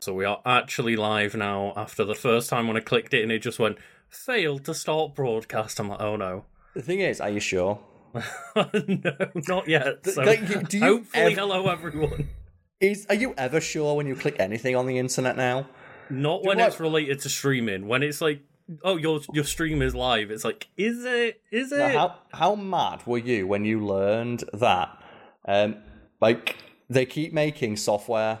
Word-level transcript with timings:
So 0.00 0.14
we 0.14 0.24
are 0.24 0.40
actually 0.46 0.96
live 0.96 1.34
now 1.34 1.74
after 1.76 2.04
the 2.06 2.14
first 2.14 2.48
time 2.48 2.68
when 2.68 2.76
I 2.76 2.80
clicked 2.80 3.12
it 3.12 3.22
and 3.22 3.30
it 3.30 3.40
just 3.40 3.58
went, 3.58 3.76
failed 4.08 4.64
to 4.64 4.74
start 4.74 5.14
broadcast. 5.14 5.78
I'm 5.78 5.90
like, 5.90 6.00
oh 6.00 6.16
no. 6.16 6.46
The 6.74 6.80
thing 6.80 7.00
is, 7.00 7.20
are 7.20 7.28
you 7.28 7.40
sure? 7.40 7.80
no, 8.56 9.30
not 9.46 9.68
yet. 9.68 10.06
So 10.06 10.22
like, 10.22 10.68
do 10.68 10.78
you 10.78 10.84
hopefully, 10.84 11.32
ever- 11.32 11.40
hello 11.40 11.68
everyone. 11.68 12.30
Is 12.80 13.06
are 13.10 13.14
you 13.14 13.34
ever 13.36 13.60
sure 13.60 13.94
when 13.94 14.06
you 14.06 14.16
click 14.16 14.36
anything 14.38 14.74
on 14.74 14.86
the 14.86 14.96
internet 14.96 15.36
now? 15.36 15.68
Not 16.08 16.44
when 16.44 16.56
what? 16.56 16.68
it's 16.68 16.80
related 16.80 17.20
to 17.20 17.28
streaming. 17.28 17.86
When 17.86 18.02
it's 18.02 18.22
like, 18.22 18.40
oh, 18.82 18.96
your 18.96 19.20
your 19.34 19.44
stream 19.44 19.82
is 19.82 19.94
live. 19.94 20.30
It's 20.30 20.44
like, 20.44 20.68
is 20.78 21.04
it? 21.04 21.42
Is 21.52 21.72
it? 21.72 21.78
Now, 21.78 21.88
how 21.98 22.18
how 22.32 22.54
mad 22.54 23.06
were 23.06 23.18
you 23.18 23.46
when 23.46 23.66
you 23.66 23.84
learned 23.84 24.44
that? 24.54 24.98
Um, 25.46 25.76
like 26.22 26.56
they 26.88 27.04
keep 27.04 27.34
making 27.34 27.76
software 27.76 28.38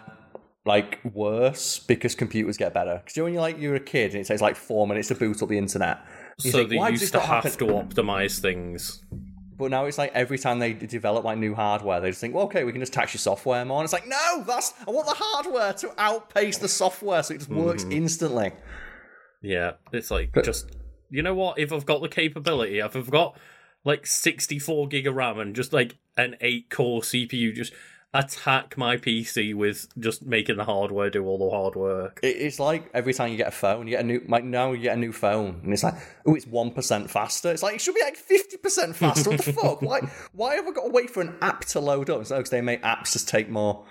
like 0.66 1.00
worse 1.04 1.78
because 1.78 2.14
computers 2.14 2.56
get 2.56 2.74
better. 2.74 3.00
Because 3.02 3.16
you 3.16 3.22
know 3.22 3.24
when 3.24 3.32
you're 3.34 3.42
like 3.42 3.58
you're 3.58 3.74
a 3.74 3.80
kid 3.80 4.12
and 4.12 4.20
it 4.20 4.26
takes 4.26 4.42
like 4.42 4.56
four 4.56 4.86
minutes 4.86 5.08
to 5.08 5.14
boot 5.14 5.42
up 5.42 5.48
the 5.48 5.58
internet. 5.58 5.98
You 6.42 6.50
so 6.50 6.58
think, 6.58 6.70
they 6.70 6.90
used 6.90 7.12
to 7.12 7.20
have 7.20 7.44
happen?" 7.44 7.52
to 7.58 7.64
optimize 7.66 8.40
things. 8.40 9.02
But 9.56 9.70
now 9.70 9.84
it's 9.84 9.98
like 9.98 10.12
every 10.14 10.38
time 10.38 10.58
they 10.58 10.72
develop 10.72 11.22
like 11.24 11.36
new 11.36 11.54
hardware, 11.54 12.00
they 12.00 12.08
just 12.08 12.20
think, 12.22 12.34
well, 12.34 12.44
okay, 12.44 12.64
we 12.64 12.72
can 12.72 12.80
just 12.80 12.94
tax 12.94 13.12
your 13.12 13.18
software 13.18 13.62
more. 13.66 13.80
And 13.80 13.84
it's 13.84 13.92
like, 13.92 14.06
no, 14.08 14.42
that's 14.46 14.72
I 14.88 14.90
want 14.90 15.06
the 15.06 15.14
hardware 15.16 15.74
to 15.74 15.92
outpace 15.98 16.56
the 16.56 16.68
software 16.68 17.22
so 17.22 17.34
it 17.34 17.38
just 17.38 17.50
works 17.50 17.82
Mm-hmm. 17.82 17.92
instantly. 17.92 18.52
Yeah, 19.42 19.72
it's 19.92 20.10
like 20.10 20.32
just 20.44 20.76
you 21.10 21.22
know 21.22 21.34
what? 21.34 21.58
If 21.58 21.72
I've 21.72 21.86
got 21.86 22.00
the 22.02 22.08
capability, 22.08 22.78
if 22.78 22.96
I've 22.96 23.10
got 23.10 23.38
like 23.84 24.06
64 24.06 24.88
gig 24.88 25.06
of 25.06 25.14
RAM 25.14 25.38
and 25.38 25.54
just 25.56 25.72
like 25.72 25.96
an 26.16 26.36
eight 26.40 26.70
core 26.70 27.00
CPU, 27.00 27.54
just 27.54 27.72
attack 28.12 28.76
my 28.76 28.96
PC 28.96 29.54
with 29.54 29.86
just 29.98 30.26
making 30.26 30.56
the 30.56 30.64
hardware 30.64 31.10
do 31.10 31.24
all 31.26 31.38
the 31.38 31.54
hard 31.54 31.76
work. 31.76 32.18
It's 32.22 32.58
like 32.58 32.90
every 32.92 33.14
time 33.14 33.30
you 33.30 33.36
get 33.36 33.48
a 33.48 33.52
phone, 33.52 33.86
you 33.86 33.92
get 33.92 34.00
a 34.00 34.06
new 34.06 34.22
like 34.26 34.44
now 34.44 34.72
you 34.72 34.82
get 34.82 34.96
a 34.96 35.00
new 35.00 35.12
phone, 35.12 35.60
and 35.62 35.72
it's 35.72 35.82
like, 35.82 35.94
oh, 36.26 36.34
it's 36.34 36.46
one 36.46 36.72
percent 36.72 37.10
faster. 37.10 37.50
It's 37.50 37.62
like 37.62 37.76
it 37.76 37.80
should 37.80 37.94
be 37.94 38.02
like 38.02 38.16
fifty 38.16 38.56
percent 38.56 38.96
faster. 38.96 39.30
What 39.30 39.42
the 39.42 39.52
fuck? 39.52 39.82
Why? 39.82 40.00
Why 40.32 40.56
have 40.56 40.66
I 40.66 40.72
got 40.72 40.86
to 40.86 40.90
wait 40.90 41.10
for 41.10 41.20
an 41.20 41.36
app 41.40 41.64
to 41.66 41.80
load 41.80 42.10
up? 42.10 42.20
It's 42.20 42.30
because 42.30 42.50
they 42.50 42.60
make 42.60 42.82
apps 42.82 43.12
just 43.12 43.28
take 43.28 43.48
more 43.48 43.84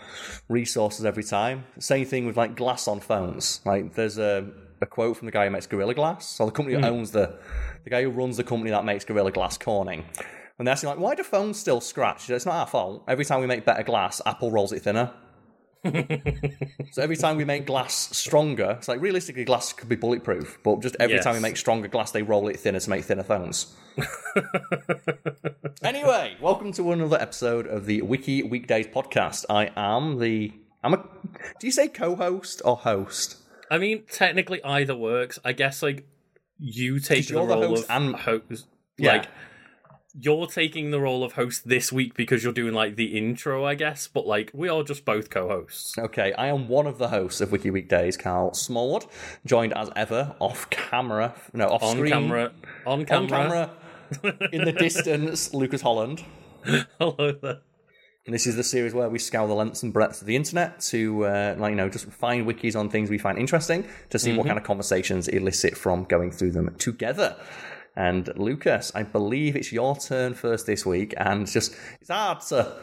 resources 0.49 1.05
every 1.05 1.23
time. 1.23 1.65
Same 1.79 2.05
thing 2.05 2.25
with 2.25 2.37
like 2.37 2.55
glass 2.55 2.87
on 2.87 2.99
phones. 2.99 3.61
Like 3.65 3.93
there's 3.93 4.17
a 4.17 4.49
a 4.81 4.85
quote 4.85 5.17
from 5.17 5.25
the 5.25 5.31
guy 5.31 5.45
who 5.45 5.51
makes 5.51 5.67
Gorilla 5.67 5.93
Glass, 5.93 6.27
so 6.27 6.45
the 6.45 6.51
company 6.51 6.75
who 6.75 6.81
hmm. 6.81 6.93
owns 6.93 7.11
the 7.11 7.37
the 7.83 7.89
guy 7.89 8.03
who 8.03 8.09
runs 8.09 8.37
the 8.37 8.43
company 8.43 8.71
that 8.71 8.85
makes 8.85 9.05
Gorilla 9.05 9.31
Glass 9.31 9.57
Corning. 9.57 10.05
And 10.59 10.67
they're 10.67 10.73
asking 10.73 10.89
like, 10.89 10.99
why 10.99 11.15
do 11.15 11.23
phones 11.23 11.57
still 11.57 11.79
scratch? 11.79 12.29
It's 12.29 12.45
not 12.45 12.55
our 12.55 12.67
fault. 12.67 13.05
Every 13.07 13.23
time 13.23 13.39
we 13.39 13.47
make 13.47 13.63
better 13.65 13.81
glass, 13.81 14.21
Apple 14.25 14.51
rolls 14.51 14.73
it 14.73 14.81
thinner. 14.81 15.11
So 16.91 17.03
every 17.03 17.15
time 17.15 17.37
we 17.37 17.45
make 17.45 17.67
glass 17.67 18.17
stronger, 18.17 18.71
it's 18.79 18.87
like 18.87 18.99
realistically 18.99 19.45
glass 19.45 19.71
could 19.73 19.87
be 19.87 19.95
bulletproof, 19.95 20.57
but 20.63 20.81
just 20.81 20.95
every 20.99 21.19
time 21.19 21.35
we 21.35 21.39
make 21.39 21.55
stronger 21.55 21.87
glass, 21.87 22.11
they 22.11 22.23
roll 22.23 22.47
it 22.47 22.59
thinner 22.59 22.79
to 22.79 22.89
make 22.89 23.05
thinner 23.05 23.23
phones. 23.23 23.75
anyway, 25.83 26.35
welcome 26.41 26.73
to 26.73 26.91
another 26.91 27.21
episode 27.21 27.67
of 27.67 27.85
the 27.85 28.01
Wiki 28.01 28.41
Weekends 28.41 28.87
podcast. 28.87 29.45
I 29.51 29.71
am 29.77 30.19
the 30.19 30.51
I'm 30.83 30.95
a 30.95 31.05
do 31.59 31.67
you 31.67 31.71
say 31.71 31.87
co-host 31.87 32.63
or 32.65 32.75
host? 32.77 33.37
I 33.69 33.77
mean, 33.77 34.03
technically 34.11 34.63
either 34.63 34.95
works. 34.95 35.37
I 35.45 35.53
guess 35.53 35.83
like 35.83 36.07
you 36.57 36.99
take 36.99 37.27
the 37.27 37.35
you're 37.35 37.47
the 37.47 37.53
role 37.53 37.67
host 37.67 37.83
of 37.89 37.89
and- 37.91 38.15
host. 38.15 38.65
Yeah. 38.97 39.13
Like 39.13 39.27
you're 40.21 40.47
taking 40.47 40.91
the 40.91 40.99
role 40.99 41.23
of 41.23 41.33
host 41.33 41.67
this 41.67 41.91
week 41.91 42.13
because 42.13 42.43
you're 42.43 42.53
doing 42.53 42.73
like 42.73 42.95
the 42.95 43.17
intro, 43.17 43.65
I 43.65 43.75
guess. 43.75 44.07
But 44.07 44.27
like 44.27 44.51
we 44.53 44.67
are 44.67 44.83
just 44.83 45.05
both 45.05 45.29
co-hosts. 45.29 45.97
Okay, 45.97 46.33
I 46.33 46.47
am 46.47 46.67
one 46.67 46.87
of 46.87 46.97
the 46.97 47.09
hosts 47.09 47.41
of 47.41 47.51
Wiki 47.51 47.71
Weekends, 47.71 48.17
Karl 48.17 48.53
Smallwood, 48.53 49.05
joined 49.45 49.73
as 49.73 49.89
ever 49.95 50.35
off 50.39 50.69
camera, 50.69 51.35
no 51.53 51.67
off 51.67 51.83
On 51.83 51.95
screen, 51.95 52.11
camera, 52.11 52.51
on 52.85 53.05
camera. 53.05 53.21
on 53.23 53.29
camera, 54.23 54.47
in 54.51 54.65
the 54.65 54.73
distance, 54.73 55.53
Lucas 55.53 55.81
Holland. 55.81 56.23
Hello 56.99 57.31
there. 57.41 57.59
And 58.25 58.35
this 58.35 58.45
is 58.45 58.55
the 58.55 58.63
series 58.63 58.93
where 58.93 59.09
we 59.09 59.17
scour 59.17 59.47
the 59.47 59.55
lengths 59.55 59.81
and 59.81 59.91
breadths 59.91 60.21
of 60.21 60.27
the 60.27 60.35
internet 60.35 60.81
to, 60.81 61.25
uh, 61.25 61.55
like, 61.57 61.71
you 61.71 61.75
know, 61.75 61.89
just 61.89 62.05
find 62.11 62.45
wikis 62.45 62.75
on 62.75 62.89
things 62.89 63.09
we 63.09 63.17
find 63.17 63.39
interesting 63.39 63.87
to 64.11 64.19
see 64.19 64.37
what 64.37 64.45
kind 64.45 64.59
of 64.59 64.63
conversations 64.63 65.27
elicit 65.29 65.75
from 65.75 66.03
going 66.03 66.29
through 66.29 66.51
them 66.51 66.75
together. 66.77 67.35
And 67.99 68.31
Lucas, 68.37 68.93
I 68.95 69.03
believe 69.03 69.57
it's 69.57 69.73
your 69.73 69.93
turn 69.97 70.33
first 70.33 70.65
this 70.65 70.85
week, 70.85 71.13
and 71.17 71.41
it's 71.41 71.51
just 71.51 71.75
it's 71.99 72.09
hard 72.09 72.39
to, 72.47 72.77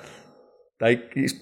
like, 0.78 1.14
it's 1.16 1.32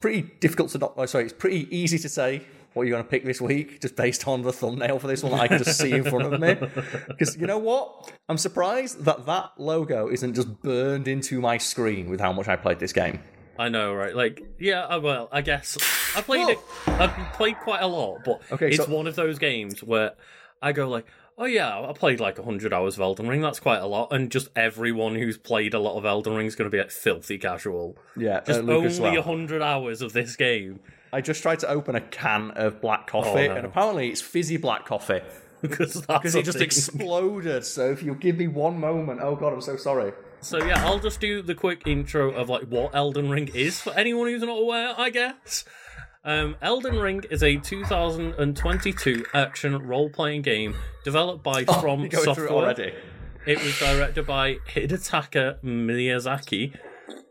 pretty 0.00 0.22
difficult 0.40 0.70
to 0.70 0.78
not. 0.78 0.94
Oh, 0.96 1.04
sorry, 1.04 1.24
it's 1.24 1.32
pretty 1.34 1.68
easy 1.76 1.98
to 1.98 2.08
say 2.08 2.42
what 2.72 2.86
you're 2.86 2.94
going 2.96 3.04
to 3.04 3.10
pick 3.10 3.24
this 3.24 3.42
week 3.42 3.80
just 3.82 3.94
based 3.94 4.26
on 4.26 4.40
the 4.40 4.52
thumbnail 4.52 4.98
for 4.98 5.06
this 5.06 5.22
one 5.22 5.32
that 5.32 5.40
I 5.42 5.48
can 5.48 5.58
just 5.58 5.78
see 5.78 5.92
in 5.92 6.02
front 6.04 6.32
of 6.32 6.40
me. 6.40 6.56
Because 7.08 7.36
you 7.36 7.46
know 7.46 7.58
what? 7.58 8.10
I'm 8.30 8.38
surprised 8.38 9.04
that 9.04 9.26
that 9.26 9.50
logo 9.58 10.08
isn't 10.08 10.32
just 10.34 10.62
burned 10.62 11.06
into 11.06 11.40
my 11.42 11.58
screen 11.58 12.08
with 12.08 12.20
how 12.20 12.32
much 12.32 12.48
I 12.48 12.56
played 12.56 12.80
this 12.80 12.92
game. 12.94 13.20
I 13.58 13.68
know, 13.68 13.92
right? 13.94 14.16
Like, 14.16 14.42
yeah. 14.58 14.86
uh, 14.86 14.98
Well, 14.98 15.28
I 15.30 15.42
guess 15.42 15.76
I 16.16 16.22
played 16.22 16.48
it. 16.48 16.58
I've 16.86 17.14
played 17.34 17.56
quite 17.58 17.82
a 17.82 17.86
lot, 17.86 18.24
but 18.24 18.40
Okay, 18.50 18.68
it's 18.68 18.78
so- 18.78 18.86
one 18.86 19.06
of 19.06 19.14
those 19.14 19.38
games 19.38 19.82
where 19.82 20.12
I 20.62 20.72
go 20.72 20.88
like, 20.88 21.06
"Oh 21.38 21.44
yeah, 21.46 21.80
I 21.80 21.92
played 21.92 22.20
like 22.20 22.38
hundred 22.38 22.72
hours 22.72 22.94
of 22.96 23.00
Elden 23.00 23.28
Ring. 23.28 23.40
That's 23.40 23.60
quite 23.60 23.78
a 23.78 23.86
lot." 23.86 24.12
And 24.12 24.30
just 24.30 24.48
everyone 24.56 25.14
who's 25.16 25.36
played 25.38 25.74
a 25.74 25.78
lot 25.78 25.96
of 25.96 26.04
Elden 26.04 26.34
Ring 26.34 26.46
is 26.46 26.54
going 26.54 26.70
to 26.70 26.74
be 26.74 26.80
like 26.80 26.90
filthy 26.90 27.38
casual. 27.38 27.96
Yeah, 28.16 28.40
Just 28.46 28.60
uh, 28.60 28.62
Lucas 28.62 28.98
only 28.98 29.12
well. 29.12 29.22
hundred 29.22 29.62
hours 29.62 30.02
of 30.02 30.12
this 30.12 30.36
game 30.36 30.80
I 31.12 31.20
just 31.20 31.42
tried 31.42 31.60
to 31.60 31.68
open 31.68 31.94
a 31.94 32.00
can 32.00 32.50
of 32.52 32.80
black 32.80 33.06
coffee, 33.06 33.44
Oh, 33.48 33.52
no. 33.52 33.56
and 33.56 33.66
apparently 33.66 34.08
it's 34.08 34.20
fizzy 34.20 34.56
black 34.56 34.84
coffee 34.84 35.20
because 35.60 35.96
it 36.34 36.42
just 36.44 36.58
thing. 36.58 36.62
exploded. 36.66 37.64
So 37.64 37.90
if 37.90 38.02
you 38.02 38.14
give 38.16 38.36
me 38.36 38.48
one 38.48 38.78
moment, 38.80 39.20
oh 39.22 39.36
god, 39.36 39.52
I'm 39.52 39.60
so 39.60 39.76
sorry. 39.76 40.12
So 40.40 40.58
yeah, 40.62 40.84
I'll 40.84 40.98
just 40.98 41.20
do 41.20 41.40
the 41.40 41.54
quick 41.54 41.86
intro 41.86 42.30
of 42.32 42.48
like 42.48 42.64
what 42.64 42.94
Elden 42.94 43.30
Ring 43.30 43.48
is 43.54 43.80
for 43.80 43.92
anyone 43.94 44.26
who's 44.26 44.42
not 44.42 44.58
aware, 44.58 44.92
I 44.98 45.10
guess. 45.10 45.64
Um, 46.26 46.56
Elden 46.62 46.98
Ring 46.98 47.22
is 47.30 47.42
a 47.42 47.56
2022 47.56 49.26
action 49.34 49.86
role-playing 49.86 50.40
game 50.42 50.74
developed 51.04 51.42
by 51.42 51.64
From 51.64 52.08
through 52.08 52.18
it 52.18 52.24
Software. 52.24 52.92
It 53.46 53.62
was 53.62 53.78
directed 53.78 54.26
by 54.26 54.54
Hidetaka 54.72 55.60
Miyazaki 55.62 56.74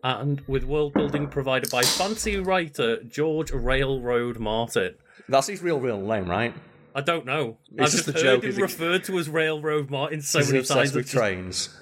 and 0.04 0.42
with 0.48 0.64
world 0.64 0.94
building 0.94 1.28
provided 1.28 1.72
by 1.72 1.82
fancy 1.82 2.38
writer 2.38 3.02
George 3.04 3.50
Railroad 3.52 4.38
Martin. 4.38 4.94
That's 5.28 5.48
his 5.48 5.64
real, 5.64 5.80
real 5.80 6.00
name, 6.00 6.30
right? 6.30 6.54
I 6.94 7.02
don't 7.02 7.26
know. 7.26 7.58
I've 7.80 7.90
just 7.90 8.06
just 8.06 8.20
heard 8.20 8.42
joke, 8.42 8.44
him 8.44 8.56
referred 8.58 9.06
to 9.06 9.18
as 9.18 9.28
Railroad 9.28 9.90
Martin 9.90 10.22
so 10.22 10.40
many 10.40 10.62
times. 10.62 10.94
with 10.94 11.06
it's 11.06 11.12
just- 11.12 11.14
trains. 11.14 11.80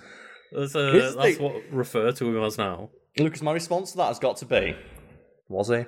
That's, 0.54 0.76
uh, 0.76 0.92
the 0.92 1.00
that's 1.00 1.38
thing. 1.38 1.44
what 1.44 1.64
refer 1.72 2.12
to 2.14 2.26
him 2.26 2.42
as 2.44 2.58
now. 2.58 2.90
Lucas, 3.18 3.42
my 3.42 3.52
response 3.52 3.92
to 3.92 3.98
that 3.98 4.08
has 4.08 4.20
got 4.20 4.38
to 4.38 4.46
be, 4.46 4.76
was 5.50 5.68
he? 5.68 5.84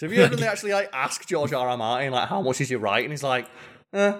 So 0.00 0.06
have 0.06 0.16
you 0.16 0.22
ever 0.22 0.44
actually 0.50 0.72
like 0.72 0.88
asked 0.94 1.28
George 1.28 1.52
R. 1.52 1.68
R. 1.68 1.76
Martin 1.76 2.12
like 2.12 2.26
how 2.26 2.40
much 2.40 2.62
is 2.62 2.70
you 2.70 2.78
right? 2.78 3.04
And 3.04 3.12
he's 3.12 3.22
like, 3.22 3.46
eh. 3.92 4.14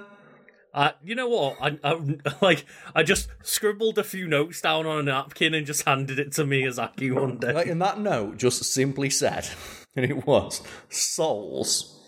Uh, 0.74 0.90
you 1.02 1.14
know 1.14 1.26
what? 1.26 1.56
I, 1.58 1.78
I 1.82 2.18
like 2.42 2.66
I 2.94 3.02
just 3.02 3.28
scribbled 3.42 3.96
a 3.96 4.04
few 4.04 4.28
notes 4.28 4.60
down 4.60 4.84
on 4.84 4.98
a 4.98 5.02
napkin 5.02 5.54
and 5.54 5.66
just 5.66 5.84
handed 5.84 6.18
it 6.18 6.32
to 6.32 6.44
Miyazaki 6.44 7.10
one 7.10 7.38
day. 7.38 7.54
Like, 7.54 7.66
and 7.66 7.80
that 7.80 7.98
note 7.98 8.36
just 8.36 8.62
simply 8.62 9.08
said, 9.08 9.48
and 9.96 10.04
it 10.04 10.26
was 10.26 10.60
souls 10.90 11.98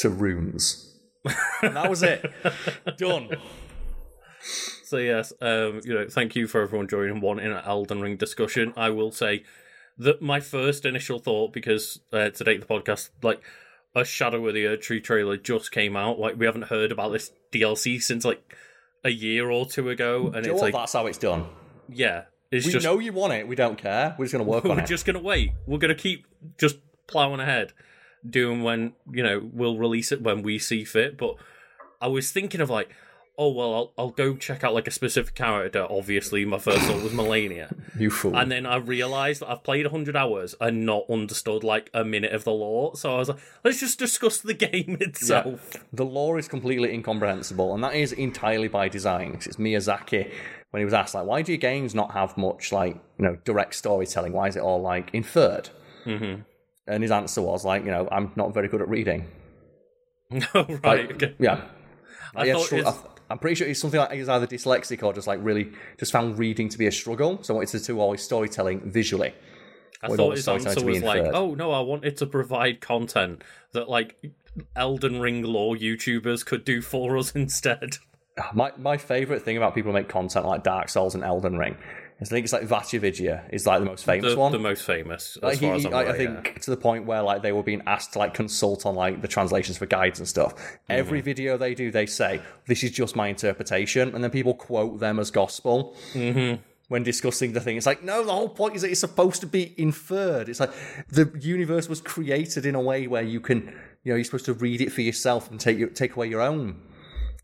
to 0.00 0.08
runes. 0.08 0.98
And 1.60 1.76
that 1.76 1.90
was 1.90 2.02
it. 2.02 2.24
Done. 2.96 3.36
So 4.84 4.96
yes, 4.96 5.32
um, 5.42 5.82
you 5.84 5.92
know, 5.92 6.06
thank 6.08 6.34
you 6.36 6.46
for 6.46 6.62
everyone 6.62 6.88
joining 6.88 7.20
one 7.20 7.38
in 7.38 7.52
an 7.52 7.62
Elden 7.66 8.00
Ring 8.00 8.16
discussion. 8.16 8.72
I 8.78 8.88
will 8.90 9.12
say 9.12 9.44
that 9.98 10.20
my 10.22 10.40
first 10.40 10.84
initial 10.84 11.18
thought, 11.18 11.52
because 11.52 12.00
uh, 12.12 12.30
to 12.30 12.44
date 12.44 12.60
the 12.60 12.66
podcast, 12.66 13.10
like 13.22 13.40
a 13.94 14.04
Shadow 14.04 14.46
of 14.48 14.54
the 14.54 14.64
Erdtree 14.64 15.02
trailer 15.04 15.36
just 15.36 15.70
came 15.70 15.96
out. 15.96 16.18
Like 16.18 16.36
we 16.38 16.46
haven't 16.46 16.62
heard 16.64 16.90
about 16.92 17.12
this 17.12 17.30
DLC 17.52 18.02
since 18.02 18.24
like 18.24 18.54
a 19.04 19.10
year 19.10 19.50
or 19.50 19.66
two 19.66 19.88
ago, 19.90 20.32
and 20.34 20.44
Do 20.44 20.52
it's 20.52 20.62
like, 20.62 20.72
That's 20.74 20.92
how 20.92 21.06
it's 21.06 21.18
done. 21.18 21.46
yeah, 21.88 22.24
it's 22.50 22.66
We 22.66 22.72
just 22.72 22.84
know 22.84 22.98
you 22.98 23.12
want 23.12 23.32
it. 23.34 23.46
We 23.46 23.54
don't 23.56 23.78
care. 23.78 24.14
We're 24.18 24.24
just 24.24 24.32
going 24.32 24.44
to 24.44 24.50
work 24.50 24.64
on 24.66 24.72
it. 24.72 24.82
we're 24.82 24.86
just 24.86 25.06
gonna 25.06 25.20
wait. 25.20 25.52
We're 25.66 25.78
gonna 25.78 25.94
keep 25.94 26.26
just 26.58 26.78
plowing 27.06 27.40
ahead, 27.40 27.72
doing 28.28 28.62
when 28.62 28.94
you 29.12 29.22
know 29.22 29.48
we'll 29.52 29.76
release 29.78 30.10
it 30.10 30.22
when 30.22 30.42
we 30.42 30.58
see 30.58 30.84
fit. 30.84 31.16
But 31.16 31.36
I 32.00 32.08
was 32.08 32.30
thinking 32.32 32.60
of 32.60 32.70
like, 32.70 32.90
oh 33.36 33.50
well, 33.50 33.74
I'll, 33.74 33.92
I'll 33.98 34.10
go 34.10 34.36
check 34.36 34.62
out 34.64 34.74
like 34.74 34.86
a 34.86 34.90
specific 34.90 35.34
character. 35.34 35.86
Obviously, 35.90 36.44
my 36.44 36.58
first 36.58 36.82
thought 36.82 37.02
was 37.02 37.12
Malenia, 37.12 37.72
You 37.98 38.10
fool. 38.10 38.36
and 38.36 38.50
then 38.50 38.66
I 38.66 38.76
realized 38.76 39.40
that 39.42 39.50
I've 39.50 39.62
played 39.64 39.86
hundred 39.86 40.16
hours 40.16 40.54
and 40.60 40.86
not 40.86 41.04
understood 41.10 41.64
like 41.64 41.90
a 41.94 42.04
minute 42.04 42.32
of 42.32 42.44
the 42.44 42.52
lore. 42.52 42.96
So 42.96 43.14
I 43.14 43.18
was 43.18 43.28
like, 43.28 43.38
let's 43.64 43.80
just 43.80 43.98
discuss 43.98 44.38
the 44.40 44.54
game 44.68 44.96
itself. 45.00 45.76
The 45.92 46.04
lore 46.04 46.38
is 46.38 46.48
completely 46.48 46.92
incomprehensible, 46.92 47.74
and 47.74 47.82
that 47.84 47.94
is 47.94 48.12
entirely 48.12 48.68
by 48.68 48.88
design. 48.88 49.32
It's 49.34 49.56
Miyazaki 49.56 50.32
when 50.70 50.80
he 50.80 50.84
was 50.84 50.94
asked, 50.94 51.14
like, 51.14 51.26
why 51.26 51.42
do 51.42 51.52
your 51.52 51.58
games 51.58 51.94
not 51.94 52.12
have 52.12 52.36
much, 52.36 52.72
like, 52.72 52.96
you 53.18 53.24
know, 53.24 53.36
direct 53.44 53.74
storytelling? 53.76 54.32
Why 54.32 54.48
is 54.48 54.56
it 54.56 54.60
all, 54.62 54.82
like, 54.82 55.10
inferred? 55.12 55.70
Mm-hmm. 56.04 56.42
And 56.88 57.02
his 57.02 57.12
answer 57.12 57.40
was, 57.42 57.64
like, 57.64 57.84
you 57.84 57.92
know, 57.92 58.08
I'm 58.10 58.32
not 58.34 58.52
very 58.52 58.66
good 58.68 58.82
at 58.82 58.88
reading. 58.88 59.28
oh, 60.32 60.38
right. 60.54 60.82
Like, 60.82 61.12
okay. 61.12 61.34
Yeah. 61.38 61.62
I 62.34 62.46
Yeah, 62.46 62.54
thought 62.54 62.72
it's- 62.72 62.94
I- 62.96 63.08
I'm 63.30 63.38
pretty 63.38 63.54
sure 63.54 63.66
he's 63.66 63.80
something 63.80 64.00
like 64.00 64.12
he's 64.12 64.28
either 64.28 64.46
dyslexic 64.46 65.02
or 65.02 65.12
just 65.12 65.26
like 65.26 65.40
really 65.42 65.72
just 65.98 66.12
found 66.12 66.38
reading 66.38 66.68
to 66.68 66.78
be 66.78 66.86
a 66.86 66.92
struggle. 66.92 67.42
So 67.42 67.54
I 67.54 67.56
wanted 67.56 67.78
to 67.78 67.86
do 67.86 68.00
all 68.00 68.12
his 68.12 68.22
storytelling 68.22 68.90
visually. 68.90 69.32
I 70.02 70.08
with 70.08 70.18
thought 70.18 70.36
his 70.36 70.46
answer 70.46 70.84
was 70.84 71.02
like, 71.02 71.18
inferred. 71.20 71.34
"Oh 71.34 71.54
no, 71.54 71.70
I 71.70 71.80
wanted 71.80 72.16
to 72.18 72.26
provide 72.26 72.80
content 72.80 73.42
that 73.72 73.88
like 73.88 74.16
Elden 74.76 75.20
Ring 75.20 75.42
lore 75.42 75.74
YouTubers 75.74 76.44
could 76.44 76.64
do 76.64 76.82
for 76.82 77.16
us 77.16 77.32
instead." 77.34 77.96
My 78.52 78.72
my 78.76 78.96
favorite 78.96 79.42
thing 79.42 79.56
about 79.56 79.74
people 79.74 79.92
who 79.92 79.98
make 79.98 80.08
content 80.08 80.46
like 80.46 80.62
Dark 80.62 80.88
Souls 80.88 81.14
and 81.14 81.24
Elden 81.24 81.56
Ring 81.56 81.76
I 82.20 82.24
think 82.26 82.44
it's 82.44 82.52
like 82.52 82.62
VaatiVidya 82.68 83.52
is 83.52 83.66
like 83.66 83.80
the 83.80 83.86
most 83.86 84.04
famous 84.04 84.32
The, 84.34 84.38
one. 84.38 84.52
the 84.52 84.58
most 84.58 84.84
famous, 84.84 85.36
as 85.36 85.42
Like, 85.42 85.58
he- 85.58 85.66
far 85.66 85.74
as 85.74 85.82
he- 85.82 85.88
I'm 85.88 85.94
I, 85.94 86.02
aware. 86.02 86.14
I 86.14 86.16
think 86.16 86.60
to 86.62 86.70
the 86.70 86.76
point 86.76 87.06
where 87.06 87.22
like 87.22 87.42
they 87.42 87.52
were 87.52 87.62
being 87.64 87.82
asked 87.86 88.12
to 88.14 88.18
like 88.20 88.34
consult 88.34 88.86
on 88.86 88.94
like 88.94 89.20
the 89.20 89.28
translations 89.28 89.76
for 89.78 89.86
guides 89.86 90.18
and 90.20 90.28
stuff. 90.28 90.54
Every 90.88 91.18
Mm-hmm. 91.18 91.24
video 91.24 91.56
they 91.58 91.74
do, 91.74 91.90
they 91.90 92.06
say 92.06 92.40
this 92.66 92.82
is 92.84 92.92
just 92.92 93.16
my 93.16 93.28
interpretation, 93.28 94.14
and 94.14 94.22
then 94.22 94.30
people 94.30 94.54
quote 94.54 95.00
them 95.00 95.18
as 95.18 95.30
gospel. 95.30 95.96
Mm-hmm. 96.12 96.62
When 96.88 97.02
discussing 97.02 97.52
the 97.54 97.60
thing, 97.60 97.76
it's 97.78 97.86
like 97.86 98.04
no. 98.04 98.22
The 98.24 98.32
whole 98.32 98.48
point 98.50 98.76
is 98.76 98.82
that 98.82 98.90
it's 98.90 99.00
supposed 99.00 99.40
to 99.40 99.46
be 99.46 99.74
inferred. 99.78 100.48
It's 100.48 100.60
like 100.60 100.70
the 101.08 101.32
universe 101.40 101.88
was 101.88 102.00
created 102.00 102.64
in 102.66 102.74
a 102.74 102.80
way 102.80 103.06
where 103.06 103.22
you 103.22 103.40
can, 103.40 103.74
you 104.04 104.12
know, 104.12 104.16
you're 104.16 104.24
supposed 104.24 104.44
to 104.46 104.52
read 104.54 104.80
it 104.82 104.92
for 104.92 105.00
yourself 105.00 105.50
and 105.50 105.58
take 105.58 105.78
your, 105.78 105.88
take 105.88 106.14
away 106.14 106.28
your 106.28 106.42
own 106.42 106.60
um, 106.68 106.76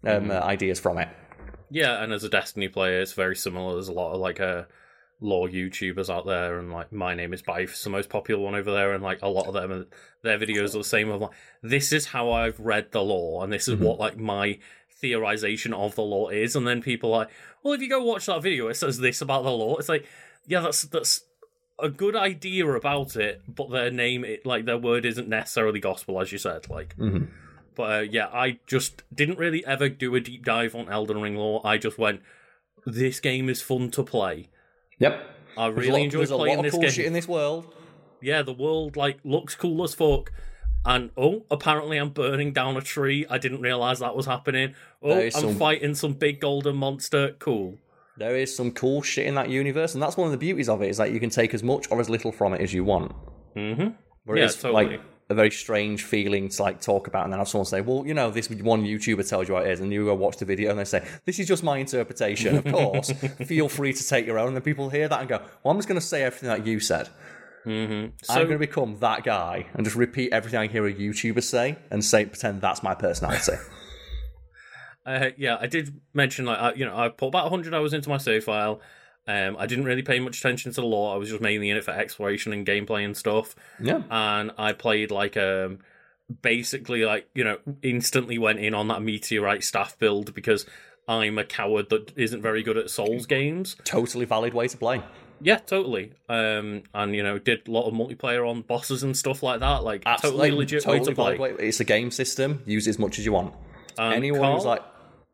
Mm-hmm. 0.04 0.30
uh, 0.30 0.34
ideas 0.34 0.78
from 0.78 0.98
it. 0.98 1.08
Yeah, 1.70 2.02
and 2.02 2.12
as 2.12 2.24
a 2.24 2.28
Destiny 2.28 2.68
player, 2.68 3.00
it's 3.00 3.12
very 3.12 3.36
similar. 3.36 3.74
There's 3.74 3.88
a 3.88 3.92
lot 3.92 4.12
of 4.12 4.20
like 4.20 4.40
uh, 4.40 4.64
lore 5.20 5.48
YouTubers 5.48 6.10
out 6.10 6.26
there, 6.26 6.58
and 6.58 6.72
like 6.72 6.92
my 6.92 7.14
name 7.14 7.32
is 7.32 7.42
Byf, 7.42 7.82
the 7.82 7.90
most 7.90 8.08
popular 8.08 8.42
one 8.42 8.54
over 8.54 8.72
there, 8.72 8.92
and 8.92 9.02
like 9.02 9.22
a 9.22 9.28
lot 9.28 9.46
of 9.46 9.54
them, 9.54 9.86
their 10.22 10.38
videos 10.38 10.74
are 10.74 10.78
the 10.78 10.84
same. 10.84 11.10
Of 11.10 11.20
like, 11.20 11.30
this 11.62 11.92
is 11.92 12.06
how 12.06 12.32
I've 12.32 12.58
read 12.58 12.90
the 12.92 13.02
lore, 13.02 13.44
and 13.44 13.52
this 13.52 13.68
is 13.68 13.76
what 13.78 13.98
like 13.98 14.16
my 14.18 14.58
theorization 15.02 15.72
of 15.72 15.94
the 15.94 16.02
lore 16.02 16.32
is. 16.32 16.56
And 16.56 16.66
then 16.66 16.82
people 16.82 17.14
are 17.14 17.20
like, 17.20 17.30
well, 17.62 17.74
if 17.74 17.80
you 17.80 17.88
go 17.88 18.02
watch 18.02 18.26
that 18.26 18.42
video, 18.42 18.68
it 18.68 18.74
says 18.74 18.98
this 18.98 19.20
about 19.22 19.44
the 19.44 19.50
lore. 19.50 19.78
It's 19.78 19.88
like, 19.88 20.06
yeah, 20.46 20.60
that's 20.60 20.82
that's 20.82 21.22
a 21.78 21.88
good 21.88 22.16
idea 22.16 22.66
about 22.68 23.16
it, 23.16 23.42
but 23.48 23.70
their 23.70 23.90
name, 23.90 24.24
it, 24.24 24.44
like 24.44 24.64
their 24.66 24.76
word, 24.76 25.06
isn't 25.06 25.28
necessarily 25.28 25.80
gospel, 25.80 26.20
as 26.20 26.30
you 26.32 26.38
said. 26.38 26.68
Like, 26.68 26.96
Mhm. 26.98 27.28
But 27.80 27.90
uh, 27.90 28.00
yeah, 28.00 28.26
I 28.26 28.58
just 28.66 29.02
didn't 29.14 29.38
really 29.38 29.64
ever 29.64 29.88
do 29.88 30.14
a 30.14 30.20
deep 30.20 30.44
dive 30.44 30.74
on 30.74 30.90
Elden 30.90 31.20
Ring 31.22 31.36
lore. 31.36 31.62
I 31.64 31.78
just 31.78 31.96
went, 31.96 32.20
this 32.84 33.20
game 33.20 33.48
is 33.48 33.62
fun 33.62 33.90
to 33.92 34.02
play. 34.02 34.48
Yep. 34.98 35.22
I 35.56 35.68
really 35.68 36.04
enjoy 36.04 36.18
there's 36.18 36.30
a 36.30 36.36
playing 36.36 36.56
lot 36.56 36.66
of 36.66 36.70
this 36.70 36.72
cool 36.74 36.82
game. 36.82 36.90
shit 36.90 37.06
in 37.06 37.14
this 37.14 37.26
world. 37.26 37.74
Yeah, 38.20 38.42
the 38.42 38.52
world 38.52 38.96
like 38.96 39.18
looks 39.24 39.54
cool 39.54 39.82
as 39.82 39.94
fuck. 39.94 40.30
And 40.84 41.10
oh, 41.16 41.44
apparently 41.50 41.96
I'm 41.96 42.10
burning 42.10 42.52
down 42.52 42.76
a 42.76 42.82
tree. 42.82 43.24
I 43.30 43.38
didn't 43.38 43.62
realize 43.62 44.00
that 44.00 44.14
was 44.14 44.26
happening. 44.26 44.74
Oh, 45.02 45.18
I'm 45.18 45.30
some- 45.30 45.56
fighting 45.56 45.94
some 45.94 46.12
big 46.12 46.38
golden 46.40 46.76
monster. 46.76 47.34
Cool. 47.38 47.78
There 48.18 48.36
is 48.36 48.54
some 48.54 48.72
cool 48.72 49.00
shit 49.00 49.26
in 49.26 49.34
that 49.36 49.48
universe, 49.48 49.94
and 49.94 50.02
that's 50.02 50.18
one 50.18 50.26
of 50.26 50.32
the 50.32 50.36
beauties 50.38 50.68
of 50.68 50.82
it 50.82 50.90
is 50.90 50.98
that 50.98 51.12
you 51.12 51.18
can 51.20 51.30
take 51.30 51.54
as 51.54 51.62
much 51.62 51.90
or 51.90 51.98
as 51.98 52.10
little 52.10 52.30
from 52.32 52.52
it 52.52 52.60
as 52.60 52.74
you 52.74 52.84
want. 52.84 53.12
Mm-hmm. 53.56 53.88
Where 54.26 54.36
Yeah, 54.36 54.48
totally. 54.48 54.72
like 54.72 55.00
a 55.30 55.34
very 55.34 55.50
strange 55.50 56.02
feeling 56.02 56.48
to 56.48 56.62
like 56.62 56.80
talk 56.80 57.06
about, 57.06 57.24
and 57.24 57.32
then 57.32 57.38
have 57.38 57.48
someone 57.48 57.64
say, 57.64 57.80
"Well, 57.80 58.04
you 58.04 58.12
know, 58.12 58.30
this 58.30 58.50
one 58.50 58.84
YouTuber 58.84 59.26
tells 59.26 59.48
you 59.48 59.54
what 59.54 59.66
it 59.66 59.70
is," 59.70 59.80
and 59.80 59.92
you 59.92 60.04
go 60.04 60.14
watch 60.14 60.36
the 60.38 60.44
video, 60.44 60.70
and 60.70 60.78
they 60.78 60.84
say, 60.84 61.06
"This 61.24 61.38
is 61.38 61.46
just 61.46 61.62
my 61.62 61.78
interpretation." 61.78 62.58
Of 62.58 62.64
course, 62.64 63.12
feel 63.46 63.68
free 63.68 63.92
to 63.92 64.06
take 64.06 64.26
your 64.26 64.38
own. 64.38 64.48
And 64.48 64.56
then 64.56 64.62
people 64.62 64.90
hear 64.90 65.08
that 65.08 65.20
and 65.20 65.28
go, 65.28 65.38
"Well, 65.62 65.70
I'm 65.70 65.78
just 65.78 65.88
going 65.88 66.00
to 66.00 66.06
say 66.06 66.24
everything 66.24 66.48
that 66.48 66.66
you 66.66 66.80
said. 66.80 67.08
Mm-hmm. 67.64 68.16
So, 68.22 68.34
I'm 68.34 68.46
going 68.46 68.58
to 68.58 68.58
become 68.58 68.96
that 69.00 69.22
guy 69.22 69.66
and 69.74 69.84
just 69.84 69.96
repeat 69.96 70.32
everything 70.32 70.58
I 70.58 70.66
hear 70.66 70.86
a 70.86 70.92
YouTuber 70.92 71.42
say 71.42 71.76
and 71.90 72.04
say 72.04 72.26
pretend 72.26 72.60
that's 72.60 72.82
my 72.82 72.94
personality." 72.94 73.54
uh, 75.06 75.30
yeah, 75.36 75.58
I 75.60 75.66
did 75.68 76.00
mention 76.12 76.44
like 76.44 76.58
I, 76.58 76.72
you 76.74 76.84
know 76.84 76.96
I 76.96 77.08
put 77.08 77.28
about 77.28 77.44
100 77.50 77.72
hours 77.72 77.92
into 77.92 78.08
my 78.08 78.18
save 78.18 78.44
file. 78.44 78.80
Um, 79.26 79.56
I 79.58 79.66
didn't 79.66 79.84
really 79.84 80.02
pay 80.02 80.18
much 80.18 80.38
attention 80.38 80.72
to 80.72 80.80
the 80.80 80.86
lore. 80.86 81.14
I 81.14 81.18
was 81.18 81.28
just 81.28 81.40
mainly 81.40 81.70
in 81.70 81.76
it 81.76 81.84
for 81.84 81.92
exploration 81.92 82.52
and 82.52 82.66
gameplay 82.66 83.04
and 83.04 83.16
stuff. 83.16 83.54
yeah, 83.80 84.02
and 84.10 84.50
I 84.58 84.72
played 84.72 85.10
like 85.10 85.36
um 85.36 85.78
basically 86.42 87.04
like 87.04 87.28
you 87.34 87.44
know 87.44 87.58
instantly 87.82 88.38
went 88.38 88.58
in 88.60 88.74
on 88.74 88.88
that 88.88 89.02
meteorite 89.02 89.64
staff 89.64 89.98
build 89.98 90.34
because 90.34 90.66
I'm 91.08 91.38
a 91.38 91.44
coward 91.44 91.90
that 91.90 92.12
isn't 92.16 92.40
very 92.40 92.62
good 92.62 92.76
at 92.76 92.88
Souls 92.90 93.26
games. 93.26 93.76
totally 93.84 94.24
valid 94.24 94.54
way 94.54 94.68
to 94.68 94.76
play. 94.76 95.02
Yeah, 95.42 95.56
totally. 95.56 96.12
Um, 96.28 96.82
and 96.94 97.14
you 97.16 97.22
know 97.22 97.38
did 97.38 97.66
a 97.66 97.70
lot 97.70 97.86
of 97.88 97.94
multiplayer 97.94 98.48
on 98.48 98.62
bosses 98.62 99.02
and 99.02 99.16
stuff 99.16 99.42
like 99.42 99.60
that. 99.60 99.82
Like 99.82 100.02
Absolutely, 100.06 100.40
totally 100.50 100.58
legit 100.58 100.82
totally 100.82 101.00
way 101.00 101.04
to 101.06 101.14
play. 101.14 101.36
valid 101.36 101.58
way. 101.58 101.66
It's 101.68 101.80
a 101.80 101.84
game 101.84 102.10
system. 102.10 102.62
Use 102.66 102.86
it 102.86 102.90
as 102.90 102.98
much 102.98 103.18
as 103.18 103.24
you 103.24 103.32
want. 103.32 103.54
Um, 103.98 104.12
anyone 104.12 104.40
Karl- 104.40 104.54
who's 104.56 104.64
like 104.64 104.82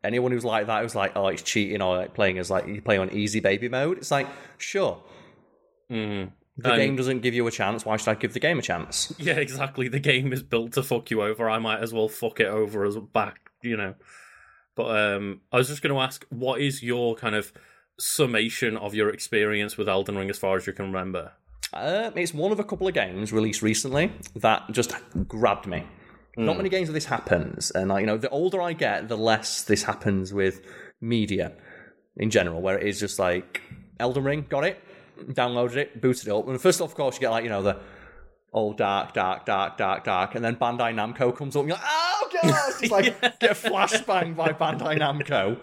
anyone 0.07 0.31
who's 0.31 0.45
like 0.45 0.65
that 0.67 0.81
who's 0.81 0.95
like 0.95 1.11
oh 1.15 1.27
it's 1.27 1.41
cheating 1.41 1.81
or 1.81 1.97
like 1.97 2.13
playing 2.13 2.37
as 2.39 2.49
like 2.49 2.65
you 2.67 2.81
play 2.81 2.97
on 2.97 3.11
easy 3.11 3.39
baby 3.39 3.67
mode 3.69 3.97
it's 3.97 4.11
like 4.11 4.27
sure 4.57 5.01
Mm. 5.91 6.31
the 6.57 6.71
And- 6.73 6.81
game 6.81 6.95
doesn't 6.97 7.21
give 7.21 7.33
you 7.33 7.45
a 7.47 7.51
chance 7.51 7.85
why 7.85 7.95
should 7.97 8.09
i 8.09 8.15
give 8.15 8.33
the 8.33 8.39
game 8.41 8.59
a 8.59 8.61
chance 8.61 9.13
Yeah, 9.19 9.35
exactly. 9.37 9.87
The 9.87 9.99
game 9.99 10.33
is 10.33 10.43
built 10.43 10.73
to 10.73 10.83
fuck 10.83 11.09
you 11.11 11.21
over. 11.21 11.49
I 11.49 11.59
might 11.59 11.79
as 11.79 11.93
well 11.93 12.09
fuck 12.09 12.39
it 12.39 12.47
over 12.47 12.83
as 12.85 12.97
back, 12.97 13.39
you 13.61 13.77
know. 13.77 13.93
But 14.75 14.87
um 15.15 15.41
I 15.51 15.57
was 15.57 15.67
just 15.69 15.81
going 15.81 15.95
to 15.95 16.01
ask, 16.01 16.25
what 16.29 16.59
is 16.61 16.83
your 16.83 17.15
kind 17.15 17.35
of 17.35 17.53
summation 17.99 18.77
of 18.77 18.93
your 18.93 19.09
experience 19.09 19.77
with 19.77 19.87
Elden 19.89 20.17
Ring 20.17 20.29
as 20.29 20.37
far 20.37 20.57
as 20.57 20.67
you 20.67 20.73
can 20.73 20.85
remember? 20.87 21.31
um, 21.73 22.13
it's 22.15 22.33
one 22.33 22.51
of 22.51 22.59
a 22.59 22.63
couple 22.63 22.87
of 22.87 22.93
games 22.93 23.33
released 23.33 23.61
recently 23.61 24.11
that 24.35 24.63
just 24.71 24.93
grabbed 25.27 25.67
me 25.67 25.83
not 26.45 26.57
many 26.57 26.69
games 26.69 26.87
where 26.87 26.93
this 26.93 27.05
happens 27.05 27.71
and 27.71 27.89
like 27.89 28.01
you 28.01 28.07
know 28.07 28.17
the 28.17 28.29
older 28.29 28.61
i 28.61 28.73
get 28.73 29.07
the 29.07 29.17
less 29.17 29.63
this 29.63 29.83
happens 29.83 30.33
with 30.33 30.61
media 31.01 31.51
in 32.17 32.29
general 32.29 32.61
where 32.61 32.77
it 32.77 32.87
is 32.87 32.99
just 32.99 33.17
like 33.17 33.61
elden 33.99 34.23
ring 34.23 34.45
got 34.47 34.63
it 34.63 34.81
downloaded 35.29 35.75
it 35.75 35.99
booted 35.99 36.27
it 36.27 36.31
up 36.31 36.47
and 36.47 36.61
first 36.61 36.79
of 36.79 36.93
course 36.93 37.15
you 37.15 37.21
get 37.21 37.31
like 37.31 37.43
you 37.43 37.49
know 37.49 37.63
the 37.63 37.77
all 38.51 38.73
dark, 38.73 39.13
dark, 39.13 39.45
dark, 39.45 39.77
dark, 39.77 40.03
dark, 40.03 40.35
and 40.35 40.43
then 40.43 40.55
Bandai 40.55 40.93
Namco 40.93 41.35
comes 41.35 41.55
up 41.55 41.61
and 41.61 41.69
you're 41.69 41.77
like, 41.77 41.85
oh 41.87 42.29
god, 42.41 42.73
it's 42.81 42.91
like 42.91 43.21
get 43.39 43.51
flashbanged 43.51 44.35
by 44.35 44.49
Bandai 44.49 44.97
Namco. 44.97 45.59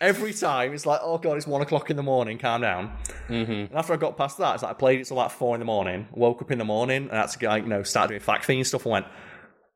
Every 0.00 0.34
time 0.34 0.74
it's 0.74 0.84
like, 0.84 1.00
oh 1.02 1.18
god, 1.18 1.36
it's 1.36 1.46
one 1.46 1.62
o'clock 1.62 1.90
in 1.90 1.96
the 1.96 2.02
morning, 2.02 2.38
calm 2.38 2.62
down. 2.62 2.96
Mm-hmm. 3.28 3.52
And 3.52 3.74
after 3.74 3.92
I 3.92 3.96
got 3.96 4.16
past 4.16 4.38
that, 4.38 4.54
it's 4.54 4.62
like 4.62 4.72
I 4.72 4.74
played 4.74 5.00
it 5.00 5.06
till 5.06 5.18
like 5.18 5.30
four 5.30 5.54
in 5.54 5.60
the 5.60 5.66
morning, 5.66 6.08
woke 6.12 6.42
up 6.42 6.50
in 6.50 6.58
the 6.58 6.64
morning, 6.64 7.02
and 7.04 7.12
had 7.12 7.28
to 7.28 7.46
like, 7.46 7.62
you 7.62 7.68
know, 7.68 7.82
start 7.82 8.08
doing 8.08 8.20
fact 8.20 8.44
fiend 8.44 8.66
stuff 8.66 8.84
and 8.86 8.92
went, 8.92 9.06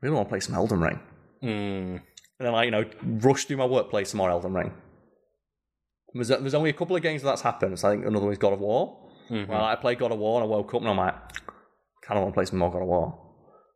really 0.03 0.15
want 0.17 0.29
to 0.29 0.31
play 0.31 0.41
some 0.41 0.55
Elden 0.55 0.81
Ring. 0.81 1.01
Mm. 1.43 2.01
And 2.01 2.01
then 2.47 2.53
like, 2.53 2.65
you 2.67 2.71
know, 2.71 2.85
rushed 3.03 3.49
through 3.49 3.57
my 3.59 3.65
workplace 3.67 4.11
some 4.11 4.19
more 4.19 4.31
Elden 4.31 4.53
Ring. 4.55 4.73
There's, 6.15 6.29
there's 6.29 6.55
only 6.55 6.71
a 6.71 6.75
couple 6.75 6.97
of 6.97 7.03
games 7.03 7.23
where 7.23 7.31
that's 7.33 7.43
happened. 7.43 7.79
So 7.79 7.89
I 7.89 7.93
think 7.93 8.05
another 8.07 8.25
one 8.25 8.33
is 8.33 8.39
God 8.39 8.53
of 8.53 8.61
War. 8.61 9.09
Mhm. 9.31 9.47
Well, 9.49 9.63
I 9.65 9.77
played 9.77 9.99
God 9.99 10.11
of 10.13 10.19
War 10.19 10.41
and 10.43 10.51
I 10.51 10.55
woke 10.55 10.75
up 10.75 10.81
and 10.81 10.91
I'm 10.91 10.97
like, 10.97 11.15
kind 12.03 12.19
of 12.19 12.23
want 12.25 12.35
to 12.35 12.37
play 12.39 12.45
some 12.47 12.59
more 12.59 12.71
God 12.73 12.83
of 12.83 12.89
War. 12.89 13.27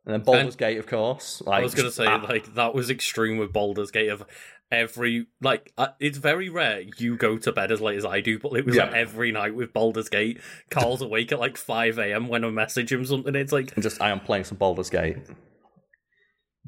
And 0.05 0.13
then 0.13 0.21
Baldur's 0.21 0.55
Gate, 0.55 0.77
of 0.77 0.85
course. 0.85 1.41
Like, 1.45 1.61
I 1.61 1.63
was 1.63 1.73
going 1.73 1.87
to 1.87 1.91
say, 1.91 2.05
that- 2.05 2.23
like, 2.29 2.53
that 2.55 2.75
was 2.75 2.89
extreme 2.89 3.37
with 3.37 3.51
Baldur's 3.53 3.89
Gate 3.89 4.09
of 4.09 4.23
every, 4.69 5.27
like, 5.41 5.71
uh, 5.77 5.87
it's 5.99 6.17
very 6.17 6.49
rare 6.49 6.81
you 6.97 7.17
go 7.17 7.37
to 7.37 7.51
bed 7.51 7.71
as 7.71 7.81
late 7.81 7.97
as 7.97 8.05
I 8.05 8.19
do, 8.21 8.37
but 8.37 8.51
it 8.53 8.65
was 8.65 8.75
like 8.75 8.93
every 8.93 9.31
night 9.31 9.55
with 9.55 9.73
Baldur's 9.73 10.09
Gate. 10.09 10.39
Karl's 10.69 11.01
awake 11.01 11.31
at 11.31 11.39
like 11.39 11.57
5 11.57 11.97
a.m. 11.97 12.27
when 12.27 12.43
I 12.43 12.49
message 12.49 12.91
him 12.91 13.03
something. 13.05 13.33
It's 13.33 13.51
like, 13.51 13.73
and 13.75 13.81
just 13.81 13.99
I 14.01 14.09
am 14.09 14.19
playing 14.19 14.43
some 14.43 14.57
Baldur's 14.57 14.89
Gate. 14.89 15.17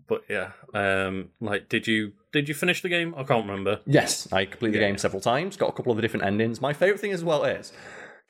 But 0.08 0.24
yeah, 0.30 0.52
um, 0.74 1.30
like, 1.40 1.70
did 1.70 1.88
you, 1.88 2.14
did 2.32 2.48
you 2.50 2.56
finish 2.56 2.82
the 2.82 2.90
game? 2.90 3.14
I 3.18 3.24
can't 3.24 3.46
remember. 3.48 3.82
Yes, 3.86 4.32
I 4.32 4.46
completed 4.46 4.76
the 4.76 4.80
game 4.86 4.98
several 4.98 5.22
times. 5.22 5.58
Got 5.58 5.70
a 5.70 5.74
couple 5.74 5.92
of 5.92 5.98
the 5.98 6.02
different 6.02 6.26
endings. 6.26 6.62
My 6.62 6.74
favorite 6.74 7.00
thing 7.00 7.12
as 7.12 7.24
well 7.24 7.44
is, 7.44 7.72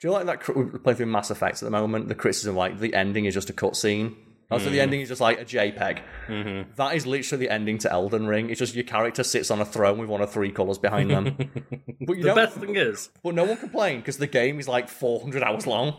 do 0.00 0.08
you 0.08 0.12
like 0.12 0.26
that? 0.26 0.40
cr- 0.40 0.52
We 0.52 0.78
play 0.78 0.94
through 0.94 1.06
Mass 1.06 1.30
Effect 1.30 1.56
at 1.62 1.66
the 1.66 1.70
moment. 1.70 2.08
The 2.08 2.14
criticism, 2.14 2.54
like 2.56 2.78
the 2.78 2.94
ending, 2.94 3.24
is 3.24 3.34
just 3.34 3.50
a 3.50 3.52
cutscene. 3.52 4.14
Also, 4.50 4.68
Mm. 4.70 4.72
the 4.72 4.80
ending 4.80 5.00
is 5.02 5.08
just 5.08 5.20
like 5.20 5.38
a 5.40 5.44
JPEG. 5.44 6.00
Mm-hmm. 6.28 6.70
That 6.76 6.94
is 6.94 7.06
literally 7.06 7.44
the 7.46 7.52
ending 7.52 7.76
to 7.78 7.92
Elden 7.92 8.26
Ring. 8.26 8.48
It's 8.48 8.58
just 8.58 8.74
your 8.74 8.84
character 8.84 9.22
sits 9.22 9.50
on 9.50 9.60
a 9.60 9.64
throne 9.66 9.98
with 9.98 10.08
one 10.08 10.22
of 10.22 10.32
three 10.32 10.50
colors 10.52 10.78
behind 10.78 11.10
them. 11.10 11.36
but 12.06 12.16
you 12.16 12.22
The 12.22 12.32
best 12.34 12.56
thing 12.56 12.74
is, 12.76 13.10
But 13.22 13.34
no 13.34 13.44
one 13.44 13.58
complained 13.58 14.02
because 14.04 14.16
the 14.16 14.26
game 14.26 14.58
is 14.58 14.66
like 14.66 14.88
400 14.88 15.42
hours 15.42 15.66
long. 15.66 15.96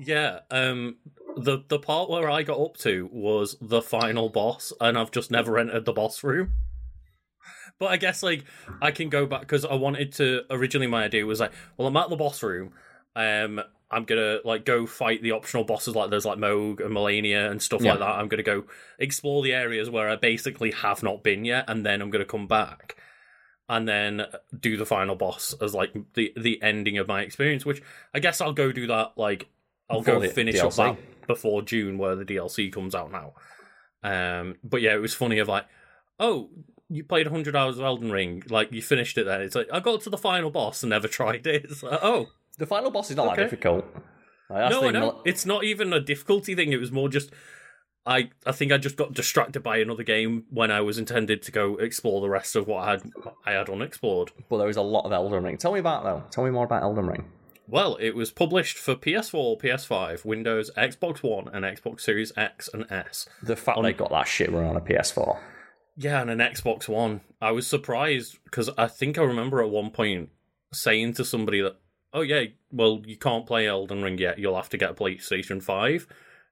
yeah, 0.00 0.40
um, 0.50 0.96
the 1.36 1.58
the 1.68 1.78
part 1.78 2.10
where 2.10 2.30
I 2.30 2.42
got 2.42 2.60
up 2.60 2.76
to 2.78 3.08
was 3.12 3.56
the 3.60 3.82
final 3.82 4.28
boss, 4.28 4.72
and 4.80 4.98
I've 4.98 5.10
just 5.10 5.30
never 5.30 5.58
entered 5.58 5.84
the 5.84 5.92
boss 5.92 6.22
room. 6.24 6.52
But 7.78 7.90
I 7.90 7.96
guess 7.96 8.22
like 8.22 8.44
I 8.80 8.90
can 8.90 9.08
go 9.08 9.26
back 9.26 9.40
because 9.40 9.64
I 9.64 9.74
wanted 9.74 10.12
to. 10.14 10.42
Originally, 10.50 10.86
my 10.86 11.04
idea 11.04 11.26
was 11.26 11.40
like, 11.40 11.52
well, 11.76 11.88
I'm 11.88 11.96
at 11.96 12.10
the 12.10 12.16
boss 12.16 12.42
room. 12.42 12.72
Um, 13.16 13.60
I'm 13.90 14.04
gonna 14.04 14.38
like 14.44 14.64
go 14.64 14.86
fight 14.86 15.22
the 15.22 15.32
optional 15.32 15.64
bosses 15.64 15.94
like 15.94 16.08
there's 16.10 16.24
like 16.24 16.38
Mohg 16.38 16.80
and 16.84 16.94
Malenia 16.94 17.50
and 17.50 17.60
stuff 17.60 17.82
Yeah. 17.82 17.90
like 17.92 18.00
that. 18.00 18.08
I'm 18.18 18.28
gonna 18.28 18.42
go 18.42 18.64
explore 18.98 19.42
the 19.42 19.52
areas 19.52 19.90
where 19.90 20.08
I 20.08 20.16
basically 20.16 20.70
have 20.70 21.02
not 21.02 21.22
been 21.22 21.44
yet, 21.44 21.64
and 21.68 21.84
then 21.84 22.00
I'm 22.00 22.10
gonna 22.10 22.24
come 22.24 22.46
back 22.46 22.96
and 23.68 23.86
then 23.88 24.26
do 24.58 24.76
the 24.76 24.86
final 24.86 25.14
boss 25.14 25.54
as 25.60 25.74
like 25.74 25.92
the 26.14 26.32
the 26.36 26.62
ending 26.62 26.98
of 26.98 27.08
my 27.08 27.22
experience. 27.22 27.66
Which 27.66 27.82
I 28.14 28.20
guess 28.20 28.40
I'll 28.40 28.52
go 28.54 28.72
do 28.72 28.86
that. 28.86 29.12
Like 29.16 29.48
I'll 29.90 30.00
Before 30.00 30.14
go 30.14 30.20
the 30.20 30.28
finish 30.28 30.58
up 30.60 30.72
that 30.74 30.96
before 31.26 31.62
June, 31.62 31.98
where 31.98 32.14
the 32.16 32.24
DLC 32.24 32.72
comes 32.72 32.94
out 32.94 33.10
now. 33.12 33.34
Um, 34.02 34.56
but 34.64 34.80
yeah, 34.82 34.94
it 34.94 35.00
was 35.00 35.14
funny 35.14 35.38
of 35.38 35.48
like 35.48 35.66
oh, 36.20 36.50
you 36.88 37.02
played 37.02 37.26
100 37.26 37.56
hours 37.56 37.78
of 37.78 37.84
Elden 37.84 38.12
Ring, 38.12 38.42
like 38.48 38.70
you 38.70 38.80
finished 38.80 39.18
it 39.18 39.24
then. 39.24 39.40
It's 39.40 39.56
like, 39.56 39.66
I 39.72 39.80
got 39.80 40.02
to 40.02 40.10
the 40.10 40.18
final 40.18 40.50
boss 40.50 40.82
and 40.82 40.90
never 40.90 41.08
tried 41.18 41.46
it. 41.46 41.64
It's 41.64 41.82
like, 41.82 41.98
oh. 42.02 42.28
The 42.58 42.66
final 42.66 42.90
boss 42.90 43.10
is 43.10 43.16
not 43.16 43.28
Okay. 43.28 43.36
that 43.36 43.42
difficult. 43.44 43.84
Like, 44.50 44.70
no, 44.70 44.82
know. 44.90 45.00
mil- 45.00 45.22
It's 45.24 45.44
not 45.46 45.64
even 45.64 45.92
a 45.92 45.98
difficulty 46.00 46.54
thing. 46.54 46.72
It 46.72 46.78
was 46.80 46.92
more 46.92 47.08
just. 47.08 47.30
I, 48.04 48.30
I 48.44 48.52
think 48.52 48.72
I 48.72 48.78
just 48.78 48.96
got 48.96 49.14
distracted 49.14 49.62
by 49.62 49.78
another 49.78 50.02
game 50.02 50.44
when 50.50 50.70
I 50.70 50.80
was 50.82 50.98
intended 50.98 51.40
to 51.42 51.52
go 51.52 51.76
explore 51.76 52.20
the 52.20 52.28
rest 52.28 52.54
of 52.56 52.66
what 52.66 52.86
I 52.86 52.90
had 52.92 53.02
I 53.46 53.52
had 53.52 53.70
unexplored. 53.70 54.32
But 54.50 54.58
there 54.58 54.68
is 54.68 54.76
a 54.76 54.82
lot 54.82 55.04
of 55.06 55.12
Elden 55.12 55.42
Ring. 55.44 55.56
Tell 55.56 55.72
me 55.72 55.78
about 55.80 56.04
though. 56.04 56.22
Tell 56.30 56.44
me 56.44 56.50
more 56.50 56.66
about 56.66 56.82
Elden 56.82 57.06
Ring. 57.06 57.24
Well, 57.68 57.96
it 58.00 58.14
was 58.14 58.30
published 58.30 58.76
for 58.76 58.94
PS4, 58.94 59.60
PS5, 59.60 60.24
Windows, 60.24 60.70
Xbox 60.76 61.22
One, 61.22 61.48
and 61.52 61.64
Xbox 61.64 62.00
Series 62.00 62.32
X 62.36 62.68
and 62.72 62.86
S. 62.90 63.28
The 63.42 63.56
fact 63.56 63.80
they 63.82 63.92
got 63.92 64.10
that 64.10 64.26
shit 64.28 64.50
running 64.50 64.70
on 64.70 64.76
a 64.76 64.80
PS4. 64.80 65.38
Yeah, 65.96 66.20
and 66.22 66.30
an 66.30 66.38
Xbox 66.38 66.88
One. 66.88 67.20
I 67.40 67.52
was 67.52 67.66
surprised 67.66 68.38
because 68.44 68.68
I 68.76 68.88
think 68.88 69.16
I 69.18 69.22
remember 69.22 69.62
at 69.62 69.70
one 69.70 69.90
point 69.90 70.30
saying 70.72 71.14
to 71.14 71.24
somebody 71.24 71.60
that, 71.60 71.76
"Oh 72.12 72.22
yeah, 72.22 72.44
well 72.70 73.02
you 73.06 73.16
can't 73.16 73.46
play 73.46 73.66
Elden 73.68 74.02
Ring 74.02 74.18
yet. 74.18 74.38
You'll 74.38 74.56
have 74.56 74.70
to 74.70 74.78
get 74.78 74.90
a 74.90 74.94
PlayStation 74.94 75.62
Five, 75.62 76.06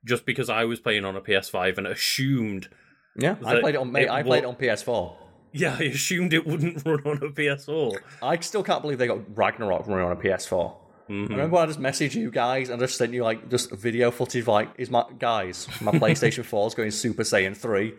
just 0.04 0.24
because 0.26 0.48
I 0.48 0.64
was 0.64 0.78
playing 0.78 1.04
on 1.04 1.16
a 1.16 1.20
PS5 1.20 1.78
and 1.78 1.86
assumed, 1.86 2.68
Yeah, 3.16 3.36
I 3.44 3.60
played 3.60 3.74
it 3.74 3.78
on. 3.78 3.90
Mate, 3.92 4.04
it 4.04 4.10
I 4.10 4.22
played 4.22 4.44
it 4.44 4.46
wa- 4.46 4.52
on 4.52 4.56
PS4. 4.58 5.14
yeah, 5.52 5.76
I 5.80 5.84
assumed 5.84 6.32
it 6.34 6.46
wouldn't 6.46 6.82
run 6.86 7.00
on 7.06 7.16
a 7.16 7.30
PS4. 7.32 7.98
I 8.22 8.38
still 8.40 8.62
can't 8.62 8.82
believe 8.82 8.98
they 8.98 9.06
got 9.06 9.36
Ragnarok 9.36 9.86
running 9.86 10.04
on 10.06 10.12
a 10.12 10.16
PS4. 10.16 10.76
Mm-hmm. 11.10 11.32
I 11.32 11.36
remember 11.36 11.56
when 11.56 11.64
I 11.64 11.66
just 11.66 11.80
messaged 11.80 12.14
you 12.14 12.30
guys 12.30 12.68
and 12.68 12.78
just 12.78 12.96
sent 12.96 13.12
you 13.12 13.24
like 13.24 13.50
just 13.50 13.72
video 13.72 14.12
footage 14.12 14.46
like 14.46 14.68
is 14.78 14.90
my 14.90 15.04
guys 15.18 15.66
my 15.80 15.90
PlayStation 15.98 16.44
4 16.44 16.68
is 16.68 16.74
going 16.74 16.92
Super 16.92 17.24
Saiyan 17.24 17.56
3 17.56 17.92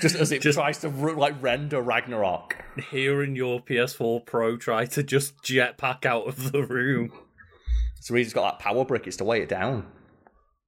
just 0.00 0.14
as 0.14 0.30
it 0.30 0.42
tries 0.42 0.78
to 0.78 0.88
like 0.88 1.34
render 1.42 1.82
Ragnarok. 1.82 2.56
Hearing 2.90 3.36
your 3.36 3.60
PS4 3.60 4.24
Pro 4.24 4.56
try 4.56 4.86
to 4.86 5.02
just 5.02 5.36
jetpack 5.42 6.06
out 6.06 6.26
of 6.26 6.52
the 6.52 6.62
room. 6.62 7.12
So 8.00 8.14
he's 8.14 8.32
got 8.32 8.52
that 8.52 8.64
power 8.64 8.84
brick. 8.84 9.06
It's 9.06 9.16
to 9.18 9.24
weigh 9.24 9.42
it 9.42 9.48
down. 9.48 9.86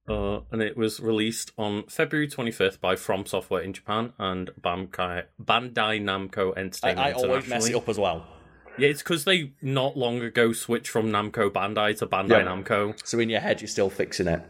Uh, 0.07 0.41
and 0.51 0.61
it 0.61 0.77
was 0.77 0.99
released 0.99 1.51
on 1.57 1.83
February 1.87 2.27
25th 2.27 2.79
by 2.79 2.95
From 2.95 3.25
Software 3.25 3.61
in 3.61 3.73
Japan 3.73 4.13
and 4.19 4.51
Bandai, 4.61 5.23
Bandai 5.41 5.99
Namco 5.99 6.55
Entertainment 6.55 6.99
I 6.99 7.11
always 7.13 7.47
mess 7.47 7.67
it 7.67 7.75
up 7.75 7.89
as 7.89 7.97
well. 7.97 8.34
Yeah, 8.77 8.89
it's 8.89 9.01
because 9.01 9.23
they 9.23 9.53
not 9.61 9.95
long 9.97 10.21
ago 10.21 10.51
switched 10.53 10.89
from 10.89 11.07
Namco 11.11 11.49
Bandai 11.49 11.97
to 11.99 12.07
Bandai 12.07 12.29
Yeah. 12.29 12.43
Namco. 12.45 12.95
So 13.07 13.19
in 13.19 13.29
your 13.29 13.39
head, 13.39 13.61
you're 13.61 13.67
still 13.67 13.89
fixing 13.89 14.27
it. 14.27 14.41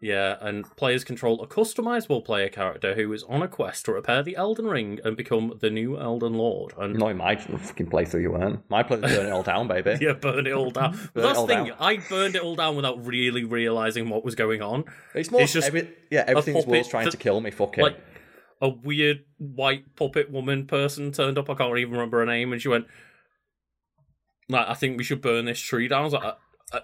Yeah, 0.00 0.36
and 0.40 0.64
players 0.76 1.04
control 1.04 1.40
a 1.42 1.46
customizable 1.46 2.24
player 2.24 2.48
character 2.48 2.94
who 2.96 3.12
is 3.12 3.22
on 3.22 3.40
a 3.40 3.46
quest 3.46 3.84
to 3.84 3.92
repair 3.92 4.24
the 4.24 4.34
Elden 4.34 4.66
Ring 4.66 4.98
and 5.04 5.16
become 5.16 5.56
the 5.60 5.70
new 5.70 5.96
Elden 5.96 6.34
Lord. 6.34 6.72
And 6.76 6.98
Not 6.98 7.12
in 7.12 7.18
my 7.18 7.36
fucking 7.36 7.86
playthrough, 7.86 8.20
you 8.20 8.32
weren't. 8.32 8.68
My 8.68 8.82
playthrough 8.82 9.02
burn 9.02 9.26
it 9.26 9.30
all 9.30 9.44
down, 9.44 9.68
baby. 9.68 9.98
yeah, 10.04 10.14
burn 10.14 10.48
it 10.48 10.52
all 10.52 10.72
down. 10.72 10.98
Burn 11.14 11.22
that's 11.22 11.40
the 11.40 11.46
thing. 11.46 11.66
down. 11.66 11.76
I 11.78 11.98
burned 11.98 12.34
it 12.34 12.42
all 12.42 12.56
down 12.56 12.74
without 12.74 13.06
really 13.06 13.44
realizing 13.44 14.08
what 14.08 14.24
was 14.24 14.34
going 14.34 14.60
on. 14.60 14.86
It's 15.14 15.30
more. 15.30 15.40
It's 15.42 15.52
just 15.52 15.68
every, 15.68 15.88
yeah, 16.10 16.24
everything's 16.26 16.66
world's 16.66 16.88
trying 16.88 17.04
that- 17.04 17.12
to 17.12 17.16
kill 17.16 17.40
me. 17.40 17.52
Fuck 17.52 17.78
it. 17.78 17.82
Like 17.82 18.00
a 18.60 18.70
weird 18.70 19.24
white 19.38 19.94
puppet 19.94 20.32
woman 20.32 20.66
person 20.66 21.12
turned 21.12 21.38
up. 21.38 21.48
I 21.48 21.54
can't 21.54 21.78
even 21.78 21.92
remember 21.92 22.18
her 22.18 22.26
name, 22.26 22.52
and 22.52 22.60
she 22.60 22.66
went, 22.68 22.86
"Like, 24.52 24.68
I 24.68 24.74
think 24.74 24.98
we 24.98 25.04
should 25.04 25.20
burn 25.20 25.44
this 25.46 25.60
tree 25.60 25.88
down." 25.88 26.02
I 26.02 26.04
was 26.04 26.12
like, 26.12 26.36
uh, 26.72 26.80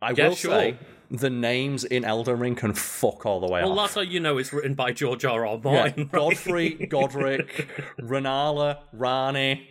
I 0.00 0.12
yeah, 0.12 0.28
will 0.28 0.34
sure. 0.34 0.52
say 0.52 0.76
the 1.10 1.30
names 1.30 1.84
in 1.84 2.04
Elden 2.04 2.38
Ring 2.38 2.54
can 2.54 2.72
fuck 2.74 3.26
all 3.26 3.40
the 3.40 3.46
way 3.46 3.62
"Well, 3.62 3.72
off. 3.78 3.88
that's 3.88 3.94
how 3.94 4.00
you 4.00 4.20
know 4.20 4.38
it's 4.38 4.52
written 4.52 4.74
by 4.74 4.92
George 4.92 5.24
R. 5.24 5.46
R. 5.46 5.54
Yeah, 5.56 5.70
Martin." 5.70 6.02
right? 6.04 6.12
Godfrey, 6.12 6.76
Godrick, 6.90 7.66
Rennala, 8.00 8.78
Ranni. 8.96 9.66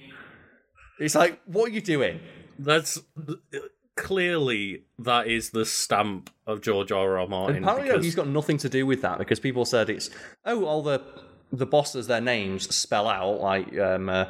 It's 0.99 1.15
like, 1.15 1.39
what 1.45 1.69
are 1.69 1.73
you 1.73 1.81
doing? 1.81 2.19
That's 2.57 2.99
clearly 3.95 4.83
that 4.99 5.27
is 5.27 5.49
the 5.51 5.65
stamp 5.65 6.29
of 6.45 6.61
George 6.61 6.91
R. 6.91 7.17
R. 7.19 7.27
Martin. 7.27 7.63
Apparently, 7.63 7.89
because- 7.89 8.05
he's 8.05 8.15
got 8.15 8.27
nothing 8.27 8.57
to 8.59 8.69
do 8.69 8.85
with 8.85 9.01
that 9.01 9.17
because 9.17 9.39
people 9.39 9.65
said 9.65 9.89
it's 9.89 10.09
oh, 10.45 10.65
all 10.65 10.81
the 10.81 11.01
the 11.51 11.65
bosses, 11.65 12.07
their 12.07 12.21
names 12.21 12.73
spell 12.75 13.07
out 13.07 13.39
like 13.39 13.77
um 13.79 14.09
uh, 14.09 14.25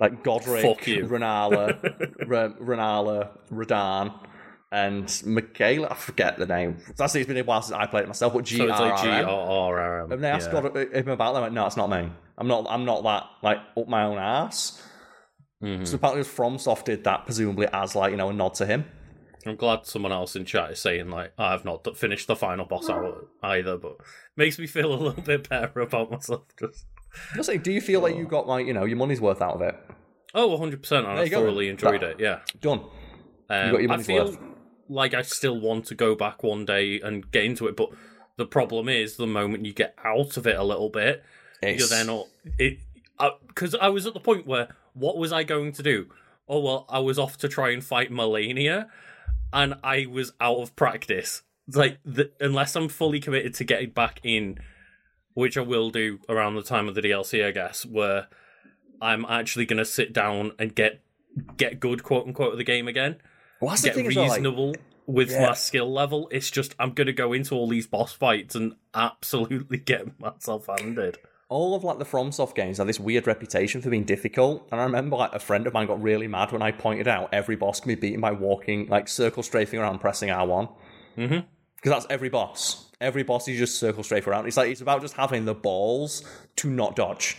like 0.00 0.22
Godrick, 0.24 0.62
Fuck 0.62 0.86
you. 0.86 1.06
Rennala, 1.08 1.82
R- 2.20 2.54
Rennala, 2.60 3.30
Radahn, 3.52 4.12
and 4.72 5.06
Miquella. 5.06 5.90
I 5.92 5.94
forget 5.94 6.38
the 6.38 6.46
name. 6.46 6.78
That's 6.96 7.14
it's 7.14 7.26
been 7.28 7.36
a 7.36 7.42
while 7.44 7.62
since 7.62 7.76
I 7.76 7.86
played 7.86 8.04
it 8.04 8.08
myself. 8.08 8.32
But 8.34 8.44
G 8.44 8.56
so 8.56 8.64
it's 8.64 8.80
like 8.80 8.92
R 8.92 9.02
G 9.02 9.08
R 9.08 9.14
R 9.14 9.20
M. 9.20 9.28
R 9.28 9.78
R 9.80 10.04
M. 10.04 10.12
And 10.12 10.24
they 10.24 10.28
asked. 10.30 10.50
God 10.50 10.64
him 10.76 11.08
about 11.08 11.32
that. 11.34 11.38
I 11.38 11.42
went, 11.42 11.54
no, 11.54 11.66
it's 11.66 11.76
not 11.76 11.90
me. 11.90 12.10
I'm 12.36 12.48
not. 12.48 12.66
I'm 12.68 12.84
not 12.84 13.02
that 13.04 13.24
like 13.42 13.58
up 13.76 13.88
my 13.88 14.04
own 14.04 14.18
ass. 14.18 14.82
Mhm. 15.62 15.86
So 15.86 15.94
apparently, 15.96 16.24
FromSoft 16.24 16.84
did 16.84 17.04
that 17.04 17.24
presumably 17.24 17.68
as 17.72 17.94
like 17.94 18.10
you 18.10 18.16
know 18.16 18.28
a 18.30 18.32
nod 18.32 18.54
to 18.54 18.66
him. 18.66 18.84
I'm 19.46 19.56
glad 19.56 19.86
someone 19.86 20.10
else 20.10 20.36
in 20.36 20.44
chat 20.46 20.72
is 20.72 20.80
saying 20.80 21.10
like 21.10 21.32
I've 21.38 21.64
not 21.64 21.84
d- 21.84 21.94
finished 21.94 22.26
the 22.26 22.34
final 22.34 22.64
boss 22.64 22.88
out 22.90 23.28
either, 23.42 23.76
but 23.76 23.98
makes 24.36 24.58
me 24.58 24.66
feel 24.66 24.92
a 24.92 24.96
little 24.96 25.22
bit 25.22 25.48
better 25.48 25.80
about 25.80 26.10
myself. 26.10 26.42
Just 26.58 26.86
Just 27.34 27.46
saying, 27.46 27.60
do 27.60 27.72
you 27.72 27.80
feel 27.80 28.00
like 28.00 28.16
you 28.16 28.24
got 28.26 28.46
like 28.46 28.66
you 28.66 28.72
know 28.72 28.84
your 28.84 28.96
money's 28.96 29.20
worth 29.20 29.40
out 29.42 29.54
of 29.54 29.62
it? 29.62 29.76
oh, 30.36 30.48
100 30.48 30.82
percent, 30.82 31.06
and 31.06 31.18
I 31.18 31.24
you 31.24 31.30
thoroughly 31.30 31.68
enjoyed 31.68 32.00
That- 32.00 32.10
it. 32.12 32.20
Yeah, 32.20 32.40
Done. 32.60 32.80
um, 33.50 33.70
got 33.72 33.82
your 33.82 33.92
I 33.92 34.02
feel 34.02 34.24
worth. 34.26 34.38
like 34.88 35.14
I 35.14 35.22
still 35.22 35.60
want 35.60 35.86
to 35.86 35.94
go 35.94 36.14
back 36.16 36.42
one 36.42 36.64
day 36.64 37.00
and 37.00 37.30
get 37.30 37.44
into 37.44 37.66
it, 37.68 37.76
but 37.76 37.90
the 38.36 38.46
problem 38.46 38.88
is 38.88 39.16
the 39.16 39.26
moment 39.28 39.64
you 39.64 39.72
get 39.72 39.94
out 40.04 40.36
of 40.36 40.46
it 40.46 40.56
a 40.56 40.64
little 40.64 40.88
bit, 40.90 41.22
you're 41.62 41.86
then 41.86 42.10
all 42.10 42.28
it 42.58 42.78
because 43.48 43.76
I 43.76 43.88
was 43.90 44.06
at 44.06 44.14
the 44.14 44.20
point 44.20 44.44
where 44.46 44.68
what 44.94 45.16
was 45.16 45.32
I 45.32 45.44
going 45.44 45.70
to 45.72 45.82
do? 45.84 46.06
Oh 46.48 46.58
well, 46.60 46.84
I 46.88 46.98
was 46.98 47.18
off 47.18 47.38
to 47.38 47.48
try 47.48 47.70
and 47.70 47.82
fight 47.82 48.10
Malenia, 48.10 48.88
and 49.52 49.74
I 49.84 50.06
was 50.06 50.32
out 50.40 50.56
of 50.58 50.74
practice. 50.76 51.42
Like 51.72 51.98
the, 52.04 52.30
unless 52.40 52.74
I'm 52.76 52.88
fully 52.88 53.20
committed 53.20 53.54
to 53.54 53.64
getting 53.64 53.90
back 53.90 54.18
in, 54.24 54.58
which 55.34 55.56
I 55.58 55.60
will 55.60 55.90
do 55.90 56.18
around 56.28 56.54
the 56.54 56.62
time 56.62 56.88
of 56.88 56.94
the 56.94 57.02
DLC, 57.02 57.44
I 57.44 57.50
guess, 57.50 57.84
where 57.84 58.28
I'm 59.02 59.24
actually 59.26 59.66
going 59.66 59.78
to 59.78 59.84
sit 59.84 60.12
down 60.12 60.52
and 60.58 60.74
get 60.74 61.00
get 61.56 61.80
good 61.80 62.02
quote 62.04 62.26
unquote 62.26 62.52
of 62.52 62.58
the 62.58 62.64
game 62.64 62.86
again, 62.88 63.16
Well, 63.60 63.76
get 63.82 63.96
well, 63.96 64.04
like, 64.06 64.16
reasonable 64.16 64.74
with 65.06 65.30
Yeah. 65.32 65.46
my 65.48 65.54
skill 65.54 65.92
level. 65.92 66.28
It's 66.30 66.50
just 66.50 66.74
I'm 66.78 66.92
going 66.92 67.08
to 67.08 67.12
go 67.12 67.32
into 67.32 67.54
all 67.54 67.66
these 67.68 67.86
boss 67.88 68.12
fights 68.12 68.54
and 68.54 68.74
absolutely 68.94 69.78
get 69.92 70.18
myself 70.20 70.66
handed. 70.78 71.18
all 71.48 71.74
of 71.74 71.84
like 71.84 71.98
the 71.98 72.04
FromSoft 72.04 72.54
games 72.54 72.78
have 72.78 72.86
this 72.86 72.98
weird 73.00 73.26
reputation 73.26 73.82
for 73.82 73.90
being 73.90 74.04
difficult. 74.04 74.66
And 74.72 74.80
I 74.80 74.84
remember 74.84 75.16
like 75.16 75.34
a 75.34 75.38
friend 75.40 75.66
of 75.66 75.72
mine 75.74 75.86
got 75.88 76.00
really 76.02 76.26
mad 76.28 76.52
when 76.52 76.62
I 76.62 76.70
pointed 76.72 77.06
out 77.08 77.28
every 77.34 77.56
boss 77.56 77.80
can 77.80 77.88
be 77.88 77.94
beaten 77.96 78.20
by 78.20 78.32
walking, 78.32 78.86
like 78.86 79.08
circle 79.08 79.42
strafing 79.42 79.78
around, 79.80 79.98
pressing 79.98 80.30
R 80.30 80.46
one. 80.46 80.68
Mhm. 81.18 81.44
Because 81.76 81.90
that's 82.02 82.06
every 82.08 82.28
boss. 82.30 82.90
Every 83.04 83.22
boss 83.22 83.46
you 83.46 83.56
just 83.56 83.78
circle 83.78 84.02
straight 84.02 84.26
around. 84.26 84.46
It's 84.46 84.56
like 84.56 84.70
it's 84.70 84.80
about 84.80 85.00
just 85.02 85.14
having 85.14 85.44
the 85.44 85.54
balls 85.54 86.24
to 86.56 86.70
not 86.70 86.96
dodge. 86.96 87.36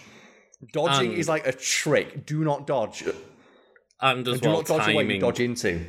Dodging 0.74 1.10
And- 1.12 1.18
is 1.20 1.28
like 1.28 1.46
a 1.48 1.52
trick. 1.52 2.26
Do 2.26 2.44
not 2.44 2.66
dodge. 2.68 3.04
And 4.02 4.28
as 4.28 4.40
Do 4.42 4.48
well, 4.50 4.58
not 4.60 4.66
dodge. 4.68 4.88
You 4.88 4.94
timing, 4.94 5.20
dodge 5.22 5.40
into. 5.40 5.86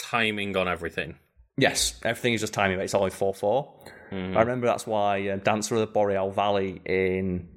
timing 0.00 0.56
on 0.56 0.68
everything. 0.68 1.16
Yes, 1.56 2.00
everything 2.04 2.32
is 2.34 2.40
just 2.40 2.52
timing. 2.52 2.80
It's 2.80 2.94
always 2.94 3.14
four 3.14 3.32
four. 3.34 3.74
I 4.12 4.16
remember 4.40 4.66
that's 4.68 4.86
why 4.86 5.28
uh, 5.28 5.36
Dancer 5.36 5.74
of 5.74 5.80
the 5.80 5.86
Boreal 5.88 6.30
Valley 6.30 6.80
in 6.86 7.48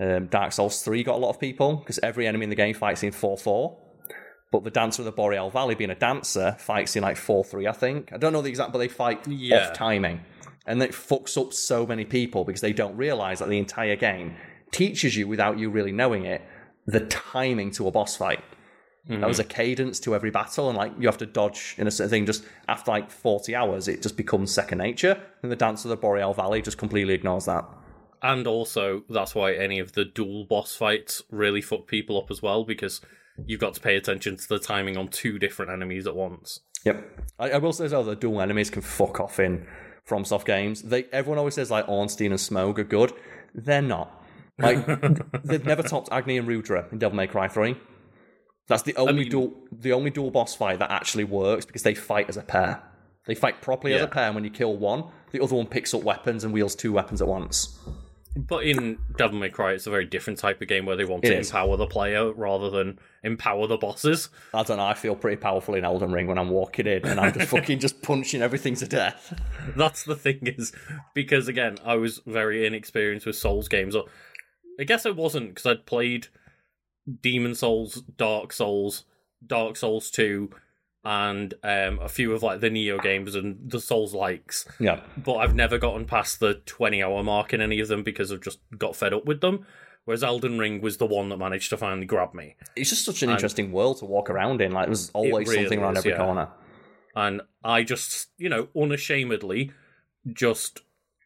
um, 0.00 0.26
Dark 0.26 0.52
Souls 0.52 0.82
three 0.82 1.04
got 1.04 1.14
a 1.14 1.18
lot 1.18 1.30
of 1.30 1.38
people 1.38 1.76
because 1.76 2.00
every 2.02 2.26
enemy 2.26 2.42
in 2.44 2.50
the 2.50 2.56
game 2.56 2.74
fights 2.74 3.02
in 3.04 3.12
four 3.12 3.36
four. 3.38 3.78
But 4.52 4.64
the 4.64 4.70
Dancer 4.70 5.02
of 5.02 5.06
the 5.06 5.12
Boreal 5.12 5.50
Valley, 5.50 5.74
being 5.74 5.90
a 5.90 5.94
dancer, 5.96 6.56
fights 6.58 6.94
in 6.96 7.02
like 7.02 7.16
four 7.16 7.44
three. 7.44 7.66
I 7.68 7.72
think 7.72 8.12
I 8.12 8.16
don't 8.16 8.32
know 8.32 8.42
the 8.42 8.48
exact, 8.48 8.72
but 8.72 8.78
they 8.78 8.88
fight 8.88 9.26
Yeah. 9.28 9.68
off 9.68 9.74
timing, 9.74 10.20
and 10.66 10.82
it 10.82 10.92
fucks 10.92 11.40
up 11.40 11.52
so 11.52 11.86
many 11.86 12.04
people 12.04 12.44
because 12.44 12.60
they 12.60 12.72
don't 12.72 12.96
realize 12.96 13.38
that 13.38 13.48
the 13.48 13.58
entire 13.58 13.96
game 13.96 14.36
teaches 14.72 15.16
you 15.16 15.28
without 15.28 15.58
you 15.58 15.70
really 15.70 15.92
knowing 15.92 16.24
it 16.24 16.42
the 16.86 17.00
timing 17.00 17.70
to 17.72 17.88
a 17.88 17.90
boss 17.90 18.16
fight. 18.16 18.42
That 19.08 19.20
was 19.28 19.38
mm-hmm. 19.38 19.48
a 19.48 19.54
cadence 19.54 20.00
to 20.00 20.16
every 20.16 20.32
battle, 20.32 20.68
and 20.68 20.76
like 20.76 20.92
you 20.98 21.06
have 21.06 21.18
to 21.18 21.26
dodge 21.26 21.76
in 21.78 21.86
a 21.86 21.92
certain 21.92 22.10
thing. 22.10 22.26
Just 22.26 22.44
after 22.66 22.90
like 22.90 23.08
forty 23.08 23.54
hours, 23.54 23.86
it 23.86 24.02
just 24.02 24.16
becomes 24.16 24.50
second 24.50 24.78
nature. 24.78 25.20
And 25.42 25.52
the 25.52 25.54
Dance 25.54 25.84
of 25.84 25.90
the 25.90 25.96
Boreal 25.96 26.34
Valley 26.34 26.60
just 26.60 26.76
completely 26.76 27.14
ignores 27.14 27.44
that. 27.44 27.64
And 28.20 28.48
also, 28.48 29.04
that's 29.08 29.32
why 29.32 29.52
any 29.52 29.78
of 29.78 29.92
the 29.92 30.04
dual 30.04 30.44
boss 30.44 30.74
fights 30.74 31.22
really 31.30 31.60
fuck 31.60 31.86
people 31.86 32.18
up 32.20 32.32
as 32.32 32.42
well, 32.42 32.64
because 32.64 33.00
you've 33.44 33.60
got 33.60 33.74
to 33.74 33.80
pay 33.80 33.94
attention 33.94 34.38
to 34.38 34.48
the 34.48 34.58
timing 34.58 34.96
on 34.96 35.06
two 35.06 35.38
different 35.38 35.70
enemies 35.70 36.08
at 36.08 36.16
once. 36.16 36.62
Yep. 36.84 37.20
I, 37.38 37.50
I 37.50 37.58
will 37.58 37.72
say 37.72 37.84
as 37.84 37.92
well, 37.92 38.02
the 38.02 38.16
dual 38.16 38.40
enemies 38.40 38.70
can 38.70 38.82
fuck 38.82 39.20
off 39.20 39.38
in 39.38 39.68
FromSoft 40.08 40.44
games. 40.44 40.82
They 40.82 41.04
everyone 41.12 41.38
always 41.38 41.54
says 41.54 41.70
like 41.70 41.88
Ornstein 41.88 42.26
and 42.30 42.40
Smough 42.40 42.76
are 42.78 42.84
good. 42.84 43.12
They're 43.54 43.82
not. 43.82 44.22
Like 44.58 44.86
they've 45.44 45.64
never 45.64 45.82
topped 45.82 46.08
Agni 46.10 46.38
and 46.38 46.46
Rudra 46.48 46.86
in 46.90 46.98
Devil 46.98 47.16
May 47.16 47.26
Cry 47.26 47.48
Three. 47.48 47.76
That's 48.68 48.82
the 48.82 48.96
only 48.96 49.14
mean- 49.24 49.30
dual 49.30 49.54
the 49.72 49.92
only 49.92 50.10
dual 50.10 50.30
boss 50.30 50.54
fight 50.54 50.78
that 50.78 50.90
actually 50.90 51.24
works 51.24 51.64
because 51.64 51.82
they 51.82 51.94
fight 51.94 52.28
as 52.28 52.36
a 52.36 52.42
pair. 52.42 52.82
They 53.26 53.34
fight 53.34 53.60
properly 53.60 53.92
as 53.94 54.02
a 54.02 54.06
pair, 54.06 54.26
and 54.26 54.36
when 54.36 54.44
you 54.44 54.50
kill 54.50 54.76
one, 54.76 55.02
the 55.32 55.42
other 55.42 55.56
one 55.56 55.66
picks 55.66 55.92
up 55.92 56.04
weapons 56.04 56.44
and 56.44 56.52
wields 56.54 56.76
two 56.76 56.92
weapons 56.92 57.20
at 57.20 57.26
once. 57.26 57.76
But 58.36 58.64
in 58.64 58.98
Devil 59.16 59.38
May 59.38 59.48
Cry, 59.48 59.72
it's 59.72 59.86
a 59.86 59.90
very 59.90 60.04
different 60.04 60.38
type 60.38 60.60
of 60.60 60.68
game 60.68 60.84
where 60.84 60.94
they 60.96 61.06
want 61.06 61.24
It 61.24 61.30
to 61.30 61.38
is. 61.38 61.48
empower 61.48 61.76
the 61.78 61.86
player 61.86 62.30
rather 62.32 62.68
than 62.68 62.98
empower 63.22 63.66
the 63.66 63.78
bosses. 63.78 64.28
I 64.52 64.62
don't 64.62 64.76
know. 64.76 64.84
I 64.84 64.92
feel 64.94 65.16
pretty 65.16 65.38
powerful 65.38 65.74
in 65.74 65.84
Elden 65.84 66.12
Ring 66.12 66.26
when 66.26 66.36
I'm 66.38 66.50
walking 66.50 66.86
in, 66.86 67.06
and 67.06 67.18
I'm 67.18 67.32
just 67.32 67.48
fucking 67.50 67.78
just 67.78 68.02
punching 68.02 68.42
everything 68.42 68.74
to 68.76 68.86
death. 68.86 69.32
That's 69.74 70.04
the 70.04 70.14
thing 70.16 70.40
is 70.42 70.72
because 71.14 71.48
again, 71.48 71.78
I 71.84 71.96
was 71.96 72.20
very 72.26 72.66
inexperienced 72.66 73.24
with 73.26 73.36
Souls 73.36 73.68
games. 73.68 73.96
Or 73.96 74.04
I 74.78 74.84
guess 74.84 75.06
I 75.06 75.10
wasn't 75.10 75.54
because 75.54 75.66
I'd 75.66 75.86
played 75.86 76.28
Demon 77.22 77.54
Souls, 77.54 78.02
Dark 78.16 78.52
Souls, 78.52 79.04
Dark 79.46 79.76
Souls 79.76 80.10
Two, 80.10 80.50
and 81.06 81.54
um, 81.62 82.00
a 82.00 82.08
few 82.08 82.32
of 82.32 82.42
like 82.42 82.58
the 82.58 82.68
Nioh 82.68 83.00
games 83.00 83.36
and 83.36 83.70
the 83.70 83.78
Souls 83.78 84.12
likes. 84.12 84.66
Yeah, 84.80 85.02
But 85.16 85.36
I've 85.36 85.54
never 85.54 85.78
gotten 85.78 86.04
past 86.04 86.40
the 86.40 86.54
twenty 86.66 87.00
hour 87.00 87.22
mark 87.22 87.54
in 87.54 87.60
any 87.60 87.78
of 87.78 87.86
them 87.86 88.02
because 88.02 88.32
I've 88.32 88.40
just 88.40 88.58
got 88.76 88.96
fed 88.96 89.14
up 89.14 89.24
with 89.24 89.40
them. 89.40 89.64
Whereas 90.04 90.24
Elden 90.24 90.58
Ring 90.58 90.80
was 90.80 90.96
the 90.96 91.06
one 91.06 91.28
that 91.28 91.36
managed 91.36 91.70
to 91.70 91.76
finally 91.76 92.06
grab 92.06 92.34
me. 92.34 92.56
it's 92.74 92.90
just 92.90 93.04
such 93.04 93.22
an 93.22 93.30
interesting 93.30 93.70
world 93.70 93.98
to 93.98 94.04
walk 94.04 94.30
around 94.30 94.60
in. 94.60 94.72
Like 94.72 94.86
there's 94.86 95.10
always 95.10 95.48
really 95.48 95.62
something 95.62 95.78
around 95.80 95.92
is, 95.92 95.98
every 95.98 96.10
yeah. 96.10 96.18
corner. 96.18 96.48
and 97.14 97.40
I 97.62 97.84
just, 97.84 98.28
you 98.36 98.48
know, 98.48 98.66
unashamedly 98.76 99.70
just 100.32 100.80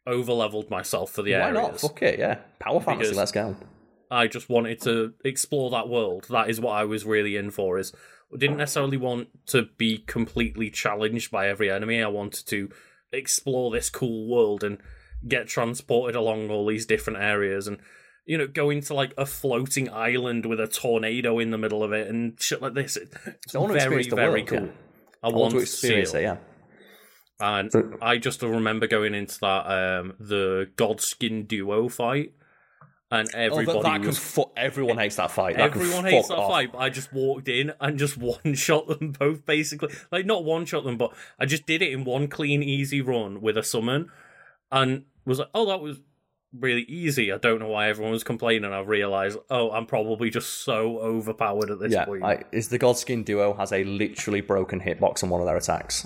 over 0.05 0.33
leveled 0.33 0.69
myself 0.69 1.11
for 1.11 1.23
the 1.23 1.33
Why 1.33 1.37
areas. 1.39 1.55
Why 1.55 1.61
not? 1.61 1.79
Fuck 1.79 2.01
it, 2.03 2.19
yeah. 2.19 2.37
Power 2.59 2.81
fantasy, 2.81 3.15
let's 3.15 3.31
go. 3.31 3.55
I 4.11 4.27
just 4.27 4.49
wanted 4.49 4.81
to 4.81 5.13
explore 5.25 5.71
that 5.71 5.87
world. 5.87 6.27
That 6.29 6.49
is 6.49 6.59
what 6.59 6.73
I 6.73 6.85
was 6.85 7.05
really 7.05 7.35
in 7.37 7.49
for. 7.49 7.79
Is 7.79 7.93
didn't 8.37 8.57
necessarily 8.57 8.97
want 8.97 9.27
to 9.47 9.67
be 9.77 9.99
completely 9.99 10.69
challenged 10.69 11.31
by 11.31 11.47
every 11.47 11.69
enemy. 11.71 12.01
I 12.01 12.07
wanted 12.07 12.45
to 12.47 12.69
explore 13.11 13.71
this 13.71 13.89
cool 13.89 14.27
world 14.27 14.63
and 14.63 14.77
get 15.27 15.47
transported 15.47 16.15
along 16.15 16.49
all 16.49 16.65
these 16.65 16.85
different 16.85 17.19
areas 17.19 17.67
and 17.67 17.77
you 18.25 18.37
know 18.37 18.47
go 18.47 18.69
into 18.69 18.93
like 18.93 19.13
a 19.17 19.25
floating 19.25 19.89
island 19.89 20.45
with 20.45 20.59
a 20.59 20.67
tornado 20.67 21.37
in 21.39 21.51
the 21.51 21.57
middle 21.57 21.83
of 21.83 21.91
it 21.91 22.07
and 22.07 22.39
shit 22.41 22.61
like 22.61 22.73
this. 22.73 22.97
It's 22.97 23.55
I 23.55 23.59
want 23.59 23.73
to 23.73 23.79
very 23.79 23.83
experience 24.01 24.07
the 24.09 24.15
very 24.15 24.29
world, 24.41 24.47
cool. 24.47 24.59
yeah. 24.65 24.71
I, 25.23 25.27
I 25.27 25.31
want 25.31 25.35
want 25.41 25.51
to 25.53 25.57
to 25.57 25.63
experience 25.63 26.11
see 26.11 26.17
it, 26.17 26.21
it. 26.21 26.23
yeah. 26.23 26.37
And 27.39 27.71
So- 27.71 27.97
I 28.01 28.17
just 28.17 28.41
remember 28.41 28.87
going 28.87 29.13
into 29.15 29.39
that 29.41 29.65
um 29.67 30.13
the 30.19 30.69
Godskin 30.75 31.47
duo 31.47 31.89
fight, 31.89 32.33
and 33.11 33.27
Oh, 33.33 33.37
everybody 33.37 33.81
that, 33.81 33.83
that 34.01 34.07
was 34.07 34.17
fu- 34.17 34.49
everyone 34.55 34.97
hates 34.97 35.17
that 35.17 35.31
fight. 35.31 35.57
That 35.57 35.75
everyone 35.75 36.05
hates 36.05 36.29
that 36.29 36.37
off. 36.37 36.49
fight. 36.51 36.71
But 36.71 36.77
I 36.79 36.89
just 36.89 37.11
walked 37.11 37.47
in 37.49 37.73
and 37.79 37.99
just 37.99 38.17
one 38.17 38.53
shot 38.53 38.87
them 38.87 39.11
both, 39.11 39.45
basically. 39.45 39.93
Like 40.11 40.25
not 40.25 40.43
one 40.45 40.65
shot 40.65 40.83
them, 40.85 40.97
but 40.97 41.13
I 41.37 41.45
just 41.45 41.65
did 41.65 41.81
it 41.81 41.91
in 41.91 42.03
one 42.05 42.27
clean, 42.27 42.63
easy 42.63 43.01
run 43.01 43.41
with 43.41 43.57
a 43.57 43.63
summon, 43.63 44.09
and 44.71 45.03
was 45.25 45.39
like, 45.39 45.49
oh, 45.53 45.65
that 45.67 45.81
was 45.81 45.99
really 46.53 46.81
easy. 46.83 47.31
I 47.31 47.37
don't 47.37 47.59
know 47.59 47.67
why 47.69 47.87
everyone 47.89 48.11
was 48.11 48.23
complaining. 48.23 48.71
I 48.73 48.79
realized, 48.79 49.37
oh, 49.49 49.71
I'm 49.71 49.85
probably 49.85 50.29
just 50.29 50.63
so 50.63 50.99
overpowered 50.99 51.69
at 51.71 51.79
this 51.79 51.93
Yeah, 51.93 52.05
point. 52.05 52.21
like, 52.21 52.47
is 52.51 52.69
the 52.69 52.79
Godskin 52.79 53.23
duo 53.23 53.53
has 53.53 53.71
a 53.71 53.83
literally 53.85 54.41
broken 54.41 54.81
hitbox 54.81 55.23
on 55.23 55.29
one 55.29 55.39
of 55.41 55.47
their 55.47 55.55
attacks. 55.57 56.05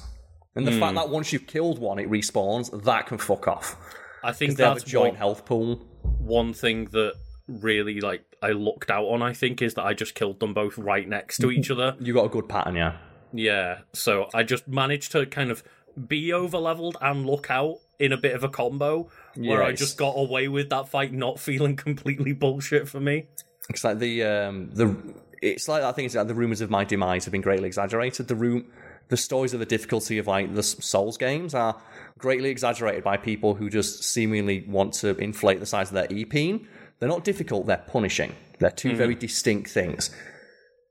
And 0.55 0.65
the 0.67 0.71
Hmm. 0.71 0.79
fact 0.79 0.95
that 0.95 1.09
once 1.09 1.33
you've 1.33 1.47
killed 1.47 1.79
one, 1.79 1.97
it 1.99 2.09
respawns, 2.09 2.83
that 2.83 3.07
can 3.07 3.17
fuck 3.17 3.47
off. 3.47 3.75
I 4.23 4.31
think 4.31 4.55
They 4.57 4.63
have 4.63 4.73
a 4.77 4.79
that's 4.79 4.89
joint 4.89 5.13
what, 5.13 5.17
health 5.17 5.45
pool. 5.45 5.85
One 6.19 6.53
thing 6.53 6.85
that 6.91 7.15
really 7.47 8.01
like 8.01 8.23
I 8.41 8.51
looked 8.51 8.89
out 8.89 9.05
on. 9.05 9.21
I 9.21 9.33
think 9.33 9.61
is 9.61 9.73
that 9.75 9.83
I 9.83 9.93
just 9.93 10.15
killed 10.15 10.39
them 10.39 10.53
both 10.53 10.77
right 10.77 11.07
next 11.07 11.37
to 11.39 11.51
each 11.51 11.71
other. 11.71 11.95
You 11.99 12.13
got 12.13 12.25
a 12.25 12.29
good 12.29 12.49
pattern, 12.49 12.75
yeah. 12.75 12.97
Yeah, 13.33 13.79
so 13.93 14.29
I 14.33 14.43
just 14.43 14.67
managed 14.67 15.11
to 15.11 15.25
kind 15.25 15.51
of 15.51 15.63
be 16.07 16.31
over 16.31 16.57
leveled 16.57 16.97
and 17.01 17.25
look 17.25 17.49
out 17.49 17.77
in 17.99 18.11
a 18.11 18.17
bit 18.17 18.35
of 18.35 18.43
a 18.43 18.49
combo 18.49 19.09
where 19.35 19.63
I 19.63 19.71
just 19.71 19.97
got 19.97 20.11
away 20.11 20.47
with 20.47 20.69
that 20.69 20.89
fight 20.89 21.13
not 21.13 21.39
feeling 21.39 21.75
completely 21.87 22.33
bullshit 22.33 22.87
for 22.87 22.99
me. 22.99 23.27
It's 23.69 23.83
like 23.83 23.99
the 23.99 24.23
um 24.23 24.69
the 24.71 24.95
it's 25.41 25.67
like 25.67 25.83
I 25.83 25.91
think 25.91 26.07
it's 26.07 26.15
like 26.15 26.27
the 26.27 26.33
rumors 26.33 26.61
of 26.61 26.69
my 26.69 26.83
demise 26.83 27.25
have 27.25 27.31
been 27.31 27.41
greatly 27.41 27.67
exaggerated. 27.67 28.27
The 28.27 28.35
room 28.35 28.65
the 29.09 29.17
stories 29.17 29.53
of 29.53 29.59
the 29.59 29.65
difficulty 29.65 30.17
of 30.17 30.27
like 30.27 30.53
the 30.55 30.63
Souls 30.63 31.17
games 31.17 31.53
are 31.53 31.79
greatly 32.17 32.49
exaggerated 32.49 33.03
by 33.03 33.17
people 33.17 33.53
who 33.53 33.69
just 33.69 34.03
seemingly 34.03 34.63
want 34.67 34.93
to 34.93 35.15
inflate 35.17 35.59
the 35.59 35.65
size 35.65 35.89
of 35.89 35.93
their 35.95 36.07
EP. 36.09 36.61
They're 36.99 37.09
not 37.09 37.23
difficult, 37.23 37.67
they're 37.67 37.83
punishing. 37.87 38.33
They're 38.59 38.71
2 38.71 38.95
very 38.95 39.15
distinct 39.15 39.69
things. 39.69 40.09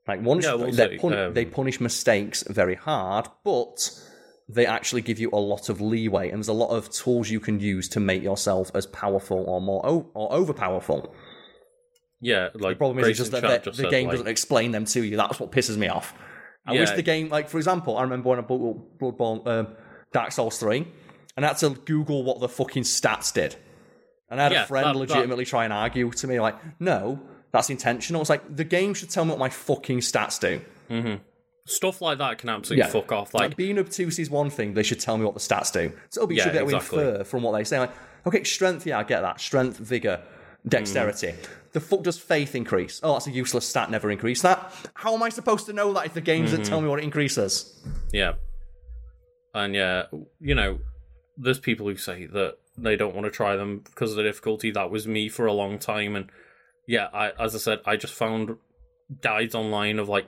Like 0.07 0.21
one. 0.21 0.39
Yeah, 0.41 0.53
we'll 0.53 0.71
they 0.71 0.97
pun- 0.97 1.13
Um, 1.13 1.33
they 1.33 1.45
punish 1.45 1.79
mistakes 1.81 2.43
very 2.47 2.75
hard, 2.75 3.27
but 3.43 3.89
they 4.47 4.67
actually 4.67 5.01
give 5.01 5.17
you 5.19 5.31
a 5.33 5.39
lot 5.39 5.67
of 5.69 5.81
leeway 5.81 6.29
and 6.29 6.37
there's 6.37 6.47
a 6.47 6.53
lot 6.53 6.69
of 6.69 6.91
tools 6.91 7.31
you 7.31 7.39
can 7.39 7.59
use 7.59 7.89
to 7.89 7.99
make 7.99 8.21
yourself 8.21 8.69
as 8.75 8.85
powerful 8.85 9.43
or 9.47 9.59
more 9.59 9.83
o- 9.83 10.11
or 10.13 10.29
overpowerful. 10.29 11.11
Yeah, 12.21 12.49
like 12.53 12.75
The 12.75 12.77
problem 12.77 12.99
is 12.99 13.17
just 13.17 13.31
that 13.31 13.63
just 13.63 13.77
the 13.77 13.83
said, 13.83 13.91
game 13.91 14.07
like, 14.07 14.13
doesn't 14.13 14.27
explain 14.27 14.71
them 14.71 14.85
to 14.85 15.03
you. 15.03 15.17
That's 15.17 15.39
what 15.39 15.51
pisses 15.51 15.77
me 15.77 15.87
off. 15.87 16.13
I 16.67 16.73
Yeah. 16.73 16.79
wish 16.81 16.91
the 16.91 17.01
game, 17.03 17.29
like 17.29 17.49
for 17.49 17.57
example, 17.57 17.97
I 17.97 18.01
remember 18.03 18.29
when 18.29 18.39
I 18.39 18.41
bought 18.41 18.97
Bloodborne, 18.99 19.45
um, 19.47 19.67
Dark 20.11 20.31
Souls 20.31 20.57
three, 20.57 20.87
and 21.37 21.45
I 21.45 21.49
had 21.49 21.57
to 21.59 21.69
Google 21.71 22.23
what 22.23 22.39
the 22.39 22.49
fucking 22.49 22.83
stats 22.83 23.33
did, 23.33 23.55
and 24.29 24.39
I 24.39 24.43
had 24.43 24.51
Yeah, 24.51 24.63
a 24.63 24.67
friend 24.67 24.85
that- 24.87 24.93
that- 24.93 24.99
legitimately 24.99 25.45
try 25.45 25.63
and 25.65 25.73
argue 25.73 26.09
to 26.11 26.27
me 26.27 26.39
like, 26.39 26.55
no, 26.79 27.19
that's 27.51 27.69
intentional. 27.69 28.21
It's 28.21 28.29
like 28.29 28.55
the 28.55 28.63
game 28.63 28.93
should 28.93 29.09
tell 29.09 29.25
me 29.25 29.31
what 29.31 29.39
my 29.39 29.49
fucking 29.49 29.99
stats 29.99 30.39
do. 30.39 30.61
stuff 31.67 31.99
like 31.99 32.19
that 32.19 32.37
can 32.37 32.47
absolutely 32.49 32.87
fuck 32.91 33.11
off. 33.11 33.33
Like, 33.33 33.41
Like, 33.49 33.57
being 33.57 33.79
obtuse 33.79 34.19
is 34.19 34.29
one 34.29 34.51
thing; 34.51 34.75
they 34.75 34.83
should 34.83 34.99
tell 34.99 35.17
me 35.17 35.25
what 35.25 35.33
the 35.33 35.39
stats 35.39 35.73
do. 35.73 35.91
So 36.09 36.19
it'll 36.19 36.27
be 36.27 36.35
Yeah, 36.35 36.43
should 36.43 36.51
be 36.53 36.59
able 36.59 36.69
to 36.69 36.75
infer 36.75 37.23
from 37.23 37.41
what 37.41 37.53
they 37.57 37.63
say. 37.63 37.79
Like, 37.79 37.91
okay, 38.27 38.43
strength, 38.43 38.85
yeah, 38.85 38.99
I 38.99 39.03
get 39.03 39.21
that. 39.21 39.39
Strength, 39.41 39.77
vigor, 39.77 40.21
dexterity. 40.67 41.27
Mm-hmm. 41.27 41.51
The 41.73 41.79
fuck 41.81 42.03
does 42.03 42.17
faith 42.17 42.55
increase? 42.55 42.99
Oh, 43.03 43.13
that's 43.13 43.27
a 43.27 43.31
useless 43.31 43.67
stat. 43.67 43.91
Never 43.91 44.09
increase 44.09 44.41
that. 44.43 44.71
How 44.93 45.13
am 45.13 45.23
I 45.23 45.29
supposed 45.29 45.65
to 45.65 45.73
know 45.73 45.91
that 45.93 46.05
if 46.05 46.13
the 46.13 46.21
game 46.21 46.43
doesn't 46.43 46.61
Mm-hmm. 46.61 46.69
tell 46.69 46.81
me 46.81 46.87
what 46.87 46.99
it 46.99 47.03
increases? 47.03 47.77
yeah, 48.13 48.33
and 49.53 49.75
yeah, 49.75 50.03
you 50.39 50.55
know, 50.55 50.79
there's 51.37 51.59
people 51.59 51.87
who 51.87 51.97
say 51.97 52.25
that 52.27 52.55
they 52.77 52.95
don't 52.95 53.13
want 53.15 53.25
to 53.25 53.31
try 53.31 53.55
them 53.55 53.79
because 53.79 54.11
of 54.11 54.17
the 54.17 54.23
difficulty. 54.23 54.71
That 54.71 54.89
was 54.91 55.07
me 55.07 55.29
for 55.29 55.45
a 55.45 55.53
long 55.53 55.77
time, 55.79 56.15
and 56.15 56.29
yeah, 56.87 57.07
I, 57.13 57.31
as 57.39 57.55
I 57.55 57.57
said, 57.59 57.79
I 57.85 57.95
just 57.97 58.13
found 58.13 58.57
guides 59.21 59.53
online 59.55 59.99
of 59.99 60.07
like, 60.09 60.27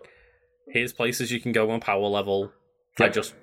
here's 0.69 0.91
places 0.93 1.31
you 1.31 1.39
can 1.39 1.51
go 1.51 1.71
on 1.71 1.79
power 1.79 2.07
level. 2.07 2.51
I 2.99 3.09
just, 3.09 3.35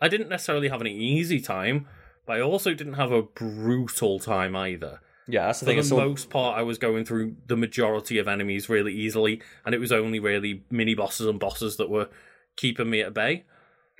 I 0.00 0.08
didn't 0.08 0.28
necessarily 0.28 0.68
have 0.68 0.80
an 0.80 0.86
easy 0.86 1.40
time, 1.40 1.88
but 2.26 2.36
I 2.36 2.40
also 2.40 2.74
didn't 2.74 2.94
have 2.94 3.12
a 3.12 3.22
brutal 3.22 4.18
time 4.20 4.54
either. 4.56 5.00
Yeah, 5.30 5.46
that's 5.46 5.60
the 5.60 5.64
For 5.66 5.70
thing. 5.70 5.76
the 5.76 5.80
it's 5.80 5.88
so- 5.90 5.96
most 5.96 6.30
part, 6.30 6.58
I 6.58 6.62
was 6.62 6.78
going 6.78 7.04
through 7.04 7.36
the 7.46 7.56
majority 7.56 8.18
of 8.18 8.26
enemies 8.28 8.68
really 8.68 8.92
easily, 8.94 9.40
and 9.64 9.74
it 9.74 9.78
was 9.78 9.92
only 9.92 10.18
really 10.18 10.64
mini 10.70 10.94
bosses 10.94 11.26
and 11.26 11.38
bosses 11.38 11.76
that 11.76 11.88
were 11.90 12.08
keeping 12.56 12.90
me 12.90 13.00
at 13.00 13.14
bay. 13.14 13.44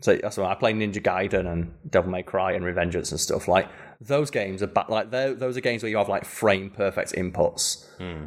So 0.02 0.16
that's 0.16 0.38
why 0.38 0.50
I 0.50 0.54
play 0.54 0.72
Ninja 0.72 1.02
Gaiden 1.02 1.46
and 1.46 1.74
Devil 1.88 2.10
May 2.10 2.22
Cry 2.22 2.52
and 2.52 2.64
Revengeance 2.64 3.10
and 3.10 3.20
stuff. 3.20 3.46
Like 3.48 3.68
those 4.00 4.30
games 4.30 4.62
are 4.62 4.66
ba- 4.66 4.86
like 4.88 5.10
they're- 5.10 5.34
those 5.34 5.56
are 5.58 5.60
games 5.60 5.82
where 5.82 5.90
you 5.90 5.98
have 5.98 6.08
like 6.08 6.24
frame 6.24 6.70
perfect 6.70 7.12
inputs. 7.12 7.86
Hmm. 7.98 8.24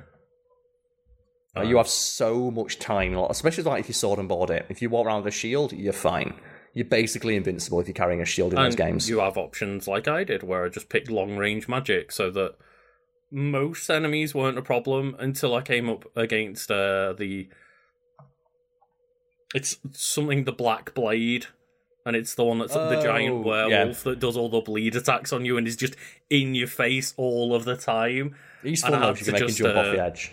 Like, 1.56 1.68
you 1.68 1.78
have 1.78 1.88
so 1.88 2.50
much 2.50 2.80
time, 2.80 3.14
like, 3.14 3.30
especially 3.30 3.64
like 3.64 3.82
if 3.82 3.88
you 3.88 3.94
sword 3.94 4.18
and 4.18 4.28
board 4.28 4.50
it. 4.50 4.66
If 4.70 4.82
you 4.82 4.90
walk 4.90 5.06
around 5.06 5.24
with 5.24 5.34
a 5.34 5.38
shield, 5.38 5.72
you're 5.72 5.94
fine. 5.94 6.34
You're 6.74 6.86
basically 6.86 7.36
invincible 7.36 7.80
if 7.80 7.88
you're 7.88 7.94
carrying 7.94 8.22
a 8.22 8.26
shield 8.26 8.54
in 8.54 8.56
those 8.56 8.74
And 8.74 8.78
games. 8.78 9.08
you 9.08 9.20
have 9.20 9.38
options 9.38 9.88
like 9.88 10.08
I 10.08 10.24
did, 10.24 10.42
where 10.42 10.66
I 10.66 10.70
just 10.70 10.90
picked 10.90 11.12
long 11.12 11.38
range 11.38 11.68
magic, 11.68 12.12
so 12.12 12.32
that 12.32 12.56
most 13.34 13.90
enemies 13.90 14.36
weren't 14.36 14.58
a 14.58 14.62
problem 14.62 15.16
until 15.20 15.56
I 15.56 15.62
came 15.62 15.90
up 15.90 16.06
against 16.16 16.70
uh, 16.72 17.14
the. 17.14 17.50
It's 19.56 19.78
something 19.92 20.46
the 20.46 20.52
Black 20.52 20.94
Blade, 20.94 21.48
and 22.06 22.16
it's 22.16 22.36
the 22.36 22.44
one 22.44 22.60
that's 22.60 22.74
the 22.74 23.00
Oh, 23.00 23.02
giant 23.04 23.46
yeah. 23.46 23.68
werewolf 23.68 24.04
that 24.04 24.20
does 24.20 24.38
all 24.38 24.50
the 24.50 24.62
bleed 24.62 24.96
attacks 24.96 25.32
on 25.34 25.46
you 25.46 25.58
and 25.58 25.68
is 25.68 25.76
just 25.76 25.96
in 26.30 26.56
your 26.56 26.68
face 26.68 27.14
all 27.18 27.54
of 27.54 27.66
the 27.66 27.76
time. 27.76 28.36
He's 28.64 28.82
fun 28.82 28.94
had 28.94 29.10
you 29.20 29.26
to 29.26 29.32
can 29.32 29.34
make 29.34 29.42
him 29.50 29.56
jump 29.56 29.78
off 29.78 29.86
uh, 29.88 29.92
the 29.92 30.04
edge. 30.04 30.32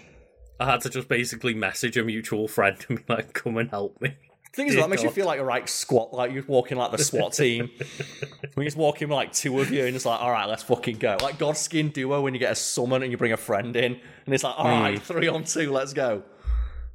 I 0.59 0.67
had 0.71 0.81
to 0.83 0.91
just 0.91 1.09
basically 1.09 1.55
message 1.55 1.97
a 1.97 2.05
mutual 2.05 2.47
friend 2.49 2.77
and 2.89 2.99
be 3.07 3.13
like, 3.15 3.33
"Come 3.33 3.57
and 3.57 3.71
help 3.71 4.01
me." 4.01 4.15
Thing 4.53 4.67
is, 4.67 4.75
that 4.75 4.91
makes 4.91 5.03
you 5.05 5.11
feel 5.11 5.27
like 5.27 5.39
a 5.39 5.45
right 5.45 5.69
squat, 5.69 6.13
like 6.13 6.33
you're 6.33 6.43
walking 6.43 6.77
like 6.77 6.91
the 6.91 6.99
SWAT 6.99 7.33
team. 7.33 7.71
when 8.55 8.67
you're 8.67 8.77
walking 8.77 9.09
with 9.09 9.15
like 9.15 9.33
two 9.33 9.61
of 9.61 9.71
you, 9.71 9.85
and 9.87 9.95
it's 9.95 10.05
like, 10.05 10.21
all 10.21 10.31
right, 10.31 10.49
let's 10.49 10.65
fucking 10.65 10.99
go. 10.99 11.17
Like 11.23 11.39
Godskin 11.39 11.93
duo 11.93 12.21
when 12.23 12.35
you 12.35 12.41
get 12.41 12.51
a 12.51 12.57
summon 12.57 13.03
and 13.05 13.13
you 13.13 13.17
bring 13.19 13.33
a 13.33 13.37
friend 13.37 13.77
in, 13.77 14.01
and 14.27 14.35
it's 14.35 14.43
like, 14.43 14.55
all 14.59 14.67
right, 14.67 15.01
three 15.01 15.29
on 15.29 15.45
two, 15.45 15.71
let's 15.71 15.93
go. 15.93 16.23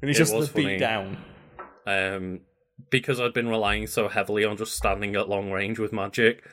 And 0.02 0.08
he's. 0.10 0.20
It 0.20 0.26
just 0.26 0.54
beat 0.54 0.78
down. 0.78 1.16
um, 1.86 2.40
because 2.90 3.20
I'd 3.20 3.32
been 3.32 3.48
relying 3.48 3.86
so 3.86 4.08
heavily 4.08 4.44
on 4.44 4.58
just 4.58 4.74
standing 4.76 5.16
at 5.16 5.28
long 5.30 5.50
range 5.50 5.78
with 5.78 5.94
magic, 5.94 6.44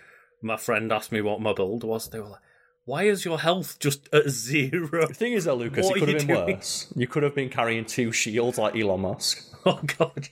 my 0.42 0.56
friend 0.56 0.92
asked 0.92 1.12
me 1.12 1.20
what 1.20 1.42
my 1.42 1.52
build 1.52 1.84
was. 1.84 2.10
They 2.10 2.20
were 2.22 2.30
like, 2.30 2.42
"Why 2.86 3.04
is 3.04 3.24
your 3.26 3.40
health 3.40 3.80
just 3.80 4.08
at 4.14 4.30
zero? 4.30 5.08
The 5.08 5.14
thing 5.14 5.34
is, 5.34 5.46
though, 5.46 5.56
Lucas, 5.56 5.86
What 5.88 5.98
it 5.98 6.00
could 6.00 6.10
have 6.10 6.22
you 6.22 6.28
been 6.28 6.36
doing? 6.46 6.56
worse. 6.58 6.88
You 6.96 7.08
could 7.08 7.24
have 7.24 7.36
been 7.36 7.50
carrying 7.50 7.86
two 7.86 8.12
shields 8.12 8.58
like 8.58 8.76
Elon 8.76 9.02
Musk. 9.02 9.50
Oh 9.66 9.80
god. 9.98 10.28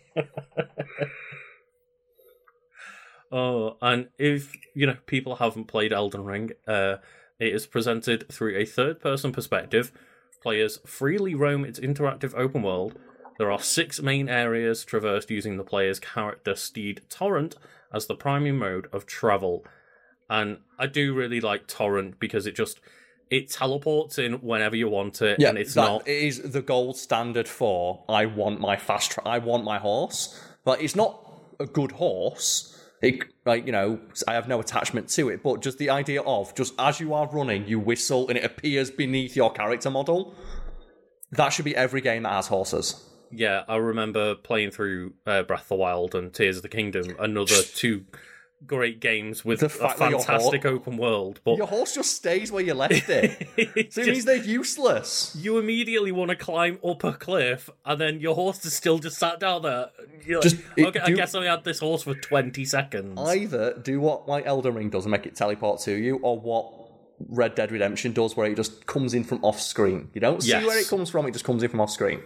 oh, 3.32 3.78
and 3.82 4.10
if 4.18 4.54
you 4.74 4.86
know 4.88 4.98
people 5.06 5.38
haven't 5.38 5.66
played 5.66 5.94
Elden 5.94 6.26
Ring, 6.26 6.52
uh, 6.68 6.98
It 7.40 7.54
is 7.56 7.66
presented 7.66 8.28
through 8.30 8.56
a 8.58 8.66
third 8.66 9.00
person 9.00 9.32
perspective. 9.32 9.92
Players 10.44 10.80
freely 10.86 11.34
roam 11.34 11.66
its 11.66 11.80
interactive 11.80 12.34
open 12.36 12.62
world. 12.62 13.00
There 13.40 13.50
are 13.52 13.60
six 13.60 14.02
main 14.02 14.30
areas 14.30 14.84
traversed 14.86 15.32
using 15.32 15.58
the 15.58 15.64
player's 15.64 16.00
character 16.00 16.56
Steed 16.56 17.02
Torrent 17.10 17.56
as 17.94 18.06
the 18.06 18.16
primary 18.16 18.52
mode 18.52 18.88
of 18.92 19.06
travel. 19.08 19.66
And 20.32 20.60
I 20.80 20.88
do 20.88 21.14
really 21.14 21.42
like 21.42 21.68
Torrent 21.68 22.18
because 22.18 22.48
it 22.48 22.56
just 22.56 22.80
it 23.30 23.50
teleports 23.50 24.18
in 24.18 24.36
whenever 24.36 24.78
you 24.78 24.88
want 24.88 25.22
it, 25.22 25.40
Yeah, 25.40 25.50
and 25.50 25.58
it's 25.58 25.74
that 25.74 25.82
not. 25.82 26.08
It 26.08 26.24
is 26.24 26.42
the 26.42 26.62
gold 26.62 26.96
standard 26.96 27.50
for 27.50 28.06
I 28.08 28.26
want 28.28 28.62
my 28.62 28.78
fast. 28.78 29.12
Tra- 29.12 29.28
I 29.28 29.40
want 29.40 29.66
my 29.66 29.78
horse, 29.78 30.42
but 30.64 30.82
it's 30.82 30.96
not 30.96 31.22
a 31.60 31.66
good 31.66 31.92
horse. 31.92 32.70
It 33.02 33.26
like 33.46 33.66
you 33.66 33.74
know 33.74 34.00
I 34.26 34.34
have 34.34 34.48
no 34.48 34.62
attachment 34.62 35.10
to 35.10 35.28
it, 35.28 35.44
but 35.44 35.62
just 35.62 35.78
the 35.80 35.90
idea 35.90 36.22
of 36.22 36.56
just 36.56 36.74
as 36.80 37.02
you 37.02 37.14
are 37.14 37.28
running, 37.28 37.68
you 37.68 37.78
whistle 37.80 38.30
and 38.30 38.38
it 38.38 38.46
appears 38.46 38.90
beneath 38.90 39.36
your 39.36 39.52
character 39.52 39.90
model. 39.90 40.34
That 41.32 41.50
should 41.50 41.66
be 41.66 41.76
every 41.76 42.00
game 42.00 42.24
that 42.24 42.32
has 42.32 42.48
horses. 42.48 43.06
Yeah, 43.32 43.64
I 43.68 43.78
remember 43.78 44.36
playing 44.36 44.72
through 44.72 45.14
uh, 45.26 45.44
Breath 45.44 45.64
of 45.64 45.68
the 45.70 45.76
Wild 45.76 46.16
and 46.16 46.34
Tears 46.34 46.58
of 46.58 46.64
the 46.64 46.70
Kingdom, 46.70 47.16
another 47.20 47.62
two 47.64 48.06
great 48.66 49.00
games 49.00 49.44
with 49.44 49.64
a 49.64 49.70
fact 49.70 50.00
that 50.00 50.12
your 50.12 50.20
fantastic 50.20 50.66
open 50.66 50.98
world. 50.98 51.40
But 51.44 51.58
Your 51.58 51.68
horse 51.68 51.96
just 51.96 52.16
stays 52.16 52.52
where 52.52 52.64
you 52.64 52.74
left 52.74 53.10
it, 53.10 53.48
so 53.56 53.62
it 53.76 53.90
just- 53.92 54.08
means 54.08 54.26
they're 54.26 54.36
useless. 54.38 55.36
you 55.40 55.58
immediately 55.58 56.12
want 56.12 56.30
to 56.30 56.36
climb 56.36 56.80
up 56.86 57.04
a 57.04 57.14
cliff, 57.14 57.70
and 57.86 58.00
then 58.00 58.20
your 58.20 58.36
horse 58.36 58.64
is 58.66 58.74
still 58.74 59.00
just 59.00 59.18
sat 59.18 59.40
down 59.40 59.64
there. 59.64 59.88
You're 60.26 60.42
Just- 60.42 60.58
like, 60.78 60.78
it- 60.78 60.86
okay, 60.88 61.00
I 61.02 61.12
guess 61.12 61.34
I 61.36 61.46
had 61.46 61.64
this 61.64 61.80
horse 61.80 62.04
for 62.04 62.14
twenty 62.16 62.66
seconds. 62.66 63.20
Either 63.20 63.74
do 63.82 64.00
what 64.00 64.28
like 64.28 64.46
Elden 64.46 64.76
Ring 64.76 64.90
does 64.90 65.06
and 65.06 65.12
make 65.12 65.26
it 65.26 65.36
teleport 65.36 65.82
to 65.82 65.92
you, 65.94 66.18
or 66.22 66.40
what 66.40 66.72
Red 67.30 67.56
Dead 67.56 67.72
Redemption 67.72 68.14
does, 68.14 68.36
where 68.38 68.50
it 68.50 68.56
just 68.56 68.86
comes 68.86 69.14
in 69.14 69.24
from 69.24 69.44
off 69.44 69.60
screen. 69.62 70.10
You 70.14 70.22
don't 70.22 70.42
see 70.42 70.54
where 70.54 70.80
it 70.80 70.88
comes 70.88 71.10
from; 71.10 71.26
it 71.28 71.32
just 71.32 71.46
comes 71.46 71.64
in 71.64 71.70
from 71.70 71.82
off 71.82 71.90
screen. 71.92 72.22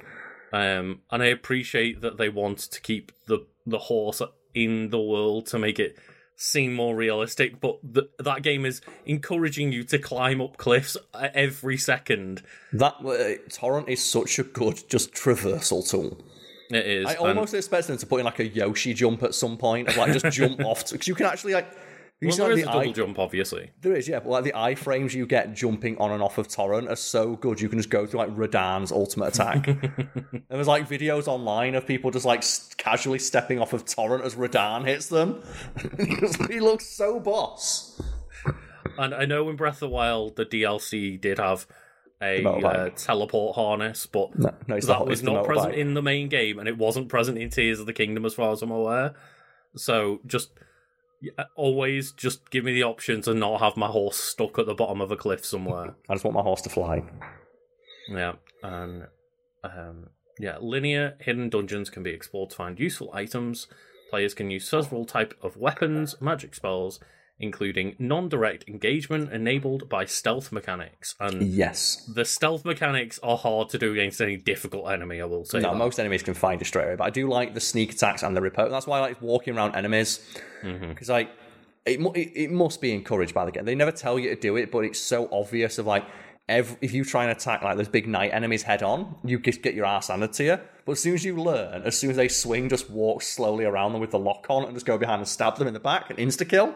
Um, 0.54 1.02
and 1.12 1.22
I 1.24 1.28
appreciate 1.28 2.02
that 2.02 2.18
they 2.18 2.30
want 2.30 2.60
to 2.60 2.82
keep 2.82 3.12
the 3.28 3.46
the 3.66 3.80
horse 3.80 4.22
in 4.54 4.90
the 4.90 5.00
world 5.02 5.48
to 5.48 5.60
make 5.60 5.80
it 5.80 5.98
seem 6.36 6.74
more 6.74 6.96
realistic. 6.96 7.60
But 7.60 7.80
th- 7.94 8.10
that 8.20 8.44
game 8.44 8.66
is 8.66 8.82
encouraging 9.06 9.72
you 9.72 9.84
to 9.86 10.00
climb 10.00 10.42
up 10.42 10.58
cliffs 10.58 10.98
every 11.14 11.78
second. 11.78 12.44
That 12.74 12.96
uh, 13.06 13.42
torrent 13.50 13.90
is 13.90 14.04
such 14.04 14.40
a 14.40 14.44
good 14.44 14.84
just 14.90 15.14
traversal 15.14 15.88
tool. 15.90 16.22
It 16.70 16.86
is. 16.86 17.06
I 17.06 17.12
and- 17.12 17.20
almost 17.20 17.54
expect 17.54 17.88
them 17.88 17.98
to 17.98 18.06
put 18.06 18.20
in 18.20 18.26
like 18.26 18.40
a 18.40 18.48
Yoshi 18.48 18.94
jump 18.94 19.24
at 19.24 19.36
some 19.36 19.58
point, 19.58 19.96
like 19.98 20.14
just 20.14 20.36
jump 20.36 20.60
off 20.66 20.90
because 20.92 21.08
you 21.08 21.16
can 21.16 21.26
actually 21.28 21.54
like. 21.54 21.68
You 22.22 22.30
well, 22.30 22.38
there 22.38 22.48
like, 22.48 22.58
is 22.58 22.64
a 22.64 22.66
the 22.66 22.72
double 22.72 22.90
eye- 22.90 22.94
jump, 22.94 23.20
obviously. 23.20 23.72
There 23.82 23.94
is, 23.94 24.08
yeah, 24.08 24.20
but 24.22 24.30
like 24.30 24.44
the 24.46 24.54
iframes 24.54 25.14
you 25.14 25.26
get 25.26 25.54
jumping 25.54 25.98
on 25.98 26.12
and 26.12 26.24
off 26.24 26.38
of 26.38 26.48
Torrent 26.48 26.88
are 26.88 26.96
so 26.96 27.36
good. 27.36 27.60
You 27.60 27.68
can 27.68 27.78
just 27.78 27.90
go 27.90 28.06
through 28.06 28.20
like 28.20 28.30
Radahn's 28.36 28.92
ultimate 28.92 29.28
attack. 29.36 29.68
and 29.68 30.44
there's 30.50 30.68
like 30.68 30.88
videos 30.88 31.28
online 31.28 31.76
of 31.76 31.86
people 31.86 32.12
just 32.12 32.26
like 32.26 32.44
casually 32.78 33.20
stepping 33.20 33.60
off 33.60 33.74
of 33.74 33.86
Torrent 33.86 34.24
as 34.24 34.36
Radahn 34.36 34.86
hits 34.86 35.08
them. 35.08 35.44
he, 36.50 36.62
looks 36.62 36.86
so 36.88 37.20
boss. 37.20 38.02
And 38.98 39.14
I 39.14 39.26
know 39.26 39.50
in 39.50 39.58
Breath 39.58 39.76
of 39.76 39.80
the 39.82 39.90
Wild, 39.90 40.38
the 40.38 40.46
DLC 40.46 41.20
did 41.20 41.38
have 41.38 41.68
a 42.22 42.46
uh, 42.46 42.90
teleport 42.96 43.56
harness, 43.58 44.06
but 44.06 44.40
No, 44.40 44.54
no, 44.68 44.80
that 44.80 44.88
not- 44.88 45.06
was 45.08 45.22
not 45.22 45.46
present 45.46 45.76
in 45.76 45.96
the 45.96 46.02
main 46.02 46.30
game, 46.30 46.60
and 46.60 46.70
it 46.70 46.78
wasn't 46.78 47.10
present 47.10 47.38
in 47.38 47.50
Tears 47.50 47.82
of 47.82 47.88
the 47.88 47.94
Kingdom, 47.94 48.26
as 48.26 48.34
far 48.34 48.54
as 48.54 48.62
I'm 48.62 48.72
aware. 48.72 49.14
So 49.76 50.22
just 50.26 50.52
always 51.56 52.12
just 52.12 52.50
give 52.50 52.64
me 52.64 52.74
the 52.74 52.84
option 52.84 53.22
to 53.22 53.34
not 53.34 53.60
have 53.60 53.78
my 53.78 53.88
horse 53.88 54.18
stuck 54.18 54.60
at 54.60 54.66
the 54.66 54.74
bottom 54.74 55.02
of 55.02 55.12
a 55.12 55.16
cliff 55.16 55.46
somewhere. 55.46 55.96
I 56.10 56.14
just 56.14 56.24
want 56.24 56.36
my 56.36 56.42
horse 56.42 56.62
to 56.64 56.70
fly. 56.70 57.04
yeah, 58.10 58.34
and 58.64 59.08
um, 59.64 60.10
yeah, 60.40 60.58
linear 60.60 61.16
hidden 61.20 61.50
dungeons 61.50 61.90
can 61.90 62.04
be 62.04 62.12
explored 62.12 62.52
to 62.52 62.56
find 62.56 62.80
useful 62.80 63.12
items. 63.14 63.68
Players 64.10 64.34
can 64.34 64.52
use 64.52 64.68
several 64.68 65.06
type 65.06 65.34
of 65.42 65.58
weapons, 65.58 66.16
magic 66.22 66.56
spells, 66.56 67.00
including 67.40 67.96
non-direct 68.00 68.64
engagement 68.68 69.32
enabled 69.32 69.90
by 69.90 70.06
stealth 70.06 70.52
mechanics. 70.52 71.16
And 71.20 71.42
Yes. 71.42 72.10
the 72.14 72.24
stealth 72.26 72.64
mechanics 72.64 73.20
are 73.22 73.38
hard 73.38 73.70
to 73.70 73.78
do 73.78 73.92
against 73.92 74.22
any 74.22 74.38
difficult 74.38 74.90
enemy. 74.90 75.20
I 75.22 75.26
will 75.26 75.44
say. 75.46 75.60
No, 75.60 75.72
that. 75.72 75.78
most 75.78 76.00
enemies 76.00 76.24
can 76.24 76.34
find 76.34 76.62
you 76.62 76.66
straight 76.66 76.86
away, 76.86 76.96
but 76.96 77.04
I 77.04 77.10
do 77.10 77.28
like 77.28 77.54
the 77.54 77.60
sneak 77.60 77.92
attacks 77.94 78.24
and 78.24 78.36
the 78.38 78.42
repel. 78.42 78.70
That's 78.70 78.88
why 78.88 78.98
I 79.00 79.02
like 79.02 79.22
walking 79.22 79.56
around 79.58 79.76
enemies 79.76 80.20
Mm-hmm. 80.64 80.90
because 80.90 81.10
like 81.10 81.30
it, 81.86 82.00
it 82.00 82.32
it 82.46 82.52
must 82.52 82.82
be 82.82 82.92
encouraged 82.94 83.34
by 83.36 83.46
the 83.46 83.52
game. 83.52 83.66
They 83.66 83.76
never 83.76 83.92
tell 83.92 84.18
you 84.18 84.30
to 84.34 84.36
do 84.36 84.56
it, 84.56 84.72
but 84.72 84.80
it's 84.86 85.00
so 85.00 85.30
obvious. 85.32 85.78
Of 85.78 85.86
like, 85.86 86.04
every, 86.48 86.78
if 86.82 86.94
you 86.94 87.04
try 87.04 87.24
and 87.24 87.32
attack 87.32 87.62
like 87.62 87.78
those 87.78 87.88
big 87.88 88.08
knight 88.08 88.32
enemies 88.34 88.64
head 88.64 88.84
on, 88.84 89.16
you 89.24 89.40
just 89.40 89.62
get 89.62 89.74
your 89.74 89.86
ass 89.86 90.08
handed 90.08 90.34
to 90.34 90.44
you. 90.44 90.60
But 90.86 90.94
as 90.94 91.00
soon 91.00 91.16
as 91.16 91.26
you 91.26 91.36
learn, 91.36 91.82
as 91.84 91.98
soon 91.98 92.12
as 92.12 92.16
they 92.16 92.28
swing, 92.28 92.70
just 92.70 92.90
walk 92.90 93.24
slowly 93.24 93.66
around 93.66 93.94
them 93.94 94.02
with 94.02 94.12
the 94.12 94.20
lock 94.20 94.46
on 94.50 94.66
and 94.66 94.74
just 94.74 94.86
go 94.86 94.98
behind 94.98 95.20
and 95.20 95.28
stab 95.28 95.58
them 95.58 95.68
in 95.68 95.74
the 95.74 95.80
back 95.80 96.10
and 96.10 96.20
insta 96.20 96.48
kill. 96.48 96.76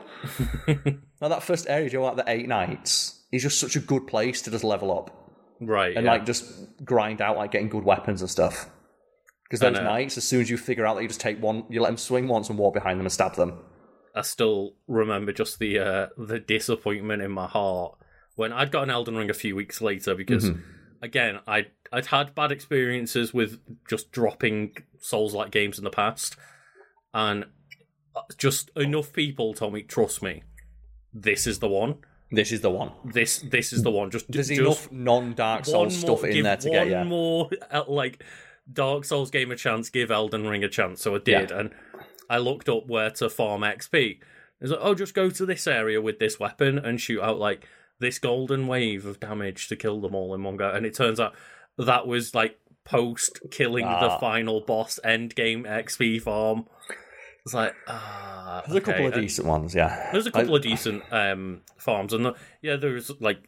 now 1.21 1.27
that 1.27 1.43
first 1.43 1.67
area, 1.69 1.89
you 1.89 1.99
know, 1.99 2.05
like 2.05 2.15
the 2.15 2.23
eight 2.27 2.47
knights, 2.47 3.21
is 3.31 3.43
just 3.43 3.59
such 3.59 3.75
a 3.75 3.79
good 3.79 4.07
place 4.07 4.41
to 4.41 4.51
just 4.51 4.63
level 4.63 4.91
up 4.91 5.19
right? 5.61 5.95
and 5.95 6.05
yeah. 6.05 6.13
like 6.13 6.25
just 6.25 6.45
grind 6.83 7.21
out 7.21 7.37
like 7.37 7.51
getting 7.51 7.69
good 7.69 7.83
weapons 7.83 8.21
and 8.21 8.29
stuff. 8.29 8.69
Because 9.43 9.61
those 9.61 9.83
knights, 9.83 10.15
as 10.15 10.23
soon 10.23 10.41
as 10.41 10.49
you 10.49 10.57
figure 10.57 10.85
out 10.85 10.95
that 10.95 11.01
you 11.01 11.07
just 11.07 11.21
take 11.21 11.41
one, 11.41 11.63
you 11.69 11.81
let 11.81 11.89
them 11.89 11.97
swing 11.97 12.27
once 12.27 12.49
and 12.49 12.59
walk 12.59 12.75
behind 12.75 12.99
them 12.99 13.05
and 13.07 13.11
stab 13.11 13.33
them. 13.33 13.59
I 14.15 14.21
still 14.21 14.73
remember 14.87 15.31
just 15.33 15.57
the 15.57 15.79
uh, 15.79 16.07
the 16.17 16.39
disappointment 16.39 17.23
in 17.23 17.31
my 17.31 17.47
heart 17.47 17.95
when 18.39 18.51
I'd 18.53 18.71
got 18.71 18.83
an 18.83 18.89
Elden 18.89 19.15
Ring 19.15 19.29
a 19.29 19.33
few 19.43 19.55
weeks 19.55 19.81
later 19.81 20.15
because 20.15 20.45
Mm-hmm. 20.49 20.61
again 21.09 21.39
I 21.47 21.67
I'd 21.91 22.07
had 22.07 22.33
bad 22.35 22.51
experiences 22.51 23.33
with 23.33 23.59
just 23.87 24.11
dropping 24.11 24.75
Souls 24.99 25.33
like 25.33 25.51
games 25.51 25.77
in 25.77 25.83
the 25.83 25.89
past, 26.03 26.35
and 27.13 27.45
uh, 28.15 28.21
just 28.37 28.69
enough 28.75 29.13
people 29.13 29.53
told 29.53 29.73
me 29.73 29.81
trust 29.83 30.21
me, 30.21 30.43
this 31.13 31.45
is 31.47 31.59
the 31.59 31.69
one. 31.69 31.95
This 32.31 32.51
is 32.51 32.61
the 32.61 32.69
one. 32.69 32.91
This 33.05 33.39
this 33.39 33.73
is 33.73 33.81
the 33.83 33.91
one. 33.91 34.11
Just 34.11 34.31
There's 34.31 34.49
just 34.49 34.59
enough 34.61 34.91
non-Dark 34.91 35.59
one 35.67 35.89
Souls 35.89 35.93
more- 36.05 36.17
stuff 36.17 36.29
in 36.29 36.43
there 36.43 36.57
to 36.57 36.69
one 36.69 36.87
get 36.89 36.99
you. 36.99 37.05
more 37.05 37.49
uh, 37.71 37.83
like 37.87 38.23
Dark 38.71 39.03
Souls 39.05 39.31
game 39.31 39.51
a 39.51 39.55
chance, 39.55 39.89
give 39.89 40.11
Elden 40.11 40.45
Ring 40.47 40.63
a 40.63 40.69
chance. 40.69 41.01
So 41.01 41.15
I 41.15 41.19
did, 41.19 41.49
and 41.51 41.71
I 42.29 42.37
looked 42.37 42.69
up 42.69 42.87
where 42.87 43.09
to 43.11 43.29
farm 43.29 43.61
XP. 43.61 44.19
It's 44.61 44.69
like, 44.71 44.79
oh, 44.83 44.93
just 44.93 45.13
go 45.15 45.29
to 45.31 45.45
this 45.45 45.65
area 45.65 45.99
with 46.01 46.19
this 46.19 46.39
weapon 46.39 46.77
and 46.77 46.99
shoot 47.01 47.21
out 47.21 47.39
like 47.39 47.65
this 47.99 48.19
golden 48.19 48.67
wave 48.67 49.05
of 49.05 49.19
damage 49.19 49.67
to 49.69 49.75
kill 49.75 49.99
them 50.01 50.15
all 50.15 50.33
in 50.33 50.43
one 50.43 50.57
go. 50.57 50.69
And 50.69 50.85
it 50.85 50.93
turns 50.93 51.19
out 51.19 51.33
that 51.77 52.07
was 52.07 52.33
like 52.33 52.57
post 52.85 53.39
killing 53.51 53.85
the 53.85 53.91
Ah. 53.91 54.17
final 54.19 54.61
boss 54.61 54.99
end 55.03 55.35
game 55.35 55.63
XP 55.65 56.21
farm. 56.21 56.65
It's 57.45 57.53
like 57.53 57.73
ah, 57.87 58.63
There's 58.65 58.77
a 58.77 58.81
couple 58.81 59.07
of 59.07 59.13
And- 59.13 59.21
decent 59.21 59.47
ones, 59.47 59.73
yeah. 59.75 60.09
there's 60.11 60.27
a 60.27 60.31
couple 60.31 60.55
of 60.55 60.61
decent 60.61 61.03
um, 61.11 61.61
farms, 61.77 62.13
and 62.13 62.25
the, 62.25 62.33
yeah, 62.61 62.75
there's 62.75 63.11
like 63.21 63.39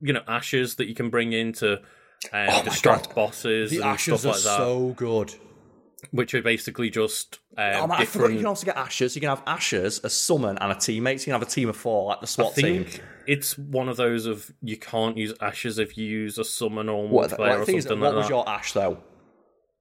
you 0.00 0.12
know 0.12 0.22
ashes 0.28 0.76
that 0.76 0.86
you 0.88 0.94
can 0.94 1.10
bring 1.10 1.32
in 1.32 1.52
to 1.54 1.74
um, 1.78 1.80
Oh 2.32 2.46
my 2.58 2.62
distract 2.62 3.14
bosses 3.14 3.70
The 3.70 3.82
ashes 3.82 4.20
stuff 4.20 4.24
are 4.24 4.34
like 4.36 4.42
that, 4.44 4.56
so 4.56 4.94
good. 4.96 5.34
Which 6.10 6.34
are 6.34 6.42
basically 6.42 6.90
just 6.90 7.38
Oh, 7.58 7.62
um, 7.84 7.90
I 7.92 7.96
forgot 7.96 7.98
different. 8.00 8.32
you 8.34 8.38
can 8.40 8.46
also 8.46 8.64
get 8.66 8.76
ashes. 8.76 9.14
You 9.14 9.20
can 9.20 9.28
have 9.30 9.42
ashes, 9.46 10.00
a 10.04 10.10
summon, 10.10 10.56
and 10.58 10.72
a 10.72 10.74
teammate. 10.74 11.18
So 11.18 11.22
you 11.22 11.24
can 11.26 11.32
have 11.34 11.42
a 11.42 11.46
team 11.46 11.68
of 11.68 11.76
four, 11.76 12.06
like 12.08 12.20
the 12.20 12.26
SWAT 12.26 12.54
team. 12.54 12.86
it's 13.26 13.58
one 13.58 13.88
of 13.88 13.96
those 13.96 14.26
of 14.26 14.50
you 14.62 14.76
can't 14.76 15.16
use 15.16 15.34
ashes 15.40 15.78
if 15.78 15.96
you 15.98 16.06
use 16.06 16.38
a 16.38 16.44
summon 16.44 16.88
or 16.88 17.08
What, 17.08 17.30
the 17.30 17.40
or 17.42 17.64
thing 17.64 17.76
is, 17.76 17.84
something 17.84 18.00
what 18.00 18.14
like 18.14 18.22
was 18.22 18.28
your 18.30 18.48
ash 18.48 18.72
though? 18.72 18.98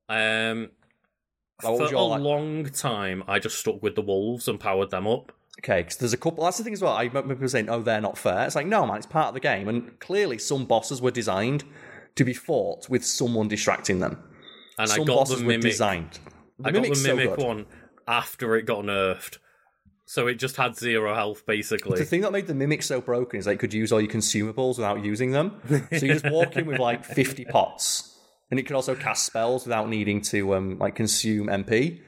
Um, 0.09 0.71
Like, 1.63 1.77
for 1.77 1.93
a 1.95 2.01
like- 2.01 2.21
long 2.21 2.65
time, 2.69 3.23
I 3.27 3.39
just 3.39 3.57
stuck 3.59 3.81
with 3.83 3.95
the 3.95 4.01
wolves 4.01 4.47
and 4.47 4.59
powered 4.59 4.89
them 4.91 5.07
up. 5.07 5.31
Okay, 5.59 5.81
because 5.81 5.97
there's 5.97 6.13
a 6.13 6.17
couple. 6.17 6.45
That's 6.45 6.57
the 6.57 6.63
thing 6.63 6.71
as 6.73 6.81
well. 6.81 6.93
I 6.93 7.03
remember 7.03 7.35
people 7.35 7.49
saying, 7.49 7.69
"Oh, 7.69 7.81
they're 7.81 7.99
not 7.99 8.17
fair." 8.17 8.45
It's 8.45 8.55
like, 8.55 8.65
no, 8.65 8.85
man, 8.85 8.95
it's 8.95 9.05
part 9.05 9.27
of 9.29 9.33
the 9.33 9.41
game, 9.41 9.67
and 9.67 9.99
clearly 9.99 10.37
some 10.37 10.63
bosses 10.65 11.01
were 11.01 11.11
designed 11.11 11.65
to 12.15 12.23
be 12.23 12.33
fought 12.33 12.87
with 12.89 13.03
someone 13.05 13.49
distracting 13.49 13.99
them. 13.99 14.23
And 14.79 14.89
some 14.89 15.01
I 15.01 15.05
got 15.05 15.27
the 15.27 15.37
mimic. 15.37 15.61
designed. 15.61 16.19
The 16.57 16.69
I 16.69 16.71
got 16.71 16.83
the 16.83 17.03
mimic 17.03 17.35
good. 17.35 17.45
one 17.45 17.65
after 18.07 18.55
it 18.55 18.65
got 18.65 18.83
nerfed, 18.85 19.37
so 20.05 20.25
it 20.25 20.35
just 20.35 20.55
had 20.55 20.75
zero 20.75 21.13
health 21.13 21.45
basically. 21.45 21.99
The 21.99 22.05
thing 22.05 22.21
that 22.21 22.31
made 22.31 22.47
the 22.47 22.55
mimic 22.55 22.81
so 22.81 23.01
broken 23.01 23.39
is 23.39 23.45
that 23.45 23.51
you 23.51 23.57
could 23.57 23.73
use 23.73 23.91
all 23.91 24.01
your 24.01 24.09
consumables 24.09 24.77
without 24.77 25.03
using 25.03 25.31
them. 25.31 25.61
So 25.91 26.05
you 26.05 26.13
just 26.13 26.29
walk 26.31 26.55
in 26.55 26.65
with 26.65 26.79
like 26.79 27.05
50 27.05 27.45
pots, 27.45 28.17
and 28.49 28.59
it 28.59 28.63
could 28.63 28.75
also 28.75 28.95
cast 28.95 29.25
spells 29.25 29.65
without 29.65 29.89
needing 29.89 30.21
to 30.21 30.55
um 30.55 30.79
like 30.79 30.95
consume 30.95 31.47
MP. 31.47 32.01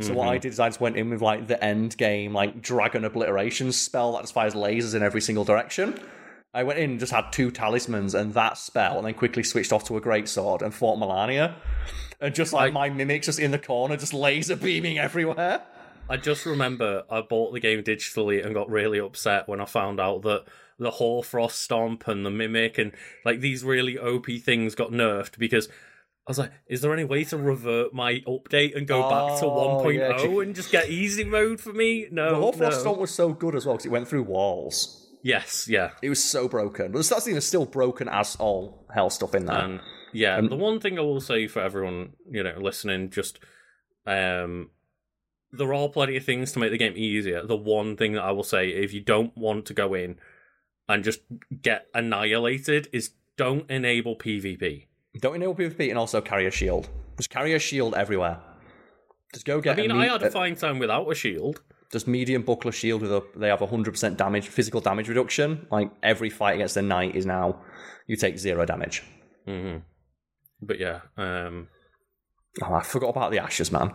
So 0.00 0.14
what 0.14 0.28
I 0.28 0.38
did 0.38 0.52
is 0.52 0.58
I 0.58 0.68
just 0.68 0.80
went 0.80 0.96
in 0.96 1.10
with 1.10 1.22
like 1.22 1.46
the 1.46 1.62
end 1.62 1.96
game 1.96 2.32
like 2.32 2.60
dragon 2.60 3.04
obliteration 3.04 3.72
spell 3.72 4.12
that 4.12 4.22
just 4.22 4.34
fires 4.34 4.54
lasers 4.54 4.94
in 4.94 5.02
every 5.02 5.20
single 5.20 5.44
direction. 5.44 5.98
I 6.54 6.64
went 6.64 6.78
in 6.78 6.90
and 6.92 7.00
just 7.00 7.12
had 7.12 7.32
two 7.32 7.50
talismans 7.50 8.14
and 8.14 8.34
that 8.34 8.58
spell, 8.58 8.98
and 8.98 9.06
then 9.06 9.14
quickly 9.14 9.42
switched 9.42 9.72
off 9.72 9.84
to 9.84 9.96
a 9.96 10.00
great 10.00 10.28
sword 10.28 10.60
and 10.62 10.74
fought 10.74 10.98
Malenia. 10.98 11.54
And 12.20 12.34
just 12.34 12.52
like 12.52 12.72
my 12.72 12.88
mimics 12.90 13.26
just 13.26 13.38
in 13.38 13.50
the 13.50 13.58
corner, 13.58 13.96
just 13.96 14.14
laser 14.14 14.54
beaming 14.56 14.98
everywhere. 14.98 15.62
I 16.08 16.16
just 16.18 16.44
remember 16.44 17.04
I 17.10 17.22
bought 17.22 17.52
the 17.52 17.60
game 17.60 17.82
digitally 17.82 18.44
and 18.44 18.54
got 18.54 18.68
really 18.68 18.98
upset 18.98 19.48
when 19.48 19.60
I 19.60 19.64
found 19.64 19.98
out 19.98 20.22
that 20.22 20.44
the 20.78 20.90
Hoarfrost 20.90 21.58
Stomp 21.58 22.06
and 22.06 22.26
the 22.26 22.30
Mimic 22.30 22.76
and 22.76 22.92
like 23.24 23.40
these 23.40 23.64
really 23.64 23.96
OP 23.98 24.26
things 24.42 24.74
got 24.74 24.90
nerfed 24.90 25.38
because 25.38 25.68
I 25.68 26.30
was 26.30 26.38
like, 26.38 26.52
is 26.66 26.80
there 26.80 26.92
any 26.92 27.04
way 27.04 27.24
to 27.24 27.36
revert 27.36 27.94
my 27.94 28.20
update 28.28 28.76
and 28.76 28.86
go 28.86 29.00
back 29.08 29.40
to 29.40 29.46
Oh, 29.46 29.82
1.0 29.84 29.94
yeah. 29.94 30.40
and 30.42 30.54
just 30.54 30.70
get 30.70 30.88
easy 30.90 31.24
mode 31.24 31.60
for 31.60 31.72
me? 31.72 32.08
No. 32.10 32.34
whole 32.36 32.52
Frost 32.52 32.78
no. 32.78 32.80
Stomp 32.82 32.98
was 32.98 33.12
so 33.12 33.32
good 33.32 33.54
as 33.54 33.64
well 33.64 33.74
because 33.76 33.86
it 33.86 33.92
went 33.92 34.06
through 34.06 34.24
walls. 34.24 35.01
Yes, 35.22 35.68
yeah. 35.68 35.90
It 36.02 36.08
was 36.08 36.22
so 36.22 36.48
broken. 36.48 36.92
But 36.92 37.04
that's 37.06 37.28
even 37.28 37.40
still 37.40 37.64
broken 37.66 38.08
as 38.08 38.36
all 38.36 38.86
hell 38.92 39.10
stuff 39.10 39.34
in 39.34 39.46
there. 39.46 39.56
And 39.56 39.80
yeah, 40.12 40.40
the 40.40 40.56
one 40.56 40.80
thing 40.80 40.98
I 40.98 41.02
will 41.02 41.20
say 41.20 41.46
for 41.46 41.60
everyone, 41.60 42.14
you 42.28 42.42
know, 42.42 42.56
listening, 42.58 43.10
just 43.10 43.38
um 44.06 44.70
there 45.52 45.72
are 45.74 45.88
plenty 45.88 46.16
of 46.16 46.24
things 46.24 46.50
to 46.52 46.58
make 46.58 46.70
the 46.70 46.78
game 46.78 46.94
easier. 46.96 47.46
The 47.46 47.56
one 47.56 47.96
thing 47.96 48.14
that 48.14 48.22
I 48.22 48.32
will 48.32 48.42
say, 48.42 48.70
if 48.70 48.92
you 48.92 49.00
don't 49.00 49.36
want 49.36 49.66
to 49.66 49.74
go 49.74 49.94
in 49.94 50.18
and 50.88 51.04
just 51.04 51.20
get 51.60 51.86
annihilated, 51.94 52.88
is 52.92 53.10
don't 53.36 53.70
enable 53.70 54.16
PvP. 54.16 54.86
Don't 55.20 55.36
enable 55.36 55.54
PvP 55.54 55.90
and 55.90 55.98
also 55.98 56.20
carry 56.20 56.46
a 56.46 56.50
shield. 56.50 56.88
Just 57.18 57.30
carry 57.30 57.54
a 57.54 57.58
shield 57.58 57.94
everywhere. 57.94 58.40
Just 59.34 59.44
go 59.46 59.60
get. 59.60 59.78
I 59.78 59.82
mean, 59.82 59.92
me- 59.96 60.08
I 60.08 60.12
had 60.12 60.22
a 60.22 60.30
fine 60.30 60.56
time 60.56 60.78
without 60.78 61.10
a 61.10 61.14
shield. 61.14 61.60
Just 61.92 62.06
medium 62.08 62.42
buckler 62.42 62.72
shield 62.72 63.02
with 63.02 63.12
a. 63.12 63.22
They 63.36 63.48
have 63.48 63.60
hundred 63.60 63.92
percent 63.92 64.16
damage, 64.18 64.48
physical 64.48 64.80
damage 64.80 65.08
reduction. 65.08 65.66
Like 65.70 65.90
every 66.02 66.30
fight 66.30 66.54
against 66.54 66.76
a 66.76 66.82
knight 66.82 67.14
is 67.14 67.26
now 67.26 67.60
you 68.06 68.16
take 68.16 68.38
zero 68.38 68.64
damage. 68.64 69.02
hmm 69.46 69.76
But 70.60 70.78
yeah, 70.80 71.00
um, 71.16 71.68
Oh, 72.62 72.74
I 72.74 72.82
forgot 72.82 73.08
about 73.08 73.30
the 73.30 73.38
ashes, 73.38 73.72
man. 73.72 73.92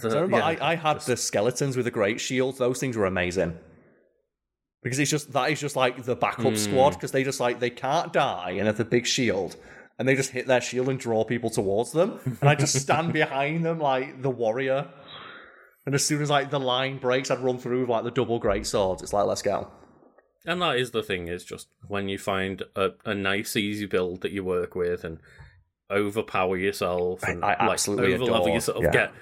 the- 0.00 0.10
So 0.10 0.18
I 0.18 0.20
remember 0.22 0.36
yeah, 0.38 0.44
I, 0.62 0.72
I 0.72 0.74
had 0.74 0.94
just- 0.94 1.06
the 1.06 1.16
skeletons 1.16 1.76
with 1.76 1.84
the 1.86 1.90
great 1.90 2.20
shields. 2.20 2.58
Those 2.58 2.78
things 2.78 2.96
were 2.96 3.06
amazing. 3.06 3.56
Because 4.82 4.98
it's 4.98 5.10
just 5.10 5.32
that 5.32 5.50
is 5.50 5.58
just 5.60 5.76
like 5.76 6.04
the 6.04 6.14
backup 6.14 6.52
Hmm. 6.52 6.56
squad 6.56 6.90
because 6.90 7.12
they 7.12 7.24
just 7.24 7.40
like 7.40 7.58
they 7.60 7.70
can't 7.70 8.12
die 8.12 8.50
and 8.58 8.66
have 8.66 8.76
the 8.76 8.84
big 8.84 9.06
shield 9.06 9.56
and 9.98 10.06
they 10.06 10.14
just 10.14 10.30
hit 10.32 10.46
their 10.46 10.60
shield 10.60 10.88
and 10.90 10.98
draw 10.98 11.24
people 11.24 11.48
towards 11.48 11.92
them 11.92 12.20
and 12.40 12.50
I 12.50 12.54
just 12.54 12.78
stand 12.78 13.12
behind 13.22 13.64
them 13.64 13.78
like 13.78 14.20
the 14.20 14.28
warrior. 14.28 14.88
And 15.86 15.94
as 15.94 16.04
soon 16.04 16.22
as 16.22 16.30
like 16.30 16.50
the 16.50 16.60
line 16.60 16.98
breaks, 16.98 17.30
I'd 17.30 17.40
run 17.40 17.58
through 17.58 17.80
with 17.80 17.90
like 17.90 18.04
the 18.04 18.10
double 18.10 18.38
great 18.38 18.66
swords. 18.66 19.02
It's 19.02 19.12
like 19.12 19.26
let's 19.26 19.42
go. 19.42 19.70
And 20.46 20.60
that 20.60 20.76
is 20.76 20.90
the 20.90 21.02
thing, 21.02 21.28
is 21.28 21.44
just 21.44 21.68
when 21.88 22.08
you 22.08 22.18
find 22.18 22.62
a, 22.76 22.90
a 23.04 23.14
nice, 23.14 23.56
easy 23.56 23.86
build 23.86 24.20
that 24.22 24.32
you 24.32 24.44
work 24.44 24.74
with 24.74 25.04
and 25.04 25.18
overpower 25.90 26.56
yourself 26.56 27.22
and 27.22 27.44
I 27.44 27.48
like 27.48 27.72
absolutely 27.72 28.14
overlevel 28.14 28.52
yourself, 28.54 28.82
yeah. 28.82 28.90
get 28.90 29.12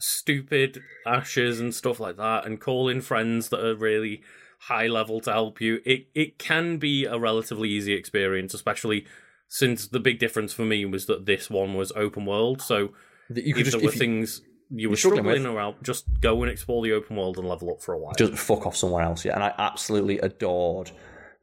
stupid 0.00 0.80
ashes 1.06 1.60
and 1.60 1.74
stuff 1.74 2.00
like 2.00 2.16
that, 2.16 2.46
and 2.46 2.60
call 2.60 2.88
in 2.88 3.00
friends 3.00 3.48
that 3.50 3.64
are 3.64 3.76
really 3.76 4.22
high 4.62 4.86
level 4.86 5.20
to 5.20 5.32
help 5.32 5.60
you. 5.60 5.80
It 5.84 6.08
it 6.14 6.38
can 6.38 6.78
be 6.78 7.04
a 7.04 7.18
relatively 7.18 7.68
easy 7.68 7.94
experience, 7.94 8.54
especially 8.54 9.06
since 9.48 9.86
the 9.86 10.00
big 10.00 10.18
difference 10.18 10.52
for 10.52 10.64
me 10.64 10.84
was 10.84 11.06
that 11.06 11.26
this 11.26 11.50
one 11.50 11.74
was 11.74 11.92
open 11.92 12.26
world. 12.26 12.60
So 12.60 12.90
You 13.28 13.42
if 13.50 13.56
could 13.56 13.64
just 13.66 13.76
there 13.76 13.84
were 13.86 13.88
if 13.88 13.94
you 13.96 14.00
things 14.00 14.42
you 14.74 14.88
were 14.90 14.96
struggling 14.96 15.24
struggling 15.24 15.46
around, 15.46 15.76
just 15.82 16.04
go 16.20 16.42
and 16.42 16.50
explore 16.50 16.82
the 16.82 16.92
open 16.92 17.16
world 17.16 17.38
and 17.38 17.48
level 17.48 17.70
up 17.70 17.80
for 17.82 17.92
a 17.94 17.98
while. 17.98 18.14
just 18.16 18.34
fuck 18.34 18.66
off 18.66 18.76
somewhere 18.76 19.02
else. 19.04 19.24
Yeah, 19.24 19.34
and 19.34 19.42
I 19.44 19.52
absolutely 19.58 20.18
adored 20.18 20.90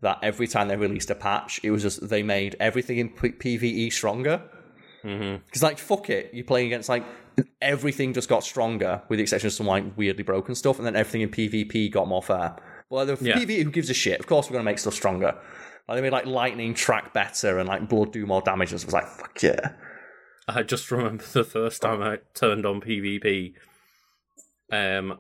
that 0.02 0.18
every 0.24 0.48
time 0.48 0.68
they 0.70 0.76
released 0.78 1.10
a 1.10 1.16
patch, 1.16 1.60
it 1.64 1.72
was 1.72 1.82
just 1.82 2.08
they 2.10 2.24
made 2.24 2.56
everything 2.60 2.98
in 2.98 3.10
P- 3.10 3.30
PVE 3.32 3.92
stronger. 3.94 4.42
Mm-hmm. 5.04 5.44
Because 5.46 5.64
like 5.64 5.78
fuck 5.78 6.10
it, 6.10 6.32
you're 6.34 6.46
playing 6.46 6.68
against 6.68 6.90
like 6.90 7.06
everything 7.62 8.14
just 8.14 8.28
got 8.30 8.44
stronger, 8.44 9.02
with 9.10 9.18
the 9.18 9.24
exception 9.24 9.48
of 9.48 9.54
some 9.54 9.68
like 9.68 9.86
weirdly 9.98 10.24
broken 10.24 10.56
stuff, 10.56 10.78
and 10.78 10.86
then 10.86 10.96
everything 10.96 11.22
in 11.22 11.30
PvP 11.30 11.92
got 11.92 12.08
more 12.08 12.24
fair. 12.24 12.56
Well, 12.90 13.06
the 13.06 13.18
Yeah. 13.22 13.36
PvE, 13.36 13.64
who 13.64 13.72
gives 13.72 13.90
a 13.90 13.94
shit? 13.94 14.20
Of 14.20 14.28
course, 14.28 14.50
we're 14.50 14.54
gonna 14.54 14.64
make 14.64 14.80
stuff 14.80 14.94
stronger. 14.94 15.36
Like 15.88 15.98
they 15.98 16.02
made 16.02 16.12
like 16.12 16.26
lightning 16.26 16.74
track 16.74 17.14
better 17.14 17.58
and 17.60 17.68
like 17.68 17.88
blood 17.90 18.12
do 18.14 18.26
more 18.26 18.42
damage. 18.42 18.72
And 18.72 18.82
it 18.82 18.86
was 18.86 18.94
like 18.94 19.08
fuck 19.08 19.42
yeah. 19.42 19.72
I 20.56 20.64
just 20.64 20.90
remember 20.92 21.24
the 21.24 21.44
first 21.44 21.82
time 21.82 22.02
I 22.02 22.20
turned 22.34 22.66
on 22.66 22.82
PvP. 22.82 23.54
Um, 24.72 25.20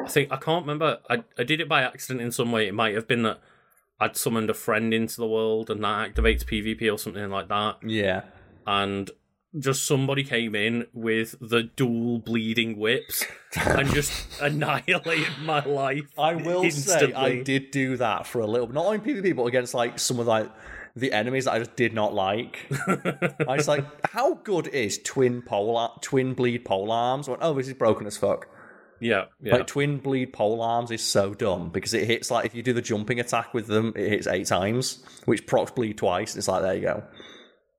I 0.00 0.08
think 0.08 0.32
I 0.32 0.36
can't 0.36 0.64
remember. 0.64 0.98
I 1.10 1.24
I 1.38 1.44
did 1.44 1.60
it 1.60 1.68
by 1.68 1.82
accident 1.82 2.20
in 2.20 2.32
some 2.32 2.52
way. 2.52 2.68
It 2.68 2.74
might 2.74 2.94
have 2.94 3.08
been 3.08 3.22
that 3.22 3.40
I'd 4.00 4.16
summoned 4.16 4.50
a 4.50 4.54
friend 4.54 4.94
into 4.94 5.16
the 5.16 5.26
world 5.26 5.70
and 5.70 5.82
that 5.82 6.14
activates 6.14 6.44
PvP 6.44 6.92
or 6.92 6.98
something 6.98 7.28
like 7.30 7.48
that. 7.48 7.78
Yeah. 7.82 8.22
And 8.66 9.10
just 9.58 9.86
somebody 9.86 10.22
came 10.22 10.54
in 10.54 10.86
with 10.92 11.34
the 11.40 11.62
dual 11.62 12.18
bleeding 12.18 12.78
whips 12.78 13.24
and 13.56 13.88
just 13.92 14.26
annihilated 14.40 15.38
my 15.42 15.64
life. 15.64 16.04
I 16.18 16.34
will 16.34 16.70
say 16.70 17.12
I 17.12 17.42
did 17.42 17.70
do 17.70 17.96
that 17.96 18.26
for 18.26 18.40
a 18.40 18.46
little, 18.46 18.66
bit. 18.66 18.74
not 18.74 18.86
only 18.86 18.98
PvP, 18.98 19.34
but 19.34 19.44
against 19.44 19.74
like 19.74 19.98
some 19.98 20.20
of 20.20 20.26
like 20.26 20.50
the 20.98 21.12
enemies 21.12 21.44
that 21.44 21.52
I 21.52 21.58
just 21.58 21.76
did 21.76 21.92
not 21.92 22.14
like. 22.14 22.66
I 22.86 23.56
was 23.56 23.68
like, 23.68 23.84
how 24.06 24.34
good 24.34 24.68
is 24.68 24.98
twin 24.98 25.42
pole 25.42 25.98
twin 26.00 26.34
bleed 26.34 26.64
pole 26.64 26.90
arms? 26.90 27.28
I 27.28 27.32
went, 27.32 27.42
oh, 27.42 27.54
this 27.54 27.68
is 27.68 27.74
broken 27.74 28.06
as 28.06 28.16
fuck. 28.16 28.48
Yeah, 29.00 29.26
yeah. 29.40 29.56
Like 29.56 29.66
twin 29.66 29.98
bleed 29.98 30.32
pole 30.32 30.60
arms 30.60 30.90
is 30.90 31.02
so 31.02 31.34
dumb 31.34 31.70
because 31.70 31.94
it 31.94 32.06
hits 32.06 32.30
like 32.30 32.46
if 32.46 32.54
you 32.54 32.62
do 32.62 32.72
the 32.72 32.82
jumping 32.82 33.20
attack 33.20 33.54
with 33.54 33.66
them, 33.66 33.92
it 33.96 34.08
hits 34.08 34.26
eight 34.26 34.46
times, 34.46 35.04
which 35.24 35.46
procs 35.46 35.70
bleed 35.70 35.98
twice. 35.98 36.36
It's 36.36 36.48
like 36.48 36.62
there 36.62 36.74
you 36.74 36.82
go. 36.82 37.04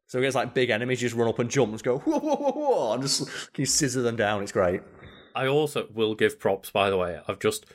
So 0.08 0.20
against 0.20 0.36
like 0.36 0.54
big 0.54 0.70
enemies, 0.70 1.02
you 1.02 1.10
just 1.10 1.20
run 1.20 1.28
up 1.28 1.40
and 1.40 1.50
jump 1.50 1.70
and 1.70 1.76
just 1.76 1.84
go 1.84 2.00
whoa 2.00 2.20
whoa 2.20 2.36
whoa, 2.36 2.52
whoa 2.52 2.94
and 2.94 3.04
just 3.04 3.30
you 3.58 3.66
scissor 3.66 4.02
them 4.02 4.16
down. 4.16 4.42
It's 4.42 4.52
great. 4.52 4.82
I 5.36 5.48
also 5.48 5.88
will 5.94 6.16
give 6.16 6.40
props, 6.40 6.72
by 6.72 6.90
the 6.90 6.98
way. 6.98 7.20
I've 7.28 7.40
just 7.40 7.66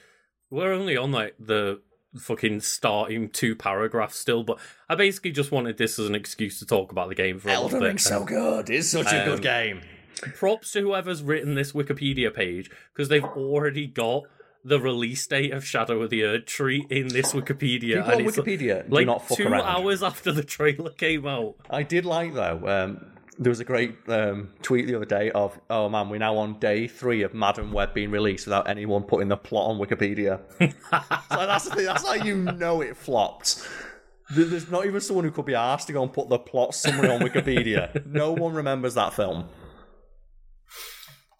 we're 0.50 0.72
only 0.72 0.96
on 0.96 1.12
like 1.12 1.34
the 1.38 1.80
fucking 2.18 2.60
starting 2.60 3.28
two 3.28 3.54
paragraphs 3.56 4.16
still, 4.18 4.42
but 4.44 4.58
I 4.88 4.94
basically 4.94 5.32
just 5.32 5.50
wanted 5.52 5.78
this 5.78 5.98
as 5.98 6.06
an 6.06 6.14
excuse 6.14 6.58
to 6.60 6.66
talk 6.66 6.92
about 6.92 7.08
the 7.08 7.14
game 7.14 7.38
for 7.38 7.48
a 7.50 7.60
little 7.60 7.80
bit. 7.80 8.00
So 8.00 8.24
good. 8.24 8.70
It's 8.70 8.88
such 8.90 9.12
a 9.12 9.22
Um, 9.22 9.28
good 9.30 9.42
game. 9.42 9.80
Props 10.36 10.72
to 10.72 10.80
whoever's 10.80 11.22
written 11.22 11.54
this 11.54 11.72
Wikipedia 11.72 12.32
page 12.32 12.70
because 12.92 13.08
they've 13.08 13.24
already 13.24 13.86
got 13.86 14.22
the 14.64 14.80
release 14.80 15.26
date 15.26 15.52
of 15.52 15.64
Shadow 15.64 16.00
of 16.02 16.08
the 16.10 16.22
Erdtree 16.22 16.90
in 16.90 17.08
this 17.08 17.32
Wikipedia. 17.34 17.96
People 17.96 18.10
and 18.12 18.26
Wikipedia 18.26 18.88
do 18.88 18.94
like 18.94 19.06
not 19.06 19.26
fuck 19.28 19.36
two 19.36 19.48
around. 19.48 19.62
hours 19.66 20.02
after 20.02 20.32
the 20.32 20.42
trailer 20.44 20.90
came 20.90 21.26
out. 21.26 21.56
I 21.68 21.82
did 21.82 22.06
like 22.06 22.32
though. 22.32 22.66
Um, 22.66 23.06
there 23.38 23.50
was 23.50 23.60
a 23.60 23.64
great 23.64 23.96
um, 24.08 24.50
tweet 24.62 24.86
the 24.86 24.94
other 24.94 25.04
day 25.04 25.30
of, 25.30 25.58
"Oh 25.70 25.88
man, 25.88 26.08
we're 26.08 26.18
now 26.18 26.36
on 26.36 26.58
day 26.58 26.86
three 26.86 27.22
of 27.22 27.34
Madame 27.34 27.72
Web 27.72 27.94
being 27.94 28.10
released 28.10 28.46
without 28.46 28.68
anyone 28.68 29.02
putting 29.02 29.28
the 29.28 29.36
plot 29.36 29.70
on 29.70 29.78
Wikipedia." 29.78 30.40
so 30.60 31.46
that's 31.46 31.68
the 31.68 31.74
thing. 31.74 31.84
That's 31.86 32.06
how 32.06 32.14
you 32.14 32.36
know 32.36 32.80
it 32.80 32.96
flopped. 32.96 33.66
There's 34.30 34.70
not 34.70 34.86
even 34.86 35.00
someone 35.00 35.24
who 35.24 35.30
could 35.30 35.44
be 35.44 35.54
asked 35.54 35.86
to 35.88 35.92
go 35.92 36.02
and 36.02 36.12
put 36.12 36.28
the 36.28 36.38
plot 36.38 36.74
summary 36.74 37.10
on 37.10 37.20
Wikipedia. 37.20 38.06
no 38.10 38.32
one 38.32 38.54
remembers 38.54 38.94
that 38.94 39.12
film. 39.12 39.48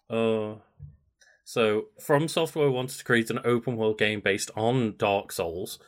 Uh, 0.09 0.55
so 1.43 1.85
From 1.99 2.27
Software 2.27 2.69
wanted 2.69 2.97
to 2.97 3.03
create 3.03 3.31
an 3.31 3.39
open 3.43 3.75
world 3.75 3.97
game 3.97 4.19
based 4.19 4.51
on 4.55 4.95
Dark 4.97 5.31
Souls, 5.31 5.79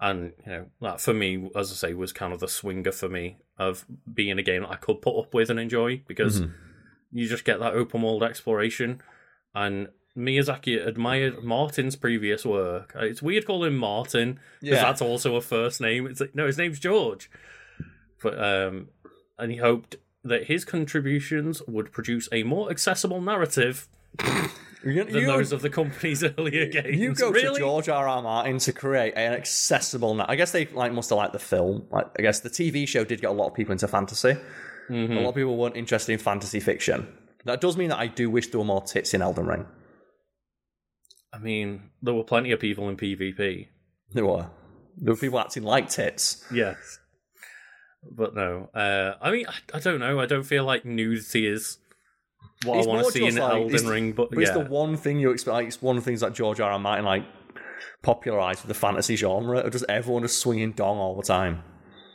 and 0.00 0.32
you 0.46 0.52
know 0.52 0.66
that 0.80 1.00
for 1.00 1.12
me, 1.14 1.50
as 1.54 1.70
I 1.70 1.74
say, 1.74 1.94
was 1.94 2.12
kind 2.12 2.32
of 2.32 2.40
the 2.40 2.48
swinger 2.48 2.92
for 2.92 3.08
me 3.08 3.38
of 3.58 3.84
being 4.12 4.38
a 4.38 4.42
game 4.42 4.62
that 4.62 4.70
I 4.70 4.76
could 4.76 5.02
put 5.02 5.18
up 5.18 5.34
with 5.34 5.50
and 5.50 5.60
enjoy 5.60 6.02
because 6.08 6.42
you 7.12 7.28
just 7.28 7.44
get 7.44 7.60
that 7.60 7.74
open 7.74 8.02
world 8.02 8.22
exploration. 8.22 9.02
And 9.54 9.88
Miyazaki 10.16 10.84
admired 10.86 11.44
Martin's 11.44 11.96
previous 11.96 12.44
work. 12.44 12.94
Uh, 12.96 13.04
It's 13.04 13.20
weird 13.22 13.46
calling 13.46 13.72
him 13.72 13.78
Martin 13.78 14.40
because 14.60 14.76
Yeah. 14.78 14.82
that's 14.84 15.02
also 15.02 15.36
a 15.36 15.40
first 15.40 15.80
name. 15.80 16.06
It's 16.06 16.20
like, 16.20 16.34
no, 16.34 16.46
his 16.46 16.56
name's 16.58 16.78
George. 16.80 17.30
But 18.22 18.42
um, 18.42 18.88
and 19.38 19.50
he 19.52 19.58
hoped 19.58 19.96
that 20.24 20.44
his 20.44 20.64
contributions 20.64 21.62
would 21.66 21.92
produce 21.92 22.28
a 22.32 22.42
more 22.42 22.70
accessible 22.70 23.20
narrative 23.20 23.88
You, 24.84 25.04
than 25.04 25.14
you- 25.14 25.26
those 25.26 25.52
of 25.52 25.62
the 25.62 25.70
company's 25.70 26.24
earlier 26.38 26.66
games. 26.66 26.96
you 26.98 27.14
go 27.14 27.30
really? 27.30 27.54
to 27.54 27.60
George 27.60 27.88
R. 27.88 28.08
R. 28.08 28.22
Martin 28.22 28.58
to 28.58 28.72
create 28.72 29.14
an 29.16 29.32
accessible. 29.34 30.14
na- 30.14 30.26
I 30.28 30.36
guess 30.36 30.52
they 30.52 30.66
like 30.66 30.92
must 30.92 31.10
have 31.10 31.18
liked 31.18 31.32
the 31.32 31.38
film. 31.38 31.86
Like, 31.90 32.06
I 32.18 32.22
guess 32.22 32.40
the 32.40 32.50
TV 32.50 32.86
show 32.88 33.04
did 33.04 33.20
get 33.20 33.28
a 33.30 33.32
lot 33.34 33.48
of 33.48 33.54
people 33.54 33.72
into 33.72 33.86
fantasy. 33.88 34.36
Mm-hmm. 34.88 35.12
A 35.16 35.20
lot 35.20 35.28
of 35.30 35.34
people 35.34 35.56
weren't 35.56 35.76
interested 35.76 36.12
in 36.12 36.18
fantasy 36.18 36.60
fiction. 36.60 37.06
That 37.44 37.60
does 37.60 37.76
mean 37.76 37.90
that 37.90 37.98
I 37.98 38.06
do 38.06 38.28
wish 38.30 38.48
there 38.48 38.58
were 38.58 38.64
more 38.66 38.82
tits 38.82 39.14
in 39.14 39.22
Elden 39.22 39.46
Ring. 39.46 39.66
I 41.32 41.38
mean, 41.38 41.90
there 42.02 42.12
were 42.14 42.24
plenty 42.24 42.50
of 42.50 42.60
people 42.60 42.88
in 42.88 42.96
PvP. 42.96 43.68
There 44.12 44.26
were. 44.26 44.50
There 44.96 45.14
were 45.14 45.18
people 45.20 45.38
acting 45.38 45.62
like 45.62 45.88
tits. 45.88 46.44
Yes. 46.52 46.98
But 48.10 48.34
no. 48.34 48.68
Uh, 48.74 49.14
I 49.20 49.30
mean, 49.30 49.46
I, 49.46 49.76
I 49.76 49.78
don't 49.78 50.00
know. 50.00 50.18
I 50.20 50.26
don't 50.26 50.42
feel 50.42 50.64
like 50.64 50.84
nudity 50.84 51.46
is 51.46 51.78
what 52.64 52.78
It's 52.78 52.86
I 52.86 52.90
want 52.90 53.06
to 53.06 53.12
see 53.12 53.26
in 53.26 53.36
like- 53.36 53.52
Elden 53.52 53.86
Ring. 53.88 54.12
But, 54.12 54.30
But 54.30 54.38
yeah. 54.40 54.48
it's 54.48 54.56
the 54.56 54.64
one 54.64 54.96
thing 54.96 55.18
you 55.18 55.30
expect. 55.30 55.52
Like, 55.54 55.66
it's 55.66 55.80
one 55.82 55.96
of 55.96 56.04
the 56.04 56.08
things 56.10 56.20
that 56.20 56.34
George 56.34 56.60
R. 56.60 56.70
R. 56.72 56.78
Martin 56.78 57.04
like 57.04 57.24
popularized 58.02 58.62
with 58.62 58.68
the 58.68 58.74
fantasy 58.74 59.16
genre 59.16 59.58
of 59.58 59.72
just 59.72 59.84
everyone 59.88 60.22
just 60.22 60.38
swinging 60.40 60.72
dong 60.72 60.98
all 60.98 61.16
the 61.16 61.22
time. 61.22 61.62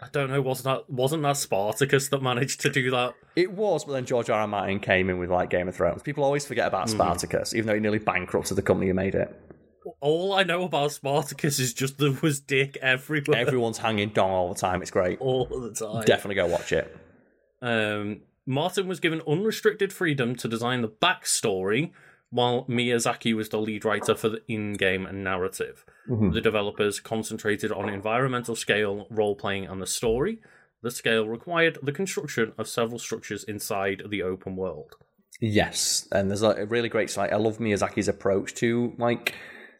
I 0.01 0.07
don't 0.11 0.29
know. 0.29 0.41
Wasn't 0.41 0.65
that 0.65 0.87
wasn't 0.89 1.23
that 1.23 1.35
Spartacus 1.37 2.09
that 2.09 2.21
managed 2.21 2.61
to 2.61 2.69
do 2.69 2.91
that? 2.91 3.15
It 3.35 3.51
was, 3.53 3.85
but 3.85 3.93
then 3.93 4.05
George 4.05 4.29
R. 4.29 4.41
R. 4.41 4.47
Martin 4.47 4.79
came 4.79 5.09
in 5.09 5.17
with 5.17 5.31
like 5.31 5.49
Game 5.49 5.67
of 5.67 5.75
Thrones. 5.75 6.03
People 6.03 6.23
always 6.23 6.45
forget 6.45 6.67
about 6.67 6.89
Spartacus, 6.89 7.53
even 7.55 7.67
though 7.67 7.73
he 7.73 7.79
nearly 7.79 7.97
bankrupted 7.99 8.55
the 8.55 8.61
company 8.61 8.87
who 8.87 8.93
made 8.93 9.15
it. 9.15 9.33
All 10.01 10.33
I 10.33 10.43
know 10.43 10.63
about 10.63 10.91
Spartacus 10.91 11.59
is 11.59 11.73
just 11.73 11.97
there 11.97 12.11
was 12.21 12.39
dick 12.39 12.77
everywhere 12.81 13.37
Everyone's 13.39 13.77
hanging 13.79 14.09
dong 14.09 14.31
all 14.31 14.49
the 14.53 14.59
time. 14.59 14.81
It's 14.81 14.91
great. 14.91 15.19
all 15.21 15.45
the 15.45 15.73
time. 15.73 16.03
Definitely 16.05 16.35
go 16.35 16.47
watch 16.47 16.71
it. 16.71 16.95
Um, 17.61 18.21
Martin 18.45 18.87
was 18.87 18.99
given 18.99 19.21
unrestricted 19.27 19.91
freedom 19.91 20.35
to 20.35 20.47
design 20.47 20.81
the 20.81 20.87
backstory, 20.87 21.91
while 22.29 22.65
Miyazaki 22.65 23.35
was 23.35 23.49
the 23.49 23.57
lead 23.59 23.85
writer 23.85 24.15
for 24.15 24.29
the 24.29 24.41
in-game 24.47 25.07
narrative. 25.23 25.85
Mm-hmm. 26.09 26.31
The 26.31 26.41
developers 26.41 26.99
concentrated 26.99 27.71
on 27.71 27.87
environmental 27.87 28.55
scale, 28.55 29.07
role-playing, 29.09 29.65
and 29.65 29.81
the 29.81 29.87
story. 29.87 30.41
The 30.81 30.91
scale 30.91 31.27
required 31.27 31.79
the 31.81 31.91
construction 31.91 32.53
of 32.57 32.67
several 32.67 32.99
structures 32.99 33.43
inside 33.43 34.03
the 34.09 34.21
open 34.21 34.55
world. 34.55 34.95
Yes, 35.39 36.07
and 36.11 36.29
there's 36.29 36.43
a 36.43 36.65
really 36.65 36.89
great 36.89 37.09
site. 37.09 37.33
I 37.33 37.37
love 37.37 37.57
Miyazaki's 37.57 38.07
approach 38.07 38.53
to 38.55 38.93
like 38.97 39.33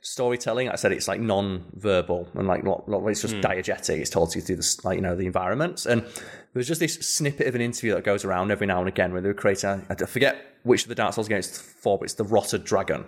storytelling. 0.05 0.67
Like 0.67 0.73
I 0.73 0.77
said 0.77 0.91
it's 0.91 1.07
like 1.07 1.19
non-verbal 1.19 2.29
and 2.35 2.47
like 2.47 2.63
not, 2.63 2.87
not 2.87 3.05
it's 3.07 3.21
just 3.21 3.35
hmm. 3.35 3.41
diegetic. 3.41 3.97
It's 3.97 4.09
told 4.09 4.31
to 4.31 4.39
you 4.39 4.45
through 4.45 4.57
the 4.57 4.81
like 4.83 4.97
you 4.97 5.01
know 5.01 5.15
the 5.15 5.25
environments. 5.25 5.85
And 5.85 6.05
there's 6.53 6.67
just 6.67 6.79
this 6.79 6.93
snippet 6.95 7.47
of 7.47 7.55
an 7.55 7.61
interview 7.61 7.93
that 7.95 8.03
goes 8.03 8.23
around 8.23 8.51
every 8.51 8.67
now 8.67 8.79
and 8.79 8.87
again 8.87 9.11
where 9.11 9.21
they 9.21 9.27
were 9.27 9.33
creating. 9.33 9.85
I 9.89 9.95
forget 9.95 10.57
which 10.63 10.83
of 10.83 10.89
the 10.89 10.95
Dark 10.95 11.13
Souls 11.13 11.27
games 11.27 11.47
it's 11.49 11.59
for, 11.59 11.97
but 11.97 12.05
it's 12.05 12.13
the 12.13 12.23
Rotted 12.23 12.63
Dragon. 12.63 13.05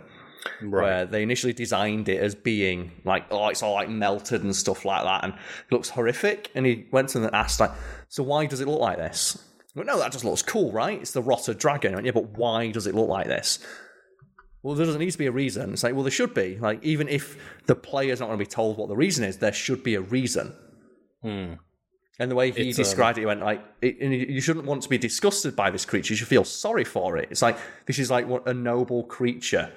Where 0.62 1.06
they 1.06 1.24
initially 1.24 1.52
designed 1.52 2.08
it 2.08 2.22
as 2.22 2.34
being 2.34 2.92
like, 3.04 3.26
oh, 3.32 3.50
it's 3.50 3.62
all 3.62 3.74
like 3.74 3.90
melted 3.90 4.44
and 4.44 4.56
stuff 4.56 4.86
like 4.86 5.04
that, 5.04 5.24
and 5.26 5.34
it 5.34 5.72
looks 5.72 5.90
horrific. 5.90 6.52
And 6.56 6.66
he 6.66 6.86
went 6.92 7.10
to 7.10 7.20
them 7.20 7.26
and 7.26 7.36
asked, 7.36 7.60
like, 7.60 7.72
so 8.08 8.24
why 8.24 8.46
does 8.46 8.62
it 8.62 8.68
look 8.68 8.80
like 8.80 8.98
this? 8.98 9.44
Well, 9.76 9.86
no, 9.86 10.00
that 10.00 10.12
just 10.12 10.24
looks 10.24 10.42
cool, 10.42 10.72
right? 10.72 11.00
It's 11.02 11.12
the 11.12 11.22
rotted 11.22 11.58
dragon. 11.58 11.94
Went, 11.94 12.06
yeah, 12.06 12.14
but 12.14 12.38
why 12.38 12.72
does 12.72 12.88
it 12.88 12.96
look 12.96 13.10
like 13.10 13.28
this? 13.28 13.60
Well, 14.63 14.76
there 14.76 14.86
doesn't 14.86 15.00
need 15.00 15.12
to 15.12 15.17
be 15.17 15.28
a 15.28 15.32
reason. 15.32 15.72
It's 15.74 15.84
like, 15.84 15.93
well, 15.93 16.04
there 16.04 16.12
should 16.12 16.34
be. 16.34 16.58
Like, 16.58 16.84
even 16.84 17.08
if 17.08 17.38
the 17.67 17.76
player's 17.76 18.20
not 18.20 18.28
going 18.28 18.39
to 18.39 18.43
be 18.43 18.50
told 18.50 18.78
what 18.78 18.89
the 18.89 18.96
reason 18.96 19.24
is, 19.24 19.38
there 19.38 19.54
should 19.54 19.84
be 19.84 19.96
a 19.96 20.02
reason. 20.02 20.54
And 22.20 22.32
the 22.32 22.36
way 22.36 22.52
he 22.52 22.70
It's, 22.70 22.80
um, 22.80 22.84
described 22.84 23.17
it, 23.17 23.22
he 23.22 23.26
went 23.28 23.41
like, 23.41 23.63
it, 23.82 23.98
and 24.02 24.13
you 24.13 24.41
shouldn't 24.41 24.65
want 24.65 24.82
to 24.84 24.89
be 24.89 24.98
disgusted 24.98 25.56
by 25.56 25.70
this 25.70 25.86
creature. 25.86 26.13
You 26.13 26.17
should 26.17 26.28
feel 26.28 26.43
sorry 26.43 26.84
for 26.84 27.17
it. 27.17 27.28
It's 27.30 27.41
like 27.41 27.58
this 27.86 28.00
is 28.00 28.10
like 28.10 28.28
what 28.28 28.48
a 28.48 28.54
noble 28.54 29.04
creature 29.04 29.72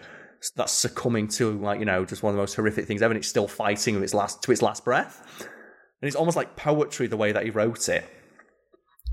that's 0.56 0.72
succumbing 0.72 1.28
to 1.28 1.58
like 1.60 1.80
you 1.80 1.84
know 1.84 2.06
just 2.06 2.22
one 2.22 2.30
of 2.30 2.36
the 2.36 2.42
most 2.42 2.54
horrific 2.54 2.86
things 2.86 3.02
ever. 3.02 3.12
And 3.12 3.18
it's 3.18 3.28
still 3.28 3.46
fighting 3.48 3.94
with 3.94 4.04
its 4.04 4.14
last 4.14 4.42
to 4.44 4.52
its 4.52 4.62
last 4.62 4.84
breath. 4.86 5.22
And 5.38 6.08
it's 6.08 6.16
almost 6.16 6.36
like 6.36 6.56
poetry 6.56 7.08
the 7.08 7.18
way 7.18 7.30
that 7.32 7.44
he 7.44 7.50
wrote 7.50 7.88
it. 7.90 8.08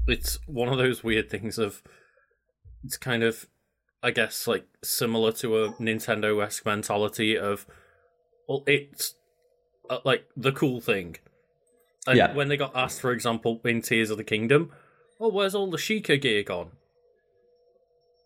It's 0.07 0.39
one 0.47 0.69
of 0.69 0.77
those 0.77 1.03
weird 1.03 1.29
things 1.29 1.57
of 1.57 1.83
it's 2.85 2.97
kind 2.97 3.23
of 3.23 3.45
I 4.03 4.11
guess 4.11 4.47
like 4.47 4.65
similar 4.83 5.31
to 5.33 5.63
a 5.63 5.73
Nintendo 5.73 6.43
esque 6.45 6.65
mentality 6.65 7.37
of 7.37 7.65
well 8.47 8.63
it's 8.67 9.15
uh, 9.89 9.99
like 10.05 10.25
the 10.35 10.51
cool 10.51 10.79
thing. 10.81 11.17
And 12.07 12.17
Yeah. 12.17 12.33
when 12.33 12.47
they 12.47 12.57
got 12.57 12.75
asked, 12.75 13.01
for 13.01 13.11
example, 13.11 13.59
in 13.65 13.81
Tears 13.81 14.09
of 14.09 14.17
the 14.17 14.23
Kingdom, 14.23 14.71
oh, 15.19 15.29
where's 15.29 15.53
all 15.55 15.69
the 15.69 15.77
Sheikah 15.77 16.21
gear 16.21 16.43
gone? 16.43 16.71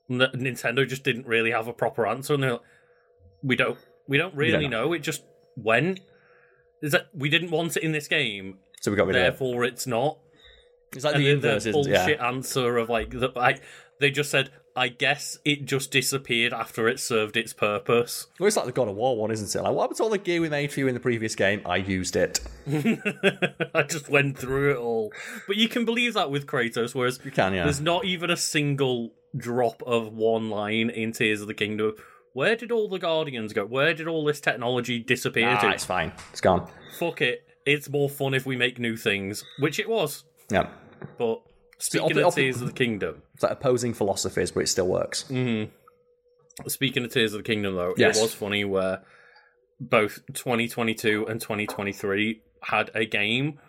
The- 0.10 0.28
Nintendo 0.36 0.88
just 0.88 1.04
didn't 1.04 1.26
really 1.26 1.52
have 1.52 1.68
a 1.68 1.74
proper 1.74 2.06
answer, 2.06 2.34
and 2.34 2.44
they're 2.44 2.52
like, 2.54 2.62
we 3.42 3.56
don't, 3.56 3.78
we 4.08 4.18
don't 4.18 4.36
really 4.36 4.68
know. 4.68 4.86
know. 4.88 4.94
It 4.94 5.00
just 5.00 5.24
went. 5.56 6.02
Is 6.82 6.92
that 6.92 7.08
we 7.14 7.30
didn't 7.30 7.52
want 7.52 7.78
it 7.78 7.84
in 7.84 7.92
this 7.92 8.08
game, 8.08 8.58
So 8.82 8.92
we 8.92 8.98
got 8.98 9.08
rid 9.08 9.16
of 9.16 9.22
it. 9.22 9.24
therefore 9.24 9.64
it's 9.66 9.86
not 9.88 10.18
It's 10.94 11.06
like 11.06 11.16
and 11.16 11.24
the 11.24 11.28
the 11.30 11.34
inverse, 11.36 11.66
isn't 11.68 11.72
bullshit 11.74 12.18
Yeah. 12.20 12.28
answer 12.28 12.78
of 12.78 12.90
like 12.90 13.12
the 13.12 13.32
like 13.36 13.62
they 14.00 14.10
just 14.10 14.32
said 14.32 14.50
I 14.76 14.88
guess 14.88 15.38
it 15.44 15.66
just 15.66 15.92
disappeared 15.92 16.54
after 16.54 16.88
it 16.88 17.00
served 17.00 17.36
its 17.36 17.52
purpose. 17.54 18.28
Well, 18.40 18.48
it's 18.48 18.56
like 18.56 18.66
the 18.66 18.72
God 18.72 18.88
of 18.88 18.96
War 18.96 19.18
one, 19.18 19.32
isn't 19.32 19.54
it? 19.54 19.62
Like, 19.64 19.74
what 19.74 19.82
happened 19.84 19.98
to 19.98 20.04
all 20.04 20.10
the 20.10 20.18
gear 20.18 20.40
we 20.42 20.50
made 20.50 20.72
for 20.72 20.80
you 20.80 20.88
in 20.88 20.94
the 20.94 21.00
previous 21.00 21.36
game? 21.36 21.62
I 21.66 21.78
used 21.78 22.16
it. 22.16 22.40
I 23.76 23.84
just 23.84 24.10
went 24.10 24.38
through 24.38 24.72
it 24.72 24.78
all. 24.78 25.12
But 25.48 25.58
you 25.58 25.68
can 25.68 25.86
believe 25.86 26.14
that 26.14 26.32
with 26.32 26.46
Kratos, 26.48 26.96
whereas 26.96 27.20
You 27.24 27.32
can, 27.32 27.54
yeah. 27.54 27.64
there's 27.64 27.82
not 27.82 28.06
even 28.06 28.30
a 28.30 28.38
single 28.38 29.12
drop 29.36 29.82
of 29.86 30.14
one 30.14 30.50
line 30.50 30.90
in 30.90 31.12
Tears 31.12 31.42
of 31.42 31.48
the 31.48 31.54
Kingdom. 31.54 31.94
Where 32.34 32.56
did 32.56 32.72
all 32.72 32.88
the 32.88 33.00
Guardians 33.00 33.52
go? 33.54 33.66
Where 33.66 33.94
did 33.94 34.08
all 34.08 34.24
this 34.24 34.40
technology 34.40 35.00
disappear 35.00 35.50
Ah, 35.50 35.60
to? 35.62 35.70
it's 35.72 35.86
fine. 35.86 36.14
It's 36.32 36.42
gone. 36.42 36.68
Fuck 36.98 37.22
it. 37.22 37.46
It's 37.66 37.90
more 37.90 38.10
fun 38.10 38.34
if 38.34 38.46
we 38.46 38.56
make 38.56 38.80
new 38.80 38.96
things, 38.96 39.44
which 39.60 39.80
it 39.80 39.90
was. 39.90 40.24
Yeah. 40.50 40.70
But 41.18 41.42
speaking 41.82 42.10
oppo- 42.18 42.28
of 42.28 42.36
Tears 42.36 42.62
of 42.62 42.68
the 42.68 42.74
Kingdom, 42.74 43.22
It's 43.34 43.44
like 43.44 43.52
opposing 43.52 43.94
philosophies, 43.94 44.52
but 44.52 44.62
it 44.62 44.68
still 44.68 44.88
works. 44.88 45.26
Mm-hmm. 45.30 45.72
Speaking 46.68 47.04
of 47.06 47.12
Tears 47.12 47.34
of 47.34 47.40
the 47.40 47.44
Kingdom, 47.44 47.76
though, 47.76 47.94
Yes. 47.98 48.18
it 48.18 48.22
was 48.22 48.34
funny 48.34 48.64
where 48.66 49.02
both 49.80 50.20
2022 50.34 51.26
and 51.28 51.42
2023 51.42 52.42
had 52.64 52.92
a 52.94 53.06
game 53.06 53.60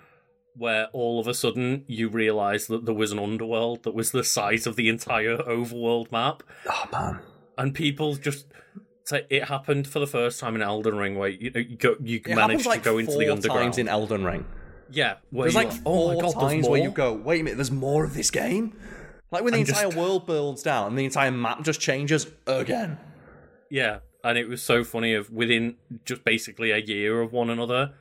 where 0.54 0.88
all 0.92 1.18
of 1.18 1.26
a 1.26 1.32
sudden 1.32 1.84
you 1.86 2.08
realised 2.08 2.68
that 2.68 2.84
there 2.84 2.94
was 2.94 3.10
an 3.12 3.18
underworld 3.18 3.84
that 3.84 3.94
was 3.94 4.10
the 4.10 4.22
size 4.22 4.66
of 4.66 4.76
the 4.76 4.88
entire 4.90 5.38
overworld 5.38 6.12
map, 6.12 6.42
Oh, 6.68 6.84
man. 6.92 7.20
and 7.56 7.74
people 7.74 8.14
just 8.16 8.46
say 9.04 9.24
it 9.30 9.44
happened 9.44 9.88
for 9.88 9.98
the 9.98 10.06
first 10.06 10.38
time 10.38 10.54
in 10.54 10.60
Elden 10.60 10.96
Ring, 10.98 11.16
where 11.16 11.30
you 11.30 11.50
know, 11.50 11.60
you 11.60 11.76
go, 11.76 11.96
you 12.02 12.20
It 12.26 12.34
managed 12.34 12.66
like 12.66 12.82
to 12.82 12.90
go 12.90 12.98
into 12.98 13.16
the 13.16 13.30
underground. 13.30 13.60
times 13.62 13.78
in 13.78 13.88
Elden 13.88 14.24
Ring. 14.24 14.44
Yeah, 14.92 15.14
There's 15.32 15.54
like 15.54 15.68
like, 15.68 15.82
four 15.82 16.12
oh 16.12 16.16
my 16.16 16.20
god, 16.22 16.34
times 16.40 16.68
where 16.68 16.80
you 16.82 16.90
go, 16.90 17.12
wait 17.14 17.40
a 17.40 17.44
minute, 17.44 17.56
there's 17.56 17.70
more 17.70 18.04
of 18.04 18.14
this 18.14 18.30
game? 18.30 18.76
Like 19.30 19.42
when 19.44 19.52
the 19.52 19.58
And 19.60 19.66
just- 19.66 19.82
entire 19.82 19.98
world 19.98 20.26
builds 20.26 20.62
down 20.62 20.88
and 20.88 20.98
the 20.98 21.04
entire 21.04 21.30
map 21.30 21.62
just 21.62 21.80
changes 21.80 22.26
again. 22.46 22.98
Yeah, 23.70 24.00
and 24.22 24.36
it 24.36 24.48
was 24.48 24.62
so 24.62 24.84
funny. 24.84 25.14
Of 25.14 25.30
within 25.30 25.76
just 26.04 26.24
basically 26.24 26.70
a 26.70 26.76
year 26.78 27.22
of 27.22 27.32
one 27.32 27.48
another, 27.48 27.92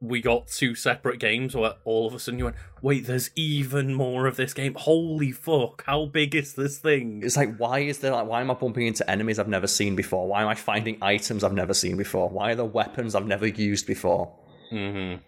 we 0.00 0.22
got 0.22 0.48
two 0.48 0.74
separate 0.74 1.20
games 1.20 1.54
where 1.54 1.74
all 1.84 2.06
of 2.06 2.14
a 2.14 2.18
sudden 2.18 2.38
you 2.38 2.44
went, 2.46 2.56
"Wait, 2.80 3.06
there's 3.06 3.28
even 3.36 3.92
more 3.92 4.26
of 4.26 4.36
this 4.36 4.54
game! 4.54 4.72
Holy 4.74 5.30
fuck! 5.30 5.84
How 5.84 6.06
big 6.06 6.34
is 6.34 6.54
this 6.54 6.78
thing?" 6.78 7.20
It's 7.22 7.36
like, 7.36 7.54
why 7.58 7.80
is 7.80 7.98
there 7.98 8.12
like, 8.12 8.26
why 8.26 8.40
am 8.40 8.50
I 8.50 8.54
bumping 8.54 8.86
into 8.86 9.08
enemies 9.10 9.38
I've 9.38 9.46
never 9.48 9.66
seen 9.66 9.94
before? 9.94 10.26
Why 10.26 10.40
am 10.40 10.48
I 10.48 10.54
finding 10.54 10.96
items 11.02 11.44
I've 11.44 11.52
never 11.52 11.74
seen 11.74 11.98
before? 11.98 12.30
Why 12.30 12.52
are 12.52 12.54
there 12.54 12.64
weapons 12.64 13.14
I've 13.14 13.26
never 13.26 13.46
used 13.46 13.86
before? 13.86 14.32
Mm-hmm. 14.72 15.20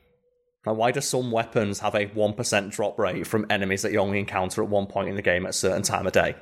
Like, 0.64 0.76
why 0.76 0.90
do 0.92 1.00
some 1.00 1.32
weapons 1.32 1.80
have 1.80 1.94
a 1.94 2.06
1% 2.06 2.70
drop 2.70 2.98
rate 2.98 3.26
from 3.26 3.46
enemies 3.50 3.82
that 3.82 3.92
you 3.92 3.98
only 3.98 4.20
encounter 4.20 4.62
at 4.62 4.68
one 4.68 4.86
point 4.86 5.08
in 5.08 5.16
the 5.16 5.22
game 5.22 5.44
at 5.44 5.50
a 5.50 5.54
certain 5.54 5.82
time 5.82 6.06
of 6.06 6.12
day? 6.12 6.36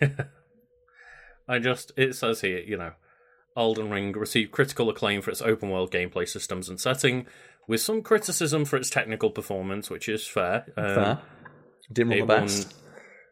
I 1.48 1.58
just 1.58 1.92
it 1.96 2.14
says 2.14 2.40
here, 2.40 2.58
you 2.58 2.76
know, 2.76 2.92
Elden 3.56 3.90
Ring 3.90 4.12
received 4.12 4.52
critical 4.52 4.88
acclaim 4.90 5.22
for 5.22 5.30
its 5.30 5.42
open 5.42 5.70
world 5.70 5.90
gameplay 5.90 6.28
systems 6.28 6.68
and 6.68 6.80
setting, 6.80 7.26
with 7.66 7.80
some 7.80 8.02
criticism 8.02 8.64
for 8.64 8.76
its 8.76 8.90
technical 8.90 9.30
performance, 9.30 9.90
which 9.90 10.08
is 10.08 10.26
fair. 10.26 10.66
Um, 10.76 10.94
Fair. 10.94 11.18
Didn't 11.92 12.10
run 12.10 12.18
the 12.18 12.24
won, 12.26 12.42
best. 12.42 12.74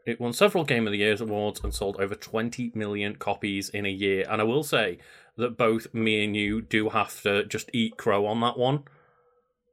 it 0.07 0.21
won 0.21 0.33
several 0.33 0.65
Game 0.65 0.87
of 0.87 0.93
the 0.93 0.99
Year 0.99 1.17
awards 1.21 1.61
and 1.63 1.75
sold 1.75 1.97
over 2.01 2.15
20 2.15 2.73
million 2.75 3.17
copies 3.17 3.69
in 3.69 3.85
a 3.85 3.91
year. 3.91 4.27
And 4.29 4.41
I 4.41 4.45
will 4.45 4.63
say 4.63 4.99
that 5.37 5.57
both 5.57 5.93
me 5.93 6.25
and 6.25 6.37
you 6.37 6.63
do 6.63 6.91
have 6.91 7.21
to 7.23 7.45
just 7.45 7.69
eat 7.73 7.97
crow 7.97 8.27
on 8.27 8.41
that 8.41 8.57
one 8.57 8.85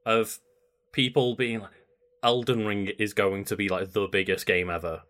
of 0.06 0.38
people 0.92 1.34
being 1.36 1.60
like, 1.60 1.70
Elden 2.22 2.66
Ring 2.66 2.88
is 2.98 3.14
going 3.14 3.44
to 3.46 3.56
be 3.56 3.68
like 3.68 3.92
the 3.92 4.06
biggest 4.06 4.46
game 4.46 4.70
ever. 4.70 5.02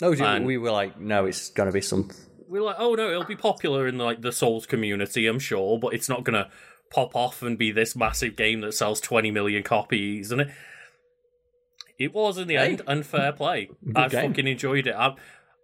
No, 0.00 0.10
we- 0.10 0.20
and- 0.20 0.46
we 0.46 0.56
were 0.58 0.70
like, 0.70 0.98
no, 0.98 1.26
it's 1.26 1.50
going 1.50 1.66
to 1.68 1.72
be 1.72 1.80
some. 1.82 2.10
We're 2.48 2.62
like, 2.62 2.76
oh 2.78 2.94
no, 2.94 3.10
it'll 3.10 3.24
be 3.24 3.36
popular 3.36 3.86
in 3.86 3.96
like 3.98 4.22
the 4.22 4.32
Souls 4.32 4.66
community, 4.66 5.26
I'm 5.28 5.38
sure, 5.38 5.78
but 5.78 5.94
it's 5.94 6.08
not 6.08 6.24
gonna 6.24 6.50
pop 6.90 7.14
off 7.14 7.42
and 7.42 7.56
be 7.56 7.70
this 7.70 7.94
massive 7.94 8.34
game 8.34 8.60
that 8.62 8.72
sells 8.74 9.00
20 9.00 9.30
million 9.30 9.62
copies. 9.62 10.32
And 10.32 10.40
it, 10.40 10.48
it 11.98 12.12
was 12.14 12.38
in 12.38 12.48
the 12.48 12.54
Hey. 12.56 12.70
end, 12.70 12.82
and 12.88 13.06
fair 13.06 13.30
play. 13.32 13.70
I 13.94 14.08
game. 14.08 14.30
fucking 14.30 14.48
enjoyed 14.48 14.88
it. 14.88 14.94
I'm, 14.98 15.14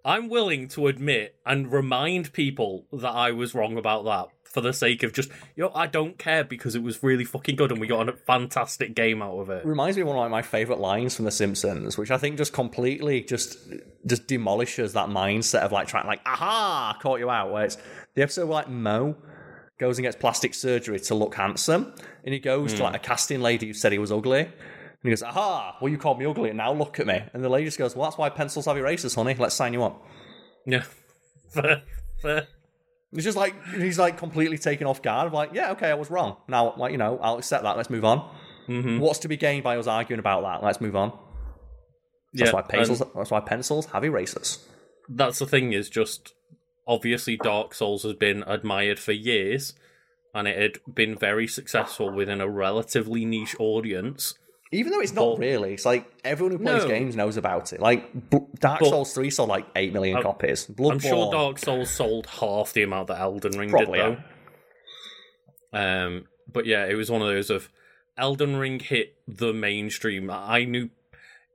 I'm 0.06 0.28
willing 0.28 0.68
to 0.68 0.86
admit 0.86 1.34
and 1.44 1.70
remind 1.72 2.32
people 2.32 2.86
that 2.92 3.10
I 3.10 3.32
was 3.32 3.56
wrong 3.56 3.76
about 3.76 4.04
that 4.04 4.28
for 4.44 4.60
the 4.60 4.72
sake 4.72 5.02
of 5.02 5.12
just, 5.12 5.30
you 5.56 5.64
know, 5.64 5.72
I 5.74 5.88
don't 5.88 6.16
care 6.16 6.44
because 6.44 6.76
it 6.76 6.82
was 6.82 7.02
really 7.02 7.24
fucking 7.24 7.56
good 7.56 7.72
and 7.72 7.80
we 7.80 7.88
got 7.88 8.08
a 8.08 8.12
fantastic 8.12 8.94
game 8.94 9.20
out 9.20 9.36
of 9.36 9.50
it. 9.50 9.66
reminds 9.66 9.96
me 9.96 10.02
of 10.02 10.08
one 10.08 10.16
of 10.16 10.20
like, 10.20 10.30
my 10.30 10.42
favorite 10.42 10.78
lines 10.78 11.16
from 11.16 11.24
The 11.24 11.32
Simpsons, 11.32 11.98
which 11.98 12.12
I 12.12 12.18
think 12.18 12.38
just 12.38 12.52
completely 12.52 13.20
just 13.22 13.58
just 14.06 14.28
demolishes 14.28 14.92
that 14.92 15.08
mindset 15.08 15.62
of 15.62 15.72
like 15.72 15.88
trying 15.88 16.06
like, 16.06 16.20
aha, 16.24 16.96
caught 17.02 17.18
you 17.18 17.28
out. 17.28 17.50
Where 17.50 17.64
it's 17.64 17.76
the 18.14 18.22
episode 18.22 18.46
where 18.46 18.54
like 18.54 18.68
Mo 18.68 19.16
goes 19.78 19.98
and 19.98 20.04
gets 20.04 20.16
plastic 20.16 20.54
surgery 20.54 21.00
to 21.00 21.16
look 21.16 21.34
handsome, 21.34 21.92
and 22.22 22.32
he 22.32 22.38
goes 22.38 22.70
to 22.74 22.78
hmm. 22.78 22.84
like 22.84 22.94
a 22.94 23.00
casting 23.00 23.40
lady 23.40 23.66
who 23.66 23.74
said 23.74 23.90
he 23.90 23.98
was 23.98 24.12
ugly. 24.12 24.48
And 25.06 25.10
he 25.10 25.12
goes, 25.12 25.22
aha, 25.22 25.76
well, 25.80 25.88
you 25.88 25.98
called 25.98 26.18
me 26.18 26.26
ugly, 26.26 26.48
and 26.48 26.56
now 26.58 26.72
look 26.72 26.98
at 26.98 27.06
me. 27.06 27.22
And 27.32 27.44
the 27.44 27.48
lady 27.48 27.66
just 27.66 27.78
goes, 27.78 27.94
well, 27.94 28.04
that's 28.10 28.18
why 28.18 28.28
pencils 28.28 28.66
have 28.66 28.76
erasers, 28.76 29.14
honey. 29.14 29.34
Let's 29.34 29.54
sign 29.54 29.72
you 29.72 29.84
up. 29.84 30.04
Yeah. 30.66 30.82
Fair, 31.52 31.82
fair. 32.20 32.48
It's 33.12 33.22
just 33.22 33.36
like, 33.36 33.54
he's 33.68 33.98
like 34.00 34.18
completely 34.18 34.58
taken 34.58 34.86
off 34.88 35.00
guard 35.00 35.28
of 35.28 35.32
like, 35.32 35.50
yeah, 35.54 35.70
okay, 35.70 35.88
I 35.88 35.94
was 35.94 36.10
wrong. 36.10 36.38
Now, 36.48 36.74
like, 36.76 36.90
you 36.90 36.98
know, 36.98 37.18
I'll 37.22 37.38
accept 37.38 37.62
that. 37.62 37.76
Let's 37.76 37.88
move 37.88 38.04
on. 38.04 38.28
Mhm. 38.68 38.98
What's 38.98 39.20
to 39.20 39.28
be 39.28 39.36
gained 39.36 39.62
by 39.62 39.76
us 39.76 39.86
arguing 39.86 40.18
about 40.18 40.42
that? 40.42 40.66
Let's 40.66 40.80
move 40.80 40.96
on. 40.96 41.16
That's 42.34 42.50
yeah, 42.50 42.54
why 42.54 42.62
pencils. 42.62 43.02
That's 43.14 43.30
why 43.30 43.40
pencils 43.40 43.86
have 43.86 44.04
erasers. 44.04 44.58
that's 45.08 45.38
the 45.38 45.46
thing 45.46 45.72
is 45.72 45.88
just 45.88 46.34
obviously 46.86 47.36
Dark 47.36 47.72
Souls 47.74 48.02
has 48.02 48.14
been 48.14 48.42
admired 48.46 48.98
for 48.98 49.12
years, 49.12 49.72
and 50.34 50.46
it 50.48 50.58
had 50.60 50.94
been 50.94 51.16
very 51.16 51.46
successful 51.46 52.10
within 52.10 52.40
a 52.40 52.48
relatively 52.48 53.24
niche 53.24 53.54
audience. 53.60 54.34
Even 54.72 54.90
though 54.92 55.00
it's 55.00 55.12
not 55.14 55.36
But- 55.36 55.38
really, 55.38 55.74
it's 55.74 55.84
like 55.86 56.04
everyone 56.24 56.52
who 56.56 56.58
plays 56.64 56.82
No. 56.82 56.88
games 56.88 57.14
knows 57.14 57.36
about 57.36 57.72
it. 57.72 57.80
Like 57.80 58.12
B- 58.30 58.38
Dark 58.58 58.80
But- 58.80 58.88
Souls 58.90 59.14
Three 59.14 59.30
sold 59.30 59.48
like 59.48 59.64
eight 59.76 59.92
million 59.92 60.20
copies. 60.22 60.66
Bloodborne, 60.66 60.92
I'm 60.92 60.98
sure 60.98 61.32
Dark 61.32 61.58
Souls 61.58 61.90
sold 61.90 62.26
half 62.26 62.72
the 62.72 62.82
amount 62.82 63.06
that 63.08 63.20
Elden 63.20 63.56
Ring 63.58 63.70
Probably, 63.70 63.98
did, 64.00 64.18
though. 65.72 65.78
Um, 65.78 66.24
but 66.52 66.66
yeah, 66.66 66.84
it 66.86 66.94
was 66.94 67.10
one 67.10 67.22
of 67.22 67.28
those 67.28 67.50
of 67.50 67.68
Elden 68.18 68.56
Ring 68.56 68.80
hit 68.80 69.14
the 69.28 69.52
mainstream. 69.52 70.30
I 70.30 70.64
knew, 70.64 70.90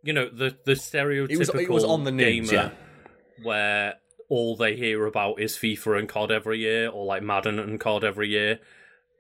you 0.04 0.14
know, 0.14 0.30
the 0.30 0.56
the 0.66 0.74
stereotypical 0.74 1.32
It 1.32 1.38
was- 1.38 1.50
it 1.50 1.70
was 1.70 1.84
on 1.84 2.04
the 2.04 2.12
news, 2.12 2.50
gamer 2.50 2.72
yeah. 2.72 3.44
where 3.44 3.96
all 4.30 4.56
they 4.56 4.76
hear 4.76 5.06
about 5.06 5.40
is 5.42 5.58
FIFA 5.58 6.00
and 6.00 6.10
COD 6.10 6.32
every 6.32 6.60
year, 6.60 6.88
or 6.90 7.06
like 7.06 7.24
Madden 7.24 7.60
and 7.60 7.80
COD 7.80 8.04
every 8.06 8.30
year. 8.30 8.60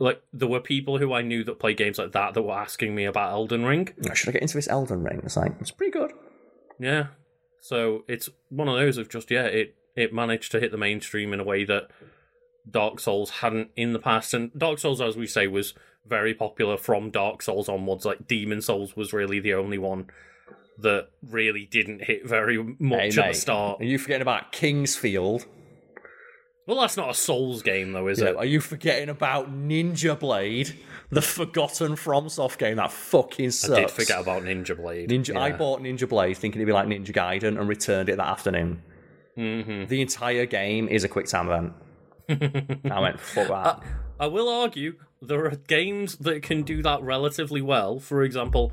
Like 0.02 0.24
there 0.34 0.48
were 0.48 0.60
people 0.60 0.98
who 0.98 1.14
I 1.14 1.22
knew 1.22 1.44
that 1.44 1.60
play 1.60 1.76
games 1.76 2.00
like 2.00 2.12
that 2.14 2.34
that 2.34 2.42
were 2.42 2.56
asking 2.56 2.96
me 2.96 3.06
about 3.06 3.34
Elden 3.34 3.64
Ring. 3.64 3.90
Should 4.16 4.30
I 4.30 4.32
get 4.32 4.42
into 4.42 4.56
this 4.56 4.68
Elden 4.68 5.04
Ring? 5.04 5.22
It's 5.24 5.38
like 5.38 5.54
it's 5.60 5.70
pretty 5.70 5.92
good. 5.92 6.12
Yeah. 6.80 7.08
So 7.60 8.04
it's 8.08 8.28
one 8.50 8.68
of 8.68 8.74
those 8.74 8.98
of 8.98 9.10
just 9.10 9.30
yeah, 9.30 9.44
it 9.44 9.76
it 9.96 10.12
managed 10.12 10.52
to 10.54 10.60
hit 10.60 10.72
the 10.72 10.78
mainstream 10.78 11.34
in 11.34 11.40
a 11.40 11.44
way 11.44 11.66
that 11.66 11.92
Dark 12.68 13.00
Souls 13.00 13.30
hadn't 13.30 13.70
in 13.76 13.94
the 13.94 14.00
past. 14.00 14.34
And 14.34 14.52
Dark 14.58 14.80
Souls, 14.80 15.02
as 15.02 15.16
we 15.16 15.28
say, 15.28 15.46
was 15.46 15.76
very 16.08 16.34
popular 16.34 16.78
from 16.78 17.12
Dark 17.12 17.44
Souls 17.44 17.70
onwards. 17.70 18.04
Like 18.04 18.28
Demon 18.28 18.64
Souls 18.64 18.96
was 18.96 19.14
really 19.14 19.40
the 19.40 19.54
only 19.54 19.78
one 19.78 20.08
that 20.80 21.10
really 21.30 21.68
didn't 21.68 22.06
hit 22.06 22.28
very 22.28 22.58
much 22.80 23.16
Hey, 23.16 23.22
at 23.22 23.34
the 23.34 23.40
start. 23.40 23.82
Are 23.82 23.86
you 23.86 24.00
forgetting 24.00 24.24
about 24.24 24.52
King's 24.52 24.96
Field? 24.96 25.46
Well, 26.72 26.80
that's 26.80 26.96
not 26.96 27.10
a 27.10 27.14
Souls 27.14 27.62
game, 27.64 27.92
though, 27.92 28.08
is 28.08 28.20
know, 28.20 28.28
it? 28.28 28.36
are 28.38 28.46
you 28.46 28.62
forgetting 28.62 29.10
about 29.10 29.54
Ninja 29.54 30.18
Blade, 30.18 30.74
the 31.10 31.22
forgotten 31.22 31.96
FromSoft 31.98 32.58
game 32.60 32.78
that 32.78 32.94
fucking 32.94 33.52
sucks? 33.52 33.74
I 33.74 33.82
did 33.82 33.92
forget 33.92 34.22
about 34.22 34.44
Ninja 34.44 34.78
Blade. 34.78 35.10
Ninja. 35.10 35.36
I 35.36 35.52
bought 35.52 35.82
Ninja 35.82 36.08
Blade 36.08 36.38
thinking 36.38 36.62
it'd 36.62 36.68
be 36.68 36.72
like 36.72 36.88
Ninja 36.88 37.12
Gaiden 37.12 37.60
and 37.60 37.68
returned 37.68 38.08
it 38.08 38.16
that 38.16 38.26
afternoon. 38.26 38.82
Mhm. 39.38 39.90
The 39.90 40.00
entire 40.00 40.46
game 40.46 40.88
is 40.88 41.04
a 41.04 41.10
quick 41.10 41.26
time 41.26 41.50
event. 41.50 41.74
I 42.90 43.02
went 43.02 43.20
fuck 43.20 43.50
that. 43.50 43.84
I 44.18 44.28
will 44.28 44.48
argue 44.48 44.94
there 45.22 45.44
are 45.48 45.58
games 45.58 46.16
that 46.20 46.42
can 46.42 46.64
do 46.64 46.82
that 46.84 47.02
relatively 47.02 47.62
well. 47.62 48.00
For 48.00 48.24
example, 48.24 48.72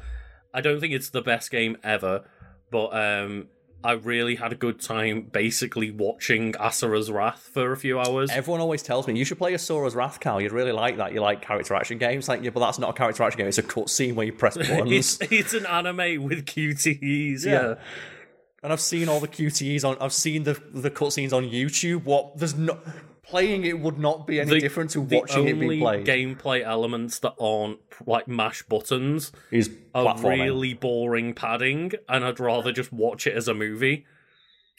I 0.55 0.61
don't 0.61 0.78
think 0.78 0.94
it's 0.94 1.11
the 1.11 1.22
best 1.22 1.51
game 1.51 1.76
ever, 1.82 2.26
but 2.70 2.94
um, 2.94 3.49
I 3.85 3.93
really 3.93 4.35
had 4.35 4.53
a 4.53 4.57
good 4.57 4.81
time 4.81 5.22
basically 5.33 5.93
watching 5.93 6.53
Asura's 6.55 7.11
Wrath 7.11 7.49
for 7.53 7.70
a 7.70 7.76
few 7.76 8.01
hours. 8.01 8.29
Everyone 8.31 8.61
always 8.61 8.83
tells 8.83 9.07
me 9.07 9.16
you 9.16 9.24
should 9.24 9.39
play 9.39 9.53
Asura's 9.53 9.95
Wrath, 9.95 10.18
Karl. 10.18 10.41
You'd 10.41 10.53
really 10.53 10.72
like 10.72 10.97
that. 10.97 11.12
You 11.12 11.20
like 11.20 11.43
character 11.43 11.74
action 11.74 11.97
games, 11.99 12.29
like 12.29 12.43
yeah, 12.43 12.51
but 12.51 12.61
that's 12.61 12.79
not 12.81 12.91
a 12.91 12.93
character 12.93 13.22
action 13.22 13.39
game. 13.39 13.47
It's 13.47 13.59
a 13.59 13.62
cutscene 13.62 14.14
where 14.14 14.26
you 14.26 14.33
press 14.33 14.57
buttons. 14.57 14.91
it's 15.20 15.33
it's 15.33 15.55
an 15.55 15.64
anime 15.66 16.24
with 16.24 16.45
QTEs, 16.45 17.45
yeah. 17.45 17.53
Yeah. 17.53 17.74
and 18.64 18.72
I've 18.72 18.81
seen 18.81 19.09
all 19.09 19.20
the 19.20 19.29
QTEs 19.29 19.85
on. 19.89 19.97
I've 20.01 20.12
seen 20.12 20.43
the 20.43 20.61
the 20.72 20.91
cutscenes 20.91 21.33
on 21.33 21.45
YouTube. 21.45 22.05
What 22.05 22.37
there's 22.37 22.57
no 22.57 22.79
playing 23.29 23.64
it 23.64 23.79
would 23.81 23.99
not 23.99 24.26
be 24.26 24.41
any 24.41 24.51
The- 24.51 24.61
different 24.61 24.91
to 24.91 25.01
watching 25.01 25.47
it 25.49 25.59
being 25.61 25.81
played. 25.81 26.07
gameplay 26.07 26.62
elements 26.64 27.18
that 27.20 27.35
aren't 27.39 27.79
like 28.07 28.26
mash 28.29 28.62
buttons 28.62 29.33
is 29.51 29.70
are 29.95 30.14
platforming. 30.16 30.43
really 30.45 30.74
boring 30.74 31.35
padding, 31.35 31.93
and 32.09 32.24
I'd 32.24 32.41
rather 32.41 32.72
just 32.72 32.93
watch 32.93 33.26
it 33.26 33.35
as 33.35 33.49
a 33.49 33.55
movie. 33.55 34.07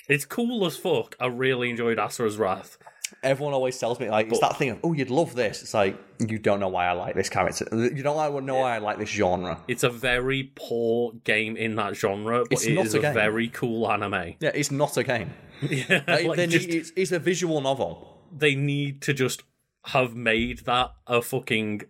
It's 0.08 0.26
cool 0.26 0.66
as 0.66 0.76
fuck. 0.78 1.16
I 1.20 1.28
really 1.28 1.70
enjoyed 1.70 1.97
Asura's 2.00 2.38
Wrath. 2.38 2.78
Everyone 3.24 3.54
always 3.56 3.78
tells 3.78 4.00
me 4.00 4.08
like 4.10 4.28
it's 4.28 4.39
that 4.39 4.58
thing 4.58 4.70
of 4.70 4.80
oh 4.84 4.93
you'd 4.93 5.10
love 5.10 5.36
this. 5.36 5.62
It's 5.64 5.74
like 5.74 5.97
you 6.20 6.38
don't 6.38 6.60
know 6.60 6.68
why 6.68 6.88
I 6.88 6.91
like 6.93 7.16
this 7.16 7.28
character. 7.30 7.68
You 7.72 8.04
don't 8.04 8.16
like, 8.16 8.32
know 8.43 8.56
why 8.56 8.76
I 8.76 8.78
like 8.78 8.97
this 9.00 9.10
genre. 9.10 9.60
It's 9.68 9.84
a 9.84 9.89
very 9.89 10.52
poor 10.56 11.14
game 11.24 11.58
in 11.58 11.76
that 11.76 11.95
genre, 11.95 12.43
but 12.43 12.52
It's 12.52 12.66
it 12.66 12.74
not 12.76 12.86
is 12.86 12.93
a 12.93 13.00
a, 13.00 13.12
very 13.14 13.47
cool 13.50 13.91
anime. 13.91 14.36
Yeah, 14.39 14.52
it's 14.54 14.72
not 14.72 14.95
a 14.97 15.04
game. 15.04 15.32
Yeah, 15.62 16.04
Like, 16.08 16.26
like, 16.26 16.38
need- 16.38 16.50
just- 16.52 16.70
it's, 16.70 16.91
it's 16.95 17.12
a 17.12 17.20
visual 17.20 17.60
novel. 17.62 18.16
They 18.36 18.55
need 18.55 19.01
to 19.03 19.13
just 19.13 19.43
have 19.86 20.15
made 20.15 20.59
that 20.65 20.91
a 21.07 21.21
fucking. 21.21 21.82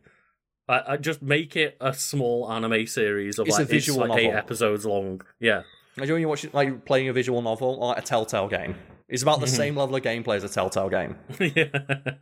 Uh, 0.68 0.82
uh, 0.86 0.98
just 0.98 1.22
make 1.24 1.56
it 1.56 1.76
a 1.82 1.92
small 1.94 2.52
anime 2.52 2.86
series 2.86 3.40
of 3.40 3.48
It's 3.48 3.58
a 3.58 3.62
like 3.62 3.70
visual 3.70 4.04
it's 4.04 4.10
like 4.12 4.20
eight 4.20 4.32
episodes 4.34 4.86
long. 4.86 5.22
Yeah, 5.40 5.64
Imagine 5.98 6.14
when 6.14 6.22
you 6.22 6.28
watch 6.30 6.46
it, 6.46 6.54
like 6.54 6.86
playing 6.86 7.10
a 7.10 7.14
visual 7.14 7.42
novel 7.42 7.78
or 7.82 7.88
like 7.88 7.98
a 7.98 8.02
Telltale 8.04 8.48
game. 8.48 8.76
It's 9.08 9.24
about 9.24 9.40
the 9.40 9.48
Mm-hmm. 9.48 9.56
same 9.56 9.76
level 9.76 9.96
of 9.96 10.04
gameplay 10.04 10.36
as 10.36 10.44
a 10.44 10.50
Telltale 10.50 10.90
game. 10.90 11.16
yeah. 11.40 11.66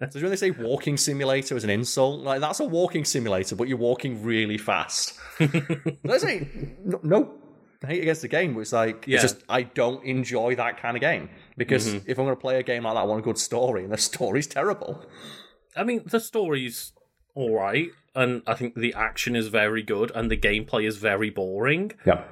So 0.09 0.21
when 0.21 0.29
they 0.29 0.37
say 0.37 0.51
walking 0.51 0.95
simulator 0.95 1.57
as 1.57 1.65
an 1.65 1.69
insult, 1.69 2.21
like 2.21 2.39
that's 2.39 2.61
a 2.61 2.63
walking 2.65 3.03
simulator, 3.03 3.57
but 3.57 3.67
you're 3.67 3.77
walking 3.77 4.23
really 4.23 4.57
fast. 4.57 5.19
Let's 6.05 6.23
say 6.23 6.47
no, 6.85 6.99
no 7.03 7.33
hate 7.85 8.01
against 8.01 8.21
the 8.21 8.27
game, 8.29 8.53
but 8.53 8.61
it's 8.61 8.71
like 8.73 9.03
Yeah. 9.05 9.15
it's 9.15 9.23
just 9.33 9.43
I 9.49 9.63
don't 9.63 10.03
enjoy 10.05 10.55
that 10.55 10.77
kind 10.81 10.95
of 10.95 11.01
game 11.01 11.29
because 11.57 11.87
Mm-hmm. 11.87 12.09
if 12.09 12.17
I'm 12.19 12.25
going 12.25 12.35
to 12.37 12.41
play 12.41 12.59
a 12.59 12.63
game 12.63 12.83
like 12.83 12.93
that, 12.95 13.01
I 13.01 13.03
want 13.03 13.19
a 13.19 13.23
good 13.23 13.37
story, 13.37 13.83
and 13.83 13.91
the 13.91 13.97
story's 13.97 14.47
terrible. 14.47 15.03
I 15.75 15.83
mean, 15.83 16.03
the 16.05 16.19
story's 16.19 16.93
all 17.35 17.55
right, 17.55 17.89
and 18.15 18.41
I 18.47 18.53
think 18.55 18.75
the 18.75 18.93
action 18.93 19.35
is 19.35 19.47
very 19.47 19.83
good, 19.83 20.11
and 20.15 20.29
the 20.31 20.37
gameplay 20.37 20.87
is 20.87 20.97
very 20.97 21.29
boring. 21.29 21.91
Yeah, 22.05 22.23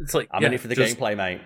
It's 0.00 0.14
like 0.14 0.28
I'm 0.32 0.42
yeah, 0.42 0.48
in 0.48 0.54
it 0.54 0.60
for 0.60 0.68
the 0.68 0.74
just- 0.74 0.96
gameplay, 0.98 1.16
mate. 1.16 1.40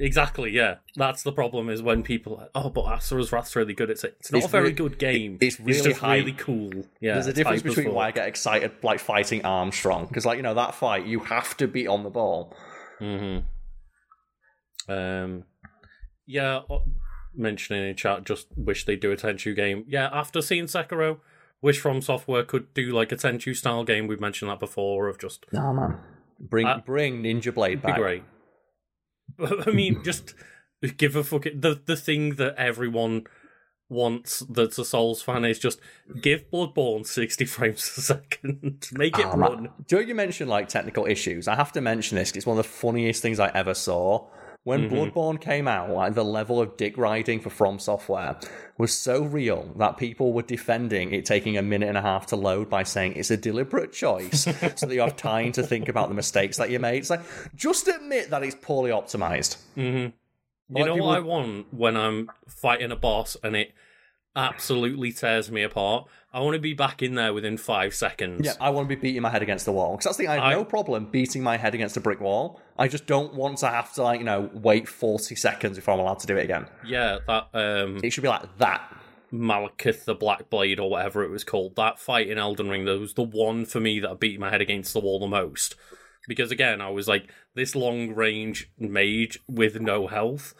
Exactly, 0.00 0.52
yeah. 0.52 0.76
That's 0.94 1.24
the 1.24 1.32
problem 1.32 1.68
is 1.68 1.82
when 1.82 2.04
people 2.04 2.36
are 2.36 2.42
like, 2.42 2.50
oh, 2.54 2.70
but 2.70 2.84
Asura's 2.84 3.32
Wrath's 3.32 3.56
really 3.56 3.74
good. 3.74 3.90
It's 3.90 4.04
it's 4.04 4.30
not 4.30 4.38
It's 4.38 4.46
a 4.46 4.48
very 4.50 4.68
re- 4.68 4.72
good 4.72 4.96
game. 4.96 5.38
it's 5.40 5.58
really 5.58 5.80
just 5.82 5.98
hype. 6.00 6.20
really 6.20 6.34
cool. 6.38 6.70
Yeah, 7.00 7.14
There's 7.14 7.26
a 7.26 7.32
difference 7.32 7.62
between 7.62 7.92
why 7.92 8.06
I 8.06 8.10
get 8.12 8.28
excited 8.28 8.70
like 8.84 9.00
fighting 9.00 9.44
Armstrong 9.44 10.06
because, 10.06 10.24
like 10.24 10.36
you 10.36 10.44
know, 10.44 10.54
that 10.54 10.76
fight 10.76 11.04
you 11.06 11.18
have 11.18 11.56
to 11.56 11.66
be 11.66 11.88
on 11.88 12.04
the 12.04 12.10
ball. 12.10 12.56
hmm 13.00 13.38
Um, 14.88 15.44
yeah, 16.28 16.60
uh, 16.70 16.80
mentioning 17.34 17.88
in 17.88 17.96
chat, 17.96 18.24
just 18.24 18.46
wish 18.56 18.84
they'd 18.84 19.00
do 19.00 19.10
a 19.10 19.16
Tenchu 19.16 19.56
game. 19.56 19.84
Yeah, 19.88 20.08
after 20.12 20.40
seeing 20.42 20.64
Sekiro, 20.66 21.18
wish 21.62 21.80
From 21.80 22.00
Software 22.02 22.44
could 22.44 22.72
do 22.74 22.92
like 22.92 23.10
a 23.10 23.16
Tenchu 23.16 23.56
style 23.56 23.82
game. 23.84 24.06
We've 24.06 24.20
mentioned 24.20 24.50
that 24.50 24.60
before 24.60 25.08
of 25.08 25.18
just 25.18 25.46
No 25.52 25.72
man, 25.72 25.98
bring 26.38 26.66
Uh, 26.66 26.80
bring 26.84 27.22
Ninja 27.22 27.52
Blade 27.52 27.82
be 27.82 27.88
back. 27.88 27.96
great. 27.96 28.22
But, 29.36 29.66
I 29.68 29.72
mean, 29.72 30.02
just 30.04 30.34
give 30.96 31.16
a 31.16 31.24
fucking 31.24 31.60
the 31.60 31.80
the 31.84 31.96
thing 31.96 32.36
that 32.36 32.54
everyone 32.56 33.24
wants 33.90 34.40
that's 34.50 34.76
a 34.78 34.84
Souls 34.84 35.22
fan 35.22 35.46
is 35.46 35.58
just 35.58 35.80
give 36.20 36.50
Bloodborne 36.50 37.06
sixty 37.06 37.44
frames 37.46 37.90
a 37.96 38.00
second, 38.02 38.86
make 38.92 39.18
it 39.18 39.24
man. 39.26 39.38
run. 39.38 39.68
Joe, 39.86 39.98
you 40.00 40.14
mentioned 40.14 40.50
like 40.50 40.68
technical 40.68 41.06
issues. 41.06 41.48
I 41.48 41.54
have 41.54 41.72
to 41.72 41.80
mention 41.80 42.16
this. 42.18 42.32
It's 42.32 42.46
one 42.46 42.58
of 42.58 42.64
the 42.64 42.70
funniest 42.70 43.22
things 43.22 43.40
I 43.40 43.48
ever 43.54 43.74
saw. 43.74 44.28
When 44.68 44.90
mm-hmm. 44.90 44.96
Bloodborne 44.96 45.40
came 45.40 45.66
out, 45.66 45.88
like 45.88 46.12
the 46.12 46.22
level 46.22 46.60
of 46.60 46.76
dick 46.76 46.98
riding 46.98 47.40
for 47.40 47.48
From 47.48 47.78
Software 47.78 48.36
was 48.76 48.92
so 48.92 49.22
real 49.22 49.72
that 49.76 49.96
people 49.96 50.34
were 50.34 50.42
defending 50.42 51.14
it 51.14 51.24
taking 51.24 51.56
a 51.56 51.62
minute 51.62 51.88
and 51.88 51.96
a 51.96 52.02
half 52.02 52.26
to 52.26 52.36
load 52.36 52.68
by 52.68 52.82
saying 52.82 53.14
it's 53.14 53.30
a 53.30 53.38
deliberate 53.38 53.94
choice 53.94 54.42
so 54.42 54.52
that 54.84 54.92
you 54.92 55.00
have 55.00 55.16
time 55.16 55.52
to 55.52 55.62
think 55.62 55.88
about 55.88 56.10
the 56.10 56.14
mistakes 56.14 56.58
that 56.58 56.68
you 56.68 56.78
made. 56.78 56.98
It's 56.98 57.08
like 57.08 57.22
just 57.54 57.88
admit 57.88 58.28
that 58.28 58.42
it's 58.42 58.56
poorly 58.60 58.90
optimized. 58.90 59.56
Mm-hmm. 59.74 59.96
You 59.96 60.12
Like 60.68 60.84
know 60.84 60.92
people- 60.92 61.06
what 61.06 61.16
I 61.16 61.20
want 61.20 61.72
when 61.72 61.96
I'm 61.96 62.30
fighting 62.46 62.92
a 62.92 62.96
boss 62.96 63.38
and 63.42 63.56
it 63.56 63.72
absolutely 64.36 65.12
tears 65.12 65.50
me 65.50 65.62
apart? 65.62 66.06
I 66.32 66.40
want 66.40 66.54
to 66.54 66.60
be 66.60 66.74
back 66.74 67.02
in 67.02 67.14
there 67.14 67.32
within 67.32 67.56
five 67.56 67.94
seconds. 67.94 68.44
Yeah, 68.44 68.52
I 68.60 68.70
want 68.70 68.88
to 68.88 68.94
be 68.94 69.00
beating 69.00 69.22
my 69.22 69.30
head 69.30 69.42
against 69.42 69.64
the 69.64 69.72
wall 69.72 69.92
because 69.92 70.04
that's 70.04 70.16
the 70.18 70.24
thing. 70.24 70.30
I 70.30 70.34
have 70.34 70.44
I- 70.44 70.52
no 70.52 70.64
problem 70.64 71.06
beating 71.06 71.42
my 71.42 71.56
head 71.56 71.74
against 71.74 71.96
a 71.96 72.00
brick 72.00 72.20
wall. 72.20 72.60
I 72.78 72.88
just 72.88 73.06
don't 73.06 73.34
want 73.34 73.58
to 73.58 73.68
have 73.68 73.92
to 73.94 74.02
like 74.02 74.20
you 74.20 74.24
know 74.26 74.50
wait 74.52 74.88
forty 74.88 75.34
seconds 75.34 75.76
before 75.76 75.94
I'm 75.94 76.00
allowed 76.00 76.18
to 76.20 76.26
do 76.26 76.36
it 76.36 76.44
again. 76.44 76.66
Yeah, 76.84 77.18
that 77.26 77.48
um, 77.54 78.00
It 78.04 78.10
should 78.10 78.22
be 78.22 78.28
like 78.28 78.58
that. 78.58 78.94
Maliketh 79.32 80.04
the 80.06 80.14
Black 80.14 80.48
Blade 80.48 80.80
or 80.80 80.88
whatever 80.90 81.22
it 81.22 81.30
was 81.30 81.44
called. 81.44 81.76
That 81.76 81.98
fight 81.98 82.28
in 82.28 82.38
Elden 82.38 82.68
Ring, 82.70 82.84
that 82.86 82.98
was 82.98 83.12
the 83.14 83.22
one 83.22 83.66
for 83.66 83.78
me 83.80 84.00
that 84.00 84.10
I 84.10 84.14
beat 84.14 84.40
my 84.40 84.50
head 84.50 84.62
against 84.62 84.94
the 84.94 85.00
wall 85.00 85.18
the 85.18 85.26
most. 85.26 85.74
Because 86.26 86.50
again, 86.50 86.80
I 86.80 86.90
was 86.90 87.08
like 87.08 87.30
this 87.54 87.74
long 87.74 88.14
range 88.14 88.70
mage 88.78 89.38
with 89.48 89.80
no 89.80 90.06
health, 90.06 90.54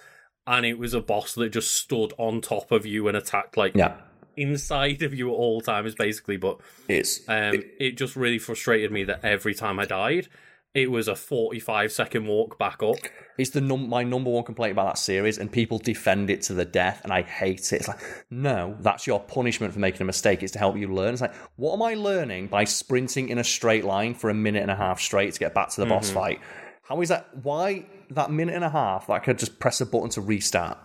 and 0.49 0.64
it 0.64 0.78
was 0.78 0.94
a 0.94 1.01
boss 1.01 1.34
that 1.34 1.51
just 1.51 1.74
stood 1.74 2.14
on 2.16 2.40
top 2.40 2.72
of 2.72 2.86
you 2.86 3.07
and 3.07 3.16
attacked 3.16 3.57
like 3.57 3.76
Yeah, 3.76 3.96
inside 4.36 5.03
of 5.03 5.12
you 5.12 5.28
at 5.28 5.34
all 5.34 5.61
times, 5.61 5.94
basically. 5.94 6.38
But 6.38 6.59
it's 6.88 7.20
um, 7.28 7.62
it 7.78 7.96
just 7.99 8.16
really 8.16 8.38
frustrated 8.38 8.90
me 8.90 9.05
that 9.05 9.20
every 9.22 9.55
time 9.55 9.78
I 9.78 9.84
died, 9.84 10.28
it 10.72 10.90
was 10.90 11.07
a 11.07 11.14
45 11.14 11.92
second 11.92 12.26
walk 12.26 12.59
back 12.59 12.82
up. 12.82 12.96
It's 13.36 13.51
the 13.51 13.61
num- 13.61 13.90
my 13.90 14.03
number 14.03 14.30
one 14.30 14.42
complaint 14.42 14.72
about 14.72 14.86
that 14.86 14.99
series, 14.99 15.36
and 15.36 15.53
people 15.53 15.78
defend 15.78 16.30
it 16.30 16.40
to 16.42 16.55
the 16.55 16.64
death, 16.64 17.03
and 17.05 17.12
I 17.12 17.22
hate 17.22 17.72
it. 17.74 17.76
It's 17.76 17.88
like, 17.88 18.01
no, 18.30 18.74
that's 18.80 19.07
your 19.07 19.20
punishment 19.20 19.74
for 19.74 19.80
making 19.80 20.01
a 20.01 20.07
mistake. 20.07 20.42
It's 20.42 20.53
to 20.53 20.59
help 20.59 20.78
you 20.78 20.88
learn. 20.92 21.12
It's 21.12 21.20
like, 21.20 21.34
what 21.57 21.74
am 21.74 21.82
I 21.82 21.92
learning 21.92 22.46
by 22.46 22.64
sprinting 22.64 23.28
in 23.28 23.36
a 23.36 23.44
straight 23.44 23.84
line 23.84 24.14
for 24.14 24.30
a 24.30 24.34
minute 24.34 24.62
and 24.62 24.70
a 24.70 24.76
half 24.76 24.99
straight 24.99 25.34
to 25.34 25.38
get 25.38 25.53
back 25.53 25.68
to 25.70 25.82
the 25.82 25.86
boss 25.86 26.09
fight? 26.09 26.40
How 26.84 27.03
is 27.03 27.11
that? 27.11 27.28
Why 27.42 27.84
that 28.11 28.30
minute 28.30 28.54
and 28.54 28.64
a 28.64 28.70
half 28.70 29.06
that 29.06 29.12
I 29.14 29.18
could 29.18 29.38
just 29.38 29.59
press 29.59 29.80
a 29.80 29.86
button 29.86 30.11
to 30.11 30.20
restart? 30.20 30.78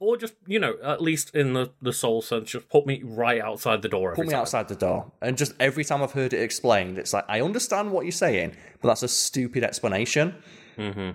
Or 0.00 0.16
just, 0.16 0.34
you 0.46 0.58
know, 0.58 0.74
at 0.82 1.00
least 1.00 1.34
in 1.34 1.52
the, 1.54 1.70
the 1.80 1.92
soul 1.92 2.20
sense, 2.20 2.50
just 2.50 2.68
put 2.68 2.84
me 2.84 3.00
right 3.04 3.40
outside 3.40 3.80
the 3.80 3.88
door 3.88 4.14
Put 4.14 4.26
me 4.26 4.32
time. 4.32 4.40
outside 4.40 4.68
the 4.68 4.74
door, 4.74 5.12
and 5.22 5.38
just 5.38 5.52
every 5.60 5.84
time 5.84 6.02
I've 6.02 6.12
heard 6.12 6.32
it 6.34 6.42
explained, 6.42 6.98
it's 6.98 7.12
like 7.12 7.24
I 7.28 7.40
understand 7.40 7.90
what 7.92 8.04
you're 8.04 8.12
saying, 8.12 8.54
but 8.82 8.88
that's 8.88 9.02
a 9.02 9.08
stupid 9.08 9.62
explanation. 9.64 10.34
hmm 10.76 11.10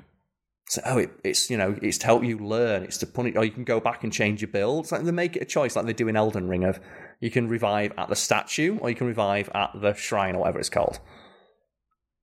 So, 0.70 0.82
oh, 0.86 0.98
it, 1.00 1.12
it's 1.24 1.50
you 1.52 1.58
know, 1.58 1.78
it's 1.82 1.98
to 2.00 2.06
help 2.06 2.24
you 2.24 2.40
learn. 2.40 2.84
It's 2.84 2.98
to 3.00 3.06
punish, 3.06 3.36
or 3.36 3.44
you 3.44 3.52
can 3.52 3.64
go 3.66 3.80
back 3.80 4.04
and 4.04 4.14
change 4.14 4.42
your 4.42 4.50
build. 4.50 4.86
It's 4.86 4.92
like 4.92 5.04
they 5.04 5.12
make 5.12 5.36
it 5.36 5.42
a 5.42 5.46
choice, 5.46 5.76
like 5.76 5.86
they 5.86 5.94
do 5.94 6.08
in 6.08 6.16
Elden 6.16 6.48
Ring. 6.48 6.64
Of 6.64 6.80
you 7.20 7.30
can 7.30 7.48
revive 7.48 7.92
at 7.98 8.08
the 8.10 8.16
statue, 8.16 8.78
or 8.80 8.90
you 8.90 8.96
can 8.96 9.08
revive 9.08 9.50
at 9.54 9.72
the 9.76 9.94
shrine, 9.94 10.36
or 10.36 10.40
whatever 10.40 10.58
it's 10.60 10.70
called. 10.70 11.00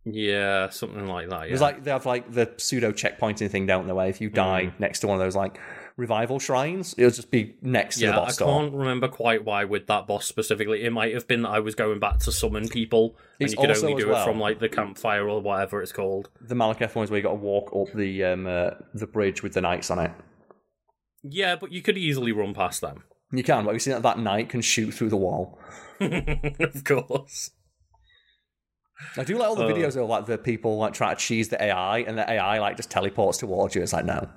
Yeah, 0.08 0.70
something 0.70 1.06
like 1.08 1.28
that. 1.30 1.48
Yeah. 1.48 1.52
It's 1.52 1.60
like 1.60 1.82
they 1.82 1.90
have 1.90 2.06
like 2.06 2.30
the 2.32 2.52
pseudo 2.58 2.92
checkpointing 2.92 3.50
thing, 3.50 3.66
don't 3.66 3.88
they? 3.88 3.92
Where 3.92 4.06
if 4.06 4.20
you 4.20 4.30
die 4.30 4.72
next 4.78 5.00
to 5.00 5.08
one 5.08 5.16
of 5.16 5.20
those 5.20 5.34
like 5.34 5.58
revival 5.96 6.38
shrines, 6.38 6.94
it'll 6.96 7.10
just 7.10 7.32
be 7.32 7.56
next 7.60 7.96
to 7.96 8.00
the 8.02 8.06
yeah, 8.12 8.20
I 8.20 8.30
door. 8.32 8.60
can't 8.60 8.72
remember 8.72 9.08
quite 9.08 9.44
why 9.44 9.64
with 9.64 9.88
that 9.88 10.06
boss 10.06 10.24
specifically. 10.24 10.84
It 10.84 10.92
might 10.92 11.12
have 11.12 11.26
been 11.26 11.42
that 11.42 11.48
I 11.48 11.58
was 11.58 11.74
going 11.74 11.98
back 11.98 12.20
to 12.20 12.30
summon 12.30 12.68
people, 12.68 13.16
and 13.40 13.46
It's 13.46 13.52
you 13.54 13.58
could 13.58 13.76
only 13.76 14.00
do 14.00 14.08
well- 14.10 14.22
it 14.22 14.24
from 14.24 14.38
like 14.38 14.60
the 14.60 14.68
campfire 14.68 15.28
or 15.28 15.40
whatever 15.40 15.82
it's 15.82 15.90
called. 15.92 16.28
The 16.40 16.54
Maliketh 16.54 16.94
one 16.94 17.02
is 17.04 17.10
where 17.10 17.18
you 17.18 17.24
got 17.24 17.30
to 17.30 17.34
walk 17.34 17.74
up 17.74 17.92
the 17.92 18.22
um, 18.24 18.46
uh, 18.46 18.70
the 18.94 19.08
bridge 19.08 19.42
with 19.42 19.54
the 19.54 19.60
knights 19.60 19.90
on 19.90 19.98
it. 19.98 20.12
Yeah, 21.24 21.56
but 21.56 21.72
you 21.72 21.82
could 21.82 21.98
easily 21.98 22.30
run 22.30 22.54
past 22.54 22.80
them. 22.80 23.02
You 23.32 23.42
can, 23.42 23.64
but 23.64 23.72
you 23.72 23.80
see 23.80 23.90
that 23.90 24.02
that 24.02 24.20
knight 24.20 24.50
can 24.50 24.60
shoot 24.60 24.92
through 24.92 25.08
the 25.08 25.16
wall. 25.16 25.58
of 26.00 26.84
course. 26.84 27.50
I 29.16 29.24
do 29.24 29.36
like 29.38 29.48
all 29.48 29.56
the 29.56 29.64
Uh. 29.66 29.72
videos 29.72 29.96
of 29.96 30.08
like 30.08 30.26
the 30.26 30.38
people 30.38 30.78
like 30.78 30.92
try 30.94 31.14
to 31.14 31.20
cheese 31.20 31.48
the 31.48 31.62
AI, 31.62 31.98
and 31.98 32.16
the 32.18 32.28
AI 32.30 32.58
like 32.60 32.76
just 32.76 32.90
teleports 32.90 33.38
towards 33.38 33.74
you. 33.74 33.82
It's 33.82 33.92
like 33.92 34.04
no, 34.04 34.28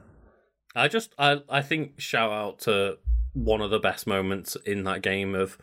I 0.76 0.88
just 0.88 1.14
I 1.18 1.41
I 1.49 1.62
think 1.62 1.99
shout 1.99 2.32
out 2.32 2.60
to 2.62 2.97
one 3.34 3.62
of 3.62 3.70
the 3.72 3.80
best 3.80 4.07
moments 4.07 4.55
in 4.66 4.84
that 4.86 5.01
game 5.01 5.36
of 5.36 5.57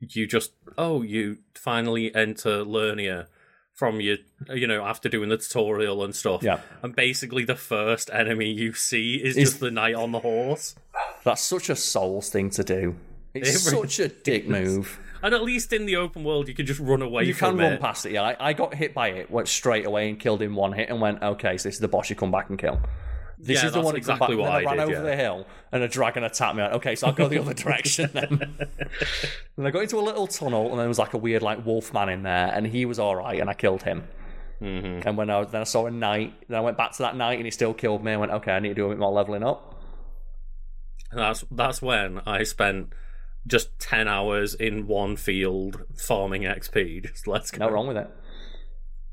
you 0.00 0.26
just 0.26 0.52
oh 0.78 1.02
you 1.02 1.38
finally 1.54 2.14
enter 2.14 2.64
Liurnia 2.64 3.26
from 3.74 4.00
your 4.00 4.16
you 4.54 4.66
know 4.66 4.84
after 4.84 5.08
doing 5.08 5.28
the 5.28 5.36
tutorial 5.36 6.04
and 6.04 6.14
stuff. 6.14 6.42
Yeah. 6.42 6.60
And 6.82 6.94
basically 6.94 7.44
the 7.44 7.56
first 7.56 8.08
enemy 8.12 8.50
you 8.50 8.72
see 8.72 9.16
is 9.16 9.36
Is- 9.36 9.50
just 9.50 9.60
the 9.60 9.70
knight 9.70 9.94
on 9.96 10.12
the 10.12 10.20
horse. 10.20 10.76
that's 11.24 11.42
such 11.42 11.68
a 11.68 11.76
souls 11.76 12.30
thing 12.30 12.50
to 12.50 12.62
do. 12.64 12.96
It's 13.34 13.66
It 13.66 13.70
really 13.72 13.88
such 13.88 13.98
a 14.00 14.08
dick 14.08 14.46
move. 14.48 14.98
And 15.24 15.32
at 15.34 15.42
least 15.42 15.72
in 15.72 15.86
the 15.86 15.96
open 15.96 16.22
world 16.22 16.46
you 16.48 16.54
can 16.54 16.66
just 16.66 16.78
run 16.78 17.00
away 17.02 17.24
You 17.24 17.32
from 17.34 17.56
can 17.56 17.58
run 17.64 17.72
it. 17.72 17.80
past 17.80 18.04
it. 18.04 18.12
Yeah, 18.12 18.22
I, 18.22 18.50
I 18.50 18.52
got 18.52 18.74
hit 18.74 18.92
by 18.94 19.08
it, 19.08 19.30
went 19.30 19.48
straight 19.48 19.86
away 19.86 20.08
and 20.10 20.20
killed 20.20 20.42
in 20.42 20.54
one 20.54 20.72
hit, 20.74 20.90
and 20.90 21.00
went 21.00 21.22
okay. 21.22 21.56
So 21.56 21.68
this 21.68 21.76
is 21.76 21.80
the 21.80 21.88
boss 21.88 22.10
you 22.10 22.14
come 22.16 22.30
back 22.30 22.50
and 22.50 22.58
kill. 22.58 22.78
This 23.38 23.60
Yeah, 23.62 23.68
is 23.68 23.72
the 23.72 23.80
one 23.80 23.96
exactly 23.96 24.36
what 24.36 24.46
and 24.46 24.54
I 24.54 24.60
I 24.60 24.64
ran 24.64 24.76
did, 24.76 24.82
over 24.82 24.92
yeah. 24.92 25.00
the 25.00 25.16
hill, 25.16 25.46
and 25.72 25.82
a 25.82 25.88
dragon 25.88 26.24
attacked 26.24 26.56
me. 26.56 26.62
Went, 26.62 26.74
okay, 26.74 26.94
so 26.94 27.06
I'll 27.06 27.14
go 27.14 27.26
the 27.26 27.40
other 27.40 27.54
direction 27.64 28.10
then. 28.12 28.56
and 29.56 29.66
I 29.66 29.70
got 29.70 29.82
into 29.82 29.98
a 29.98 30.02
little 30.02 30.26
tunnel, 30.26 30.70
and 30.70 30.78
there 30.78 30.88
was 30.88 30.98
like 30.98 31.14
a 31.14 31.18
weird 31.18 31.42
like 31.42 31.64
wolf 31.64 31.92
man 31.94 32.10
in 32.10 32.22
there, 32.22 32.50
and 32.54 32.66
he 32.66 32.84
was 32.84 32.98
all 32.98 33.16
right, 33.16 33.40
and 33.40 33.48
I 33.50 33.54
killed 33.54 33.82
him. 33.82 34.04
Mm-hmm. 34.60 35.08
And 35.08 35.16
when 35.16 35.30
I 35.30 35.40
was, 35.40 35.50
then 35.50 35.62
I 35.62 35.64
saw 35.64 35.86
a 35.86 35.90
knight, 35.90 36.34
then 36.48 36.58
I 36.58 36.60
went 36.60 36.76
back 36.76 36.92
to 36.92 36.98
that 36.98 37.16
knight, 37.16 37.38
and 37.38 37.44
he 37.46 37.50
still 37.50 37.74
killed 37.74 38.04
me. 38.04 38.12
I 38.12 38.16
went, 38.18 38.30
okay, 38.32 38.52
I 38.52 38.60
need 38.60 38.68
to 38.68 38.74
do 38.74 38.86
a 38.86 38.88
bit 38.90 38.98
more 38.98 39.10
leveling 39.12 39.42
up. 39.42 39.74
And 41.10 41.20
that's 41.20 41.44
that's 41.50 41.80
when 41.82 42.20
I 42.26 42.42
spent 42.44 42.92
just 43.46 43.78
ten 43.78 44.08
hours 44.08 44.54
in 44.54 44.86
one 44.86 45.16
field 45.16 45.82
farming 45.96 46.42
XP. 46.42 47.02
Just 47.08 47.26
let's 47.26 47.50
go. 47.50 47.66
No 47.66 47.72
wrong 47.72 47.86
with 47.86 47.96
it. 47.96 48.10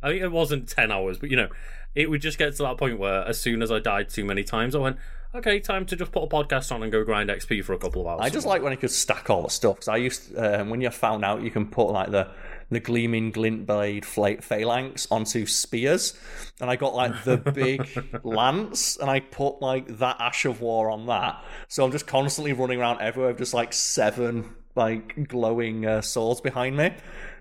I 0.04 0.14
mean, 0.14 0.24
it 0.24 0.32
wasn't 0.32 0.68
10 0.68 0.92
hours, 0.92 1.20
but 1.20 1.30
you 1.30 1.38
know, 1.38 1.50
it 1.94 2.10
would 2.10 2.22
just 2.22 2.38
get 2.38 2.56
to 2.56 2.64
that 2.64 2.78
point 2.78 2.98
where 2.98 3.24
as 3.28 3.40
soon 3.40 3.62
as 3.62 3.72
I 3.72 3.80
died 3.80 4.10
too 4.10 4.26
many 4.26 4.44
times, 4.44 4.74
I 4.74 4.80
went, 4.80 4.98
okay, 5.36 5.60
time 5.60 5.86
to 5.88 5.96
just 5.96 6.12
put 6.12 6.24
a 6.24 6.28
podcast 6.28 6.72
on 6.72 6.84
and 6.84 6.92
go 6.92 7.04
grind 7.04 7.30
XP 7.30 7.64
for 7.64 7.74
a 7.74 7.78
couple 7.78 8.02
of 8.02 8.08
hours. 8.08 8.22
I 8.22 8.30
just 8.30 8.48
like 8.48 8.62
when 8.62 8.72
you 8.72 8.78
could 8.78 8.92
stack 8.92 9.30
all 9.30 9.44
the 9.44 9.50
stuff 9.50 9.76
because 9.76 9.88
I 9.88 9.98
used 9.98 10.36
um, 10.38 10.70
when 10.70 10.82
you 10.82 10.90
found 10.90 11.24
out 11.24 11.44
you 11.44 11.52
can 11.52 11.68
put 11.68 11.92
like 11.92 12.12
the 12.12 12.30
the 12.72 12.80
gleaming 12.80 13.32
glint 13.32 13.68
blade 13.68 14.06
phalanx 14.06 15.08
onto 15.12 15.46
spears, 15.46 16.18
and 16.60 16.70
I 16.70 16.76
got 16.76 16.96
like 16.96 17.24
the 17.24 17.38
big 17.38 17.88
lance, 18.24 18.98
and 18.98 19.10
I 19.10 19.20
put 19.20 19.62
like 19.62 20.00
that 20.00 20.18
ash 20.20 20.46
of 20.46 20.62
war 20.62 20.90
on 20.90 21.06
that. 21.08 21.44
So 21.68 21.86
I'm 21.86 21.92
just 21.92 22.08
constantly 22.08 22.54
running 22.54 22.80
around 22.80 23.02
everywhere 23.02 23.32
with 23.32 23.40
just 23.40 23.54
like 23.54 23.74
seven 23.74 24.56
like 24.74 25.28
glowing 25.28 25.86
uh, 25.86 26.02
swords 26.02 26.40
behind 26.40 26.78
me 26.78 26.94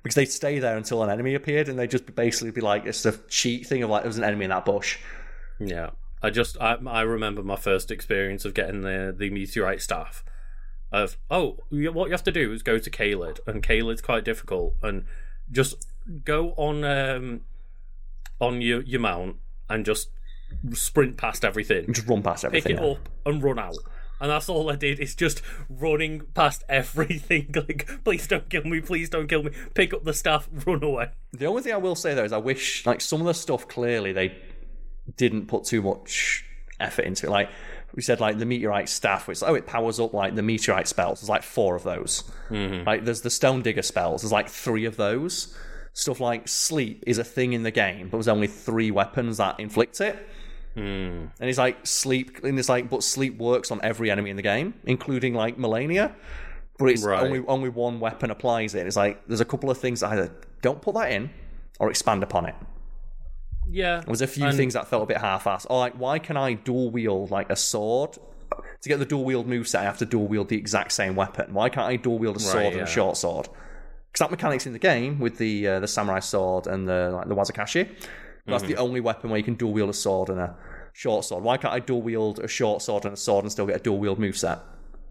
because 0.02 0.16
they'd 0.16 0.24
stay 0.24 0.58
there 0.58 0.76
until 0.76 1.02
an 1.02 1.10
enemy 1.10 1.34
appeared, 1.34 1.68
and 1.68 1.78
they'd 1.78 1.90
just 1.90 2.14
basically 2.14 2.50
be 2.50 2.60
like 2.60 2.84
it's 2.86 3.06
a 3.06 3.12
cheat 3.28 3.66
thing 3.66 3.82
of 3.82 3.90
like 3.90 4.02
there 4.02 4.08
was 4.08 4.18
an 4.18 4.24
enemy 4.24 4.44
in 4.44 4.50
that 4.50 4.64
bush. 4.64 4.98
Yeah. 5.58 5.90
I 6.22 6.30
just, 6.30 6.60
I, 6.60 6.76
I 6.86 7.02
remember 7.02 7.42
my 7.42 7.56
first 7.56 7.90
experience 7.90 8.44
of 8.44 8.52
getting 8.52 8.82
the, 8.82 9.14
the 9.16 9.30
meteorite 9.30 9.80
staff. 9.80 10.22
Of, 10.92 11.16
oh, 11.30 11.58
what 11.70 12.06
you 12.06 12.10
have 12.10 12.24
to 12.24 12.32
do 12.32 12.52
is 12.52 12.62
go 12.62 12.78
to 12.78 12.90
Caelid, 12.90 13.38
and 13.46 13.62
Caelid's 13.62 14.02
quite 14.02 14.24
difficult, 14.24 14.74
and 14.82 15.04
just 15.50 15.86
go 16.24 16.54
on 16.56 16.84
um, 16.84 17.40
on 18.40 18.60
your, 18.62 18.82
your 18.82 19.00
mount 19.00 19.36
and 19.68 19.84
just 19.84 20.08
sprint 20.72 21.16
past 21.16 21.44
everything. 21.44 21.92
Just 21.92 22.08
run 22.08 22.22
past 22.22 22.44
everything. 22.44 22.76
pick 22.76 22.84
it 22.84 22.90
up 22.90 23.08
and 23.26 23.42
run 23.42 23.58
out. 23.58 23.76
And 24.20 24.30
that's 24.30 24.50
all 24.50 24.70
I 24.70 24.76
did 24.76 25.00
is 25.00 25.14
just 25.14 25.40
running 25.68 26.22
past 26.34 26.62
everything. 26.68 27.54
Like, 27.54 27.88
please 28.04 28.26
don't 28.26 28.48
kill 28.48 28.64
me, 28.64 28.80
please 28.80 29.08
don't 29.08 29.28
kill 29.28 29.42
me. 29.42 29.52
Pick 29.74 29.94
up 29.94 30.04
the 30.04 30.12
staff, 30.12 30.48
run 30.66 30.82
away. 30.82 31.10
The 31.32 31.46
only 31.46 31.62
thing 31.62 31.72
I 31.72 31.78
will 31.78 31.94
say 31.94 32.14
though 32.14 32.24
is 32.24 32.32
I 32.32 32.38
wish 32.38 32.84
like 32.86 33.00
some 33.00 33.20
of 33.20 33.26
the 33.26 33.34
stuff 33.34 33.68
clearly 33.68 34.12
they 34.12 34.36
didn't 35.16 35.46
put 35.46 35.64
too 35.64 35.82
much 35.82 36.44
effort 36.78 37.04
into 37.04 37.26
it. 37.26 37.30
Like 37.30 37.50
we 37.94 38.02
said, 38.02 38.20
like 38.20 38.38
the 38.38 38.46
meteorite 38.46 38.88
staff, 38.88 39.26
which 39.28 39.42
oh 39.42 39.54
it 39.54 39.66
powers 39.66 39.98
up 40.00 40.12
like 40.14 40.34
the 40.34 40.42
meteorite 40.42 40.88
spells. 40.88 41.20
There's 41.20 41.28
like 41.28 41.42
four 41.42 41.74
of 41.76 41.82
those. 41.82 42.24
Mm-hmm. 42.48 42.86
Like 42.86 43.04
there's 43.04 43.22
the 43.22 43.30
stone 43.30 43.62
digger 43.62 43.82
spells. 43.82 44.22
There's 44.22 44.32
like 44.32 44.48
three 44.48 44.84
of 44.84 44.96
those. 44.96 45.56
Stuff 45.92 46.20
like 46.20 46.46
sleep 46.48 47.02
is 47.06 47.18
a 47.18 47.24
thing 47.24 47.52
in 47.52 47.62
the 47.64 47.70
game, 47.72 48.08
but 48.08 48.18
there's 48.18 48.28
only 48.28 48.46
three 48.46 48.90
weapons 48.90 49.38
that 49.38 49.58
inflict 49.58 50.00
it. 50.00 50.16
Hmm. 50.74 50.80
And 51.40 51.46
he's 51.46 51.58
like 51.58 51.84
sleep, 51.84 52.44
and 52.44 52.56
it's 52.58 52.68
like, 52.68 52.88
but 52.88 53.02
sleep 53.02 53.38
works 53.38 53.72
on 53.72 53.80
every 53.82 54.08
enemy 54.10 54.30
in 54.30 54.36
the 54.36 54.42
game, 54.42 54.74
including 54.84 55.34
like 55.34 55.58
Malenia. 55.58 56.14
But 56.78 56.90
it's 56.90 57.02
Right. 57.04 57.22
only 57.22 57.44
only 57.46 57.68
one 57.68 57.98
weapon 58.00 58.30
applies 58.30 58.74
it. 58.74 58.86
It's 58.86 58.96
like 58.96 59.26
there's 59.26 59.40
a 59.40 59.44
couple 59.44 59.68
of 59.68 59.78
things 59.78 60.00
that 60.00 60.10
either 60.12 60.32
don't 60.62 60.80
put 60.80 60.94
that 60.94 61.10
in 61.10 61.30
or 61.80 61.90
expand 61.90 62.22
upon 62.22 62.46
it. 62.46 62.54
Yeah. 63.70 64.02
was 64.06 64.20
a 64.22 64.26
few 64.26 64.46
And- 64.46 64.56
things 64.56 64.74
that 64.74 64.88
felt 64.88 65.02
a 65.04 65.06
bit 65.06 65.18
half-assed. 65.18 65.66
Or 65.70 65.78
like, 65.78 65.94
why 65.94 66.18
can 66.18 66.36
I 66.36 66.54
dual 66.54 66.90
wield 66.90 67.30
like 67.30 67.50
a 67.50 67.56
sword? 67.56 68.18
To 68.82 68.88
get 68.88 68.98
the 68.98 69.04
dual 69.04 69.24
wield 69.24 69.46
moveset, 69.48 69.80
I 69.80 69.84
have 69.84 69.98
to 69.98 70.06
dual 70.06 70.26
wield 70.26 70.48
the 70.48 70.56
exact 70.56 70.92
same 70.92 71.14
weapon. 71.14 71.52
Why 71.54 71.68
can't 71.68 71.86
I 71.86 71.96
dual 71.96 72.18
wield 72.18 72.36
a 72.36 72.40
sword 72.40 72.64
Right, 72.64 72.72
and 72.72 72.82
a 72.82 72.86
short 72.86 73.16
sword? 73.16 73.46
Because 74.12 74.26
that 74.26 74.30
mechanic's 74.30 74.66
in 74.66 74.72
the 74.72 74.78
game 74.80 75.20
with 75.20 75.38
the 75.38 75.68
uh, 75.68 75.80
the 75.80 75.86
samurai 75.86 76.18
sword 76.20 76.66
and 76.66 76.88
the 76.88 77.10
like 77.14 77.28
the 77.28 77.34
wakizashi. 77.36 77.88
That's 78.46 78.62
Mm-hmm. 78.64 78.72
the 78.72 78.76
only 78.78 79.00
weapon 79.00 79.30
where 79.30 79.38
you 79.38 79.44
can 79.44 79.54
dual 79.54 79.72
wield 79.72 79.90
a 79.90 79.92
sword 79.92 80.30
and 80.30 80.40
a 80.40 80.56
short 80.92 81.24
sword. 81.24 81.44
Why 81.44 81.58
can't 81.58 81.72
I 81.72 81.78
dual 81.78 82.02
wield 82.02 82.40
a 82.40 82.48
short 82.48 82.82
sword 82.82 83.04
and 83.04 83.14
a 83.14 83.16
sword 83.16 83.44
and 83.44 83.52
still 83.52 83.66
get 83.66 83.76
a 83.76 83.78
dual 83.78 83.98
wield 83.98 84.18
moveset? 84.18 84.58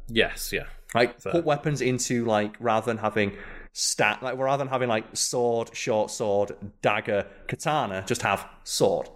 Yes, 0.09 0.51
yeah. 0.51 0.65
Like 0.95 1.21
put 1.23 1.45
weapons 1.45 1.79
into 1.81 2.25
like 2.25 2.55
rather 2.59 2.87
than 2.87 2.97
having 2.97 3.33
stat 3.73 4.21
like 4.23 4.37
rather 4.37 4.59
than 4.63 4.67
having 4.67 4.89
like 4.89 5.05
sword, 5.15 5.75
short 5.75 6.11
sword, 6.11 6.51
dagger, 6.81 7.25
katana, 7.47 8.03
just 8.07 8.21
have 8.23 8.45
sword. 8.63 9.09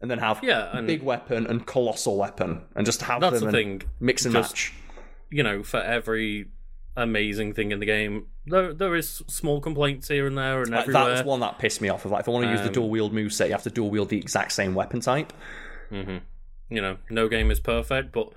And 0.00 0.10
then 0.10 0.18
have 0.18 0.40
Yeah, 0.42 0.76
and- 0.76 0.86
big 0.86 1.02
weapon 1.02 1.46
and 1.46 1.64
colossal 1.66 2.16
weapon 2.16 2.62
and 2.74 2.84
just 2.84 3.02
have 3.02 3.20
That's 3.20 3.38
them 3.38 3.46
the 3.46 3.52
thing. 3.52 3.82
mix 4.00 4.24
and 4.24 4.34
Just- 4.34 4.52
match. 4.54 4.72
You 5.30 5.42
know, 5.42 5.62
for 5.62 5.78
every 5.80 6.48
amazing 6.96 7.54
thing 7.54 7.70
in 7.70 7.78
the 7.80 7.86
game, 7.86 8.26
there 8.44 8.74
there 8.74 8.94
is 8.96 9.22
small 9.28 9.60
complaints 9.60 10.08
here 10.08 10.26
and 10.26 10.36
there 10.36 10.60
and 10.62 10.70
Like, 10.72 10.80
everywhere. 10.82 11.04
that 11.04 11.10
was 11.12 11.22
one 11.24 11.40
that 11.40 11.58
pissed 11.58 11.80
me 11.80 11.88
off. 11.88 12.04
Of 12.04 12.10
like, 12.10 12.20
if 12.22 12.28
I 12.28 12.32
want 12.32 12.44
to 12.46 12.50
use 12.50 12.60
the 12.60 12.66
Um, 12.66 12.72
dual 12.72 12.90
wield 12.90 13.12
moveset, 13.14 13.46
you 13.46 13.52
have 13.52 13.62
to 13.62 13.70
dual 13.70 13.88
wield 13.90 14.08
the 14.10 14.18
exact 14.18 14.52
same 14.52 14.74
weapon 14.74 15.00
type. 15.00 15.32
You 15.90 16.80
know, 16.80 16.96
no 17.10 17.28
game 17.28 17.50
is 17.50 17.60
perfect, 17.60 18.12
but 18.12 18.32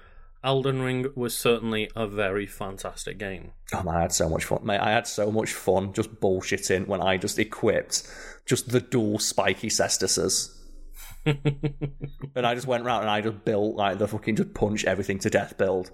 Elden 0.45 0.83
Ring 0.83 1.07
was 1.15 1.35
certainly 1.35 1.89
a 1.95 2.05
very 2.07 2.45
fantastic 2.45 3.17
game. 3.17 3.51
Oh 3.73 3.81
man, 3.81 3.95
I 3.95 4.01
had 4.01 4.13
so 4.13 4.29
much 4.29 4.45
fun, 4.45 4.59
mate. 4.63 4.79
I 4.79 4.91
had 4.91 5.07
so 5.07 5.31
much 5.31 5.53
fun 5.53 5.91
just 5.91 6.21
bullshitting 6.21 6.85
when 6.85 7.01
I 7.01 7.17
just 7.17 7.39
equipped 7.39 8.07
just 8.45 8.69
the 8.69 8.79
dual 8.79 9.17
spiky 9.17 9.69
cestises. 9.69 10.55
and 11.25 12.45
I 12.45 12.53
just 12.53 12.67
went 12.67 12.85
around 12.85 13.01
and 13.01 13.09
I 13.09 13.21
just 13.21 13.43
built 13.43 13.75
like 13.75 13.97
the 13.97 14.07
fucking 14.07 14.35
just 14.35 14.53
punch 14.53 14.85
everything 14.85 15.17
to 15.19 15.31
death 15.31 15.57
build. 15.57 15.89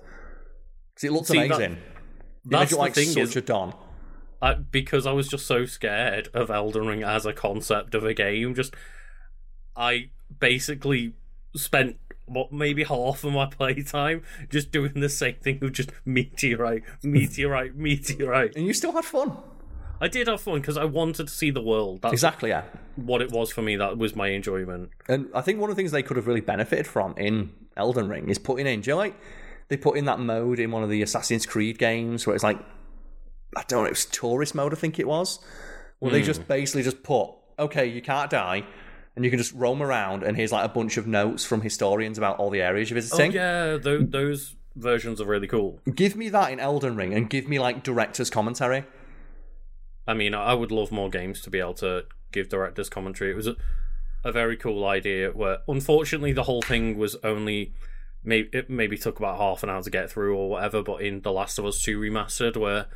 Because 0.89 1.05
it 1.05 1.13
looked 1.13 1.27
See, 1.27 1.37
amazing. 1.37 1.77
Made 2.43 2.59
That's 2.59 2.71
you 2.71 2.77
the 2.77 2.81
like 2.81 2.93
thing 2.93 3.07
such 3.07 3.23
is, 3.23 3.35
a 3.37 3.41
don. 3.41 3.73
I, 4.41 4.55
because 4.55 5.07
I 5.07 5.13
was 5.13 5.29
just 5.29 5.47
so 5.47 5.65
scared 5.65 6.27
of 6.33 6.51
Elden 6.51 6.87
Ring 6.87 7.03
as 7.03 7.25
a 7.25 7.31
concept 7.31 7.95
of 7.95 8.03
a 8.03 8.13
game. 8.13 8.53
Just 8.53 8.75
I 9.77 10.09
basically 10.39 11.13
spent 11.55 11.97
what 12.33 12.51
maybe 12.51 12.83
half 12.83 13.23
of 13.23 13.33
my 13.33 13.45
playtime 13.45 14.23
just 14.49 14.71
doing 14.71 14.93
the 14.95 15.09
same 15.09 15.35
thing 15.35 15.59
of 15.61 15.73
just 15.73 15.91
meteorite, 16.05 16.83
meteorite, 17.03 17.75
meteorite. 17.75 18.55
And 18.55 18.65
you 18.65 18.73
still 18.73 18.93
had 18.93 19.05
fun. 19.05 19.37
I 20.01 20.07
did 20.07 20.27
have 20.27 20.41
fun 20.41 20.61
because 20.61 20.77
I 20.77 20.85
wanted 20.85 21.27
to 21.27 21.33
see 21.33 21.51
the 21.51 21.61
world. 21.61 22.01
That's 22.01 22.13
Exactly, 22.13 22.49
yeah. 22.49 22.63
what 22.95 23.21
it 23.21 23.31
was 23.31 23.51
for 23.51 23.61
me. 23.61 23.75
That 23.75 23.99
was 23.99 24.15
my 24.15 24.29
enjoyment. 24.29 24.89
And 25.07 25.29
I 25.35 25.41
think 25.41 25.59
one 25.59 25.69
of 25.69 25.75
the 25.75 25.79
things 25.79 25.91
they 25.91 26.01
could 26.01 26.17
have 26.17 26.25
really 26.25 26.41
benefited 26.41 26.87
from 26.87 27.13
in 27.17 27.51
Elden 27.77 28.09
Ring 28.09 28.27
is 28.27 28.39
putting 28.39 28.65
in, 28.65 28.81
do 28.81 28.89
you 28.89 28.95
know, 28.95 28.97
like 28.97 29.15
they 29.67 29.77
put 29.77 29.97
in 29.97 30.05
that 30.05 30.19
mode 30.19 30.59
in 30.59 30.71
one 30.71 30.83
of 30.83 30.89
the 30.89 31.03
Assassin's 31.03 31.45
Creed 31.45 31.77
games 31.77 32.25
where 32.25 32.35
it's 32.35 32.43
like, 32.43 32.59
I 33.55 33.63
don't 33.67 33.83
know, 33.83 33.85
it 33.85 33.91
was 33.91 34.05
tourist 34.05 34.55
mode, 34.55 34.73
I 34.73 34.75
think 34.75 34.97
it 34.97 35.07
was, 35.07 35.39
where 35.99 36.11
they 36.11 36.21
hmm. 36.21 36.25
just 36.25 36.47
basically 36.47 36.81
just 36.81 37.03
put, 37.03 37.29
okay, 37.59 37.85
you 37.85 38.01
can't 38.01 38.31
die, 38.31 38.65
and 39.15 39.25
you 39.25 39.31
can 39.31 39.37
just 39.37 39.53
roam 39.53 39.81
around, 39.81 40.23
and 40.23 40.37
here's 40.37 40.51
like 40.51 40.65
a 40.65 40.73
bunch 40.73 40.97
of 40.97 41.07
notes 41.07 41.43
from 41.43 41.61
historians 41.61 42.17
about 42.17 42.37
all 42.37 42.49
the 42.49 42.61
areas 42.61 42.89
you're 42.89 42.95
visiting. 42.95 43.31
Oh, 43.31 43.33
yeah, 43.33 43.77
those, 43.77 44.09
those 44.09 44.55
versions 44.75 45.19
are 45.19 45.25
really 45.25 45.47
cool. 45.47 45.79
Give 45.93 46.15
me 46.15 46.29
that 46.29 46.51
in 46.51 46.59
Elden 46.59 46.95
Ring, 46.95 47.13
and 47.13 47.29
give 47.29 47.47
me 47.47 47.59
like 47.59 47.83
director's 47.83 48.29
commentary. 48.29 48.85
I 50.07 50.13
mean, 50.13 50.33
I 50.33 50.53
would 50.53 50.71
love 50.71 50.91
more 50.91 51.09
games 51.09 51.41
to 51.41 51.49
be 51.49 51.59
able 51.59 51.75
to 51.75 52.05
give 52.31 52.49
director's 52.49 52.89
commentary. 52.89 53.31
It 53.31 53.35
was 53.35 53.47
a, 53.47 53.55
a 54.23 54.31
very 54.31 54.57
cool 54.57 54.85
idea. 54.85 55.29
Where 55.29 55.59
unfortunately 55.67 56.33
the 56.33 56.43
whole 56.43 56.61
thing 56.61 56.97
was 56.97 57.15
only 57.23 57.73
maybe 58.23 58.49
it 58.51 58.69
maybe 58.69 58.97
took 58.97 59.19
about 59.19 59.37
half 59.37 59.63
an 59.63 59.69
hour 59.69 59.83
to 59.83 59.89
get 59.89 60.09
through 60.09 60.35
or 60.35 60.49
whatever. 60.49 60.81
But 60.81 61.01
in 61.01 61.21
The 61.21 61.31
Last 61.31 61.59
of 61.59 61.65
Us 61.65 61.81
Two 61.81 61.99
remastered, 61.99 62.57
where 62.57 62.87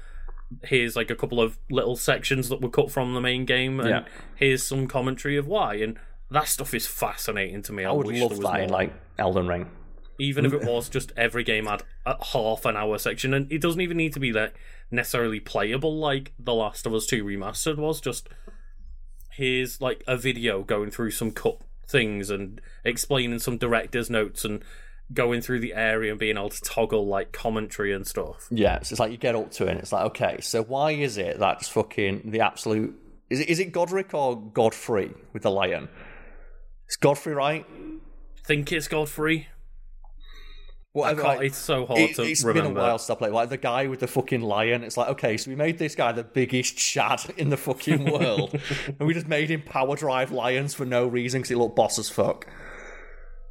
here's 0.64 0.96
like 0.96 1.10
a 1.10 1.16
couple 1.16 1.42
of 1.42 1.58
little 1.70 1.96
sections 1.96 2.50
that 2.50 2.62
were 2.62 2.70
cut 2.70 2.92
from 2.92 3.14
the 3.14 3.22
main 3.22 3.46
game, 3.46 3.80
and 3.80 3.90
Yeah. 3.90 4.06
here's 4.36 4.64
some 4.64 4.88
commentary 4.88 5.38
of 5.38 5.48
why, 5.48 5.76
and 5.76 5.98
that 6.32 6.48
stuff 6.48 6.74
is 6.74 6.88
fascinating 6.88 7.62
to 7.64 7.74
me. 7.74 7.84
I, 7.86 7.90
I 7.90 7.94
would 7.94 8.08
love 8.08 8.38
that 8.38 8.42
more. 8.42 8.58
in 8.58 8.70
like 8.70 8.94
Elden 9.18 9.48
Ring. 9.48 9.70
even 10.18 10.46
if 10.46 10.54
it 10.54 10.64
was 10.64 10.88
just 10.90 11.12
every 11.18 11.44
game 11.44 11.66
had 11.66 11.84
a 12.06 12.16
half 12.34 12.66
an 12.66 12.76
hour 12.78 12.98
section 12.98 13.34
and 13.34 13.52
it 13.52 13.62
doesn't 13.62 13.82
even 13.82 13.98
need 13.98 14.14
to 14.14 14.20
be 14.20 14.32
that 14.32 14.54
necessarily 14.90 15.40
playable 15.42 15.98
like 15.98 16.32
the 16.40 16.54
last 16.54 16.86
of 16.86 16.94
us 16.94 17.06
2 17.06 17.24
remastered 17.26 17.76
was 17.78 18.00
just 18.00 18.30
here's 19.32 19.82
like 19.82 20.04
a 20.08 20.16
video 20.16 20.64
going 20.64 20.90
through 20.90 21.12
some 21.12 21.32
cut 21.32 21.58
things 21.88 22.30
and 22.30 22.62
explaining 22.84 23.40
some 23.40 23.58
director's 23.58 24.10
notes 24.10 24.46
and 24.46 24.64
going 25.14 25.42
through 25.42 25.60
the 25.60 25.74
area 25.74 26.12
and 26.12 26.20
being 26.20 26.38
able 26.38 26.50
to 26.50 26.62
toggle 26.62 27.06
like 27.08 27.32
commentary 27.32 27.94
and 27.94 28.08
stuff 28.08 28.48
Yeah, 28.50 28.82
so 28.82 28.94
it's 28.94 29.00
like 29.00 29.12
you 29.12 29.18
get 29.18 29.36
up 29.36 29.52
to 29.52 29.66
it, 29.68 29.70
and 29.72 29.80
it's 29.80 29.92
like, 29.92 30.06
okay, 30.08 30.38
so 30.42 30.64
why 30.64 30.92
is 30.92 31.18
it 31.18 31.40
that's 31.40 31.68
fucking 31.68 32.32
the 32.32 32.40
absolute? 32.42 32.96
Is 33.30 33.40
it 33.40 33.50
is 33.50 33.60
it 33.60 33.72
Godrick 33.72 34.14
or 34.14 34.42
Godfrey 34.52 35.14
with 35.34 35.44
the 35.44 35.52
lion? 35.52 35.90
It's 36.88 36.96
Godfrey, 36.96 37.34
right? 37.34 37.66
think 38.46 38.72
it's 38.72 38.88
godfrey 38.88 39.48
I 40.96 40.98
Whatever. 41.00 41.24
like- 41.24 41.42
it's 41.48 41.58
so 41.58 41.86
hard 41.86 42.00
it, 42.00 42.16
to 42.16 42.24
has 42.24 42.46
remember 42.46 42.70
been 42.70 42.78
a 42.78 42.82
while 42.82 42.98
stuff 43.00 43.20
like 43.20 43.32
like 43.34 43.50
the 43.50 43.58
guy 43.58 43.88
with 43.88 44.00
the 44.00 44.08
fucking 44.08 44.42
lion. 44.42 44.84
It's 44.84 44.96
like 44.96 45.10
okay, 45.10 45.36
so 45.36 45.50
we 45.52 45.56
made 45.56 45.78
this 45.78 45.94
guy 45.94 46.14
the 46.14 46.24
biggest 46.24 46.78
chad 46.78 47.22
in 47.36 47.50
the 47.50 47.58
fucking 47.58 48.06
world, 48.12 48.58
and 48.88 49.06
we 49.06 49.14
just 49.14 49.28
made 49.28 49.50
him 49.50 49.62
power 49.62 49.96
drive 49.98 50.32
lions 50.32 50.74
for 50.74 50.86
no 50.86 51.06
reason 51.06 51.40
because 51.42 51.50
he 51.50 51.56
looked 51.56 51.76
boss 51.76 52.00
as 52.00 52.08
fuck. 52.10 52.48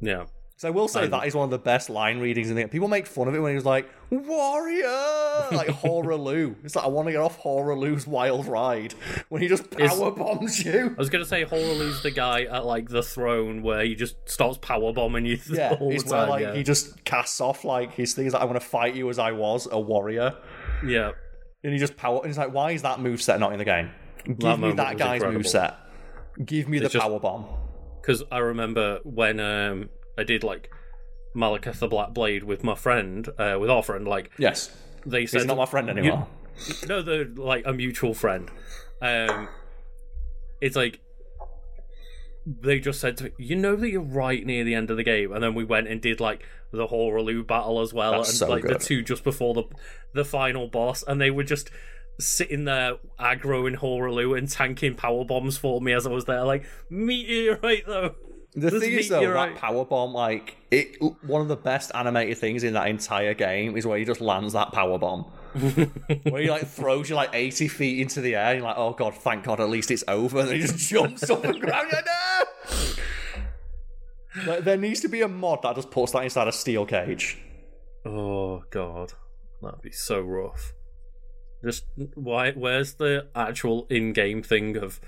yeah 0.01 0.25
So 0.57 0.69
I 0.69 0.71
will 0.71 0.87
say 0.87 1.05
that 1.05 1.27
is 1.27 1.35
one 1.35 1.43
of 1.43 1.49
the 1.49 1.57
best 1.57 1.89
line 1.89 2.19
readings 2.19 2.49
in 2.49 2.55
the 2.55 2.65
People 2.67 2.87
make 2.87 3.07
fun 3.07 3.27
of 3.27 3.35
it 3.35 3.39
when 3.39 3.51
he 3.51 3.55
was 3.55 3.65
like, 3.65 3.89
Warrior! 4.09 5.47
Like 5.51 5.67
Hoarah 5.67 6.15
Loux. 6.15 6.55
It's 6.63 6.77
like, 6.77 6.85
I 6.85 6.87
want 6.87 7.07
to 7.09 7.11
get 7.11 7.19
off 7.19 7.37
Hoarah 7.39 7.75
Loux's 7.75 8.07
wild 8.07 8.47
ride. 8.47 8.93
When 9.27 9.41
he 9.41 9.49
just 9.49 9.69
power 9.69 10.11
bombs 10.11 10.63
you. 10.63 10.91
I 10.91 10.97
was 10.97 11.09
gonna 11.09 11.25
say 11.25 11.43
Hoarah 11.43 11.77
Loux's 11.77 12.03
the 12.03 12.11
guy 12.11 12.43
at 12.43 12.65
like 12.65 12.87
the 12.87 13.03
throne 13.03 13.63
where 13.63 13.83
he 13.83 13.95
just 13.95 14.15
starts 14.29 14.57
power 14.59 14.93
bombing 14.93 15.25
you 15.25 15.37
Yeah, 15.49 15.75
all 15.79 15.91
it's 15.91 16.05
where 16.05 16.25
like 16.25 16.41
yeah. 16.41 16.55
he 16.55 16.63
just 16.63 17.03
casts 17.03 17.41
off 17.41 17.65
like 17.65 17.93
his 17.93 18.13
things 18.13 18.31
like 18.31 18.41
I 18.41 18.45
want 18.45 18.59
to 18.59 18.65
fight 18.65 18.95
you 18.95 19.09
as 19.09 19.19
I 19.19 19.33
was 19.33 19.67
a 19.69 19.79
warrior, 19.79 20.35
yeah. 20.85 21.11
and 21.65 21.73
he 21.73 21.79
just 21.79 21.97
power. 21.97 22.19
And 22.21 22.29
it's 22.29 22.37
like, 22.37 22.53
why 22.53 22.71
is 22.71 22.81
that 22.83 23.01
move 23.01 23.21
set 23.21 23.41
not 23.41 23.51
in 23.51 23.59
the 23.59 23.65
game? 23.65 23.91
Give 24.37 24.57
me 24.59 24.71
that 24.71 24.97
guy's 24.97 25.21
move 25.21 25.47
set. 25.47 25.75
Give 26.45 26.69
me 26.69 26.79
the 26.79 26.87
just- 26.87 27.03
power 27.03 27.19
bomb. 27.19 27.45
because 28.01 28.23
I 28.31 28.37
remember 28.37 28.99
when 29.03 29.39
um, 29.41 29.89
I 30.17 30.23
did 30.23 30.43
like 30.43 30.69
Maliketh 31.35 31.79
the 31.79 31.87
Black 31.87 32.13
Blade 32.13 32.43
with 32.43 32.63
my 32.63 32.75
friend, 32.75 33.27
uh, 33.37 33.57
with 33.59 33.69
our 33.69 33.83
friend, 33.83 34.07
like 34.07 34.31
Yes, 34.37 34.75
they 35.05 35.25
said, 35.25 35.41
he's 35.41 35.47
not 35.47 35.57
my 35.57 35.65
friend 35.65 35.89
anymore. 35.89 36.27
no, 36.87 37.01
they're 37.01 37.25
like 37.25 37.63
a 37.65 37.73
mutual 37.73 38.13
friend. 38.13 38.49
Um, 39.01 39.49
it's 40.61 40.75
like 40.75 40.99
they 42.45 42.79
just 42.79 42.99
said 42.99 43.17
to 43.17 43.23
me, 43.25 43.31
"You 43.37 43.55
know 43.55 43.75
that 43.75 43.89
you're 43.89 44.01
right 44.01 44.45
near 44.45 44.63
the 44.63 44.75
end 44.75 44.89
of 44.91 44.97
the 44.97 45.03
game," 45.03 45.31
and 45.31 45.43
then 45.43 45.53
we 45.55 45.63
went 45.63 45.87
and 45.87 45.99
did 46.01 46.19
like 46.19 46.43
the 46.71 46.87
Hoarah 46.87 47.23
Loux 47.23 47.43
battle 47.43 47.81
as 47.81 47.93
well, 47.93 48.13
That's 48.13 48.29
and 48.29 48.37
so 48.37 48.49
like 48.49 48.63
the 48.63 48.75
two 48.75 49.01
just 49.01 49.23
before 49.23 49.53
the 49.53 49.63
the 50.13 50.23
final 50.25 50.67
boss, 50.67 51.03
and 51.03 51.19
they 51.19 51.31
were 51.31 51.43
just 51.43 51.69
sitting 52.19 52.63
there 52.63 52.93
aggroing 53.19 53.75
Hoarah 53.75 54.13
Loux 54.13 54.35
and 54.35 54.49
tanking 54.49 54.95
power 54.95 55.25
bombs 55.25 55.57
for 55.57 55.81
me 55.81 55.91
as 55.91 56.05
I 56.07 56.11
was 56.11 56.25
there, 56.25 56.43
like 56.43 56.63
meteorite 56.89 57.85
though. 57.85 58.15
The 58.55 58.79
thing 58.79 58.93
is, 58.93 59.09
though, 59.09 59.33
that 59.33 59.55
power 59.55 59.83
bomb, 59.83 60.13
like 60.13 60.55
it, 60.71 60.95
one 61.23 61.41
of 61.41 61.49
the 61.49 61.57
best 61.57 61.91
animated 61.93 62.37
things 62.37 62.63
in 62.63 62.73
that 62.73 62.87
entire 62.87 63.33
game 63.33 63.75
is 63.75 63.85
where 63.85 63.97
he 63.97 64.05
just 64.05 64.21
lands 64.21 64.53
that 64.53 64.71
power 64.71 64.97
bomb, 64.97 65.23
where 66.23 66.41
he 66.41 66.49
like 66.49 66.65
throws 66.65 67.09
you 67.09 67.15
like 67.15 67.31
eighty 67.33 67.67
feet 67.67 67.99
into 67.99 68.21
the 68.21 68.35
air. 68.35 68.51
And 68.51 68.59
you're 68.59 68.67
like, 68.67 68.77
oh 68.77 68.93
god, 68.93 69.15
thank 69.15 69.43
God, 69.43 69.59
at 69.59 69.69
least 69.69 69.91
it's 69.91 70.05
over. 70.07 70.39
And 70.39 70.49
then 70.49 70.55
he 70.55 70.61
just 70.61 70.89
jumps 70.89 71.29
up 71.29 71.43
and 71.43 71.59
ground. 71.59 71.89
You're 71.91 72.01
like, 72.01 72.05
no! 72.05 72.43
Like, 74.45 74.63
there 74.63 74.77
needs 74.77 75.01
to 75.01 75.07
be 75.07 75.21
a 75.21 75.27
mod 75.27 75.61
that 75.63 75.75
just 75.75 75.91
puts 75.91 76.13
that 76.13 76.23
inside 76.23 76.47
a 76.47 76.51
steel 76.51 76.85
cage. 76.85 77.37
Oh 78.05 78.63
god, 78.69 79.13
that'd 79.61 79.81
be 79.81 79.91
so 79.91 80.21
rough. 80.21 80.73
Just 81.63 81.85
why? 82.13 82.51
Where's 82.51 82.93
the 82.93 83.27
actual 83.35 83.87
in-game 83.89 84.43
thing 84.43 84.77
of 84.77 85.01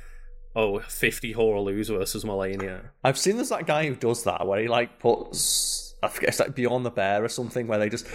oh 0.56 0.80
50 0.80 1.34
Horaloos 1.34 1.88
versus 1.88 2.24
Malenia? 2.24 2.90
I've 3.04 3.18
seen 3.18 3.36
there's 3.36 3.50
that 3.50 3.68
guy 3.68 3.88
who 3.88 3.96
does 3.96 4.24
that 4.24 4.46
where 4.48 4.62
he 4.62 4.68
like 4.68 5.00
puts 5.00 5.96
I 6.04 6.10
forget 6.10 6.30
it's 6.30 6.40
like 6.40 6.54
Beyond 6.56 6.86
the 6.86 6.92
Bear 6.92 7.24
or 7.24 7.30
something 7.30 7.68
where 7.68 7.80
they 7.80 7.90
just 7.90 8.06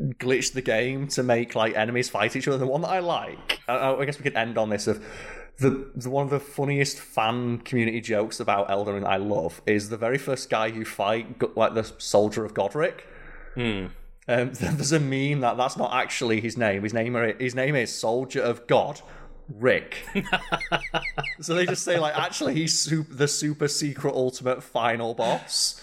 glitch 0.00 0.52
the 0.52 0.62
game 0.62 1.08
to 1.08 1.22
make 1.22 1.54
like 1.54 1.74
enemies 1.74 2.08
fight 2.08 2.34
each 2.34 2.48
other. 2.48 2.58
The 2.58 2.66
one 2.66 2.80
that 2.82 2.88
I 2.88 3.00
like, 3.00 3.60
I, 3.68 3.92
I 3.92 4.04
guess 4.06 4.18
we 4.18 4.22
could 4.22 4.36
end 4.36 4.56
on 4.56 4.70
this 4.70 4.86
of 4.86 5.04
the, 5.58 5.90
the 5.94 6.10
one 6.10 6.24
of 6.24 6.30
the 6.30 6.40
funniest 6.40 6.98
fan 6.98 7.58
community 7.58 8.00
jokes 8.00 8.40
about 8.40 8.70
Elden 8.70 8.94
Ring 8.94 9.06
I 9.06 9.16
love 9.16 9.62
is 9.66 9.88
the 9.88 9.96
very 9.96 10.18
first 10.18 10.50
guy 10.50 10.66
you 10.66 10.84
fight, 10.84 11.56
like 11.56 11.74
the 11.74 11.84
soldier 11.98 12.44
of 12.44 12.54
Godrick. 12.54 13.00
Um, 14.28 14.52
there's 14.52 14.92
a 14.92 15.00
meme 15.00 15.40
that 15.40 15.56
that's 15.56 15.76
not 15.76 15.94
actually 15.94 16.40
his 16.40 16.56
name. 16.56 16.82
His 16.82 16.94
name 16.94 17.16
are, 17.16 17.32
his 17.38 17.54
name 17.54 17.74
is 17.74 17.94
Soldier 17.94 18.42
of 18.42 18.66
God, 18.66 19.00
Rick. 19.48 19.96
so 21.40 21.54
they 21.54 21.66
just 21.66 21.82
say 21.84 21.98
like, 21.98 22.16
actually, 22.16 22.54
he's 22.54 22.78
super, 22.78 23.12
the 23.12 23.28
super 23.28 23.68
secret 23.68 24.14
ultimate 24.14 24.62
final 24.62 25.14
boss, 25.14 25.80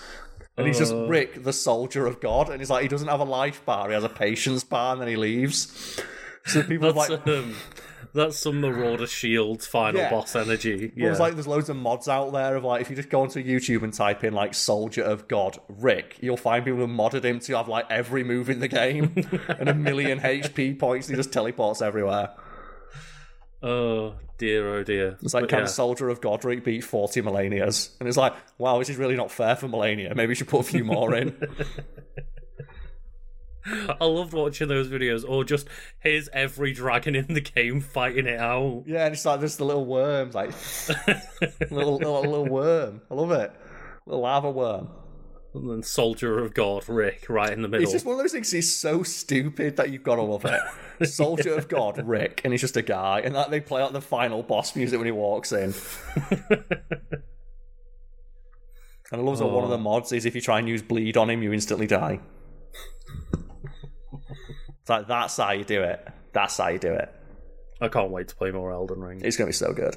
and 0.58 0.68
he's 0.68 0.78
just 0.80 0.94
Rick, 0.94 1.44
the 1.44 1.54
Soldier 1.54 2.06
of 2.06 2.20
God. 2.20 2.50
And 2.50 2.60
he's 2.60 2.70
like, 2.70 2.84
he 2.84 2.88
doesn't 2.88 3.08
have 3.08 3.20
a 3.20 3.26
life 3.26 3.66
bar, 3.66 3.88
he 3.88 3.94
has 3.94 4.04
a 4.04 4.10
patience 4.10 4.64
bar, 4.64 4.94
and 4.94 5.02
then 5.02 5.08
he 5.08 5.16
leaves. 5.16 6.00
So 6.46 6.62
people 6.62 6.90
are 6.90 6.94
like, 6.94 7.26
um, 7.28 7.56
that's 8.14 8.38
some 8.38 8.60
Marauder 8.62 9.08
Shields 9.08 9.66
final 9.66 10.02
Yeah. 10.02 10.10
boss 10.12 10.36
energy. 10.36 10.92
Yeah, 10.96 11.06
There's 11.06 11.20
like 11.20 11.34
there's 11.34 11.48
loads 11.48 11.70
of 11.70 11.78
mods 11.78 12.08
out 12.08 12.32
there 12.32 12.56
of 12.58 12.64
like 12.64 12.82
if 12.82 12.90
you 12.90 12.96
just 12.96 13.10
go 13.10 13.22
onto 13.22 13.42
YouTube 13.44 13.82
and 13.84 13.94
type 13.94 14.24
in 14.24 14.34
like 14.34 14.54
Soldier 14.54 15.04
of 15.04 15.28
God 15.28 15.58
Rick, 15.70 16.18
you'll 16.22 16.38
find 16.38 16.64
people 16.66 16.80
who 16.82 16.88
modded 16.88 17.24
him 17.24 17.40
to 17.40 17.56
have 17.58 17.68
like 17.70 17.86
every 17.90 18.24
move 18.24 18.50
in 18.50 18.60
the 18.60 18.68
game 18.68 19.14
and 19.48 19.70
a 19.70 19.74
million 19.74 20.20
HP 20.20 20.78
points. 20.78 21.08
He 21.08 21.16
just 21.16 21.32
teleports 21.34 21.82
everywhere. 21.82 22.32
Oh 23.64 24.16
dear, 24.38 24.68
oh 24.76 24.84
dear. 24.84 25.18
It's 25.22 25.34
like 25.34 25.44
But 25.44 25.50
can 25.50 25.60
yeah. 25.60 25.66
Soldier 25.66 26.10
of 26.10 26.20
Godrick 26.20 26.66
beat 26.66 26.84
40 26.84 27.22
Malenias? 27.22 27.92
And 28.00 28.10
it's 28.10 28.18
like, 28.18 28.34
wow, 28.58 28.78
this 28.78 28.90
is 28.90 28.98
really 28.98 29.16
not 29.16 29.32
fair 29.32 29.56
for 29.56 29.70
Malenia. 29.70 30.14
Maybe 30.16 30.28
we 30.28 30.36
should 30.36 30.50
put 30.50 30.60
a 30.60 30.64
few 30.64 30.84
more 30.84 31.16
in. 31.16 31.36
I 33.66 34.04
loved 34.04 34.34
watching 34.34 34.68
those 34.68 34.90
videos, 34.90 35.24
or 35.26 35.46
just 35.46 35.70
here's 36.00 36.28
every 36.34 36.74
dragon 36.74 37.16
in 37.16 37.34
the 37.34 37.40
game 37.40 37.80
fighting 37.80 38.28
it 38.28 38.38
out. 38.38 38.84
yeah, 38.86 39.06
and 39.06 39.14
it's 39.14 39.24
like 39.24 39.40
just 39.40 39.58
the 39.58 39.64
little 39.64 39.86
worms, 39.86 40.36
like 40.36 40.50
little, 41.72 41.96
little 41.96 42.22
little 42.24 42.46
worm. 42.46 43.02
I 43.10 43.14
love 43.14 43.32
it. 43.32 43.54
Little 44.06 44.22
lava 44.22 44.52
worm. 44.52 44.90
And 45.54 45.70
then 45.70 45.84
Soldier 45.84 46.40
of 46.40 46.56
God, 46.56 46.90
Rick, 46.90 47.28
right 47.30 47.52
in 47.52 47.62
the 47.62 47.68
middle. 47.68 47.84
It's 47.84 47.92
just 47.92 48.06
one 48.06 48.16
of 48.16 48.22
those 48.22 48.32
things. 48.32 48.52
He's 48.52 48.74
so 48.74 49.04
stupid 49.04 49.76
that 49.76 49.92
you've 49.92 50.02
got 50.02 50.16
to 50.16 50.24
love 50.24 50.46
it. 50.46 51.08
Soldier 51.08 51.54
of 51.56 51.68
God, 51.68 52.08
Rick, 52.08 52.42
and 52.44 52.52
he's 52.52 52.62
just 52.62 52.76
a 52.76 52.82
guy, 52.82 53.22
and 53.22 53.36
that 53.36 53.52
they 53.52 53.60
play 53.60 53.82
out 53.82 53.94
the 53.94 54.02
final 54.02 54.42
boss 54.42 54.76
music 54.76 54.98
when 54.98 55.06
he 55.06 55.12
walks 55.12 55.52
in. 55.52 55.76
and 56.32 56.64
I 59.12 59.18
love 59.18 59.38
that 59.38 59.46
one 59.46 59.64
of 59.64 59.70
the 59.70 59.78
oh. 59.78 59.82
mods 59.82 60.12
is 60.12 60.26
if 60.26 60.34
you 60.34 60.42
try 60.42 60.58
and 60.58 60.68
use 60.68 60.82
bleed 60.82 61.18
on 61.18 61.30
him, 61.30 61.44
you 61.44 61.54
instantly 61.54 61.86
die. 61.86 62.20
it's 64.82 64.90
like 64.90 65.08
that's 65.08 65.38
how 65.38 65.52
you 65.52 65.66
do 65.66 65.84
it. 65.84 66.08
That's 66.32 66.58
how 66.58 66.70
you 66.70 66.80
do 66.80 66.94
it. 66.94 67.14
I 67.80 67.90
can't 67.90 68.10
wait 68.10 68.30
to 68.30 68.36
play 68.36 68.50
more 68.50 68.72
Elden 68.72 69.02
Ring. 69.02 69.22
It's 69.24 69.38
gonna 69.38 69.50
be 69.50 69.54
so 69.54 69.72
good. 69.72 69.96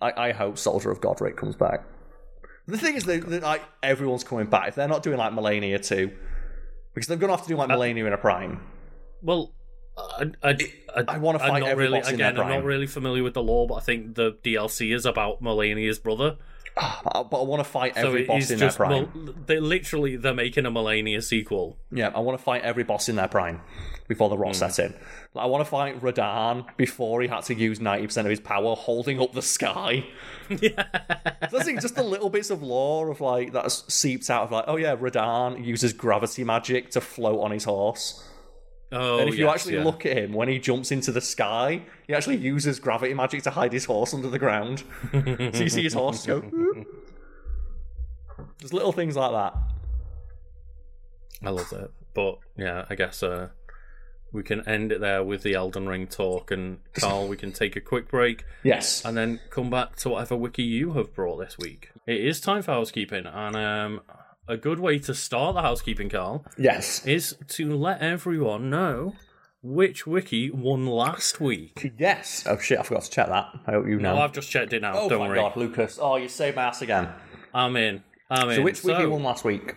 I, 0.00 0.28
I 0.28 0.32
hope 0.32 0.58
Soldier 0.58 0.90
of 0.90 1.00
God 1.00 1.20
Rick 1.20 1.36
comes 1.36 1.54
back. 1.54 1.84
The 2.68 2.76
thing 2.76 2.96
is, 2.96 3.04
that, 3.04 3.28
that, 3.28 3.42
like 3.42 3.62
everyone's 3.82 4.24
coming 4.24 4.46
back. 4.46 4.68
If 4.68 4.74
they're 4.74 4.88
not 4.88 5.02
doing 5.02 5.16
like 5.16 5.32
Malenia 5.32 5.84
two, 5.84 6.12
because 6.94 7.08
they're 7.08 7.16
gonna 7.16 7.32
have 7.32 7.42
to 7.42 7.48
do 7.48 7.56
like 7.56 7.70
Malenia 7.70 8.06
in 8.06 8.12
a 8.12 8.18
prime. 8.18 8.60
Well, 9.22 9.54
I, 9.96 10.30
I, 10.42 10.56
I, 10.94 11.04
I 11.08 11.18
wanna 11.18 11.38
I'm 11.38 11.48
fight 11.48 11.62
every 11.64 11.84
really, 11.86 12.00
boss 12.00 12.10
in 12.10 12.18
their 12.18 12.28
again, 12.30 12.40
I'm 12.40 12.50
not 12.50 12.64
really 12.64 12.86
familiar 12.86 13.22
with 13.22 13.34
the 13.34 13.42
lore, 13.42 13.66
but 13.66 13.76
I 13.76 13.80
think 13.80 14.14
the 14.14 14.32
DLC 14.44 14.94
is 14.94 15.06
about 15.06 15.42
Malenia's 15.42 15.98
brother. 15.98 16.36
Uh, 16.76 17.24
But 17.24 17.40
I 17.40 17.44
want 17.44 17.58
to 17.58 17.68
fight 17.68 17.96
every 17.96 18.22
it 18.22 18.28
boss 18.28 18.50
in 18.50 18.58
their 18.60 18.70
prime. 18.70 18.90
well, 18.90 19.34
they 19.46 19.58
literally, 19.58 20.16
they're 20.16 20.34
making 20.34 20.64
a 20.64 20.70
Malenia 20.70 21.20
sequel. 21.22 21.76
Yeah, 21.90 22.12
I 22.14 22.20
want 22.20 22.38
to 22.38 22.44
fight 22.44 22.62
every 22.62 22.84
boss 22.84 23.08
in 23.08 23.16
their 23.16 23.26
prime 23.26 23.62
before 24.08 24.28
the 24.28 24.36
rot 24.38 24.56
Hmm. 24.56 24.68
set 24.70 24.78
in. 24.86 24.94
Like, 25.34 25.44
I 25.44 25.46
want 25.46 25.64
to 25.64 25.70
fight 25.70 26.00
Radahn 26.02 26.64
before 26.76 27.20
he 27.22 27.28
had 27.28 27.42
to 27.44 27.54
use 27.54 27.78
ninety 27.80 28.06
percent 28.06 28.26
of 28.26 28.30
his 28.30 28.40
power 28.40 28.74
holding 28.74 29.20
up 29.20 29.32
the 29.32 29.42
sky. 29.42 30.04
yeah. 30.48 30.84
That's 31.40 31.52
like 31.66 31.80
just 31.80 31.94
the 31.94 32.02
little 32.02 32.30
bits 32.30 32.50
of 32.50 32.62
lore 32.62 33.10
of 33.10 33.20
like 33.20 33.52
that 33.52 33.70
seeps 33.70 34.30
out 34.30 34.44
of 34.44 34.50
like, 34.50 34.64
oh 34.66 34.76
yeah, 34.76 34.96
Radahn 34.96 35.64
uses 35.64 35.92
gravity 35.92 36.42
magic 36.44 36.90
to 36.92 37.00
float 37.00 37.40
on 37.40 37.50
his 37.52 37.64
horse. 37.64 38.24
Oh, 38.90 39.18
And 39.18 39.28
if 39.28 39.36
you 39.36 39.48
actually 39.50 39.74
yeah. 39.74 39.84
look 39.84 40.06
at 40.06 40.16
him 40.16 40.32
when 40.32 40.48
he 40.48 40.58
jumps 40.58 40.90
into 40.90 41.12
the 41.12 41.20
sky, 41.20 41.82
he 42.06 42.14
actually 42.14 42.36
uses 42.38 42.80
gravity 42.80 43.12
magic 43.12 43.42
to 43.42 43.50
hide 43.50 43.74
his 43.74 43.84
horse 43.84 44.14
under 44.14 44.30
the 44.30 44.38
ground. 44.38 44.82
so 45.12 45.62
you 45.62 45.68
see 45.68 45.82
his 45.82 45.92
horse 45.92 46.24
go. 46.24 46.40
"Whoop." 46.40 46.86
There's 48.60 48.72
little 48.72 48.92
things 48.92 49.14
like 49.14 49.32
that. 49.32 49.54
I 51.44 51.50
love 51.50 51.70
it. 51.72 51.90
But 52.14 52.38
yeah, 52.56 52.86
I 52.88 52.94
guess 52.94 53.22
uh, 53.22 53.48
we 54.32 54.42
can 54.42 54.66
end 54.68 54.92
it 54.92 55.00
there 55.00 55.22
with 55.24 55.42
the 55.42 55.54
Elden 55.54 55.88
Ring 55.88 56.06
talk. 56.06 56.50
And 56.50 56.78
Karl, 56.94 57.28
we 57.28 57.36
can 57.36 57.52
take 57.52 57.76
a 57.76 57.80
quick 57.80 58.08
break 58.08 58.44
Yes. 58.62 59.04
and 59.04 59.16
then 59.16 59.40
come 59.50 59.70
back 59.70 59.96
to 59.96 60.10
whatever 60.10 60.36
wiki 60.36 60.62
you 60.62 60.92
have 60.92 61.14
brought 61.14 61.38
this 61.38 61.56
week. 61.58 61.90
It 62.06 62.20
is 62.24 62.40
time 62.40 62.62
for 62.62 62.72
housekeeping, 62.72 63.26
and 63.26 63.56
um, 63.56 64.00
a 64.46 64.56
good 64.56 64.80
way 64.80 64.98
to 65.00 65.14
start 65.14 65.54
the 65.54 65.62
housekeeping, 65.62 66.08
Karl, 66.08 66.44
Yes. 66.56 67.04
is 67.06 67.36
to 67.48 67.76
let 67.76 68.00
everyone 68.00 68.70
know 68.70 69.14
which 69.62 70.06
wiki 70.06 70.50
won 70.50 70.86
last 70.86 71.40
week. 71.40 71.92
Yes. 71.98 72.44
Oh 72.46 72.58
shit! 72.58 72.78
I 72.78 72.82
forgot 72.84 73.02
to 73.04 73.10
check 73.10 73.26
that. 73.28 73.46
I 73.66 73.72
hope 73.72 73.86
you 73.88 73.98
know. 73.98 74.14
Oh, 74.14 74.18
I've 74.20 74.32
just 74.32 74.48
checked 74.50 74.72
it 74.72 74.82
now. 74.82 74.92
oh 74.96 75.08
Don't 75.08 75.18
my 75.18 75.28
worry. 75.28 75.38
god, 75.40 75.56
Lucas! 75.56 75.98
Oh, 76.00 76.16
you 76.16 76.28
saved 76.28 76.56
my 76.56 76.62
ass 76.64 76.80
again. 76.80 77.08
I'm 77.52 77.76
in. 77.76 78.04
I'm 78.30 78.48
in. 78.50 78.56
So 78.56 78.62
which 78.62 78.84
wiki 78.84 79.02
So- 79.02 79.10
won 79.10 79.22
last 79.24 79.44
week? 79.44 79.74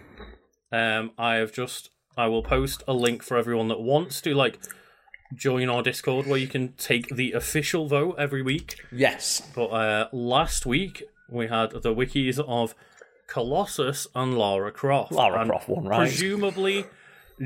Um, 0.71 1.11
I 1.17 1.35
have 1.35 1.51
just 1.51 1.89
I 2.21 2.27
will 2.27 2.43
post 2.43 2.83
a 2.87 2.93
link 2.93 3.23
for 3.23 3.35
everyone 3.35 3.67
that 3.69 3.81
wants 3.81 4.21
to 4.21 4.35
like 4.35 4.59
join 5.33 5.69
our 5.69 5.81
Discord 5.81 6.27
where 6.27 6.37
you 6.37 6.47
can 6.47 6.73
take 6.73 7.07
the 7.15 7.31
official 7.31 7.87
vote 7.87 8.15
every 8.19 8.43
week. 8.43 8.75
Yes. 8.91 9.41
But 9.55 9.67
uh, 9.67 10.07
last 10.11 10.67
week 10.67 11.03
we 11.27 11.47
had 11.47 11.71
the 11.71 11.95
wikis 11.95 12.37
of 12.39 12.75
Colossus 13.27 14.05
and 14.13 14.37
Lara 14.37 14.71
Croft. 14.71 15.11
Lara 15.11 15.41
And 15.41 15.49
Croft 15.49 15.67
won, 15.67 15.85
right? 15.85 15.97
Presumably 15.99 16.85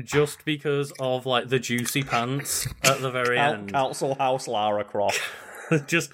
just 0.04 0.44
because 0.44 0.92
of 1.00 1.24
like 1.24 1.48
the 1.48 1.58
juicy 1.58 2.02
pants 2.02 2.68
at 2.84 3.00
the 3.00 3.10
very 3.10 3.36
Coun- 3.38 3.54
end. 3.54 3.72
Council 3.72 4.14
House 4.16 4.46
Lara 4.46 4.84
Croft. 4.84 5.20
just 5.86 6.10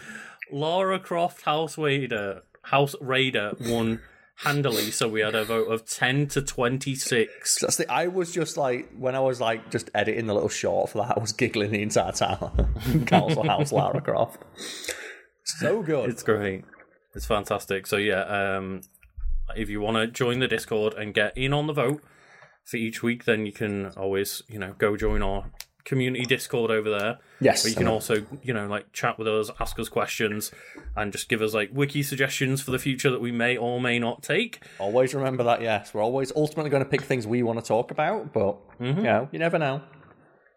Lara 0.53 1.01
Croft 1.01 1.43
House 1.43 1.77
Raider 1.77 2.43
House 2.63 2.95
Raider 3.01 3.55
won 3.61 4.01
handily, 4.37 4.91
so 4.91 5.09
we 5.09 5.21
had 5.21 5.35
a 5.35 5.45
vote 5.45 5.69
of 5.69 5.87
ten 5.87 6.27
to 6.29 6.43
twenty 6.43 6.95
six. 6.95 7.59
That's 7.61 7.77
the. 7.77 7.91
I 7.91 8.09
was 8.09 8.33
just 8.33 8.57
like 8.57 8.91
when 8.97 9.15
I 9.15 9.21
was 9.21 9.41
like 9.41 9.71
just 9.71 9.91
editing 9.95 10.27
the 10.27 10.35
little 10.35 10.49
short 10.49 10.91
for 10.91 10.99
that. 10.99 11.17
I 11.17 11.21
was 11.21 11.33
giggling 11.33 11.71
the 11.71 11.83
entire 11.83 12.13
time. 12.13 13.05
Council 13.07 13.47
House 13.47 13.73
Lara 13.73 14.01
Croft. 14.01 14.43
So 15.45 15.83
good. 15.83 16.11
It's 16.11 16.23
great. 16.23 16.65
It's 17.15 17.27
fantastic. 17.27 17.87
So 17.87 17.97
yeah, 17.97 18.23
um, 18.23 18.83
if 19.57 19.69
you 19.69 19.81
want 19.81 19.97
to 19.97 20.07
join 20.07 20.39
the 20.39 20.49
Discord 20.49 20.95
and 20.95 21.15
get 21.15 21.37
in 21.37 21.53
on 21.53 21.67
the 21.67 21.73
vote 21.73 22.03
for 22.65 22.77
each 22.77 23.03
week, 23.03 23.25
then 23.25 23.47
you 23.47 23.53
can 23.53 23.87
always, 23.97 24.43
you 24.49 24.59
know, 24.59 24.75
go 24.79 24.97
join 24.97 25.23
our 25.23 25.51
community 25.85 26.25
Discord 26.25 26.71
over 26.71 26.89
there. 26.91 27.19
yes. 27.41 27.63
But 27.63 27.71
you 27.71 27.77
can 27.77 27.89
also, 27.89 28.25
you 28.43 28.53
know, 28.55 28.67
like 28.67 28.93
chat 28.93 29.19
with 29.19 29.27
us, 29.29 29.51
ask 29.61 29.79
us 29.79 29.89
questions, 29.89 30.53
and 30.97 31.13
just 31.13 31.29
give 31.29 31.43
us 31.43 31.55
like 31.55 31.71
wiki 31.73 32.03
suggestions 32.03 32.63
for 32.63 32.71
the 32.71 32.79
future 32.79 33.11
that 33.11 33.21
we 33.21 33.33
may 33.33 33.57
or 33.57 33.81
may 33.81 33.99
not 33.99 34.23
take. 34.23 34.63
always 34.79 35.15
remember 35.15 35.43
that. 35.45 35.61
Yes, 35.63 35.93
we're 35.93 36.03
always 36.03 36.33
ultimately 36.37 36.71
going 36.71 36.83
to 36.85 36.89
pick 36.89 37.03
things 37.03 37.27
we 37.27 37.43
want 37.43 37.59
to 37.59 37.65
talk 37.65 37.91
about, 37.91 38.33
but 38.33 38.57
Mm-hmm. 38.81 38.99
you 38.99 39.03
know, 39.05 39.29
you 39.33 39.39
never 39.39 39.59
know. 39.59 39.83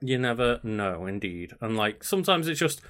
You 0.02 0.18
never 0.18 0.60
know, 0.64 1.06
indeed. 1.06 1.54
And 1.62 1.78
like 1.78 2.04
sometimes 2.04 2.48
it's 2.48 2.60
just 2.60 2.82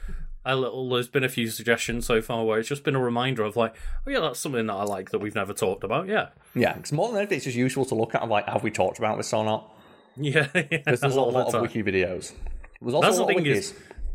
a 0.46 0.56
little. 0.56 0.90
There's 0.90 1.08
been 1.08 1.24
a 1.24 1.30
few 1.30 1.50
suggestions 1.50 2.06
so 2.06 2.22
far 2.22 2.44
where 2.46 2.60
it's 2.60 2.70
just 2.70 2.84
been 2.84 2.96
a 2.96 3.02
reminder 3.02 3.44
of 3.44 3.56
like, 3.56 3.76
oh 4.06 4.10
yeah, 4.12 4.20
that's 4.20 4.40
something 4.40 4.66
that 4.68 4.74
I 4.74 4.84
like 4.84 5.12
that 5.12 5.20
we've 5.20 5.36
never 5.36 5.54
talked 5.54 5.84
about. 5.84 6.08
Yeah, 6.08 6.30
Yeah, 6.54 6.74
because 6.74 6.92
more 6.92 7.10
than 7.10 7.18
anything, 7.18 7.38
it's 7.38 7.46
just 7.46 7.58
useful 7.58 7.86
to 7.86 7.96
look 7.96 8.16
at. 8.16 8.28
Like, 8.28 8.48
have 8.48 8.64
we 8.64 8.72
talked 8.72 8.98
about 8.98 9.18
this 9.18 9.32
or 9.34 9.44
not? 9.46 9.72
yeah. 10.18 10.48
Because 10.54 11.02
there's 11.02 11.16
a 11.16 11.22
lot 11.22 11.54
of 11.54 11.62
wiki 11.62 11.84
videos. 11.84 12.34
There's 12.82 12.94
also 12.94 13.02
That's 13.08 13.18
the 13.18 13.26
thing 13.26 13.40
wikis. 13.46 13.56
is, 13.56 13.74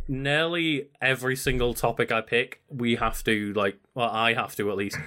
nearly 0.08 0.88
every 1.00 1.36
single 1.36 1.74
topic 1.74 2.10
I 2.12 2.20
pick, 2.20 2.60
we 2.68 2.96
have 2.96 3.22
to 3.24 3.52
like, 3.54 3.78
well, 3.94 4.10
I 4.10 4.34
have 4.34 4.54
to 4.56 4.70
at 4.70 4.76
least 4.76 4.98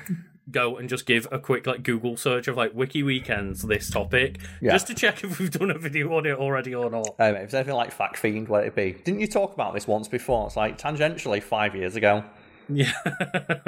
go 0.52 0.76
and 0.78 0.90
just 0.90 1.06
give 1.06 1.26
a 1.32 1.40
quick 1.40 1.66
like 1.66 1.84
Google 1.84 2.18
search 2.18 2.48
of 2.50 2.58
like 2.58 2.74
wiki 2.74 3.02
weekends 3.04 3.62
this 3.64 3.90
topic, 3.90 4.40
Yeah. 4.62 4.74
just 4.74 4.88
to 4.88 4.94
check 4.94 5.24
if 5.24 5.40
we've 5.40 5.52
done 5.52 5.72
a 5.72 5.78
video 5.80 6.14
on 6.18 6.26
it 6.26 6.38
already 6.38 6.76
or 6.76 6.90
not. 6.90 7.16
Um, 7.20 7.36
if 7.36 7.44
it's 7.46 7.54
anything 7.54 7.76
like 7.76 7.92
Fact 7.92 8.18
Fiend, 8.18 8.50
where 8.50 8.64
it 8.64 8.76
be? 8.76 8.92
Didn't 9.04 9.22
you 9.22 9.28
talk 9.28 9.54
about 9.54 9.74
this 9.74 9.88
once 9.88 10.08
before? 10.08 10.48
It's 10.48 10.58
like 10.58 10.78
tangentially 10.78 11.42
five 11.42 11.76
years 11.76 11.96
ago. 11.96 12.24
Yeah. 12.70 12.92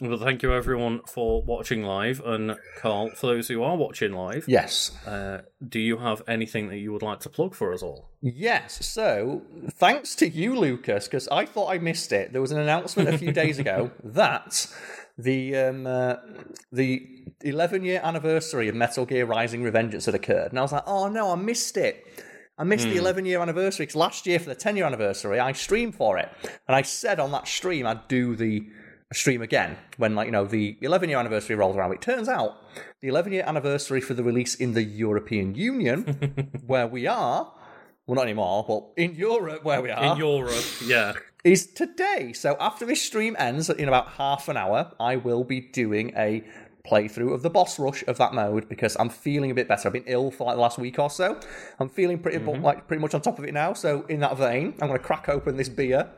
well, 0.00 0.16
thank 0.18 0.42
you 0.42 0.52
everyone 0.52 1.00
for 1.06 1.42
watching 1.42 1.82
live, 1.82 2.22
and 2.24 2.56
Karl, 2.78 3.10
for 3.10 3.26
those 3.26 3.48
who 3.48 3.62
are 3.62 3.76
watching 3.76 4.12
live, 4.12 4.44
Yes. 4.48 4.92
uh, 5.06 5.42
do 5.66 5.78
you 5.78 5.98
have 5.98 6.22
anything 6.26 6.68
that 6.68 6.78
you 6.78 6.92
would 6.92 7.02
like 7.02 7.20
to 7.20 7.28
plug 7.28 7.54
for 7.54 7.72
us 7.72 7.82
all? 7.82 8.08
Yes. 8.22 8.84
So, 8.86 9.42
thanks 9.72 10.14
to 10.16 10.28
you, 10.28 10.56
Lucas, 10.58 11.06
because 11.06 11.28
I 11.28 11.44
thought 11.44 11.70
I 11.70 11.78
missed 11.78 12.12
it. 12.12 12.32
There 12.32 12.40
was 12.40 12.52
an 12.52 12.58
announcement 12.60 13.08
a 13.08 13.18
few 13.18 13.32
days 13.32 13.58
ago 13.58 13.90
that 14.04 14.66
the 15.18 15.56
um, 15.56 15.86
uh, 15.86 16.16
the 16.72 17.06
11 17.42 17.84
year 17.84 18.00
anniversary 18.02 18.68
of 18.68 18.74
Metal 18.74 19.04
Gear 19.06 19.26
Rising 19.26 19.62
Revengeance 19.62 20.06
had 20.06 20.14
occurred, 20.14 20.50
and 20.50 20.58
I 20.58 20.62
was 20.62 20.72
like, 20.72 20.84
oh 20.86 21.08
no, 21.08 21.30
I 21.32 21.34
missed 21.36 21.76
it. 21.76 22.06
I 22.58 22.64
missed 22.64 22.84
the 22.86 22.96
11 22.98 23.24
year 23.24 23.40
anniversary 23.40 23.86
because 23.86 23.96
last 23.96 24.26
year 24.26 24.38
for 24.38 24.50
the 24.50 24.54
10 24.54 24.76
year 24.76 24.84
anniversary, 24.84 25.40
I 25.40 25.52
streamed 25.52 25.94
for 25.94 26.18
it, 26.18 26.28
and 26.68 26.76
I 26.76 26.82
said 26.82 27.18
on 27.18 27.32
that 27.32 27.48
stream 27.48 27.86
I'd 27.86 28.06
do 28.08 28.36
the 28.36 28.66
stream 29.12 29.42
again 29.42 29.76
when 29.96 30.14
like 30.14 30.26
you 30.26 30.32
know 30.32 30.44
the 30.44 30.76
11 30.82 31.08
year 31.08 31.18
anniversary 31.18 31.56
rolls 31.56 31.76
around. 31.76 31.92
It 31.92 32.00
turns 32.00 32.28
out 32.28 32.56
the 33.00 33.08
11 33.08 33.32
year 33.32 33.44
anniversary 33.46 34.00
for 34.00 34.14
the 34.14 34.22
release 34.22 34.54
in 34.54 34.74
the 34.74 34.82
european 34.82 35.54
union 35.54 36.50
where 36.66 36.86
we 36.86 37.06
are 37.06 37.52
well 38.06 38.14
not 38.14 38.22
anymore 38.22 38.64
but 38.66 39.02
in 39.02 39.14
europe 39.14 39.64
where 39.64 39.82
we 39.82 39.90
are 39.90 40.12
In 40.12 40.18
Europe, 40.18 40.64
yeah. 40.84 41.14
is 41.44 41.66
today. 41.66 42.32
So 42.32 42.56
after 42.60 42.86
this 42.86 43.02
stream 43.02 43.34
ends 43.38 43.68
in 43.68 43.88
about 43.88 44.10
half 44.10 44.48
an 44.48 44.56
hour 44.56 44.92
i 45.00 45.16
will 45.16 45.44
be 45.44 45.60
doing 45.60 46.12
a 46.16 46.44
playthrough 46.86 47.34
of 47.34 47.42
the 47.42 47.50
boss 47.50 47.78
rush 47.78 48.02
of 48.06 48.16
that 48.16 48.32
mode 48.32 48.66
because 48.68 48.96
i'm 48.98 49.10
feeling 49.10 49.50
a 49.50 49.54
bit 49.54 49.66
better. 49.66 49.88
I've 49.88 49.92
been 49.92 50.04
ill 50.06 50.30
for 50.30 50.44
like 50.44 50.54
the 50.54 50.62
last 50.62 50.78
week 50.78 50.98
or 50.98 51.10
so. 51.10 51.38
I'm 51.78 51.88
feeling 51.88 52.18
pretty 52.18 52.38
mm-hmm. 52.38 52.62
like 52.62 52.86
pretty 52.86 53.00
much 53.00 53.14
on 53.14 53.22
top 53.22 53.38
of 53.38 53.44
it 53.44 53.52
now. 53.52 53.72
So 53.72 54.06
in 54.08 54.20
that 54.20 54.36
vein 54.36 54.74
i'm 54.80 54.88
going 54.88 55.00
to 55.00 55.04
crack 55.04 55.28
open 55.28 55.56
this 55.56 55.68
beer 55.68 56.08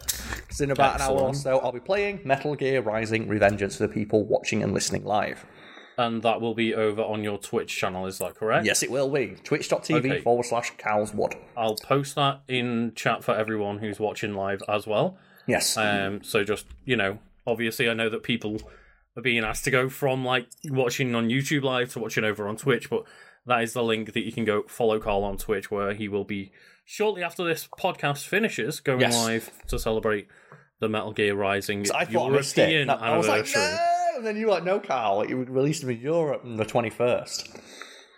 because 0.52 0.60
in 0.60 0.70
about 0.70 0.96
an 0.96 1.02
hour 1.02 1.20
or 1.20 1.34
so 1.34 1.58
i'll 1.60 1.72
be 1.72 1.80
playing 1.80 2.20
metal 2.24 2.54
gear 2.54 2.80
rising 2.80 3.26
revengeance 3.28 3.76
for 3.76 3.86
the 3.86 3.92
people 3.92 4.24
watching 4.24 4.62
and 4.62 4.72
listening 4.72 5.04
live 5.04 5.44
And 5.98 6.22
that 6.22 6.40
will 6.40 6.54
be 6.54 6.74
over 6.74 7.02
on 7.02 7.22
your 7.22 7.36
Twitch 7.38 7.76
channel, 7.76 8.06
is 8.06 8.18
that 8.18 8.34
correct? 8.34 8.64
yes 8.66 8.82
it 8.82 8.90
will 8.90 9.10
be 9.10 9.36
twitch.tv 9.44 9.96
Okay. 9.98 10.20
forward 10.22 10.44
slash 10.46 10.72
karlswood 10.76 11.34
I'll 11.56 11.76
post 11.76 12.14
that 12.14 12.40
in 12.48 12.92
chat 12.94 13.22
for 13.22 13.34
everyone 13.34 13.78
who's 13.78 14.00
watching 14.00 14.34
live 14.34 14.62
as 14.68 14.86
well. 14.86 15.18
yes 15.46 15.76
Um, 15.76 16.22
so 16.22 16.44
just 16.44 16.66
you 16.84 16.96
know, 16.96 17.18
obviously, 17.46 17.88
I 17.90 17.94
know 17.94 18.08
that 18.08 18.22
people 18.22 18.58
are 19.16 19.22
being 19.22 19.44
asked 19.44 19.64
to 19.64 19.70
go 19.70 19.88
from 19.90 20.24
like 20.24 20.46
watching 20.70 21.14
on 21.14 21.28
YouTube 21.28 21.62
live 21.62 21.92
to 21.92 21.98
watching 21.98 22.24
over 22.24 22.48
on 22.48 22.56
Twitch, 22.56 22.88
but 22.88 23.02
that 23.44 23.62
is 23.62 23.72
the 23.74 23.82
link 23.82 24.12
that 24.14 24.24
you 24.24 24.32
can 24.32 24.44
go 24.46 24.62
follow 24.68 24.98
Karl 24.98 25.24
on 25.24 25.36
Twitch, 25.36 25.70
where 25.70 25.92
he 25.92 26.08
will 26.08 26.24
be 26.24 26.52
shortly 26.84 27.22
after 27.22 27.44
this 27.44 27.68
podcast 27.78 28.26
finishes 28.26 28.80
going 28.80 29.00
Yes. 29.00 29.14
live 29.14 29.50
to 29.68 29.78
celebrate 29.78 30.28
the 30.80 30.88
Metal 30.88 31.12
Gear 31.12 31.34
Rising 31.34 31.86
I 31.94 32.04
thought 32.04 32.30
I. 32.30 32.34
European 32.34 32.90
I 32.90 33.16
was 33.16 33.28
like, 33.28 33.46
no! 33.54 33.78
And 34.16 34.26
then 34.26 34.36
you 34.36 34.46
were 34.46 34.52
like, 34.52 34.64
no, 34.64 34.78
Karl, 34.80 35.22
it 35.22 35.32
was 35.34 35.48
released 35.48 35.82
in 35.84 35.90
Europe 36.00 36.42
on 36.44 36.56
the 36.56 36.64
21st. 36.64 37.58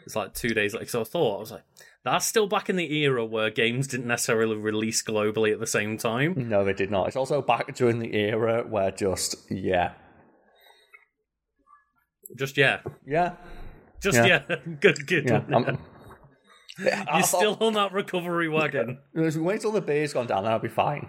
It's 0.07 0.17
like 0.17 0.35
two 0.35 0.55
days 0.55 0.75
later. 0.75 0.87
So 0.87 1.01
I 1.03 1.05
thought 1.05 1.37
I 1.37 1.41
was 1.41 1.51
like, 1.53 1.63
that's 2.05 2.27
still 2.27 2.47
back 2.47 2.69
in 2.69 2.77
the 2.77 2.93
era 3.03 3.25
where 3.25 3.49
games 3.51 3.87
didn't 3.87 4.07
necessarily 4.07 4.57
release 4.57 5.03
globally 5.03 5.53
at 5.53 5.61
the 5.61 5.67
same 5.67 5.97
time. 5.97 6.35
No, 6.49 6.65
they 6.65 6.73
did 6.75 6.91
not. 6.91 7.07
It's 7.07 7.17
also 7.17 7.41
back 7.41 7.75
during 7.75 7.99
the 8.01 8.15
era 8.15 8.65
where 8.69 8.91
just, 8.91 9.37
yeah. 9.51 9.93
Just 12.37 12.57
yeah, 12.57 12.81
Yeah. 13.07 13.35
just 14.03 14.17
Yeah. 14.19 14.43
yeah, 14.49 14.57
good, 14.81 15.07
good. 15.07 15.29
Yeah. 15.29 15.77
You're 17.15 17.23
still 17.23 17.57
on 17.61 17.75
that 17.75 17.93
recovery 17.93 18.49
wagon. 18.49 18.99
Wait 19.15 19.61
till 19.61 19.73
the 19.73 19.81
beer's 19.81 20.13
gone 20.13 20.27
down, 20.27 20.45
then 20.45 20.53
I'll 20.53 20.59
be 20.59 20.69
fine. 20.69 21.07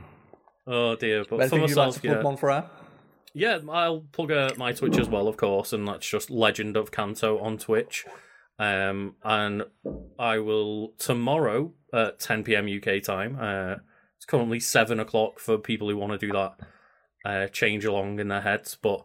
Oh 0.68 0.96
dear, 0.96 1.26
but 1.30 1.50
for 1.50 1.58
you'd 1.60 1.76
like 1.76 1.94
to 1.94 2.00
plug 2.00 2.18
yeah. 2.18 2.22
one 2.22 2.38
for 2.38 2.52
her? 2.52 2.70
yeah, 3.36 3.60
I'll 3.70 4.00
plug 4.00 4.32
uh, 4.32 4.52
my 4.58 4.72
Twitch 4.72 4.98
as 4.98 5.10
well, 5.10 5.28
of 5.28 5.36
course, 5.36 5.74
and 5.74 5.86
that's 5.86 6.08
just 6.08 6.32
Legend 6.32 6.78
of 6.78 6.90
Kanto 6.90 7.38
on 7.40 7.58
Twitch. 7.58 8.06
Um, 8.58 9.16
and 9.24 9.64
I 10.18 10.40
will 10.40 10.94
tomorrow 10.98 11.74
at 11.94 12.20
10 12.20 12.46
p.m. 12.46 12.66
UK 12.66 13.04
time. 13.04 13.38
Uh, 13.40 13.76
it's 14.16 14.26
currently 14.26 14.62
seven 14.62 15.02
o'clock 15.02 15.40
for 15.40 15.58
people 15.58 15.90
who 15.90 15.98
want 15.98 16.14
to 16.14 16.18
do 16.18 16.32
that 16.32 16.56
uh, 17.26 17.48
change 17.48 17.84
along 17.84 18.22
in 18.22 18.30
their 18.30 18.40
heads. 18.40 18.78
But 18.82 19.04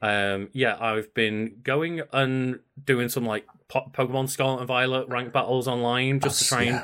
um, 0.00 0.48
yeah, 0.54 0.78
I've 0.80 1.12
been 1.12 1.58
going 1.62 2.00
and 2.14 2.60
doing 2.82 3.10
some 3.10 3.26
like 3.26 3.46
po- 3.70 3.90
Pokemon 3.92 4.28
Scarlet 4.28 4.58
and 4.58 4.66
Violet 4.68 5.08
rank 5.08 5.32
battles 5.32 5.66
online 5.68 6.20
just 6.20 6.40
to 6.42 6.48
try 6.48 6.62
and 6.64 6.82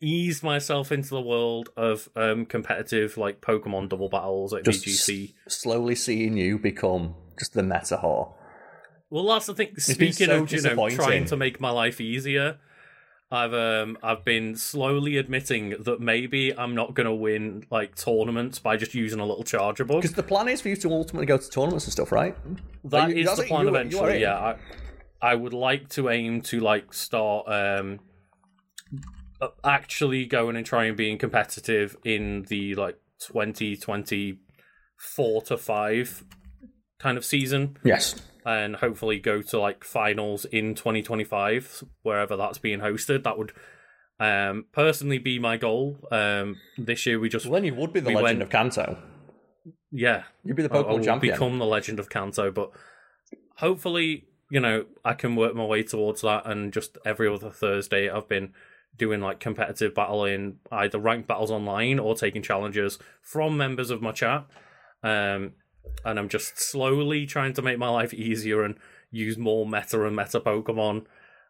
ease 0.00 0.42
myself 0.42 0.90
into 0.92 1.10
the 1.10 1.20
world 1.20 1.68
of 1.76 2.08
um, 2.16 2.46
competitive 2.46 3.16
like 3.16 3.40
Pokemon 3.40 3.88
double 3.88 4.08
battles 4.08 4.52
at 4.52 4.64
Just 4.64 4.84
VGC. 4.84 5.34
s- 5.46 5.54
slowly 5.60 5.94
seeing 5.94 6.36
you 6.36 6.58
become 6.58 7.14
just 7.38 7.54
the 7.54 7.62
meta 7.62 8.00
whore. 8.02 8.34
Well, 9.10 9.26
that's 9.28 9.46
the 9.46 9.54
thing. 9.54 9.76
Speaking 9.78 10.26
so 10.26 10.42
of 10.42 10.52
you 10.52 10.60
know 10.62 10.88
trying 10.90 11.26
to 11.26 11.36
make 11.36 11.60
my 11.60 11.70
life 11.70 12.00
easier, 12.00 12.58
I've 13.30 13.54
um 13.54 13.96
I've 14.02 14.24
been 14.24 14.56
slowly 14.56 15.16
admitting 15.16 15.76
that 15.84 16.00
maybe 16.00 16.56
I'm 16.56 16.74
not 16.74 16.94
going 16.94 17.06
to 17.06 17.14
win 17.14 17.64
like 17.70 17.94
tournaments 17.94 18.58
by 18.58 18.76
just 18.76 18.94
using 18.94 19.20
a 19.20 19.24
little 19.26 19.44
Charjabug. 19.44 20.00
Because 20.02 20.14
the 20.14 20.22
plan 20.24 20.48
is 20.48 20.60
for 20.60 20.68
you 20.70 20.76
to 20.76 20.90
ultimately 20.90 21.26
go 21.26 21.36
to 21.38 21.48
tournaments 21.48 21.84
and 21.84 21.92
stuff, 21.92 22.10
right? 22.10 22.36
That 22.84 23.10
you- 23.10 23.16
is 23.18 23.26
that's 23.26 23.40
the 23.40 23.46
plan 23.46 23.60
you- 23.66 23.70
you 23.70 23.76
eventually. 23.76 24.14
in. 24.16 24.20
Yeah, 24.22 24.34
I, 24.38 24.56
I 25.30 25.34
would 25.34 25.54
like 25.54 25.88
to 25.96 26.10
aim 26.10 26.42
to 26.50 26.60
like 26.60 26.92
start 26.92 27.48
um 27.48 28.00
actually 29.62 30.24
going 30.26 30.56
and 30.56 30.64
trying 30.64 30.96
being 30.96 31.18
competitive 31.18 31.96
in 32.04 32.44
the 32.48 32.74
like 32.74 32.98
2024 33.20 35.42
to 35.42 35.56
5 35.58 36.24
kind 36.98 37.18
of 37.18 37.24
season 37.24 37.76
Yes. 37.84 38.20
and 38.46 38.76
hopefully 38.76 39.18
go 39.18 39.42
to 39.42 39.58
like 39.60 39.84
finals 39.84 40.44
in 40.46 40.74
2025 40.74 41.84
wherever 42.02 42.36
that's 42.36 42.58
being 42.58 42.80
hosted 42.80 43.24
that 43.24 43.36
would 43.38 43.52
um 44.20 44.66
personally 44.72 45.18
be 45.18 45.38
my 45.38 45.56
goal 45.56 45.98
um 46.12 46.56
this 46.78 47.04
year 47.06 47.18
we 47.18 47.28
just 47.28 47.46
Well, 47.46 47.54
then 47.54 47.64
you 47.64 47.74
would 47.74 47.92
be 47.92 48.00
the 48.00 48.08
We 48.10 48.14
legend 48.14 48.38
went- 48.38 48.42
of 48.42 48.50
Kanto. 48.50 48.98
yeah 49.90 50.24
You'd 50.44 50.56
be 50.56 50.62
the 50.62 50.72
I- 50.72 50.78
I 50.78 50.82
Pokemon 50.82 51.04
champion. 51.04 51.34
become 51.34 51.58
the 51.58 51.66
legend 51.66 51.98
of 51.98 52.08
Kanto, 52.08 52.50
but 52.50 52.70
hopefully, 53.56 54.24
you 54.54 54.60
know, 54.60 54.84
I 55.04 55.14
can 55.14 55.34
work 55.34 55.56
my 55.56 55.64
way 55.64 55.82
towards 55.82 56.20
that. 56.20 56.46
And 56.46 56.72
just 56.72 56.96
every 57.04 57.28
other 57.28 57.50
Thursday, 57.50 58.08
I've 58.08 58.28
been 58.28 58.52
doing 58.96 59.20
like 59.20 59.40
competitive 59.40 59.96
battle 59.96 60.24
in 60.24 60.58
either 60.70 61.00
ranked 61.00 61.26
battles 61.26 61.50
online 61.50 61.98
or 61.98 62.14
taking 62.14 62.40
challenges 62.40 63.00
from 63.20 63.56
members 63.56 63.90
of 63.90 64.00
my 64.00 64.12
chat. 64.12 64.46
Um, 65.02 65.54
and 66.04 66.20
I'm 66.20 66.28
just 66.28 66.56
slowly 66.56 67.26
trying 67.26 67.52
to 67.54 67.62
make 67.62 67.78
my 67.80 67.88
life 67.88 68.14
easier 68.14 68.62
and 68.62 68.76
use 69.10 69.36
more 69.36 69.66
meta 69.66 70.06
and 70.06 70.14
meta 70.14 70.38
Pokemon 70.38 71.06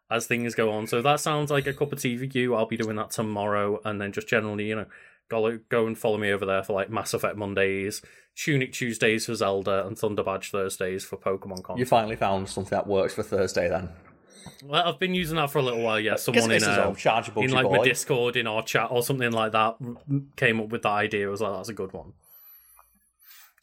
as 0.09 0.25
things 0.25 0.55
go 0.55 0.71
on. 0.71 0.87
So 0.87 1.03
that 1.03 1.19
sounds 1.19 1.51
like 1.51 1.67
a 1.67 1.73
cup 1.73 1.93
of 1.93 2.01
tea 2.01 2.17
for 2.17 2.25
you. 2.25 2.55
I'll 2.55 2.65
be 2.65 2.75
doing 2.75 2.95
that 2.95 3.11
tomorrow, 3.11 3.81
and 3.85 4.01
then 4.01 4.13
just 4.13 4.27
generally, 4.27 4.67
you 4.69 4.77
know, 4.77 4.85
go 5.29 5.59
go 5.69 5.85
and 5.85 5.95
follow 5.95 6.17
me 6.17 6.31
over 6.31 6.45
there 6.45 6.63
for 6.63 6.73
like 6.73 6.89
Mass 6.89 7.13
Effect 7.13 7.37
Mondays, 7.37 8.01
Tunic 8.35 8.73
Tuesdays 8.73 9.25
for 9.25 9.35
Zelda, 9.35 9.85
and 9.87 9.97
Thunder 9.97 10.23
Badge 10.23 10.51
Thursdays 10.51 11.05
for 11.05 11.17
Pokemon 11.17 11.63
Con. 11.63 11.77
You 11.77 11.85
finally 11.85 12.15
found 12.15 12.49
something 12.49 12.75
that 12.75 12.87
works 12.87 13.13
for 13.13 13.23
Thursday 13.23 13.69
then. 13.69 13.89
Well, 14.63 14.87
I've 14.87 14.99
been 14.99 15.15
using 15.15 15.37
that 15.37 15.49
for 15.49 15.59
a 15.59 15.61
little 15.61 15.81
while. 15.81 15.99
Yeah, 15.99 16.15
someone 16.15 16.51
in 16.51 16.63
um, 16.63 16.95
chargeable 16.95 17.43
in 17.43 17.51
like 17.51 17.65
boy. 17.65 17.77
my 17.77 17.83
Discord 17.83 18.35
in 18.35 18.47
our 18.47 18.61
chat 18.61 18.87
or 18.91 19.03
something 19.03 19.31
like 19.31 19.53
that 19.53 19.77
came 20.35 20.59
up 20.59 20.69
with 20.69 20.83
that 20.83 20.89
idea. 20.89 21.27
I 21.27 21.31
was 21.31 21.41
like, 21.41 21.53
that's 21.53 21.69
a 21.69 21.73
good 21.73 21.93
one. 21.93 22.13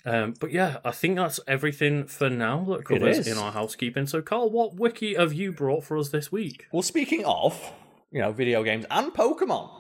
Um, 0.05 0.35
but 0.41 0.51
yeah, 0.51 0.79
I 0.85 0.91
think 0.91 1.17
that's 1.17 1.39
everything 1.47 2.07
for 2.07 2.29
now 2.29 2.65
that 2.71 2.85
covers 2.85 3.27
in 3.29 3.39
our 3.39 3.53
housekeeping. 3.53 4.07
So, 4.07 4.21
Karl, 4.21 4.51
what 4.51 4.75
wiki 4.75 5.15
have 5.15 5.33
you 5.33 5.53
brought 5.53 5.85
for 5.85 5.97
us 5.97 6.09
this 6.09 6.33
week? 6.33 6.67
Well, 6.73 6.83
speaking 6.83 7.25
of, 7.25 7.73
you 8.11 8.21
know, 8.21 8.33
video 8.33 8.65
games 8.65 8.85
and 8.91 9.13
Pokemon. 9.13 9.71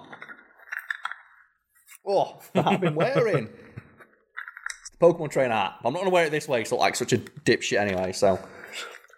Oh, 2.07 2.41
I've 2.55 2.81
been 2.81 2.95
wearing. 2.95 3.49
The 5.03 5.13
Pokemon 5.13 5.31
trainer 5.31 5.55
hat. 5.55 5.75
I'm 5.85 5.93
not 5.93 6.01
going 6.01 6.11
to 6.11 6.15
wear 6.15 6.27
it 6.27 6.31
this 6.31 6.47
way 6.47 6.65
I 6.71 6.75
like 6.77 6.95
such 6.95 7.13
a 7.13 7.19
dipshit 7.19 7.79
anyway, 7.79 8.13
so. 8.13 8.39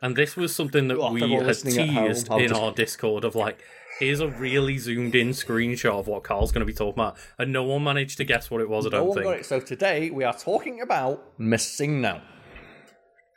And 0.00 0.16
this 0.16 0.34
was 0.36 0.54
something 0.54 0.88
that 0.88 0.98
Oh, 0.98 1.12
we 1.12 1.20
had 1.20 1.30
at 1.30 1.36
home, 1.46 1.46
teased 1.46 2.28
in 2.30 2.48
just- 2.48 2.52
our 2.54 2.72
Discord 2.72 3.24
of 3.24 3.34
like, 3.34 3.58
here's 4.00 4.20
a 4.20 4.28
really 4.28 4.78
zoomed 4.78 5.14
in 5.14 5.30
screenshot 5.30 5.98
of 5.98 6.06
what 6.08 6.22
Karl's 6.24 6.52
going 6.52 6.60
to 6.60 6.66
be 6.66 6.72
talking 6.72 6.94
about, 6.94 7.16
and 7.38 7.52
no 7.52 7.64
one 7.64 7.84
managed 7.84 8.16
to 8.18 8.24
guess 8.24 8.50
what 8.50 8.60
it 8.62 8.68
was. 8.68 8.86
I 8.86 8.90
No 8.90 8.98
don't 8.98 9.08
one 9.08 9.14
think. 9.16 9.26
got 9.26 9.38
it. 9.40 9.46
So 9.46 9.60
today 9.60 10.10
we 10.10 10.24
are 10.24 10.32
talking 10.34 10.80
about 10.80 11.38
Missingno. 11.38 12.20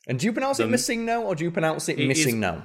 And 0.07 0.17
do 0.19 0.25
you 0.25 0.31
pronounce 0.33 0.59
it 0.61 0.69
Missingno 0.69 1.21
or 1.23 1.35
do 1.35 1.43
you 1.43 1.51
pronounce 1.51 1.89
it, 1.89 1.99
It 1.99 2.09
is- 2.09 2.25
Missingno? 2.25 2.63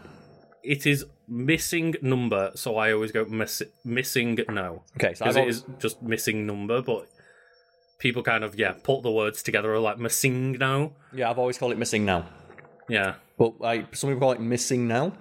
It 0.63 0.87
is 0.87 1.05
missing 1.27 1.97
number, 2.03 2.53
so 2.55 2.77
I 2.77 2.93
always 2.93 3.11
go 3.11 3.25
miss- 3.25 3.63
missing 3.85 4.39
no. 4.49 4.85
Okay, 4.97 5.15
so 5.15 5.25
it 5.27 5.49
is 5.49 5.65
just 5.81 6.01
missing 6.03 6.47
number, 6.47 6.81
but 6.83 7.09
people 8.03 8.23
kind 8.23 8.43
of 8.43 8.59
yeah 8.59 8.73
put 8.73 9.03
the 9.03 9.11
words 9.11 9.43
together 9.43 9.79
like 9.79 9.99
missing 9.99 10.53
now. 10.53 10.93
Yeah, 11.15 11.31
I've 11.31 11.39
always 11.39 11.57
called 11.57 11.73
it 11.73 11.79
missing 11.79 12.05
now. 12.05 12.27
Yeah, 12.89 13.15
But 13.39 13.61
like, 13.61 13.95
some 13.95 14.11
people 14.11 14.21
call 14.21 14.33
it 14.33 14.41
Missing 14.41 14.89
Now 14.89 15.13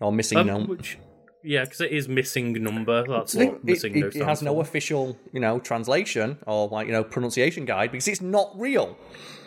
or 0.00 0.12
Missing 0.12 0.38
Um, 0.38 0.46
No. 0.46 0.60
which 0.60 0.98
yeah, 1.42 1.64
because 1.64 1.80
it 1.80 1.92
is 1.92 2.08
missing 2.08 2.52
number. 2.62 3.04
That's 3.06 3.34
what 3.34 3.44
it, 3.44 3.64
missing 3.64 3.92
no 3.94 3.98
it, 3.98 4.08
it 4.08 4.12
stands 4.12 4.28
has 4.28 4.42
no 4.42 4.60
official, 4.60 5.18
you 5.32 5.40
know, 5.40 5.58
translation 5.58 6.38
or 6.46 6.68
like 6.68 6.86
you 6.86 6.92
know 6.92 7.04
pronunciation 7.04 7.64
guide 7.64 7.90
because 7.90 8.06
it's 8.08 8.20
not 8.20 8.52
real. 8.58 8.96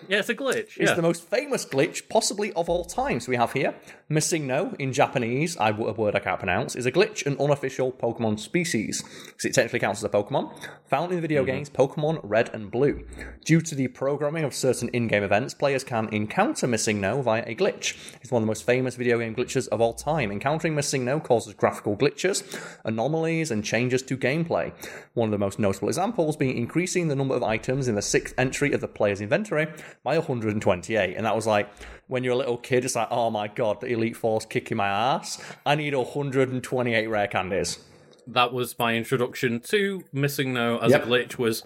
Yeah, 0.07 0.19
it's 0.19 0.29
a 0.29 0.35
glitch. 0.35 0.77
It's 0.77 0.77
Yeah, 0.77 0.93
the 0.93 1.01
most 1.01 1.23
famous 1.23 1.65
glitch, 1.65 2.07
possibly 2.09 2.53
of 2.53 2.69
all 2.69 2.85
time. 2.85 3.19
So 3.19 3.29
we 3.29 3.35
have 3.35 3.53
here 3.53 3.75
missing 4.09 4.47
no 4.47 4.73
in 4.79 4.93
Japanese, 4.93 5.57
I, 5.57 5.69
a 5.69 5.73
word 5.73 6.15
I 6.15 6.19
can't 6.19 6.39
pronounce, 6.39 6.75
is 6.75 6.85
a 6.85 6.91
glitch, 6.91 7.25
an 7.25 7.37
unofficial 7.39 7.91
Pokemon 7.91 8.39
species 8.39 9.03
because 9.25 9.45
it 9.45 9.53
technically 9.53 9.79
counts 9.79 9.99
as 9.99 10.03
a 10.05 10.09
Pokemon 10.09 10.53
found 10.85 11.11
in 11.11 11.17
the 11.17 11.21
video 11.21 11.43
mm-hmm. 11.43 11.51
games 11.51 11.69
Pokemon 11.69 12.19
Red 12.23 12.49
and 12.53 12.71
Blue. 12.71 13.05
Due 13.43 13.61
to 13.61 13.75
the 13.75 13.87
programming 13.89 14.43
of 14.43 14.53
certain 14.53 14.89
in-game 14.89 15.23
events, 15.23 15.53
players 15.53 15.83
can 15.83 16.07
encounter 16.13 16.67
missing 16.67 17.01
no 17.01 17.21
via 17.21 17.43
a 17.45 17.55
glitch. 17.55 18.15
It's 18.21 18.31
one 18.31 18.41
of 18.41 18.45
the 18.45 18.51
most 18.51 18.65
famous 18.65 18.95
video 18.95 19.19
game 19.19 19.35
glitches 19.35 19.67
of 19.69 19.81
all 19.81 19.93
time. 19.93 20.31
Encountering 20.31 20.75
missing 20.75 21.03
no 21.03 21.19
causes 21.19 21.53
graphical 21.53 21.97
glitches, 21.97 22.43
anomalies, 22.85 23.51
and 23.51 23.63
changes 23.63 24.01
to 24.03 24.17
gameplay. 24.17 24.73
One 25.13 25.27
of 25.27 25.31
the 25.31 25.37
most 25.37 25.59
notable 25.59 25.89
examples 25.89 26.37
being 26.37 26.57
increasing 26.57 27.07
the 27.07 27.15
number 27.15 27.35
of 27.35 27.43
items 27.43 27.87
in 27.87 27.95
the 27.95 28.01
sixth 28.01 28.33
entry 28.37 28.71
of 28.71 28.81
the 28.81 28.87
player's 28.87 29.21
inventory 29.21 29.67
by 30.07 30.17
128. 30.17 31.17
And 31.17 31.25
that 31.25 31.35
was 31.35 31.45
like, 31.45 31.69
when 32.07 32.23
you're 32.23 32.33
a 32.33 32.37
little 32.37 32.57
kid, 32.57 32.85
it's 32.85 32.95
like, 32.95 33.09
oh 33.11 33.29
my 33.29 33.49
god, 33.49 33.81
the 33.81 33.87
Elite 33.87 34.15
Four 34.15 34.39
kicking 34.39 34.77
my 34.77 34.87
ass. 34.87 35.43
I 35.65 35.75
need 35.75 35.93
128 35.93 37.07
rare 37.07 37.27
candies. 37.27 37.79
that 38.25 38.53
was 38.53 38.77
my 38.79 38.95
introduction 38.95 39.59
to 39.61 40.03
missing 40.13 40.53
no 40.53 40.77
as 40.79 40.91
Yep. 40.91 41.03
a 41.03 41.07
glitch. 41.07 41.37
Was 41.37 41.63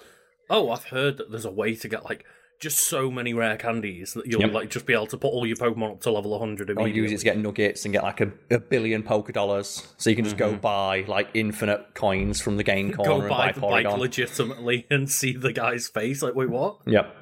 oh, 0.49 0.71
I've 0.71 0.85
heard 0.85 1.17
that 1.17 1.29
there's 1.29 1.45
a 1.45 1.51
way 1.51 1.75
to 1.75 1.87
get 1.87 2.03
like 2.03 2.25
just 2.59 2.79
so 2.79 3.09
many 3.09 3.33
rare 3.33 3.57
candies 3.57 4.13
that 4.13 4.25
you'll 4.27 4.41
Yep. 4.41 4.53
like 4.53 4.69
just 4.69 4.85
be 4.85 4.93
able 4.93 5.07
to 5.07 5.17
put 5.17 5.29
all 5.29 5.45
your 5.45 5.55
Pokemon 5.57 5.93
up 5.93 6.01
to 6.01 6.11
level 6.11 6.31
100 6.31 6.77
Or 6.77 6.87
use 6.87 7.11
it 7.11 7.19
to 7.19 7.23
get 7.23 7.37
nuggets 7.37 7.85
and 7.85 7.93
get 7.93 8.03
like 8.03 8.21
a, 8.21 8.31
a 8.49 8.59
billion 8.59 9.03
Poké 9.03 9.33
Dollars. 9.33 9.87
So 9.97 10.09
you 10.09 10.15
can 10.15 10.25
just 10.25 10.37
go 10.37 10.49
mm-hmm. 10.49 10.61
buy 10.61 11.05
like 11.07 11.29
infinite 11.35 11.93
coins 11.93 12.41
from 12.41 12.57
the 12.57 12.63
game 12.63 12.91
corner 12.91 13.11
Go 13.11 13.19
and 13.21 13.29
buy 13.29 13.47
buy 13.47 13.51
the 13.51 13.61
bike 13.61 13.97
legitimately 13.97 14.87
and 14.91 15.09
see 15.09 15.33
the 15.33 15.53
guy's 15.53 15.87
face. 15.87 16.23
Like, 16.23 16.35
wait, 16.35 16.49
what? 16.49 16.77
Yep. 16.87 17.20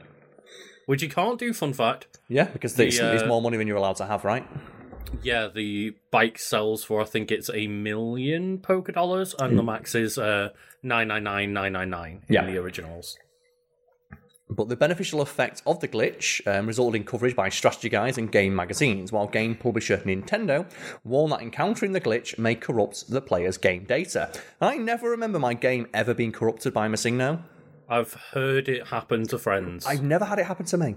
Which 0.90 1.04
you 1.04 1.10
can't 1.10 1.38
do. 1.38 1.54
Fun 1.54 1.74
fact. 1.74 2.08
Yeah, 2.30 2.46
because 2.46 2.80
it's, 2.80 3.00
uh, 3.00 3.12
it's 3.14 3.24
more 3.28 3.44
money 3.44 3.58
than 3.58 3.68
you're 3.68 3.78
allowed 3.78 3.98
to 3.98 4.08
have, 4.08 4.26
right? 4.26 4.44
Yeah, 5.22 5.48
the 5.48 5.94
bike 6.10 6.40
sells 6.40 6.84
for 6.84 7.00
I 7.00 7.04
think 7.04 7.32
it's 7.32 7.48
a 7.54 7.68
million 7.68 8.58
Poké 8.58 8.92
dollars, 8.92 9.36
and 9.38 9.56
the 9.56 9.62
max 9.62 9.94
is 9.94 10.18
uh 10.18 10.50
nine 10.82 11.10
nine 11.10 11.24
nine 11.24 11.54
nine 11.54 11.74
nine 11.74 11.92
nine 11.92 12.22
in 12.28 12.34
Yeah. 12.34 12.46
the 12.48 12.58
originals. 12.58 13.20
But 14.50 14.68
the 14.70 14.76
beneficial 14.76 15.22
effect 15.22 15.62
of 15.68 15.80
the 15.80 15.88
glitch 15.88 16.42
um, 16.48 16.66
resulted 16.66 17.00
in 17.02 17.06
coverage 17.06 17.36
by 17.36 17.50
strategy 17.50 17.90
guides 17.90 18.18
and 18.18 18.32
game 18.32 18.56
magazines, 18.56 19.12
while 19.12 19.28
game 19.28 19.54
publisher 19.54 19.98
Nintendo 19.98 20.66
warned 21.04 21.34
that 21.34 21.44
encountering 21.44 21.92
the 21.92 22.02
glitch 22.02 22.40
may 22.40 22.56
corrupt 22.56 23.12
the 23.12 23.22
player's 23.22 23.60
game 23.60 23.84
data. 23.84 24.32
I 24.60 24.78
never 24.78 25.12
remember 25.12 25.38
my 25.38 25.54
game 25.54 25.86
ever 25.94 26.16
being 26.16 26.32
corrupted 26.32 26.74
by 26.74 26.88
missing 26.88 27.16
now. 27.16 27.44
I've 27.90 28.14
heard 28.14 28.70
it 28.70 28.88
happen 28.88 29.26
to 29.28 29.38
friends. 29.40 29.86
I've 29.86 30.04
never 30.04 30.26
had 30.26 30.40
it 30.40 30.46
happen 30.46 30.66
to 30.68 30.78
me. 30.78 30.96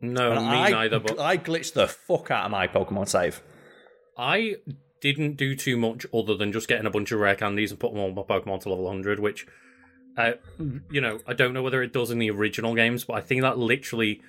no, 0.00 0.30
me 0.34 0.38
I, 0.40 0.70
neither. 0.70 0.98
But 0.98 1.18
I 1.18 1.36
glitched 1.36 1.74
the 1.74 1.86
fuck 1.88 2.30
out 2.30 2.46
of 2.46 2.50
my 2.50 2.66
Pokemon 2.68 3.08
save. 3.08 3.42
I 4.16 4.56
didn't 5.00 5.36
do 5.36 5.54
too 5.54 5.76
much 5.76 6.06
other 6.14 6.36
than 6.36 6.52
just 6.52 6.68
getting 6.68 6.86
a 6.86 6.90
bunch 6.90 7.12
of 7.12 7.20
rare 7.20 7.34
candies 7.34 7.70
and 7.70 7.78
putting 7.80 7.98
all 7.98 8.12
my 8.12 8.22
Pokemon 8.22 8.62
to 8.62 8.68
level 8.70 8.84
100, 8.84 9.20
which, 9.20 9.46
uh, 10.16 10.32
you 10.90 11.00
know, 11.00 11.18
I 11.26 11.34
don't 11.34 11.52
know 11.52 11.62
whether 11.62 11.82
it 11.82 11.92
does 11.92 12.10
in 12.10 12.18
the 12.18 12.30
original 12.30 12.74
games, 12.74 13.04
but 13.04 13.14
I 13.14 13.20
think 13.20 13.42
that 13.42 13.58
literally 13.58 14.20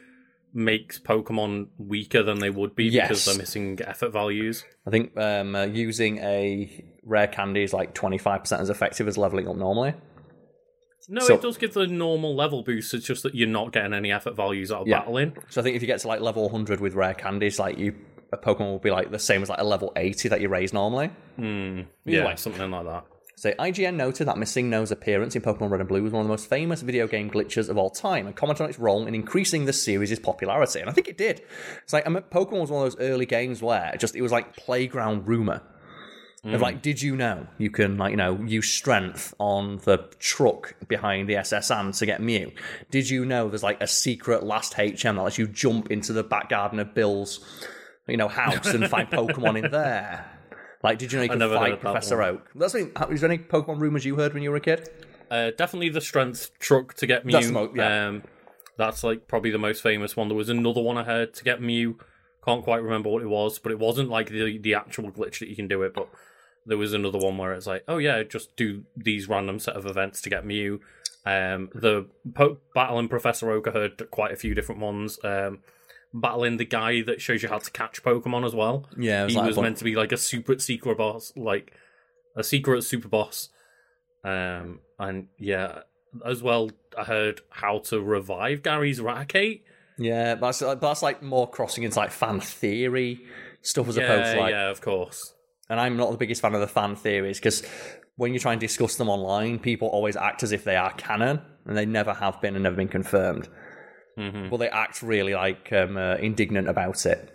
makes 0.53 0.99
Pokemon 0.99 1.67
weaker 1.77 2.21
than 2.23 2.39
they 2.39 2.49
would 2.49 2.75
be 2.75 2.85
Yes. 2.85 3.07
because 3.07 3.25
they're 3.25 3.37
missing 3.37 3.79
effort 3.85 4.11
values. 4.11 4.63
I 4.85 4.89
think 4.91 5.17
um, 5.17 5.55
uh, 5.55 5.65
using 5.65 6.17
a 6.19 6.83
rare 7.03 7.27
candy 7.27 7.63
is 7.63 7.73
like 7.73 7.93
25% 7.95 8.59
as 8.59 8.69
effective 8.69 9.07
as 9.07 9.17
leveling 9.17 9.47
up 9.47 9.55
normally. 9.55 9.93
No, 11.09 11.21
So- 11.21 11.35
it 11.35 11.41
does 11.41 11.57
give 11.57 11.73
the 11.73 11.87
normal 11.87 12.35
level 12.35 12.63
boost. 12.63 12.93
It's 12.93 13.05
just 13.05 13.23
that 13.23 13.35
you're 13.35 13.47
not 13.47 13.71
getting 13.73 13.93
any 13.93 14.11
effort 14.11 14.35
values 14.35 14.71
out 14.71 14.81
of 14.83 14.87
Yeah. 14.87 14.99
battling. 14.99 15.35
So 15.49 15.61
I 15.61 15.63
think 15.63 15.75
if 15.75 15.81
you 15.81 15.87
get 15.87 15.99
to 16.01 16.07
like 16.07 16.21
level 16.21 16.43
100 16.43 16.79
with 16.79 16.93
rare 16.95 17.13
candies, 17.13 17.59
like 17.59 17.77
you, 17.77 17.93
a 18.31 18.37
Pokemon 18.37 18.71
will 18.71 18.79
be 18.79 18.91
like 18.91 19.11
the 19.11 19.19
same 19.19 19.41
as 19.41 19.49
like 19.49 19.59
a 19.59 19.63
level 19.65 19.91
80 19.95 20.29
that 20.29 20.39
you 20.41 20.49
raise 20.49 20.73
normally. 20.73 21.07
Hmm, 21.35 21.81
yeah, 22.05 22.25
way. 22.25 22.35
something 22.37 22.71
like 22.71 22.85
that. 22.85 23.05
So 23.35 23.51
IGN 23.59 23.95
noted 23.95 24.27
that 24.27 24.37
Missing 24.37 24.69
No's 24.69 24.91
appearance 24.91 25.35
in 25.35 25.41
Pokemon 25.41 25.69
Red 25.71 25.81
and 25.81 25.89
Blue 25.89 26.01
was 26.03 26.13
one 26.13 26.21
of 26.21 26.27
the 26.27 26.31
most 26.31 26.47
famous 26.49 26.81
video 26.81 27.07
game 27.07 27.29
glitches 27.29 27.67
of 27.67 27.77
all 27.77 27.89
time 27.89 28.25
and 28.25 28.35
commented 28.35 28.63
on 28.63 28.69
its 28.69 28.79
role 28.79 29.05
in 29.05 29.13
increasing 29.15 29.65
the 29.65 29.73
series' 29.73 30.17
popularity. 30.19 30.79
And 30.79 30.89
I 30.89 30.93
think 30.93 31.09
it 31.09 31.17
did. 31.17 31.41
It's 31.83 31.91
like 31.91 32.05
I 32.07 32.09
mean, 32.09 32.23
Pokemon 32.31 32.61
was 32.61 32.71
one 32.71 32.85
of 32.85 32.93
those 32.95 33.01
early 33.01 33.25
games 33.25 33.61
where 33.61 33.91
it 33.93 33.99
just 33.99 34.15
it 34.15 34.21
was 34.21 34.31
like 34.31 34.55
playground 34.55 35.27
rumor. 35.27 35.61
Of 36.45 36.59
like, 36.59 36.81
did 36.81 37.01
you 37.01 37.15
know 37.15 37.47
you 37.57 37.69
can 37.69 37.97
like 37.97 38.11
you 38.11 38.17
know 38.17 38.35
use 38.43 38.69
strength 38.69 39.33
on 39.39 39.77
the 39.85 40.09
truck 40.19 40.75
behind 40.89 41.29
the 41.29 41.37
S.S. 41.37 41.71
Anne 41.71 41.93
to 41.93 42.05
get 42.05 42.21
Mew? 42.21 42.51
Did 42.91 43.09
you 43.09 43.23
know 43.23 43.47
there's 43.47 43.63
like 43.63 43.81
a 43.81 43.87
secret 43.87 44.43
last 44.43 44.73
HM 44.73 45.15
that 45.15 45.21
lets 45.23 45.37
you 45.37 45.47
jump 45.47 45.89
into 45.89 46.11
the 46.11 46.23
back 46.23 46.49
garden 46.49 46.79
of 46.79 46.93
Bill's 46.93 47.39
you 48.07 48.17
know 48.17 48.27
house 48.27 48.67
and 48.73 48.89
find 48.89 49.09
Pokemon 49.11 49.63
in 49.63 49.71
there? 49.71 50.25
Like, 50.83 50.99
did 50.99 51.13
you 51.13 51.19
know 51.19 51.23
you 51.23 51.29
can 51.29 51.39
never 51.39 51.55
fight 51.55 51.79
Professor 51.79 52.17
one. 52.17 52.29
Oak? 52.29 52.51
That's 52.55 52.75
is 52.75 53.21
there 53.21 53.31
any 53.31 53.37
Pokemon 53.37 53.79
rumors 53.79 54.03
you 54.03 54.17
heard 54.17 54.33
when 54.33 54.43
you 54.43 54.51
were 54.51 54.57
a 54.57 54.61
kid? 54.61 54.89
Uh, 55.31 55.51
definitely 55.57 55.89
the 55.89 56.01
strength 56.01 56.51
truck 56.59 56.93
to 56.95 57.07
get 57.07 57.25
Mew. 57.25 57.39
That's 57.39 57.75
yeah. 57.75 58.07
um, 58.07 58.23
that's 58.77 59.01
like 59.01 59.29
probably 59.29 59.51
the 59.51 59.57
most 59.57 59.81
famous 59.81 60.17
one. 60.17 60.27
There 60.27 60.35
was 60.35 60.49
another 60.49 60.81
one 60.81 60.97
I 60.97 61.03
heard 61.03 61.33
to 61.35 61.43
get 61.45 61.61
Mew. 61.61 61.97
Can't 62.43 62.65
quite 62.65 62.83
remember 62.83 63.09
what 63.09 63.21
it 63.21 63.29
was, 63.29 63.59
but 63.59 63.71
it 63.71 63.79
wasn't 63.79 64.09
like 64.09 64.27
the 64.27 64.57
the 64.57 64.73
actual 64.73 65.09
glitch 65.09 65.39
that 65.39 65.47
you 65.47 65.55
can 65.55 65.69
do 65.69 65.83
it. 65.83 65.93
But 65.93 66.09
there 66.65 66.77
was 66.77 66.93
another 66.93 67.17
one 67.17 67.37
where 67.37 67.53
it's 67.53 67.67
like, 67.67 67.83
oh 67.87 67.97
yeah, 67.97 68.23
just 68.23 68.55
do 68.55 68.83
these 68.95 69.27
random 69.27 69.59
set 69.59 69.75
of 69.75 69.85
events 69.85 70.21
to 70.21 70.29
get 70.29 70.45
Mew. 70.45 70.79
Um, 71.25 71.69
the 71.73 72.07
po- 72.33 72.57
battling 72.75 73.07
Professor 73.07 73.49
Oak, 73.51 73.67
I 73.67 73.71
heard 73.71 74.11
quite 74.11 74.31
a 74.31 74.35
few 74.35 74.53
different 74.53 74.81
ones. 74.81 75.19
Um, 75.23 75.59
battling 76.13 76.57
the 76.57 76.65
guy 76.65 77.01
that 77.01 77.21
shows 77.21 77.41
you 77.43 77.49
how 77.49 77.57
to 77.57 77.71
catch 77.71 78.03
Pokemon 78.03 78.45
as 78.45 78.53
well. 78.53 78.87
Yeah, 78.97 79.23
was 79.23 79.33
he 79.33 79.39
like 79.39 79.47
was 79.47 79.57
meant 79.57 79.77
to 79.77 79.83
be 79.83 79.95
like 79.95 80.11
a 80.11 80.17
super 80.17 80.57
secret 80.59 80.97
boss, 80.97 81.33
like 81.35 81.73
a 82.35 82.43
secret 82.43 82.83
super 82.83 83.07
boss. 83.07 83.49
Um, 84.23 84.79
and 84.99 85.27
yeah, 85.37 85.79
as 86.25 86.41
well, 86.43 86.71
I 86.97 87.03
heard 87.03 87.41
how 87.49 87.79
to 87.79 87.99
revive 88.01 88.63
Gary's 88.63 88.99
Raticate. 88.99 89.61
Yeah, 89.97 90.35
but 90.35 90.47
that's, 90.47 90.59
but 90.61 90.81
that's 90.81 91.01
like 91.03 91.21
more 91.21 91.49
crossing 91.49 91.83
into 91.83 91.99
like 91.99 92.11
fan 92.11 92.39
theory 92.39 93.21
stuff 93.61 93.87
as 93.87 93.97
opposed 93.97 94.33
to 94.33 94.39
like. 94.39 94.51
yeah, 94.51 94.69
of 94.69 94.81
course. 94.81 95.33
And 95.73 95.81
I'm 95.81 95.97
not 95.97 96.11
the 96.11 96.17
biggest 96.17 96.39
fan 96.39 96.53
of 96.53 96.61
the 96.61 96.67
fan 96.67 96.95
theories 96.95 97.39
because 97.39 97.63
when 98.15 98.31
you 98.31 98.37
try 98.37 98.51
and 98.51 98.61
discuss 98.61 98.95
them 98.95 99.09
online, 99.09 99.57
people 99.57 99.87
always 99.87 100.15
act 100.15 100.43
as 100.43 100.51
if 100.51 100.63
they 100.63 100.75
are 100.75 100.93
canon, 100.93 101.41
and 101.65 101.75
they 101.75 101.87
never 101.87 102.13
have 102.13 102.39
been 102.41 102.53
and 102.55 102.61
never 102.61 102.75
been 102.75 102.87
confirmed. 102.87 103.49
Mhm. 104.15 104.51
Well, 104.51 104.59
they 104.59 104.69
act 104.69 105.01
really 105.01 105.33
like 105.33 105.73
um, 105.73 105.97
uh, 105.97 106.17
indignant 106.17 106.69
about 106.69 107.07
it, 107.07 107.27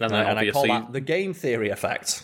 And 0.00 0.10
then 0.10 0.26
and 0.26 0.38
I 0.38 0.50
call 0.50 0.66
that 0.66 0.92
the 0.94 1.02
game 1.02 1.34
theory 1.34 1.68
effect. 1.68 2.22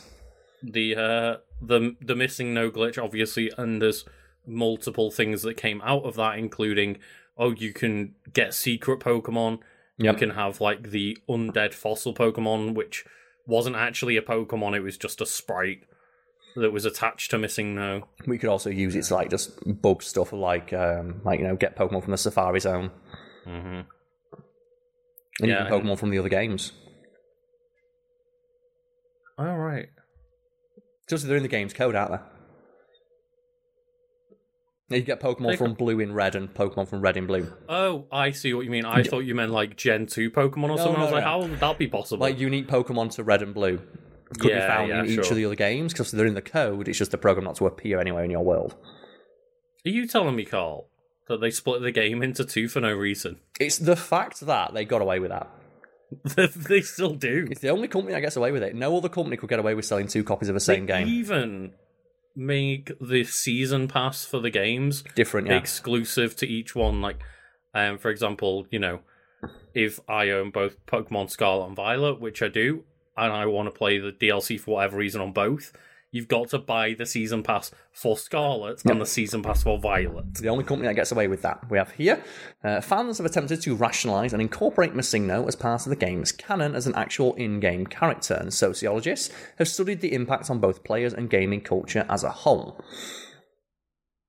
the 0.63 0.97
uh, 0.97 1.37
the 1.61 1.97
the 2.01 2.17
missing 2.17 2.55
no 2.55 2.71
glitch, 2.71 2.97
obviously, 2.97 3.53
and 3.59 3.83
there's 3.83 4.07
multiple 4.47 5.11
things 5.11 5.43
that 5.43 5.59
came 5.59 5.83
out 5.83 6.05
of 6.05 6.15
that, 6.17 6.39
including 6.39 6.97
oh, 7.37 7.51
you 7.51 7.75
can 7.75 8.15
get 8.33 8.55
secret 8.55 9.01
Pokemon. 9.01 9.59
Yep. 9.99 10.15
You 10.15 10.19
can 10.19 10.31
have 10.31 10.63
like 10.63 10.91
the 10.93 11.19
undead 11.29 11.75
fossil 11.75 12.15
Pokemon, 12.15 12.75
which 12.75 13.05
wasn't 13.47 13.77
actually 13.77 14.17
a 14.17 14.23
Pokemon; 14.23 14.77
it 14.77 14.81
was 14.81 14.97
just 14.97 15.21
a 15.21 15.27
sprite 15.27 15.85
that 16.57 16.71
was 16.73 16.85
attached 16.85 17.31
to 17.31 17.39
missing 17.39 17.75
no. 17.75 18.07
We 18.27 18.39
could 18.39 18.51
also 18.51 18.71
use 18.71 18.95
it 18.95 19.05
to 19.05 19.15
like 19.15 19.31
just 19.31 19.53
bug 19.81 20.03
stuff 20.03 20.33
like 20.33 20.73
um, 20.73 21.21
like 21.25 21.41
you 21.41 21.47
know 21.47 21.57
get 21.57 21.77
Pokemon 21.77 22.03
from 22.03 22.11
the 22.13 22.19
Safari 22.19 22.61
Zone 22.61 22.91
Mm-hmm. 23.47 23.81
and 25.41 25.49
Yeah, 25.51 25.67
even 25.67 25.73
Pokemon 25.83 25.99
from 25.99 26.11
the 26.11 26.19
other 26.19 26.29
games. 26.29 26.73
All 29.39 29.57
right. 29.59 29.89
Just 31.09 31.27
they're 31.27 31.37
in 31.37 31.43
the 31.43 31.49
game's 31.49 31.73
code, 31.73 31.95
aren't 31.97 32.13
they? 32.13 32.19
You 34.93 35.03
get 35.03 35.21
Pokemon 35.21 35.49
They 35.49 35.57
from 35.57 35.75
Blue 35.75 36.01
in 36.01 36.13
Red 36.13 36.35
and 36.35 36.53
Pokemon 36.53 36.89
from 36.89 37.01
Red 37.01 37.17
in 37.17 37.27
Blue. 37.27 37.53
Oh, 37.69 38.07
I 38.11 38.31
see 38.33 38.55
what 38.55 38.65
you 38.65 38.71
mean. 38.71 38.85
I 38.85 39.03
thought 39.03 39.21
you 39.21 39.35
meant 39.35 39.53
like 39.53 39.77
Gen 39.77 40.07
2 40.07 40.31
Pokemon 40.31 40.71
or 40.71 40.79
something. 40.79 40.97
I 40.97 40.99
no, 40.99 41.05
was 41.05 41.13
like, 41.13 41.25
no. 41.25 41.31
how 41.31 41.43
would 41.43 41.61
that 41.61 41.79
be 41.79 41.89
possible? 41.89 42.21
Like 42.21 42.39
unique 42.39 42.69
Pokemon 42.69 43.15
to 43.17 43.25
Red 43.25 43.43
and 43.43 43.55
Blue 43.55 43.81
could 44.39 44.53
be 44.53 44.59
found 44.59 44.89
yeah, 44.89 45.01
in 45.01 45.07
each 45.07 45.15
sure. 45.15 45.25
of 45.25 45.37
the 45.37 45.45
other 45.45 45.55
games 45.55 45.93
because 45.93 46.11
they're 46.11 46.27
in 46.27 46.35
the 46.35 46.43
code. 46.43 46.89
It's 46.89 46.99
just 46.99 47.11
the 47.11 47.19
program 47.19 47.45
not 47.45 47.57
to 47.57 47.67
appear 47.67 48.01
anywhere 48.01 48.25
in 48.25 48.31
your 48.31 48.45
world. 48.45 48.75
Are 49.85 49.91
you 49.91 50.07
telling 50.07 50.37
me, 50.37 50.45
Karl, 50.45 50.89
that 51.29 51.41
they 51.41 51.51
split 51.51 51.83
the 51.83 51.93
game 51.93 52.23
into 52.23 52.45
two 52.45 52.69
for 52.69 52.81
no 52.81 52.93
reason? 52.93 53.41
It's 53.59 53.79
the 53.79 53.97
fact 53.97 54.41
that 54.41 54.75
they 54.75 54.85
got 54.85 55.03
away 55.03 55.19
with 55.19 55.31
that. 55.31 55.51
they 56.69 56.81
still 56.83 57.15
do. 57.15 57.49
It's 57.51 57.61
the 57.61 57.71
only 57.71 57.89
company 57.89 58.13
that 58.13 58.21
gets 58.21 58.37
away 58.37 58.53
with 58.53 58.63
it. 58.63 58.75
No 58.75 58.97
other 58.97 59.09
company 59.09 59.37
could 59.37 59.49
get 59.49 59.59
away 59.59 59.75
with 59.75 59.85
selling 59.85 60.09
two 60.09 60.25
copies 60.25 60.49
of 60.49 60.55
the 60.55 60.61
same 60.61 60.87
they 60.87 61.05
game. 61.05 61.09
even 61.09 61.73
make 62.35 62.93
the 63.01 63.25
season 63.25 63.89
pass 63.89 64.25
for 64.25 64.41
the 64.41 64.51
games 64.51 65.05
Different, 65.15 65.49
yeah. 65.49 65.57
exclusive 65.57 66.37
to 66.37 66.47
each 66.47 66.75
one. 66.75 67.01
Like, 67.01 67.19
um, 67.75 67.99
for 67.99 68.11
example, 68.11 68.67
you 68.71 68.79
know, 68.79 69.01
if 69.75 70.01
I 70.09 70.31
own 70.31 70.51
both 70.51 70.85
Pokemon 70.87 71.31
Scarlet 71.31 71.67
and 71.67 71.77
Violet, 71.77 72.21
which 72.21 72.43
I 72.43 72.49
do, 72.49 72.85
and 73.17 73.33
I 73.33 73.47
want 73.47 73.67
to 73.67 73.77
play 73.77 73.99
the 73.99 74.13
DLC 74.13 74.59
for 74.59 74.77
whatever 74.77 74.97
reason 74.97 75.21
on 75.21 75.33
both, 75.33 75.73
you've 76.13 76.29
got 76.29 76.51
to 76.51 76.59
buy 76.59 76.95
the 76.95 77.07
season 77.07 77.43
pass 77.43 77.73
for 77.91 78.17
Scarlet 78.17 78.85
and 78.85 79.01
the 79.01 79.07
season 79.07 79.43
pass 79.43 79.65
for 79.65 79.79
Violet. 79.79 80.35
the 80.35 80.49
only 80.49 80.63
company 80.63 80.87
that 80.87 80.95
gets 80.95 81.11
away 81.11 81.27
with 81.27 81.43
that. 81.43 81.69
We 81.69 81.79
have 81.79 81.91
here 81.93 82.23
uh, 82.63 82.81
fans 82.81 83.19
have 83.19 83.27
attempted 83.27 83.61
to 83.63 83.75
rationalise 83.75 84.33
and 84.33 84.41
incorporate 84.41 84.95
Missingno 84.95 85.49
as 85.49 85.57
part 85.57 85.85
of 85.85 85.91
the 85.91 85.97
game's 85.97 86.31
canon 86.31 86.77
as 86.77 86.87
an 86.87 86.95
actual 86.95 87.35
in-game 87.35 87.87
character, 87.87 88.35
and 88.35 88.53
sociologists 88.53 89.35
have 89.59 89.67
studied 89.67 90.01
the 90.01 90.13
impact 90.13 90.51
on 90.51 90.61
both 90.61 90.85
players 90.85 91.15
and 91.15 91.31
gaming 91.31 91.63
culture 91.63 92.07
as 92.09 92.23
a 92.23 92.31
whole. 92.31 92.79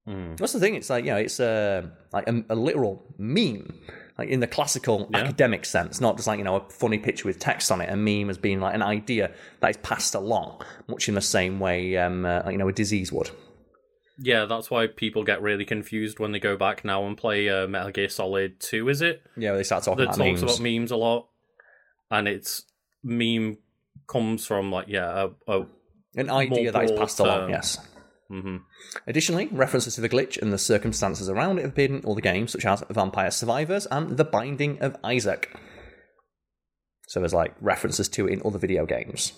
Hmm. 0.05 0.36
That's 0.36 0.53
the 0.53 0.59
thing. 0.59 0.75
It's 0.75 0.89
like 0.89 1.05
you 1.05 1.11
know, 1.11 1.17
it's 1.17 1.39
uh, 1.39 1.88
like 2.11 2.27
a, 2.27 2.43
a 2.49 2.55
literal 2.55 3.03
meme, 3.17 3.79
like 4.18 4.30
in 4.30 4.39
the 4.39 4.47
classical 4.47 5.09
Yeah. 5.11 5.20
academic 5.20 5.66
sense, 5.66 5.99
not 6.01 6.16
just 6.18 6.28
like 6.28 6.38
you 6.38 6.43
know 6.43 6.55
a 6.57 6.70
funny 6.70 6.97
picture 6.99 7.28
with 7.28 7.39
text 7.39 7.72
on 7.72 7.82
it. 7.82 7.89
A 7.89 7.95
meme 7.95 8.30
as 8.30 8.38
being 8.38 8.59
like 8.59 8.76
an 8.76 8.82
idea 8.84 9.32
that 9.59 9.72
is 9.72 9.78
passed 9.78 10.16
along, 10.16 10.61
much 10.88 11.07
in 11.09 11.16
the 11.16 11.22
same 11.22 11.59
way 11.59 11.97
um, 11.97 12.26
uh, 12.26 12.49
you 12.49 12.57
know 12.57 12.68
a 12.68 12.74
disease 12.74 13.11
would. 13.11 13.30
Yeah, 14.20 14.45
that's 14.45 14.70
why 14.70 14.86
people 14.88 15.24
get 15.24 15.41
really 15.41 15.66
confused 15.66 16.20
when 16.20 16.32
they 16.34 16.39
go 16.39 16.55
back 16.55 16.86
now 16.86 17.03
and 17.05 17.18
play 17.18 17.49
uh, 17.49 17.68
Metal 17.68 17.89
Gear 17.89 18.09
Solid 18.09 18.59
2, 18.59 18.88
is 18.89 19.01
it? 19.01 19.24
Yeah, 19.36 19.53
they 19.53 19.64
start 19.64 19.84
talking 19.86 20.05
That 20.05 20.14
about 20.16 20.18
talks 20.24 20.41
memes. 20.41 20.43
about 20.43 20.59
memes 20.59 20.91
a 20.91 20.95
lot. 20.97 21.30
And 22.11 22.28
it's 22.28 22.64
meme 23.03 23.57
comes 24.07 24.45
from 24.45 24.72
like 24.72 24.88
yeah, 24.88 25.30
a, 25.47 25.51
a 25.51 25.66
An 26.16 26.30
idea 26.30 26.72
that 26.72 26.84
is 26.84 26.91
passed 26.91 27.20
along, 27.20 27.49
yes. 27.49 27.80
Mhm. 28.32 28.61
Additionally, 29.07 29.47
references 29.51 29.95
to 29.95 30.01
the 30.01 30.09
glitch 30.09 30.41
and 30.41 30.51
the 30.51 30.57
circumstances 30.57 31.30
around 31.30 31.59
it 31.59 31.63
have 31.63 31.71
appeared 31.71 31.91
in 31.91 32.05
all 32.05 32.15
the 32.15 32.21
games, 32.21 32.51
such 32.51 32.65
as 32.65 32.84
Vampire 32.89 33.32
Survivors 33.32 33.86
and 33.88 34.17
The 34.17 34.26
Binding 34.26 34.80
of 34.80 34.95
Isaac. 35.03 35.55
So 37.07 37.19
there's 37.19 37.34
like 37.34 37.53
references 37.61 38.09
to 38.09 38.28
it 38.28 38.34
in 38.34 38.41
other 38.45 38.59
video 38.59 38.86
games. 38.86 39.34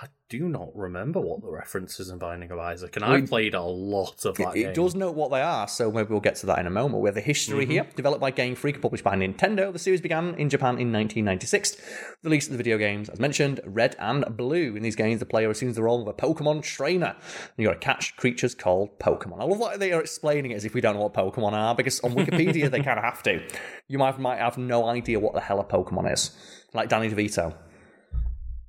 I 0.00 0.08
do 0.28 0.48
not 0.48 0.74
remember 0.74 1.20
what 1.20 1.40
the 1.40 1.48
references 1.48 2.08
in 2.08 2.18
Binding 2.18 2.50
of 2.50 2.58
Isaac, 2.58 2.96
and 2.96 3.04
I've 3.04 3.28
played 3.28 3.54
a 3.54 3.62
lot 3.62 4.24
of 4.24 4.36
that 4.38 4.48
It, 4.48 4.54
game. 4.54 4.66
it 4.66 4.74
does 4.74 4.96
note 4.96 5.14
what 5.14 5.30
they 5.30 5.40
are, 5.40 5.68
so 5.68 5.92
maybe 5.92 6.08
we'll 6.08 6.18
get 6.18 6.34
to 6.36 6.46
that 6.46 6.58
in 6.58 6.66
a 6.66 6.70
moment. 6.70 7.00
We 7.00 7.06
have 7.06 7.14
the 7.14 7.20
history 7.20 7.64
mm-hmm. 7.64 7.70
here, 7.70 7.86
developed 7.94 8.20
by 8.20 8.32
Game 8.32 8.56
Freak, 8.56 8.82
published 8.82 9.04
by 9.04 9.14
Nintendo. 9.14 9.72
The 9.72 9.78
series 9.78 10.00
began 10.00 10.34
in 10.34 10.50
Japan 10.50 10.80
in 10.80 10.92
1996. 10.92 11.76
The 11.76 11.82
release 12.24 12.46
of 12.46 12.52
the 12.52 12.56
video 12.56 12.76
games, 12.76 13.08
as 13.08 13.20
mentioned, 13.20 13.60
Red 13.64 13.94
and 14.00 14.24
Blue. 14.36 14.74
In 14.74 14.82
these 14.82 14.96
games, 14.96 15.20
the 15.20 15.26
player 15.26 15.48
assumes 15.48 15.76
the 15.76 15.84
role 15.84 16.02
of 16.02 16.08
a 16.08 16.12
Pokemon 16.12 16.64
trainer. 16.64 17.14
And 17.16 17.52
you 17.56 17.68
got 17.68 17.74
to 17.74 17.78
catch 17.78 18.16
creatures 18.16 18.56
called 18.56 18.98
Pokemon. 18.98 19.40
I 19.40 19.44
love 19.44 19.60
that 19.60 19.78
they 19.78 19.92
are 19.92 20.00
explaining 20.00 20.50
it 20.50 20.56
as 20.56 20.64
if 20.64 20.74
we 20.74 20.80
don't 20.80 20.96
know 20.96 21.02
what 21.02 21.14
Pokemon 21.14 21.52
are, 21.52 21.76
because 21.76 22.00
on 22.00 22.14
Wikipedia 22.14 22.68
they 22.68 22.80
kind 22.82 22.98
of 22.98 23.04
have 23.04 23.22
to. 23.24 23.40
You 23.86 23.98
might, 23.98 24.18
might 24.18 24.38
have 24.38 24.58
no 24.58 24.88
idea 24.88 25.20
what 25.20 25.34
the 25.34 25.40
hell 25.40 25.60
a 25.60 25.64
Pokemon 25.64 26.12
is. 26.12 26.36
Like 26.72 26.88
Danny 26.88 27.08
DeVito. 27.08 27.54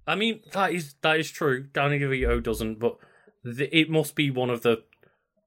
I 0.08 0.16
mean, 0.16 0.42
that 0.54 0.72
is 0.72 0.96
that 1.02 1.20
is 1.20 1.32
true. 1.32 1.64
Danny 1.74 2.00
DeVito 2.00 2.42
doesn't, 2.42 2.80
but 2.80 2.98
it 3.44 3.90
must 3.90 4.16
be 4.16 4.30
one 4.30 4.50
of 4.50 4.62
the 4.62 4.84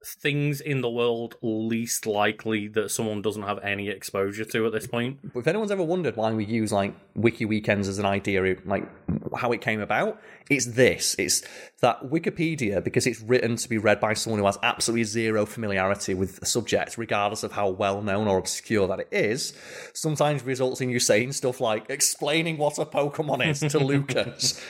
things 0.05 0.61
in 0.61 0.80
the 0.80 0.90
world 0.90 1.34
least 1.42 2.07
likely 2.07 2.68
that 2.68 2.90
someone 2.90 3.20
doesn't 3.20 3.42
have 3.42 3.59
any 3.64 3.88
exposure 3.88 4.44
to 4.44 4.66
at 4.66 4.72
this 4.72 4.86
point. 4.86 5.18
If 5.34 5.46
anyone's 5.46 5.72
ever 5.72 5.82
wondered 5.82 6.16
why 6.16 6.32
we 6.32 6.44
use 6.44 6.72
like 6.72 6.94
wiki 7.16 7.44
weekends 7.44 7.88
as 7.88 7.99
an 7.99 8.07
idea, 8.07 8.57
like 8.64 8.88
how 9.36 9.51
it 9.53 9.61
came 9.61 9.80
about, 9.80 10.20
it's 10.49 10.66
this. 10.66 11.16
It's 11.18 11.42
that 11.80 12.11
Wikipedia, 12.11 12.82
because 12.82 13.07
it's 13.07 13.20
written 13.20 13.57
to 13.57 13.68
be 13.68 13.78
read 13.78 14.01
by 14.01 14.14
someone 14.14 14.38
who 14.38 14.46
has 14.46 14.59
absolutely 14.62 15.05
zero 15.05 15.44
familiarity 15.44 16.14
with 16.14 16.36
the 16.36 16.46
subject, 16.46 16.96
regardless 16.96 17.42
of 17.42 17.53
how 17.53 17.68
well 17.68 18.01
known 18.01 18.28
or 18.28 18.38
obscure 18.38 18.86
that 18.88 19.01
it 19.01 19.09
is, 19.11 19.53
sometimes 19.94 20.44
results 20.44 20.80
in 20.80 20.90
you 20.90 21.01
saying 21.01 21.32
stuff 21.32 21.61
like 21.61 21.90
explaining 21.90 22.57
what 22.57 22.78
a 22.78 22.86
Pokemon 22.86 23.46
is 23.46 23.61
to 23.72 23.78
Lucas. 23.84 24.62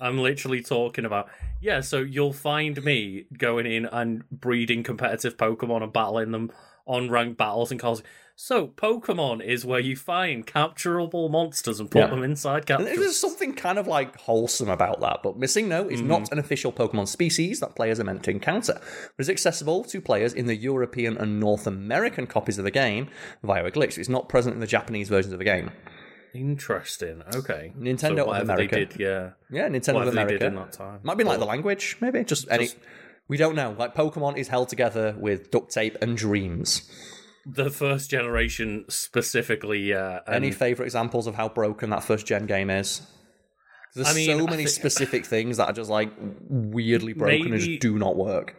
I'm 0.00 0.18
literally 0.18 0.62
talking 0.62 1.04
about, 1.04 1.28
Yeah, 1.64 1.80
so 1.80 2.00
you'll 2.00 2.34
find 2.34 2.84
me 2.84 3.24
going 3.38 3.64
in 3.64 3.86
and 3.86 4.28
breeding 4.28 4.82
competitive 4.82 5.38
Pokemon 5.38 5.82
and 5.82 5.90
battling 5.90 6.30
them 6.30 6.52
on 6.84 7.08
ranked 7.08 7.38
battles 7.38 7.70
and 7.70 7.80
calls. 7.80 8.02
So 8.36 8.66
Pokemon 8.66 9.42
is 9.42 9.64
where 9.64 9.80
you 9.80 9.96
find 9.96 10.46
capturable 10.46 11.30
monsters 11.30 11.80
and 11.80 11.90
put 11.90 12.00
Yeah. 12.00 12.06
them 12.08 12.22
inside 12.22 12.58
And 12.58 12.66
captures. 12.66 12.98
There's 12.98 13.18
something 13.18 13.54
kind 13.54 13.78
of 13.78 13.86
like 13.86 14.14
wholesome 14.20 14.68
about 14.68 15.00
that, 15.00 15.20
but 15.22 15.38
Missing 15.38 15.70
No 15.70 15.88
is 15.88 16.02
not 16.02 16.24
mm. 16.24 16.32
an 16.32 16.38
official 16.38 16.70
Pokemon 16.70 17.08
species 17.08 17.60
that 17.60 17.74
players 17.74 17.98
are 17.98 18.04
meant 18.04 18.24
to 18.24 18.30
encounter, 18.30 18.74
but 19.16 19.22
is 19.22 19.30
accessible 19.30 19.84
to 19.84 20.02
players 20.02 20.34
in 20.34 20.44
the 20.44 20.56
European 20.56 21.16
and 21.16 21.40
North 21.40 21.66
American 21.66 22.26
copies 22.26 22.58
of 22.58 22.64
the 22.64 22.70
game 22.70 23.08
via 23.42 23.64
a 23.64 23.70
glitch. 23.70 23.96
It's 23.96 24.10
not 24.10 24.28
present 24.28 24.52
in 24.52 24.60
the 24.60 24.66
Japanese 24.66 25.08
versions 25.08 25.32
of 25.32 25.38
the 25.38 25.46
game. 25.46 25.70
Interesting. 26.34 27.22
Okay. 27.34 27.72
Nintendo 27.78 28.24
so 28.24 28.32
of 28.32 28.42
America. 28.42 28.76
Did, 28.84 29.00
yeah. 29.00 29.30
Yeah, 29.50 29.68
Nintendo 29.68 30.02
of 30.02 30.08
America. 30.08 30.38
did 30.38 30.42
in 30.48 30.54
that 30.56 30.72
time. 30.72 31.00
Might 31.02 31.16
be 31.16 31.24
like 31.24 31.38
the 31.38 31.46
language, 31.46 31.96
maybe. 32.00 32.24
Just, 32.24 32.48
any. 32.50 32.68
We 33.28 33.36
don't 33.36 33.54
know. 33.54 33.74
Like 33.78 33.94
Pokemon 33.94 34.36
is 34.36 34.48
held 34.48 34.68
together 34.68 35.14
with 35.18 35.50
duct 35.50 35.72
tape 35.72 35.96
and 36.02 36.16
dreams. 36.16 36.90
The 37.46 37.70
first 37.70 38.10
generation 38.10 38.84
specifically, 38.88 39.80
yeah. 39.90 40.20
And 40.26 40.36
Any 40.36 40.50
favorite 40.50 40.86
examples 40.86 41.26
of 41.26 41.34
how 41.34 41.48
broken 41.48 41.90
that 41.90 42.02
first 42.02 42.26
gen 42.26 42.46
game 42.46 42.68
is? 42.70 43.02
There's 43.94 44.08
I 44.08 44.14
mean, 44.14 44.26
so 44.26 44.44
many 44.46 44.56
think- 44.64 44.70
specific 44.70 45.24
things 45.24 45.58
that 45.58 45.66
are 45.66 45.72
just 45.72 45.90
like 45.90 46.10
weirdly 46.48 47.12
broken 47.12 47.52
and 47.52 47.60
just 47.60 47.80
do 47.80 47.96
not 47.98 48.16
work. 48.16 48.56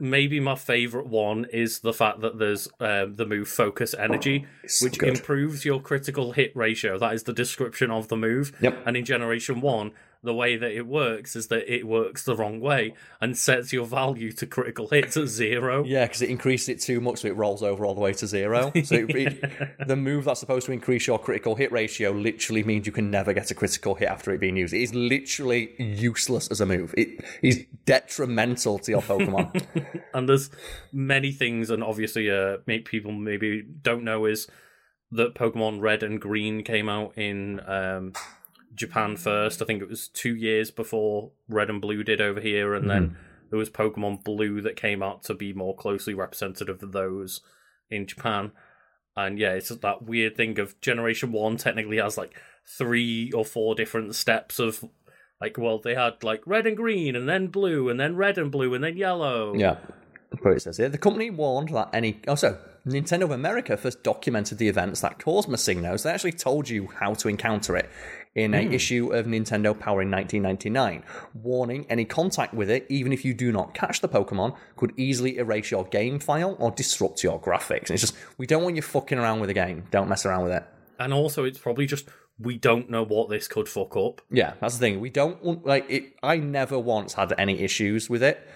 Maybe 0.00 0.40
my 0.40 0.54
favorite 0.54 1.06
one 1.06 1.46
is 1.52 1.80
the 1.80 1.92
fact 1.92 2.20
that 2.20 2.38
there's 2.38 2.68
um, 2.80 3.14
the 3.16 3.26
move 3.26 3.48
focus 3.48 3.94
energy 3.98 4.46
so 4.66 4.86
which 4.86 4.98
good. 4.98 5.10
improves 5.16 5.64
your 5.64 5.80
critical 5.80 6.32
hit 6.32 6.54
ratio 6.56 6.98
that 6.98 7.12
is 7.14 7.24
the 7.24 7.32
description 7.32 7.90
of 7.90 8.08
the 8.08 8.16
move 8.16 8.52
Yep. 8.60 8.82
and 8.86 8.96
in 8.96 9.04
generation 9.04 9.60
1 9.60 9.92
the 10.22 10.34
way 10.34 10.56
that 10.56 10.72
it 10.72 10.84
works 10.86 11.36
is 11.36 11.46
that 11.46 11.72
it 11.72 11.86
works 11.86 12.24
the 12.24 12.34
wrong 12.34 12.58
way 12.60 12.92
and 13.20 13.38
sets 13.38 13.72
your 13.72 13.86
value 13.86 14.32
to 14.32 14.46
critical 14.46 14.88
hits 14.88 15.16
at 15.16 15.28
zero 15.28 15.84
Yeah, 15.86 16.06
because 16.06 16.22
it 16.22 16.28
increases 16.30 16.68
it 16.70 16.80
too 16.80 17.00
much, 17.00 17.20
so 17.20 17.28
it 17.28 17.36
rolls 17.36 17.62
over 17.62 17.86
all 17.86 17.94
the 17.94 18.00
way 18.00 18.12
to 18.14 18.26
zero. 18.26 18.72
So 18.84 18.96
it, 18.96 19.10
it- 19.14 19.86
the 19.86 19.94
move 19.96 20.24
that's 20.24 20.40
supposed 20.40 20.66
to 20.66 20.72
increase 20.72 21.06
your 21.06 21.18
critical 21.18 21.54
hit 21.54 21.70
ratio 21.70 22.10
literally 22.10 22.64
means 22.64 22.84
you 22.86 22.92
can 22.92 23.10
never 23.10 23.32
get 23.32 23.50
a 23.50 23.54
critical 23.54 23.94
hit 23.94 24.08
after 24.08 24.32
it 24.32 24.40
being 24.40 24.56
used. 24.56 24.74
It 24.74 24.82
is 24.82 24.94
literally 24.94 25.74
useless 25.78 26.48
as 26.48 26.60
a 26.60 26.66
move. 26.66 26.94
It 26.96 27.24
is 27.42 27.64
detrimental 27.86 28.78
to 28.80 28.90
your 28.90 29.02
Pokemon. 29.02 29.64
and 30.14 30.28
there's 30.28 30.50
many 30.92 31.30
things 31.32 31.70
and 31.70 31.82
obviously 31.84 32.30
uh 32.30 32.56
make 32.66 32.84
people 32.86 33.12
maybe 33.12 33.62
don't 33.82 34.02
know 34.04 34.24
is 34.24 34.48
that 35.10 35.34
pokemon 35.34 35.80
red 35.80 36.02
and 36.02 36.20
green 36.20 36.62
came 36.64 36.88
out 36.88 37.16
in 37.16 37.60
um 37.66 38.12
japan 38.78 39.16
first 39.16 39.60
i 39.60 39.64
think 39.64 39.82
it 39.82 39.88
was 39.88 40.08
two 40.08 40.34
years 40.34 40.70
before 40.70 41.30
red 41.48 41.68
and 41.68 41.80
blue 41.80 42.02
did 42.02 42.20
over 42.20 42.40
here 42.40 42.74
and 42.74 42.88
then 42.88 43.08
mm-hmm. 43.08 43.20
there 43.50 43.58
was 43.58 43.68
pokemon 43.68 44.22
blue 44.22 44.60
that 44.60 44.76
came 44.76 45.02
out 45.02 45.22
to 45.22 45.34
be 45.34 45.52
more 45.52 45.74
closely 45.74 46.14
representative 46.14 46.82
of 46.82 46.92
those 46.92 47.40
in 47.90 48.06
japan 48.06 48.52
and 49.16 49.38
yeah 49.38 49.52
it's 49.52 49.68
that 49.68 50.02
weird 50.02 50.36
thing 50.36 50.58
of 50.58 50.80
generation 50.80 51.32
one 51.32 51.56
technically 51.56 51.98
has 51.98 52.16
like 52.16 52.38
three 52.66 53.32
or 53.32 53.44
four 53.44 53.74
different 53.74 54.14
steps 54.14 54.58
of 54.58 54.84
like 55.40 55.56
well 55.58 55.78
they 55.78 55.94
had 55.94 56.22
like 56.22 56.42
red 56.46 56.66
and 56.66 56.76
green 56.76 57.16
and 57.16 57.28
then 57.28 57.48
blue 57.48 57.88
and 57.88 57.98
then 57.98 58.16
red 58.16 58.38
and 58.38 58.50
blue 58.50 58.74
and 58.74 58.84
then 58.84 58.96
yellow 58.96 59.54
Yeah. 59.54 59.76
But 60.42 60.50
it 60.50 60.62
says 60.62 60.76
here 60.76 60.88
the 60.88 60.98
company 60.98 61.30
warned 61.30 61.70
that 61.70 61.88
any. 61.92 62.20
Oh, 62.26 62.32
also, 62.32 62.58
Nintendo 62.86 63.22
of 63.22 63.30
America 63.30 63.76
first 63.76 64.02
documented 64.02 64.58
the 64.58 64.68
events 64.68 65.00
that 65.00 65.18
caused 65.18 65.48
Missingno's. 65.48 66.02
They 66.02 66.10
actually 66.10 66.32
told 66.32 66.68
you 66.68 66.88
how 66.88 67.14
to 67.14 67.28
encounter 67.28 67.76
it 67.76 67.88
in 68.34 68.54
a 68.54 68.64
hmm. 68.64 68.72
issue 68.72 69.12
of 69.12 69.26
Nintendo 69.26 69.78
Power 69.78 70.02
in 70.02 70.10
1999, 70.10 71.02
warning 71.34 71.86
any 71.88 72.04
contact 72.04 72.54
with 72.54 72.70
it, 72.70 72.86
even 72.88 73.12
if 73.12 73.24
you 73.24 73.34
do 73.34 73.52
not 73.52 73.74
catch 73.74 74.00
the 74.00 74.08
Pokemon, 74.08 74.56
could 74.76 74.92
easily 74.96 75.38
erase 75.38 75.70
your 75.70 75.84
game 75.84 76.18
file 76.18 76.56
or 76.58 76.70
disrupt 76.70 77.22
your 77.22 77.40
graphics. 77.40 77.88
And 77.88 77.90
it's 77.92 78.02
just, 78.02 78.16
we 78.36 78.46
don't 78.46 78.62
want 78.62 78.76
you 78.76 78.82
fucking 78.82 79.18
around 79.18 79.40
with 79.40 79.48
the 79.48 79.54
game. 79.54 79.84
Don't 79.90 80.08
mess 80.08 80.24
around 80.26 80.44
with 80.44 80.52
it. 80.52 80.64
and 80.98 81.12
also 81.12 81.44
it's 81.44 81.58
probably 81.58 81.86
just 81.86 82.08
we 82.40 82.56
don't 82.56 82.88
know 82.88 83.04
what 83.04 83.28
this 83.28 83.48
could 83.48 83.68
fuck 83.68 83.96
up. 83.96 84.20
Yeah, 84.30 84.54
that's 84.60 84.74
the 84.74 84.80
thing. 84.80 85.00
We 85.00 85.10
don't 85.10 85.42
want, 85.42 85.66
like, 85.66 85.86
it. 85.88 86.14
I 86.22 86.36
never 86.36 86.78
once 86.78 87.14
had 87.14 87.32
any 87.36 87.60
issues 87.60 88.08
with 88.08 88.22
it. 88.22 88.46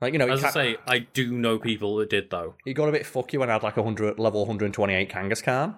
Like, 0.00 0.12
you 0.12 0.18
know, 0.18 0.28
As 0.28 0.44
I 0.44 0.50
say, 0.50 0.76
I 0.86 1.00
do 1.00 1.32
know 1.32 1.58
people 1.58 1.96
that 1.96 2.10
did 2.10 2.30
though. 2.30 2.54
it 2.66 2.74
got 2.74 2.88
a 2.88 2.92
bit 2.92 3.04
fucky 3.04 3.38
when 3.38 3.48
I 3.48 3.54
had 3.54 3.62
like 3.62 3.76
a 3.76 3.82
100, 3.82 4.18
level 4.18 4.40
128 4.40 5.10
Kangaskhan. 5.10 5.74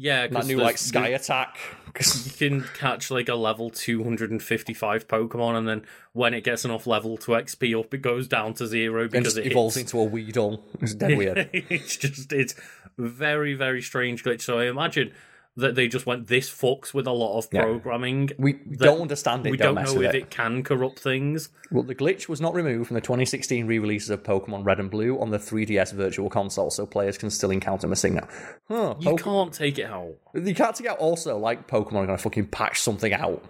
Yeah, 0.00 0.28
That 0.28 0.46
new 0.46 0.58
like 0.58 0.78
Sky 0.78 1.08
Attack. 1.08 1.58
You 1.98 2.30
can 2.30 2.64
catch 2.74 3.10
like 3.10 3.28
a 3.28 3.34
level 3.34 3.70
255 3.70 5.08
Pokemon, 5.08 5.58
and 5.58 5.66
then 5.68 5.82
when 6.12 6.34
it 6.34 6.44
gets 6.44 6.64
enough 6.64 6.86
level 6.86 7.16
to 7.16 7.32
XP 7.32 7.76
up, 7.80 7.92
it 7.92 7.98
goes 7.98 8.28
down 8.28 8.54
to 8.54 8.66
zero 8.68 9.08
because 9.08 9.36
it 9.36 9.46
evolves 9.46 9.74
hits. 9.74 9.92
into 9.92 10.00
a 10.00 10.04
Weedle. 10.04 10.64
It's 10.80 10.94
dead 10.94 11.18
weird. 11.18 11.50
it's 11.52 11.96
just 11.96 12.32
it's 12.32 12.54
very 12.96 13.54
very 13.54 13.82
strange 13.82 14.22
glitch. 14.22 14.42
So 14.42 14.60
I 14.60 14.66
imagine 14.66 15.12
that 15.58 15.74
they 15.74 15.88
just 15.88 16.06
went 16.06 16.26
this 16.28 16.48
fucks 16.50 16.94
with 16.94 17.06
a 17.06 17.12
lot 17.12 17.36
of 17.38 17.50
programming. 17.50 18.30
We, 18.38 18.60
we 18.66 18.76
don't 18.76 19.02
understand 19.02 19.46
it. 19.46 19.50
we 19.50 19.56
don't, 19.56 19.74
don't 19.74 19.84
know 19.84 20.02
if 20.02 20.14
it. 20.14 20.18
it 20.18 20.30
can 20.30 20.62
corrupt 20.62 20.98
things. 21.00 21.50
Well, 21.70 21.82
the 21.82 21.94
glitch 21.94 22.28
was 22.28 22.40
not 22.40 22.54
removed 22.54 22.88
from 22.88 22.94
the 22.94 23.00
2016 23.00 23.66
re-releases 23.66 24.10
of 24.10 24.22
Pokemon 24.22 24.64
Red 24.64 24.80
and 24.80 24.90
Blue 24.90 25.20
on 25.20 25.30
the 25.30 25.38
3DS 25.38 25.92
Virtual 25.92 26.30
Console, 26.30 26.70
so 26.70 26.86
players 26.86 27.18
can 27.18 27.30
still 27.30 27.50
encounter 27.50 27.86
Missingno. 27.88 28.28
Huh? 28.68 28.94
You 29.00 29.16
can't 29.16 29.52
take 29.52 29.78
it 29.78 29.86
out. 29.86 30.14
you 30.34 30.54
can't 30.54 30.74
take 30.74 30.86
out 30.86 30.98
also 30.98 31.38
like 31.38 31.68
Pokemon 31.68 31.86
are 32.02 32.06
going 32.06 32.08
to 32.08 32.18
fucking 32.18 32.46
patch 32.46 32.80
something 32.80 33.12
out. 33.12 33.44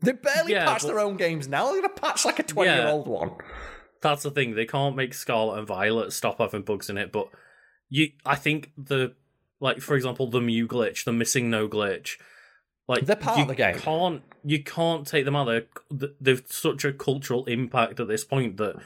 They 0.00 0.12
barely 0.12 0.52
Yeah, 0.52 0.64
patch 0.66 0.82
but- 0.82 0.88
their 0.88 1.00
own 1.00 1.16
games 1.16 1.48
now. 1.48 1.64
They're 1.72 1.80
going 1.82 1.94
to 1.94 2.00
patch 2.00 2.24
like 2.24 2.38
a 2.38 2.42
20 2.42 2.70
year 2.70 2.88
old 2.88 3.06
one. 3.06 3.30
that's 4.02 4.22
the 4.22 4.30
thing. 4.30 4.54
They 4.54 4.66
can't 4.66 4.96
make 4.96 5.14
Scarlet 5.14 5.58
and 5.58 5.66
Violet 5.68 6.12
stop 6.12 6.38
having 6.38 6.62
bugs 6.62 6.90
in 6.90 6.98
it, 6.98 7.12
but 7.12 7.28
you 7.88 8.08
I 8.24 8.34
think 8.36 8.70
the 8.76 9.14
like 9.64 9.80
for 9.80 9.96
example 9.96 10.28
the 10.30 10.40
Mew 10.40 10.68
glitch, 10.68 11.04
the 11.04 11.12
missing 11.12 11.48
no 11.50 11.66
glitch, 11.66 12.10
like 12.86 13.06
They're 13.06 13.16
part 13.16 13.40
of 13.40 13.48
the 13.48 13.54
game. 13.54 13.78
Can't 13.78 14.22
you 14.44 14.62
can't 14.62 15.06
take 15.06 15.24
them 15.24 15.34
out? 15.34 15.46
They're, 15.90 16.10
they've 16.20 16.42
such 16.46 16.84
a 16.84 16.92
cultural 16.92 17.44
impact 17.46 17.98
at 17.98 18.06
this 18.06 18.24
point 18.24 18.58
that 18.58 18.76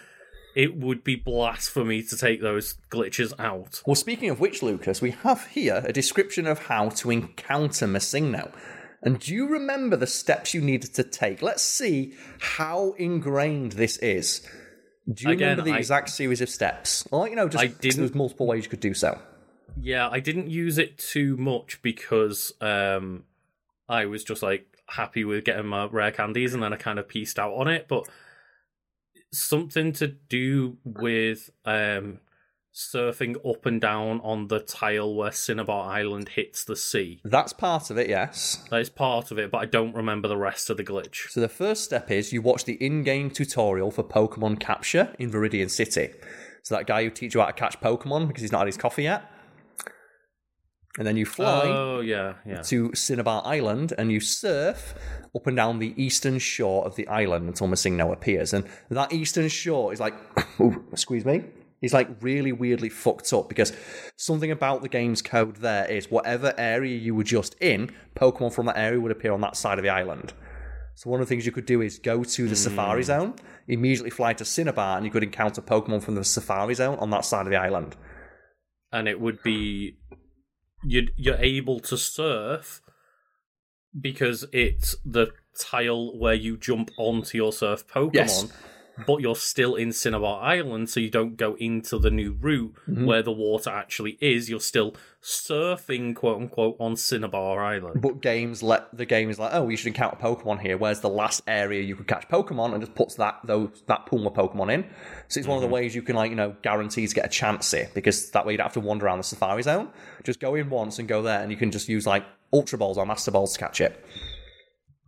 it 0.55 0.77
would 0.77 1.03
be 1.05 1.17
blasphemy 1.17 2.03
to 2.05 2.17
take 2.17 2.41
those 2.41 2.77
glitches 2.91 3.33
out. 3.39 3.83
Well, 3.87 3.95
speaking 3.97 4.31
of 4.31 4.41
which, 4.41 4.63
Lucas, 4.63 5.01
we 5.03 5.11
have 5.11 5.47
here 5.49 5.83
a 5.85 5.93
description 5.93 6.47
of 6.47 6.59
how 6.71 6.89
to 7.01 7.11
encounter 7.11 7.87
Missingno. 7.87 8.53
And 9.03 9.21
do 9.21 9.33
you 9.35 9.47
remember 9.49 9.95
the 9.97 10.07
steps 10.07 10.55
you 10.55 10.61
needed 10.61 10.95
to 10.95 11.05
take? 11.05 11.43
Let's 11.43 11.63
see 11.63 12.15
how 12.41 12.95
ingrained 12.99 13.73
this 13.73 13.97
is. 13.99 14.41
Do 15.13 15.25
you 15.29 15.31
Again, 15.31 15.51
remember 15.51 15.71
the 15.71 15.77
I- 15.77 15.79
exact 15.79 16.11
series 16.11 16.41
of 16.41 16.49
steps? 16.49 17.07
Or, 17.13 17.29
you 17.29 17.37
know, 17.37 17.49
just 17.49 17.63
I 17.63 17.69
didn't- 17.69 17.99
there's 17.99 18.15
multiple 18.15 18.47
ways 18.47 18.65
you 18.65 18.71
could 18.71 18.81
do 18.81 18.95
so. 18.95 19.21
Yeah, 19.81 20.09
I 20.09 20.21
didn't 20.21 20.49
use 20.49 20.79
it 20.79 20.99
too 20.99 21.37
much 21.37 21.81
because 21.83 22.53
um 22.61 23.25
I 23.89 24.07
was 24.07 24.25
just 24.25 24.43
like 24.43 24.67
happy 24.89 25.25
with 25.25 25.45
getting 25.45 25.67
my 25.67 25.87
rare 25.87 26.11
candies 26.11 26.55
and 26.55 26.63
then 26.63 26.73
I 26.73 26.77
kind 26.77 26.99
of 26.99 27.09
pieced 27.09 27.39
out 27.39 27.55
on 27.55 27.69
it, 27.69 27.87
but 27.89 28.09
something 29.33 29.93
to 29.93 30.09
do 30.09 30.79
with 30.85 31.51
um 31.65 32.21
surfing 32.75 33.35
up 33.49 33.67
and 33.67 33.81
down 33.81 34.21
on 34.23 34.47
the 34.49 34.61
tile 34.61 35.13
where 35.13 35.33
Cinnabar 35.33 35.91
Island 35.91 36.29
hits 36.31 36.65
the 36.65 36.77
sea. 36.77 37.21
That's 37.25 37.53
part 37.53 37.91
of 37.91 37.99
it, 37.99 38.09
yes. 38.09 38.63
That 38.71 38.81
is 38.81 38.89
part 38.89 39.33
of 39.33 39.39
it, 39.39 39.51
but 39.51 39.59
I 39.59 39.65
don't 39.65 39.97
remember 39.97 40.29
the 40.29 40.37
rest 40.37 40.71
of 40.71 40.77
the 40.77 40.85
glitch. 40.85 41.29
So 41.31 41.41
the 41.41 41.49
first 41.49 41.83
step 41.83 42.11
is 42.11 42.33
you 42.33 42.41
watch 42.41 42.67
the 42.67 42.75
in-game 42.75 43.31
tutorial 43.31 43.91
for 43.91 44.05
Pokemon 44.05 44.61
capture 44.61 45.13
in 45.19 45.31
Viridian 45.31 45.71
City. 45.71 46.11
So 46.63 46.77
that 46.77 46.87
guy 46.87 47.03
who 47.03 47.11
teaches 47.11 47.35
you 47.35 47.41
how 47.41 47.47
to 47.47 47.53
catch 47.53 47.81
Pokemon 47.81 48.29
because 48.29 48.43
he's 48.43 48.53
not 48.53 48.61
had 48.61 48.69
his 48.69 48.77
coffee 48.77 49.05
yet. 49.05 49.29
And 50.99 51.07
then 51.07 51.17
you 51.17 51.25
fly 51.25 51.63
Oh 51.65 52.01
yeah, 52.01 52.35
yeah. 52.45 52.61
to 52.63 52.93
Cinnabar 52.95 53.43
Island 53.45 53.95
and 53.97 54.11
you 54.11 54.19
surf 54.19 54.95
up 55.35 55.47
and 55.47 55.57
down 55.57 55.79
the 55.79 55.95
eastern 55.97 56.39
shore 56.39 56.85
of 56.85 56.97
the 56.97 57.07
island 57.07 57.47
until 57.47 57.69
Missingno 57.69 58.13
appears. 58.13 58.53
And 58.53 58.67
that 58.91 59.13
eastern 59.13 59.49
shore 59.49 59.93
is 59.93 60.01
like, 60.01 60.15
ooh, 60.61 60.85
excuse 60.93 61.25
me, 61.25 61.45
is 61.81 61.93
like 61.93 62.09
really 62.21 62.53
weirdly 62.53 62.89
fucked 62.89 63.33
up 63.33 63.49
because 63.49 63.73
something 64.17 64.51
about 64.51 64.83
the 64.83 64.89
game's 64.89 65.23
code 65.23 65.57
there 65.57 65.85
is 65.91 66.11
whatever 66.11 66.53
area 66.59 66.97
you 66.97 67.15
were 67.15 67.25
just 67.25 67.55
in, 67.61 67.91
Pokemon 68.17 68.53
from 68.53 68.67
that 68.67 68.77
area 68.77 69.01
would 69.01 69.13
appear 69.13 69.33
on 69.33 69.41
that 69.43 69.57
side 69.57 69.79
of 69.79 69.85
the 69.85 69.91
island. 69.91 70.33
So 70.97 71.11
one 71.11 71.21
of 71.21 71.29
the 71.29 71.33
things 71.33 71.47
you 71.47 71.53
could 71.53 71.67
do 71.67 71.81
is 71.81 72.01
go 72.01 72.25
to 72.25 72.49
the 72.49 72.57
Safari 72.57 73.03
hmm. 73.03 73.07
Zone, 73.07 73.35
immediately 73.69 74.11
fly 74.11 74.33
to 74.33 74.45
Cinnabar, 74.45 74.97
and 74.97 75.07
you 75.07 75.13
could 75.13 75.23
encounter 75.23 75.63
Pokemon 75.63 76.03
from 76.03 76.17
the 76.17 76.25
Safari 76.25 76.75
Zone 76.75 76.99
on 76.99 77.11
that 77.11 77.25
side 77.25 77.47
of 77.47 77.53
the 77.53 77.57
island. 77.57 77.95
and 78.93 79.07
it 79.07 79.21
would 79.21 79.43
be 79.43 79.97
you 80.85 81.09
you're 81.17 81.37
able 81.37 81.81
to 81.81 81.97
surf 81.97 82.83
because 83.99 84.45
it's 84.53 84.97
the 85.05 85.29
tile 85.59 86.17
where 86.17 86.35
you 86.35 86.57
jump 86.57 86.91
onto 86.99 87.37
your 87.37 87.53
surf 87.53 87.87
Pokemon 87.87 88.15
Yes. 88.15 88.53
But 89.07 89.21
you're 89.21 89.37
still 89.37 89.75
in 89.75 89.93
Cinnabar 89.93 90.43
Island, 90.43 90.91
so 90.91 91.01
you 91.01 91.11
don't 91.11 91.37
go 91.37 91.55
into 91.59 91.99
the 91.99 92.11
new 92.11 92.33
route 92.41 92.75
Mm-hmm. 92.89 93.05
where 93.07 93.23
the 93.23 93.33
water 93.33 93.71
actually 93.71 94.17
is. 94.21 94.49
You're 94.49 94.61
still 94.61 94.95
surfing, 95.23 96.15
quote 96.15 96.41
unquote, 96.41 96.77
on 96.81 96.97
Cinnabar 96.97 97.63
Island. 97.63 98.01
But 98.01 98.21
games 98.21 98.63
let 98.63 98.95
the 98.97 99.05
game 99.07 99.31
is 99.31 99.39
like, 99.39 99.51
oh, 99.55 99.69
you 99.69 99.77
should 99.77 99.89
encounter 99.89 100.17
Pokemon 100.17 100.61
here. 100.61 100.77
Where's 100.77 101.01
the 101.01 101.09
last 101.09 101.43
area 101.47 101.83
you 101.83 101.97
could 101.97 102.07
catch 102.07 102.29
Pokemon, 102.29 102.73
and 102.73 102.83
just 102.83 102.95
puts 102.95 103.15
that 103.17 103.39
those 103.45 103.83
that 103.87 104.07
pool 104.07 104.27
of 104.27 104.35
Pokemon 104.35 104.73
in. 104.73 104.85
So 105.29 105.39
it's 105.41 105.49
one 105.49 105.57
of 105.57 105.63
the 105.63 105.69
ways 105.69 105.95
you 105.95 106.03
can 106.03 106.17
like 106.17 106.31
you 106.31 106.37
know 106.37 106.57
guarantee 106.63 107.07
to 107.07 107.15
get 107.15 107.25
a 107.27 107.29
chance 107.29 107.71
here 107.71 107.91
because 107.95 108.31
that 108.31 108.47
way 108.47 108.53
you 108.55 108.57
don't 108.59 108.65
have 108.67 108.73
to 108.75 108.81
wander 108.81 109.07
around 109.07 109.19
the 109.19 109.25
Safari 109.25 109.63
Zone. 109.63 109.89
Just 110.25 110.41
go 110.41 110.55
in 110.55 110.71
once 110.71 110.99
and 110.99 111.07
go 111.09 111.23
there, 111.23 111.41
and 111.41 111.51
you 111.51 111.57
can 111.57 111.71
just 111.71 111.89
use 111.89 112.07
like 112.07 112.25
Ultra 112.53 112.79
Balls 112.79 112.99
or 112.99 113.07
Master 113.07 113.31
Balls 113.31 113.53
to 113.55 113.59
catch 113.59 113.81
it. 113.81 114.05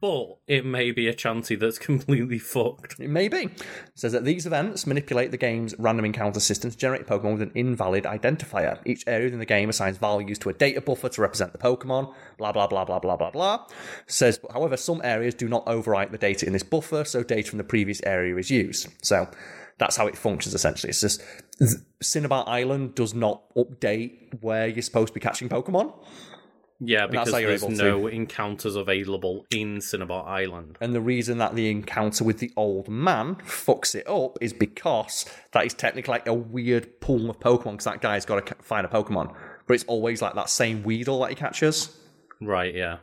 But 0.01 0.39
it 0.47 0.65
may 0.65 0.93
be 0.93 1.09
a 1.09 1.15
Chansey 1.15 1.59
that's 1.59 1.79
completely 1.91 2.39
fucked. 2.39 2.99
It 2.99 3.11
may 3.11 3.29
be. 3.29 3.45
It 3.45 3.63
says 3.95 4.13
that 4.13 4.25
these 4.25 4.47
events 4.47 4.87
manipulate 4.87 5.31
the 5.31 5.37
game's 5.37 5.75
random 5.79 6.05
encounter 6.07 6.41
system 6.41 6.71
to 6.71 6.77
generate 6.77 7.07
Pokemon 7.07 7.33
with 7.33 7.43
an 7.43 7.53
invalid 7.55 8.05
identifier. 8.05 8.81
Each 8.87 9.05
area 9.07 9.27
within 9.27 9.41
the 9.41 9.47
game 9.47 9.69
assigns 9.69 9.99
values 9.99 10.39
to 10.41 10.49
a 10.49 10.55
data 10.55 10.81
buffer 10.81 11.09
to 11.11 11.21
represent 11.21 11.53
the 11.53 11.59
Pokemon. 11.59 12.15
Blah 12.39 12.53
blah 12.53 12.67
blah 12.67 12.85
blah 12.85 12.99
blah 12.99 13.17
blah 13.17 13.31
blah. 13.31 13.67
Says, 14.07 14.41
however, 14.53 14.77
some 14.77 15.01
areas 15.05 15.35
do 15.35 15.49
not 15.49 15.67
overwrite 15.67 16.11
the 16.11 16.19
data 16.19 16.47
in 16.47 16.53
this 16.53 16.63
buffer, 16.63 17.05
so 17.05 17.23
data 17.23 17.51
from 17.51 17.59
the 17.59 17.65
previous 17.65 18.01
area 18.05 18.37
is 18.37 18.51
used. 18.51 18.89
So 19.03 19.29
that's 19.81 19.97
how 19.97 20.07
it 20.07 20.17
functions 20.17 20.55
essentially. 20.55 20.91
It's 20.91 21.01
just 21.01 21.23
Cinnabar 22.01 22.49
Island 22.49 22.95
does 22.95 23.15
not 23.15 23.43
update 23.55 24.41
where 24.41 24.67
you're 24.67 24.83
supposed 24.83 25.09
to 25.09 25.15
be 25.15 25.21
catching 25.21 25.49
Pokemon. 25.49 25.93
Yeah, 26.82 27.07
because 27.07 27.31
there's 27.31 27.62
able 27.62 27.77
to- 27.77 27.82
no 27.82 28.07
encounters 28.07 28.74
available 28.74 29.47
in 29.51 29.81
Cinnabar 29.82 30.27
Island. 30.27 30.78
And 30.81 30.94
the 30.94 31.01
reason 31.01 31.36
that 31.39 31.55
the 31.55 31.70
encounter 31.70 32.24
with 32.24 32.39
the 32.39 32.51
old 32.57 32.89
man 32.89 33.36
fucks 33.47 33.94
it 33.94 34.09
up 34.09 34.39
is 34.40 34.55
because 34.55 35.27
that 35.52 35.66
is 35.66 35.74
technically 35.74 36.12
like 36.12 36.27
a 36.27 36.32
weird 36.35 37.01
pool 37.01 37.28
of 37.28 37.39
Pokemon 37.39 37.73
because 37.73 37.85
that 37.85 38.01
guy's 38.01 38.24
got 38.24 38.47
to 38.47 38.55
find 38.62 38.86
a 38.86 38.89
Pokemon. 38.89 39.35
But 39.66 39.74
it's 39.74 39.85
always 39.85 40.23
like 40.23 40.35
that 40.35 40.48
same 40.48 40.82
Weedle 40.82 41.20
that 41.20 41.28
he 41.28 41.35
catches. 41.36 41.94
Right, 42.40 42.74
yeah. 42.74 42.98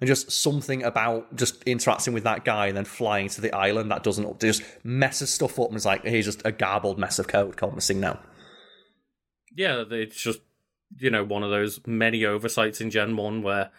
And 0.00 0.08
just 0.08 0.32
something 0.32 0.82
about 0.82 1.36
just 1.36 1.62
interacting 1.64 2.14
with 2.14 2.24
that 2.24 2.44
guy 2.44 2.66
and 2.66 2.76
then 2.76 2.84
flying 2.84 3.28
to 3.28 3.40
the 3.40 3.54
island 3.54 3.90
that 3.92 4.02
doesn't 4.02 4.40
just 4.40 4.62
messes 4.82 5.32
stuff 5.32 5.58
up 5.60 5.68
and 5.68 5.76
is 5.76 5.86
like, 5.86 6.04
here's 6.04 6.24
just 6.24 6.42
a 6.44 6.50
garbled 6.50 6.98
mess 6.98 7.18
of 7.20 7.28
code 7.28 7.56
called 7.56 7.76
Missingno. 7.76 8.18
Yeah, 9.54 9.84
it's 9.90 10.20
just, 10.20 10.40
you 10.98 11.10
know, 11.10 11.24
one 11.24 11.42
of 11.42 11.50
those 11.50 11.80
many 11.86 12.24
oversights 12.24 12.80
in 12.80 12.90
Gen 12.90 13.16
1 13.16 13.42
where 13.42 13.70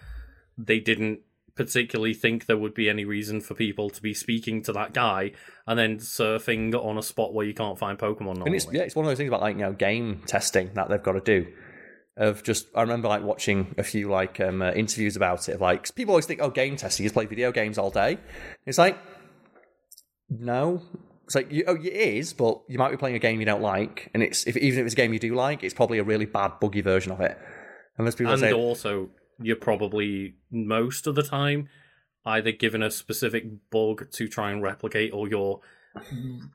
they 0.58 0.80
didn't 0.80 1.20
particularly 1.56 2.14
think 2.14 2.46
there 2.46 2.58
would 2.58 2.74
be 2.74 2.90
any 2.90 3.06
reason 3.06 3.40
for 3.40 3.54
people 3.54 3.90
to 3.90 4.02
be 4.02 4.14
speaking 4.14 4.64
to 4.64 4.74
that 4.74 4.94
guy 4.94 5.32
and 5.68 5.78
then 5.78 5.98
surfing 5.98 6.74
on 6.74 6.98
a 6.98 7.04
spot 7.04 7.34
where 7.34 7.46
you 7.46 7.54
can't 7.54 7.78
find 7.78 7.98
Pokemon 7.98 8.38
normally. 8.38 8.48
And 8.48 8.56
it's 8.56 8.68
yeah, 8.72 8.82
it's 8.82 8.96
one 8.96 9.06
of 9.06 9.10
those 9.10 9.18
things 9.18 9.28
about 9.28 9.42
like 9.42 9.56
you 9.56 9.62
know 9.62 9.74
game 9.74 10.24
testing 10.26 10.72
that 10.74 10.90
they've 10.90 11.04
got 11.04 11.14
to 11.14 11.22
do. 11.22 11.48
Of 12.16 12.44
just, 12.44 12.68
I 12.76 12.82
remember 12.82 13.08
like 13.08 13.24
watching 13.24 13.74
a 13.80 13.84
few 13.84 14.08
like 14.08 14.40
um, 14.40 14.62
uh, 14.62 14.72
interviews 14.72 15.16
about 15.16 15.50
it. 15.50 15.56
Of 15.56 15.62
like 15.62 15.94
people 15.96 16.12
always 16.12 16.28
think, 16.28 16.42
oh, 16.44 16.52
game 16.52 16.76
testing, 16.76 17.04
you 17.04 17.08
just 17.08 17.16
play 17.16 17.26
video 17.26 17.52
games 17.52 17.80
all 17.80 17.90
day. 17.90 18.20
It's 18.68 18.78
like, 18.78 19.00
no, 20.30 20.84
it's 21.34 21.36
like 21.36 21.52
you, 21.52 21.64
oh, 21.68 21.76
it 21.76 21.86
is, 21.86 22.34
but 22.34 22.62
you 22.68 22.78
might 22.78 22.92
be 22.92 22.98
playing 22.98 23.16
a 23.16 23.20
game 23.20 23.40
you 23.40 23.46
don't 23.46 23.62
like, 23.62 24.10
and 24.14 24.22
it's 24.22 24.46
if 24.46 24.56
even 24.58 24.80
if 24.80 24.86
it's 24.86 24.94
a 24.94 24.98
game 24.98 25.14
you 25.14 25.20
do 25.20 25.34
like, 25.36 25.64
it's 25.64 25.74
probably 25.74 25.98
a 25.98 26.04
really 26.04 26.26
bad 26.26 26.60
buggy 26.60 26.82
version 26.82 27.12
of 27.12 27.20
it. 27.22 27.38
And 27.98 28.06
there's 28.08 28.16
people 28.16 28.34
and 28.34 28.40
say, 28.42 28.54
also, 28.54 29.10
you're 29.42 29.56
probably 29.56 30.36
most 30.52 31.08
of 31.08 31.16
the 31.16 31.24
time 31.24 31.70
either 32.26 32.52
given 32.52 32.82
a 32.84 32.90
specific 32.92 33.46
bug 33.72 34.10
to 34.12 34.28
try 34.28 34.52
and 34.52 34.62
replicate 34.64 35.12
or 35.14 35.28
you're 35.28 35.60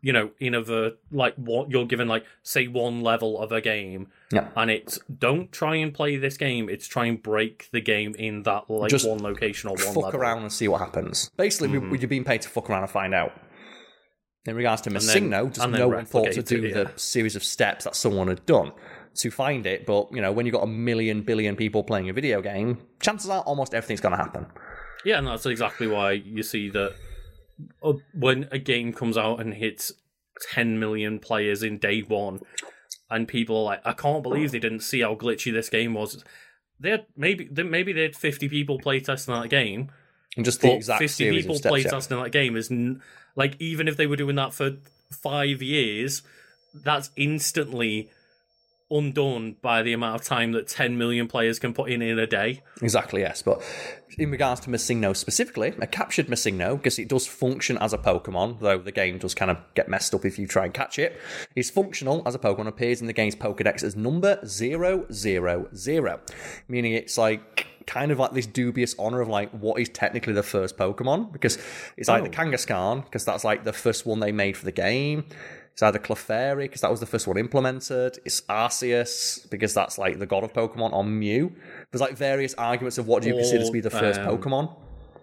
you 0.03 0.13
know 0.13 0.31
in 0.41 0.53
a 0.55 0.61
ver- 0.61 0.95
like 1.13 1.33
what 1.37 1.71
you're 1.71 1.85
given 1.87 2.09
like 2.09 2.25
say 2.43 2.67
one 2.67 3.03
level 3.03 3.39
of 3.41 3.53
a 3.53 3.61
game 3.61 4.09
Yeah. 4.33 4.49
and 4.57 4.69
it's 4.69 4.99
don't 5.17 5.53
try 5.53 5.77
and 5.77 5.95
play 5.95 6.17
this 6.17 6.37
game 6.37 6.69
it's 6.69 6.89
try 6.89 7.07
and 7.07 7.23
break 7.23 7.69
the 7.73 7.81
game 7.81 8.17
in 8.17 8.43
that 8.45 8.69
like 8.69 8.91
Just 8.91 9.09
one 9.09 9.23
location 9.23 9.71
or 9.71 9.77
one 9.77 9.95
fuck 9.95 10.05
level 10.05 10.21
around 10.21 10.43
and 10.43 10.53
see 10.53 10.67
what 10.67 10.81
happens. 10.81 11.31
Basically, 11.37 11.69
Mhm. 11.69 11.91
we, 11.91 11.99
you're 12.01 12.09
being 12.09 12.25
paid 12.25 12.43
to 12.43 12.49
fuck 12.49 12.69
around 12.69 12.83
and 12.83 12.91
find 12.91 13.15
out. 13.15 13.33
In 14.49 14.57
regards 14.57 14.81
to 14.83 14.91
Missingno, 14.91 15.53
just 15.53 15.69
no 15.69 15.89
one 15.89 16.07
thought 16.07 16.33
to 16.33 16.43
do 16.43 16.65
it, 16.65 16.73
the 16.73 16.91
series 16.99 17.37
of 17.37 17.45
steps 17.45 17.85
that 17.85 17.95
someone 17.95 18.29
had 18.29 18.47
done 18.47 18.73
to 19.17 19.31
find 19.31 19.67
it. 19.67 19.85
But 19.85 20.11
you 20.13 20.23
know, 20.23 20.33
when 20.33 20.47
you've 20.47 20.55
got 20.55 20.63
a 20.63 20.69
million 20.69 21.21
billion 21.21 21.55
people 21.55 21.85
playing 21.85 22.09
a 22.09 22.15
video 22.15 22.41
game, 22.41 22.79
chances 23.01 23.29
are 23.29 23.43
almost 23.43 23.75
everything's 23.75 24.01
going 24.01 24.17
to 24.17 24.23
happen. 24.23 24.47
Yeah, 25.05 25.19
and 25.19 25.27
that's 25.27 25.45
exactly 25.45 25.87
why 25.87 26.13
you 26.13 26.43
see 26.43 26.71
that 26.71 26.95
uh, 27.83 27.93
when 28.15 28.49
a 28.51 28.59
game 28.59 28.93
comes 28.93 29.19
out 29.19 29.41
and 29.41 29.53
hits 29.53 29.93
10 30.53 30.79
million 30.79 31.19
players 31.19 31.63
in 31.63 31.79
day 31.79 32.01
one, 32.01 32.41
and 33.11 33.29
people 33.29 33.59
are 33.59 33.65
like, 33.65 33.83
I 33.85 33.93
can't 33.93 34.23
believe 34.23 34.51
they 34.51 34.59
didn't 34.59 34.81
see 34.81 35.01
how 35.01 35.15
glitchy 35.15 35.53
this 35.53 35.69
game 35.69 35.95
was. 35.95 36.25
They 36.81 36.91
had 36.91 37.07
maybe 37.17 37.49
they, 37.51 37.65
maybe 37.65 37.93
they 37.93 38.03
had 38.03 38.17
50 38.17 38.49
people 38.49 38.79
playtesting 38.79 39.43
that 39.43 39.51
game, 39.51 39.91
And 40.37 40.45
just 40.45 40.61
the 40.61 40.73
exact 40.73 41.01
50 41.01 41.13
series 41.13 41.47
people 41.47 41.61
yeah. 41.63 41.71
playtesting 41.71 42.23
that 42.23 42.33
game 42.33 42.57
is 42.57 42.71
n- 42.71 43.03
like 43.37 43.57
even 43.61 43.89
if 43.89 43.97
they 43.97 44.07
were 44.07 44.17
doing 44.17 44.37
that 44.37 44.53
for 44.53 44.77
five 45.11 45.63
years, 45.63 46.23
that's 46.75 47.11
instantly 47.17 48.11
undone 48.91 49.57
by 49.61 49.83
the 49.83 49.93
amount 49.93 50.21
of 50.21 50.27
time 50.27 50.53
that 50.53 50.67
10 50.67 50.97
million 50.97 51.29
players 51.29 51.59
can 51.59 51.75
put 51.75 51.91
in 51.91 52.01
in 52.01 52.19
a 52.19 52.27
day. 52.27 52.63
Exactly, 52.81 53.21
yes. 53.21 53.43
But 53.43 53.63
in 54.17 54.31
regards 54.31 54.61
to 54.63 54.71
Missingno 54.71 55.15
specifically, 55.15 55.75
a 55.79 55.87
captured 55.87 56.29
Missingno, 56.29 56.77
because 56.77 56.99
it 56.99 57.09
does 57.09 57.27
function 57.27 57.77
as 57.79 57.93
a 57.93 57.99
Pokemon, 57.99 58.61
though 58.61 58.79
the 58.79 58.93
game 58.93 59.19
does 59.19 59.35
kind 59.35 59.51
of 59.51 59.59
get 59.75 59.89
messed 59.89 60.15
up 60.15 60.25
if 60.25 60.39
you 60.39 60.47
try 60.47 60.65
and 60.65 60.73
catch 60.73 60.99
it, 60.99 61.21
is 61.55 61.71
functional 61.71 62.23
as 62.27 62.35
a 62.35 62.39
Pokemon, 62.39 62.67
appears 62.67 63.01
in 63.01 63.07
the 63.07 63.13
game's 63.13 63.37
Pokedex 63.37 63.83
as 63.83 63.95
number 63.95 64.39
000, 64.45 66.21
meaning 66.69 66.93
it's 66.93 67.19
like 67.19 67.67
kind 67.89 68.13
of 68.13 68.19
like 68.19 68.33
this 68.33 68.47
dubious 68.47 68.95
honor 68.99 69.21
of 69.21 69.29
like 69.29 69.51
what 69.51 69.81
is 69.81 69.89
technically 69.89 70.35
the 70.35 70.43
first 70.43 70.77
Pokemon, 70.77 71.33
because 71.33 71.59
it's 71.97 72.09
either 72.09 72.29
Oh. 72.29 72.31
Kangaskhan, 72.31 73.05
because 73.05 73.25
that's 73.25 73.43
like 73.45 73.65
the 73.65 73.73
first 73.73 74.07
one 74.07 74.21
they 74.21 74.31
made 74.31 74.57
for 74.57 74.65
the 74.67 74.73
game. 74.73 75.25
It's 75.73 75.83
either 75.83 75.99
Clefairy, 75.99 76.65
because 76.65 76.81
that 76.83 76.91
was 76.91 77.01
the 77.01 77.07
first 77.07 77.27
one 77.29 77.37
implemented. 77.39 78.19
It's 78.25 78.41
Arceus, 78.43 79.49
because 79.49 79.75
that's 79.75 79.97
like 79.97 80.19
the 80.19 80.27
god 80.27 80.45
of 80.45 80.53
Pokemon, 80.53 80.93
or 80.93 81.05
Mew. 81.05 81.53
There's 81.91 82.01
like 82.01 82.17
various 82.17 82.53
arguments 82.55 82.99
of 82.99 83.07
what 83.07 83.23
do 83.23 83.29
you 83.29 83.35
consider 83.37 83.65
to 83.65 83.71
be 83.73 83.81
the 83.81 83.91
first 83.91 84.21
um, 84.21 84.27
Pokemon. 84.27 84.75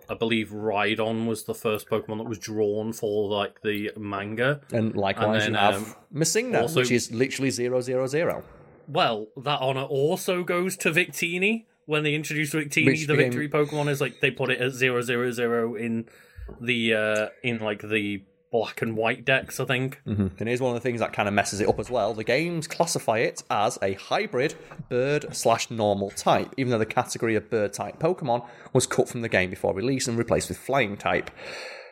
I 0.07 0.13
believe 0.13 0.49
Rhydon 0.49 1.25
was 1.27 1.43
the 1.43 1.55
first 1.55 1.89
Pokemon 1.89 2.17
that 2.19 2.27
was 2.29 2.39
drawn 2.39 2.93
for 2.93 3.27
like 3.29 3.61
the 3.63 3.91
manga. 3.97 4.61
And 4.71 4.95
likewise, 4.95 5.43
and 5.45 5.55
you 5.55 5.59
have 5.59 5.75
um, 5.75 5.95
Missingno, 6.13 6.61
also- 6.61 6.79
which 6.81 6.91
is 6.91 7.11
literally 7.11 7.49
zero 7.49 7.81
zero 7.81 8.07
zero. 8.07 8.43
Well, 8.87 9.27
that 9.35 9.59
honor 9.61 9.81
also 9.83 10.43
goes 10.43 10.77
to 10.77 10.91
Victini. 10.91 11.65
When 11.85 12.03
they 12.03 12.13
introduced 12.15 12.53
Victini, 12.53 12.85
Which 12.87 13.07
the 13.07 13.13
became- 13.15 13.31
victory 13.31 13.49
Pokemon 13.49 13.89
is 13.89 14.01
like 14.01 14.19
they 14.19 14.31
put 14.31 14.49
it 14.49 14.59
at 14.61 14.71
zero 14.71 15.01
zero 15.01 15.31
zero 15.31 15.75
in 15.75 16.05
the 16.61 16.93
uh 16.93 17.27
in 17.43 17.59
like 17.59 17.81
the 17.81 18.23
black 18.51 18.81
and 18.81 18.95
white 18.95 19.25
dex, 19.25 19.59
I 19.59 19.65
think. 19.65 19.99
And 20.05 20.31
here's 20.39 20.61
one 20.61 20.75
of 20.75 20.81
the 20.81 20.87
things 20.87 21.01
that 21.01 21.11
kind 21.11 21.27
of 21.27 21.33
messes 21.33 21.59
it 21.59 21.67
up 21.67 21.77
as 21.79 21.89
well. 21.89 22.13
The 22.13 22.23
games 22.23 22.67
classify 22.67 23.17
it 23.19 23.43
as 23.49 23.77
a 23.81 23.93
hybrid 23.93 24.55
bird 24.89 25.35
slash 25.35 25.69
normal 25.69 26.09
type, 26.11 26.53
even 26.55 26.71
though 26.71 26.77
the 26.77 26.85
category 26.85 27.35
of 27.35 27.49
bird 27.49 27.73
type 27.73 27.99
Pokemon 27.99 28.47
was 28.71 28.87
cut 28.87 29.09
from 29.09 29.21
the 29.21 29.27
game 29.29 29.49
before 29.49 29.73
release 29.73 30.07
and 30.07 30.17
replaced 30.17 30.47
with 30.47 30.57
flying 30.57 30.95
type. 30.95 31.29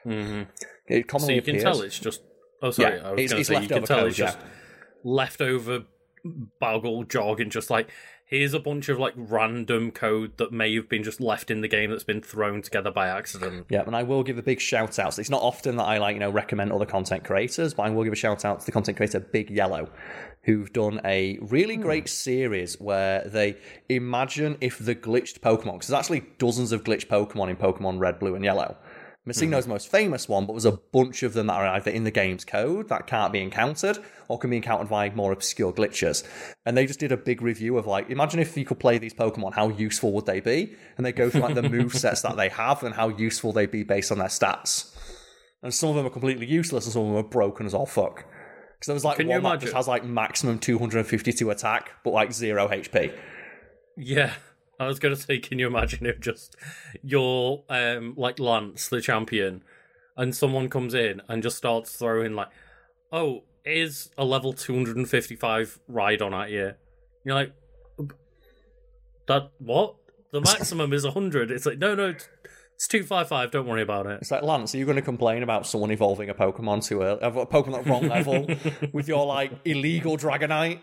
hmm 0.03 0.43
It 0.87 1.01
So 1.01 1.03
commonly 1.07 1.35
you 1.35 1.41
can 1.41 1.55
appears. 1.55 1.63
tell 1.63 1.81
it's 1.81 1.99
just 1.99 2.21
oh 2.61 2.71
sorry, 2.71 2.95
Yeah, 2.97 3.07
I 3.09 3.11
was 3.11 3.19
it's- 3.19 3.29
gonna 3.31 3.39
it's 3.41 3.49
say 3.49 3.61
you 3.61 3.67
can 3.67 3.83
tell 3.83 3.97
code, 3.99 4.07
it's 4.09 4.17
just 4.17 4.37
leftover 5.03 5.83
boggle 6.59 7.03
jogging 7.03 7.49
just 7.49 7.69
like 7.69 7.89
here's 8.33 8.53
a 8.53 8.59
bunch 8.59 8.89
of 8.89 8.97
like 8.97 9.13
random 9.15 9.91
code 9.91 10.37
that 10.37 10.51
may 10.51 10.73
have 10.75 10.89
been 10.89 11.03
just 11.03 11.21
left 11.21 11.51
in 11.51 11.61
the 11.61 11.67
game 11.67 11.91
that's 11.91 12.03
been 12.03 12.21
thrown 12.21 12.61
together 12.61 12.89
by 12.89 13.07
accident. 13.07 13.65
Yeah, 13.69 13.83
and 13.85 13.95
I 13.95 14.03
will 14.03 14.23
give 14.23 14.39
a 14.39 14.41
big 14.41 14.59
shout 14.59 14.97
out. 14.97 15.19
It's 15.19 15.29
not 15.29 15.41
often 15.41 15.77
that 15.77 15.83
I 15.83 15.99
like, 15.99 16.15
you 16.15 16.19
know, 16.19 16.31
recommend 16.31 16.71
other 16.71 16.85
content 16.85 17.23
creators, 17.23 17.73
but 17.75 17.83
I 17.83 17.89
will 17.91 18.03
give 18.03 18.13
a 18.13 18.17
shout 18.17 18.43
out 18.43 18.59
to 18.61 18.65
the 18.65 18.71
content 18.71 18.97
creator 18.97 19.19
Big 19.19 19.51
Yellow, 19.51 19.87
who've 20.43 20.73
done 20.73 20.99
a 21.05 21.37
really 21.41 21.75
hmm. 21.75 21.83
great 21.83 22.09
series 22.09 22.79
where 22.79 23.21
they 23.27 23.55
imagine 23.87 24.57
if 24.61 24.79
the 24.79 24.95
glitched 24.95 25.39
Pokemon, 25.39 25.73
because 25.73 25.87
there's 25.89 25.99
actually 25.99 26.23
dozens 26.39 26.71
of 26.71 26.83
glitched 26.83 27.07
Pokemon 27.07 27.49
in 27.49 27.55
Pokemon 27.55 27.99
Red, 27.99 28.17
Blue, 28.17 28.33
and 28.33 28.43
Yellow. 28.43 28.75
Missingno's 29.27 29.41
mm-hmm. 29.41 29.61
the 29.61 29.67
most 29.69 29.89
famous 29.89 30.27
one, 30.27 30.45
but 30.45 30.53
there's 30.53 30.65
a 30.65 30.73
bunch 30.73 31.23
of 31.23 31.31
them 31.31 31.47
that 31.47 31.53
are 31.53 31.67
either 31.67 31.89
in 31.89 32.03
the 32.03 32.11
game's 32.11 32.43
code 32.43 32.89
that 32.89 33.07
can't 33.07 33.31
be 33.31 33.39
encountered 33.39 33.97
or 34.27 34.37
can 34.37 34.49
be 34.49 34.57
encountered 34.57 34.89
via 34.89 35.15
more 35.15 35.31
obscure 35.31 35.71
glitches. 35.71 36.27
And 36.65 36.75
they 36.75 36.85
just 36.85 36.99
did 36.99 37.13
a 37.13 37.17
big 37.17 37.41
review 37.41 37.77
of 37.77 37.87
like, 37.87 38.09
imagine 38.09 38.41
if 38.41 38.57
you 38.57 38.65
could 38.65 38.79
play 38.79 38.97
these 38.97 39.13
Pokemon, 39.13 39.53
how 39.53 39.69
useful 39.69 40.11
would 40.11 40.25
they 40.25 40.41
be? 40.41 40.75
And 40.97 41.05
they 41.05 41.13
go 41.13 41.29
through 41.29 41.41
like 41.41 41.55
the 41.55 41.63
move 41.69 41.93
sets 41.93 42.21
that 42.23 42.35
they 42.35 42.49
have 42.49 42.83
and 42.83 42.93
how 42.93 43.07
useful 43.07 43.53
they'd 43.53 43.71
be 43.71 43.83
based 43.83 44.11
on 44.11 44.17
their 44.17 44.27
stats. 44.27 44.93
And 45.61 45.73
some 45.73 45.91
of 45.91 45.95
them 45.95 46.05
are 46.05 46.09
completely 46.09 46.45
useless 46.45 46.85
and 46.85 46.91
some 46.91 47.03
of 47.03 47.07
them 47.09 47.17
are 47.17 47.23
broken 47.23 47.65
as 47.65 47.73
all 47.73 47.85
fuck. 47.85 48.25
Because 48.83 48.87
there 48.87 48.93
was 48.93 49.05
like 49.05 49.17
Can 49.17 49.29
one 49.29 49.43
that 49.43 49.61
just 49.61 49.71
has 49.71 49.87
like 49.87 50.03
maximum 50.03 50.59
252 50.59 51.49
attack, 51.49 51.91
but 52.03 52.11
like 52.11 52.33
zero 52.33 52.67
HP. 52.67 53.17
Yeah. 53.95 54.33
I 54.83 54.87
was 54.87 54.99
gonna 54.99 55.15
say, 55.15 55.39
can 55.39 55.59
you 55.59 55.67
imagine 55.67 56.05
if 56.05 56.19
just 56.19 56.55
your 57.01 57.63
um 57.69 58.13
like 58.17 58.39
Lance, 58.39 58.87
the 58.89 59.01
champion, 59.01 59.63
and 60.17 60.35
someone 60.35 60.69
comes 60.69 60.93
in 60.93 61.21
and 61.27 61.41
just 61.41 61.57
starts 61.57 61.95
throwing 61.95 62.33
like, 62.35 62.49
"Oh, 63.11 63.43
is 63.65 64.09
a 64.17 64.25
level 64.25 64.53
255 64.53 65.79
Rhydon 65.89 66.33
at 66.33 66.51
you?" 66.51 66.73
You're 67.25 67.35
like, 67.35 67.53
"That 69.27 69.51
what? 69.59 69.95
The 70.31 70.41
maximum 70.41 70.93
is 70.93 71.05
100." 71.05 71.51
It's 71.51 71.65
like, 71.65 71.77
"No, 71.77 71.95
no, 71.95 72.09
it's- 72.09 72.27
it's 72.75 72.87
255. 72.87 73.51
Don't 73.51 73.67
worry 73.67 73.81
about 73.83 74.05
it." 74.07 74.19
It's 74.21 74.31
like 74.31 74.43
Lance, 74.43 74.73
are 74.75 74.77
you 74.77 74.85
going 74.85 74.95
to 74.97 75.01
complain 75.01 75.43
about 75.43 75.65
someone 75.67 75.91
evolving 75.91 76.29
a 76.29 76.33
Pokemon 76.33 76.85
too 76.85 77.01
early, 77.01 77.19
a 77.21 77.31
Pokemon 77.31 77.79
at 77.79 77.85
wrong 77.85 78.07
level 78.07 78.47
with 78.93 79.07
your 79.07 79.25
like 79.25 79.51
illegal 79.65 80.17
Dragonite? 80.17 80.79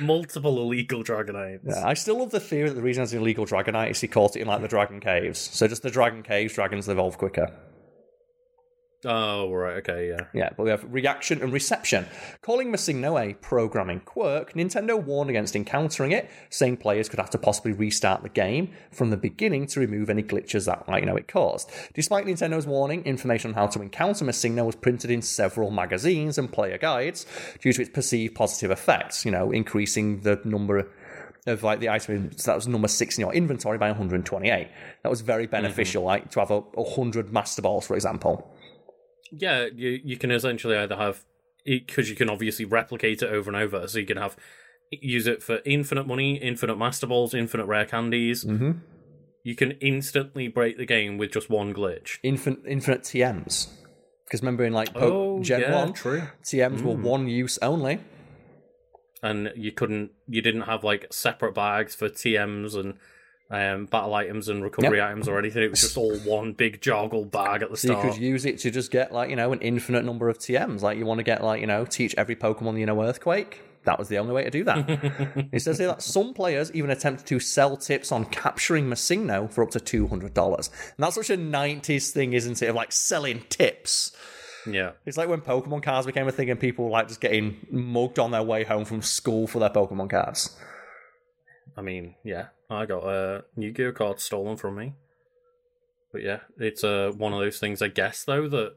Multiple 0.00 0.58
illegal 0.58 1.02
Dragonites. 1.02 1.60
Yeah, 1.64 1.86
I 1.86 1.94
still 1.94 2.18
love 2.18 2.30
the 2.30 2.40
theory 2.40 2.68
that 2.68 2.74
the 2.74 2.82
reason 2.82 3.02
it's 3.02 3.12
an 3.12 3.20
illegal 3.20 3.46
Dragonite 3.46 3.90
is 3.90 4.00
he 4.00 4.08
caught 4.08 4.36
it 4.36 4.40
in 4.40 4.48
like 4.48 4.60
the 4.60 4.68
Dragon 4.68 5.00
Caves. 5.00 5.38
So 5.38 5.68
just 5.68 5.82
the 5.82 5.90
Dragon 5.90 6.22
Caves 6.22 6.54
dragons 6.54 6.88
evolve 6.88 7.18
quicker. 7.18 7.52
Oh, 9.04 9.52
right. 9.52 9.76
Okay, 9.78 10.08
yeah. 10.08 10.26
Yeah, 10.32 10.50
but 10.56 10.64
we 10.64 10.70
have 10.70 10.84
reaction 10.92 11.42
and 11.42 11.52
reception. 11.52 12.06
Calling 12.40 12.72
Missingno 12.72 13.20
a 13.20 13.34
programming 13.34 14.00
quirk, 14.00 14.54
Nintendo 14.54 15.02
warned 15.02 15.30
against 15.30 15.54
encountering 15.54 16.12
it, 16.12 16.30
saying 16.50 16.78
players 16.78 17.08
could 17.08 17.20
have 17.20 17.30
to 17.30 17.38
possibly 17.38 17.72
restart 17.72 18.22
the 18.22 18.28
game 18.28 18.72
from 18.90 19.10
the 19.10 19.16
beginning 19.16 19.66
to 19.68 19.80
remove 19.80 20.08
any 20.08 20.22
glitches 20.22 20.66
that 20.66 20.88
might, 20.88 21.02
you 21.02 21.06
know, 21.06 21.16
it 21.16 21.28
caused. 21.28 21.70
Despite 21.94 22.26
Nintendo's 22.26 22.66
warning, 22.66 23.04
information 23.04 23.50
on 23.50 23.54
how 23.54 23.66
to 23.66 23.82
encounter 23.82 24.24
Missingno 24.24 24.64
was 24.64 24.76
printed 24.76 25.10
in 25.10 25.22
several 25.22 25.70
magazines 25.70 26.38
and 26.38 26.50
player 26.50 26.78
guides 26.78 27.26
due 27.60 27.72
to 27.72 27.82
its 27.82 27.90
perceived 27.90 28.34
positive 28.34 28.70
effects, 28.70 29.24
you 29.24 29.30
know, 29.30 29.50
increasing 29.52 30.20
the 30.20 30.40
number 30.44 30.88
of 31.46 31.62
like 31.62 31.80
the 31.80 31.88
items 31.88 32.44
that 32.44 32.56
was 32.56 32.66
number 32.66 32.88
six 32.88 33.16
in 33.16 33.22
your 33.22 33.32
inventory 33.32 33.78
by 33.78 33.88
128. 33.88 34.68
That 35.02 35.08
was 35.08 35.20
very 35.20 35.44
mm-hmm. 35.44 35.50
beneficial, 35.52 36.02
like 36.02 36.30
to 36.32 36.40
have 36.40 36.50
a, 36.50 36.62
a 36.76 36.84
hundred 36.84 37.32
master 37.32 37.62
balls, 37.62 37.86
for 37.86 37.94
example. 37.94 38.52
Yeah, 39.32 39.66
you 39.74 40.00
you 40.04 40.16
can 40.16 40.30
essentially 40.30 40.76
either 40.76 40.96
have 40.96 41.24
because 41.64 42.08
you 42.08 42.16
can 42.16 42.30
obviously 42.30 42.64
replicate 42.64 43.22
it 43.22 43.30
over 43.30 43.50
and 43.50 43.56
over, 43.56 43.88
so 43.88 43.98
you 43.98 44.06
can 44.06 44.18
have 44.18 44.36
use 44.90 45.26
it 45.26 45.42
for 45.42 45.60
infinite 45.64 46.06
money, 46.06 46.36
infinite 46.36 46.76
master 46.76 47.06
balls, 47.06 47.34
infinite 47.34 47.66
rare 47.66 47.84
candies. 47.84 48.44
Mm-hmm. 48.44 48.72
You 49.42 49.54
can 49.54 49.72
instantly 49.72 50.48
break 50.48 50.76
the 50.76 50.86
game 50.86 51.18
with 51.18 51.32
just 51.32 51.48
one 51.50 51.72
glitch. 51.72 52.18
Infinite, 52.22 52.60
infinite 52.66 53.02
TMs. 53.02 53.68
Because 54.24 54.42
remember 54.42 54.64
in 54.64 54.72
like 54.72 54.92
po- 54.92 55.36
Oh, 55.38 55.42
Gen 55.42 55.60
yeah, 55.60 55.84
1, 55.84 55.92
true. 55.92 56.22
TMs 56.44 56.82
were 56.82 56.94
one 56.96 57.28
use 57.28 57.58
only. 57.62 58.00
And 59.22 59.52
you 59.54 59.70
couldn't, 59.72 60.10
you 60.28 60.42
didn't 60.42 60.62
have 60.62 60.82
like 60.82 61.06
separate 61.12 61.54
bags 61.54 61.94
for 61.94 62.08
TMs 62.08 62.74
and 62.76 62.94
um, 63.50 63.86
battle 63.86 64.14
items 64.14 64.48
and 64.48 64.62
recovery 64.62 65.00
items 65.00 65.28
or 65.28 65.38
anything. 65.38 65.62
It 65.62 65.70
was 65.70 65.80
just 65.80 65.96
all 65.96 66.16
one 66.24 66.52
big 66.52 66.80
joggle 66.80 67.30
bag 67.30 67.62
at 67.62 67.70
the 67.70 67.76
So 67.76 67.96
you 67.96 68.10
could 68.10 68.20
use 68.20 68.44
it 68.44 68.58
to 68.60 68.70
just 68.70 68.90
get 68.90 69.12
like, 69.12 69.30
you 69.30 69.36
know, 69.36 69.52
an 69.52 69.60
infinite 69.60 70.04
number 70.04 70.28
of 70.28 70.38
TMs. 70.38 70.82
Like 70.82 70.98
you 70.98 71.06
want 71.06 71.18
to 71.18 71.24
get 71.24 71.44
like, 71.44 71.60
you 71.60 71.66
know, 71.66 71.84
teach 71.84 72.14
every 72.16 72.36
Pokemon 72.36 72.78
you 72.78 72.86
know 72.86 73.02
Earthquake. 73.02 73.62
That 73.84 74.00
was 74.00 74.08
the 74.08 74.18
only 74.18 74.32
way 74.32 74.42
to 74.42 74.50
do 74.50 74.64
that. 74.64 75.48
it 75.52 75.62
says 75.62 75.78
here 75.78 75.86
that 75.86 76.02
some 76.02 76.34
players 76.34 76.72
even 76.72 76.90
attempted 76.90 77.24
to 77.28 77.38
sell 77.38 77.76
tips 77.76 78.10
on 78.10 78.24
capturing 78.24 78.86
Missingno 78.86 79.48
for 79.48 79.62
up 79.62 79.70
to 79.70 79.78
$200. 79.78 80.10
And 80.16 80.72
that's 80.98 81.14
such 81.14 81.30
a 81.30 81.36
90s 81.36 82.10
thing, 82.10 82.32
isn't 82.32 82.60
it? 82.60 82.66
Of 82.66 82.74
like 82.74 82.90
selling 82.90 83.44
tips. 83.48 84.10
yeah. 84.68 84.92
It's 85.06 85.16
like 85.16 85.28
when 85.28 85.40
Pokemon 85.40 85.84
cards 85.84 86.04
became 86.04 86.26
a 86.26 86.32
thing 86.32 86.50
and 86.50 86.58
people 86.58 86.86
were 86.86 86.90
like 86.90 87.06
just 87.06 87.20
getting 87.20 87.64
mugged 87.70 88.18
on 88.18 88.32
their 88.32 88.42
way 88.42 88.64
home 88.64 88.84
from 88.84 89.02
school 89.02 89.46
for 89.46 89.60
their 89.60 89.70
Pokemon 89.70 90.10
cards. 90.10 90.56
I 91.76 91.82
mean, 91.82 92.16
yeah, 92.24 92.46
I 92.68 92.86
got 92.86 93.04
a 93.04 93.44
Yu-Gi-Oh 93.56 93.92
card 93.92 94.20
stolen 94.20 94.56
from 94.56 94.76
me. 94.76 94.94
But 96.12 96.22
yeah, 96.22 96.40
it's 96.58 96.82
uh, 96.84 97.12
one 97.16 97.32
of 97.32 97.40
those 97.40 97.58
things, 97.58 97.82
I 97.82 97.88
guess, 97.88 98.24
though, 98.24 98.48
that 98.48 98.74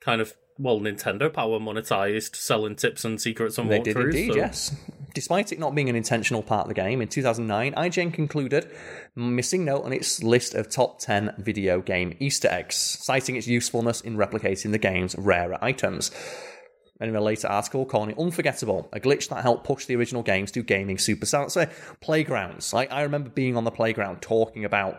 kind 0.00 0.20
of, 0.20 0.34
well, 0.58 0.80
Nintendo 0.80 1.32
Power 1.32 1.58
monetized 1.58 2.34
selling 2.36 2.76
tips 2.76 3.04
and 3.04 3.20
secrets 3.20 3.56
and 3.58 3.70
They 3.70 3.78
did 3.80 3.96
walkthroughs. 3.96 4.04
indeed, 4.06 4.32
so- 4.32 4.36
yes. 4.36 4.76
Despite 5.14 5.50
it 5.50 5.58
not 5.58 5.74
being 5.74 5.88
an 5.88 5.96
intentional 5.96 6.42
part 6.42 6.64
of 6.64 6.68
the 6.68 6.74
game, 6.74 7.00
in 7.00 7.08
2009, 7.08 7.72
IGN 7.72 8.12
concluded 8.12 8.70
Missingno 9.16 9.82
on 9.82 9.94
its 9.94 10.22
list 10.22 10.54
of 10.54 10.68
top 10.68 10.98
10 10.98 11.36
video 11.38 11.80
game 11.80 12.14
Easter 12.20 12.48
eggs, 12.48 12.76
citing 12.76 13.34
its 13.34 13.46
usefulness 13.46 14.02
in 14.02 14.18
replicating 14.18 14.72
the 14.72 14.78
game's 14.78 15.16
rarer 15.16 15.56
items. 15.62 16.10
And 16.98 17.10
in 17.10 17.16
a 17.16 17.20
later 17.20 17.48
article, 17.48 17.84
calling 17.84 18.10
it 18.10 18.18
unforgettable, 18.18 18.88
a 18.92 18.98
glitch 19.00 19.28
that 19.28 19.42
helped 19.42 19.64
push 19.64 19.84
the 19.84 19.96
original 19.96 20.22
games 20.22 20.50
to 20.52 20.62
gaming 20.62 20.96
superstars. 20.96 21.50
So, 21.50 21.66
playgrounds. 22.00 22.72
Like 22.72 22.90
I 22.90 23.02
remember 23.02 23.28
being 23.28 23.56
on 23.56 23.64
the 23.64 23.70
playground 23.70 24.22
talking 24.22 24.64
about 24.64 24.98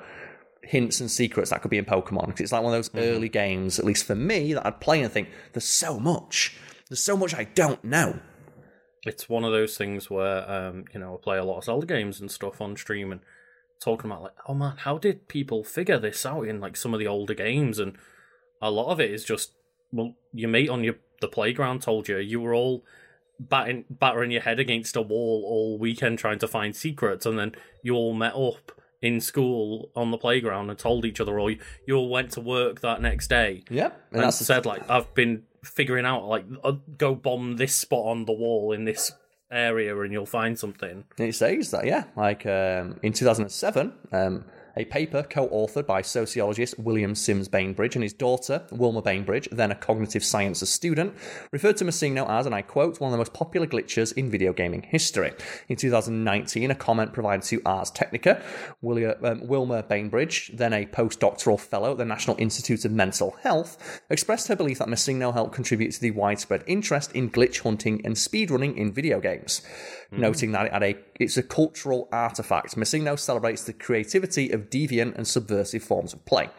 hints 0.61 0.99
and 0.99 1.10
secrets 1.10 1.49
that 1.49 1.61
could 1.61 1.72
be 1.72 1.78
in 1.78 1.86
Pokemon. 1.86 2.28
'cause 2.32 2.41
it's 2.41 2.52
like 2.52 2.61
one 2.61 2.74
of 2.74 2.78
those 2.78 2.91
early 2.95 3.30
games, 3.30 3.80
at 3.80 3.86
least 3.86 4.06
for 4.06 4.15
me, 4.15 4.53
that 4.53 4.65
I'd 4.65 4.80
play 4.82 5.02
and 5.02 5.11
think, 5.11 5.30
there's 5.53 5.65
so 5.65 5.99
much. 5.99 6.56
There's 6.90 7.03
so 7.03 7.18
much 7.18 7.34
I 7.34 7.45
don't 7.45 7.84
know. 7.84 8.19
It's 9.06 9.30
one 9.30 9.44
of 9.45 9.52
those 9.52 9.78
things 9.78 10.10
where, 10.10 10.49
um, 10.49 10.86
you 10.94 10.99
know, 10.99 11.15
I 11.15 11.18
play 11.24 11.38
a 11.38 11.44
lot 11.44 11.60
of 11.60 11.64
Zelda 11.64 11.86
games 11.86 12.19
and 12.19 12.30
stuff 12.30 12.60
on 12.60 12.76
stream 12.76 13.11
and 13.11 13.22
talking 13.80 14.11
about, 14.11 14.24
like, 14.24 14.34
oh 14.48 14.53
man, 14.53 14.76
how 14.78 14.98
did 14.98 15.28
people 15.30 15.64
figure 15.64 15.99
this 15.99 16.26
out 16.26 16.44
in, 16.48 16.60
like, 16.60 16.76
some 16.76 16.94
of 16.94 16.99
the 16.99 17.07
older 17.07 17.34
games? 17.34 17.80
And 17.80 17.98
a 18.61 18.69
lot 18.69 18.91
of 18.91 18.99
it 18.99 19.11
is 19.11 19.24
just, 19.24 19.53
well, 19.94 20.15
your 20.34 20.49
mate 20.49 20.69
on 20.69 20.84
your 20.84 20.95
the 21.22 21.27
playground 21.27 21.81
told 21.81 22.07
you 22.07 22.18
you 22.18 22.39
were 22.39 22.53
all 22.53 22.84
batting, 23.39 23.85
battering 23.89 24.31
your 24.31 24.41
head 24.41 24.60
against 24.60 24.95
a 24.95 25.02
wall 25.02 25.44
all 25.45 25.77
weekend 25.77 26.19
trying 26.19 26.39
to 26.39 26.48
find 26.48 26.76
secrets, 26.76 27.26
and 27.26 27.38
then 27.38 27.53
you 27.84 27.95
all 27.95 28.14
met 28.14 28.35
up 28.35 28.72
in 29.02 29.22
school 29.22 29.91
on 29.95 30.11
the 30.11 30.18
playground 30.18 30.69
and 30.69 30.80
told 30.80 31.06
each 31.06 31.19
other, 31.19 31.39
or 31.39 31.52
you, 31.52 31.60
you 31.85 31.95
all 31.95 32.10
went 32.10 32.31
to 32.31 32.41
work 32.41 32.81
that 32.81 33.02
next 33.02 33.27
day 33.27 33.64
Yep. 33.69 34.07
And 34.11 34.22
and 34.22 34.23
that's 34.23 34.38
said 34.38 34.65
like 34.65 34.89
I've 34.89 35.14
been 35.14 35.44
figuring 35.64 36.06
out 36.06 36.27
like 36.27 36.45
uh, 36.64 36.73
go 36.98 37.14
bomb 37.14 37.57
this 37.57 37.76
spot 37.76 38.06
on 38.06 38.26
the 38.26 38.34
wall 38.34 38.72
in 38.72 38.85
this 38.85 39.11
area 39.52 39.98
and 39.99 40.11
you'll 40.11 40.26
find 40.26 40.57
something. 40.57 41.06
It 41.18 41.35
says 41.35 41.72
that, 41.72 41.85
yeah. 41.85 42.06
Like 42.15 42.45
um, 42.45 42.99
in 43.03 43.14
2007, 43.14 43.94
um, 44.11 44.45
a 44.78 44.86
paper 44.86 45.24
co 45.24 45.48
authored 45.48 45.88
by 45.88 46.02
sociologist 46.02 46.78
William 46.78 47.16
Sims 47.16 47.48
Bainbridge 47.48 47.95
and 47.95 48.04
his 48.04 48.14
daughter, 48.14 48.64
Wilma 48.72 49.02
Bainbridge, 49.02 49.49
then 49.52 49.72
a 49.72 49.76
cognitive 49.76 50.24
sciences 50.24 50.70
student, 50.70 51.16
referred 51.52 51.78
to 51.78 51.86
Missingno 51.86 52.30
as, 52.30 52.45
and 52.45 52.54
I 52.54 52.62
quote, 52.62 52.99
one 52.99 53.10
of 53.10 53.12
the 53.12 53.18
most 53.18 53.34
popular 53.34 53.66
glitches 53.66 54.14
in 54.14 54.30
video 54.30 54.54
gaming 54.54 54.84
history. 54.84 55.34
In 55.68 55.76
2019, 55.76 56.70
a 56.70 56.76
comment 56.76 57.12
provided 57.12 57.44
to 57.48 57.62
Ars 57.66 57.90
Technica, 57.90 58.41
William, 58.82 59.16
um, 59.24 59.48
Wilma 59.48 59.84
Bainbridge, 59.84 60.52
then 60.54 60.74
a 60.74 60.86
postdoctoral 60.86 61.60
fellow 61.60 61.91
at 61.91 61.98
the 61.98 62.06
National 62.06 62.38
Institute 62.38 62.86
of 62.86 62.91
Mental 62.91 63.32
Health, 63.41 64.02
expressed 64.10 64.48
her 64.48 64.56
belief 64.56 64.78
that 64.78 64.88
Missingno 64.88 65.34
helped 65.34 65.54
contribute 65.54 65.91
to 65.94 66.02
the 66.02 66.12
widespread 66.12 66.64
interest 66.68 67.12
in 67.14 67.32
glitch 67.32 67.62
hunting 67.62 68.06
and 68.06 68.16
speedrunning 68.16 68.76
in 68.78 68.94
video 68.94 69.20
games 69.20 69.62
noting 70.12 70.52
that 70.52 70.68
it 70.68 70.74
had 70.74 70.84
a 70.84 70.95
it's 71.20 71.38
a 71.38 71.44
cultural 71.44 72.08
artifact. 72.12 72.76
Missingno 72.76 73.18
celebrates 73.18 73.64
the 73.64 73.74
creativity 73.74 74.52
of 74.52 74.66
deviant 74.69 75.15
and 75.15 75.27
subversive 75.27 75.84
forms 75.84 76.14
of 76.14 76.26
play, 76.26 76.49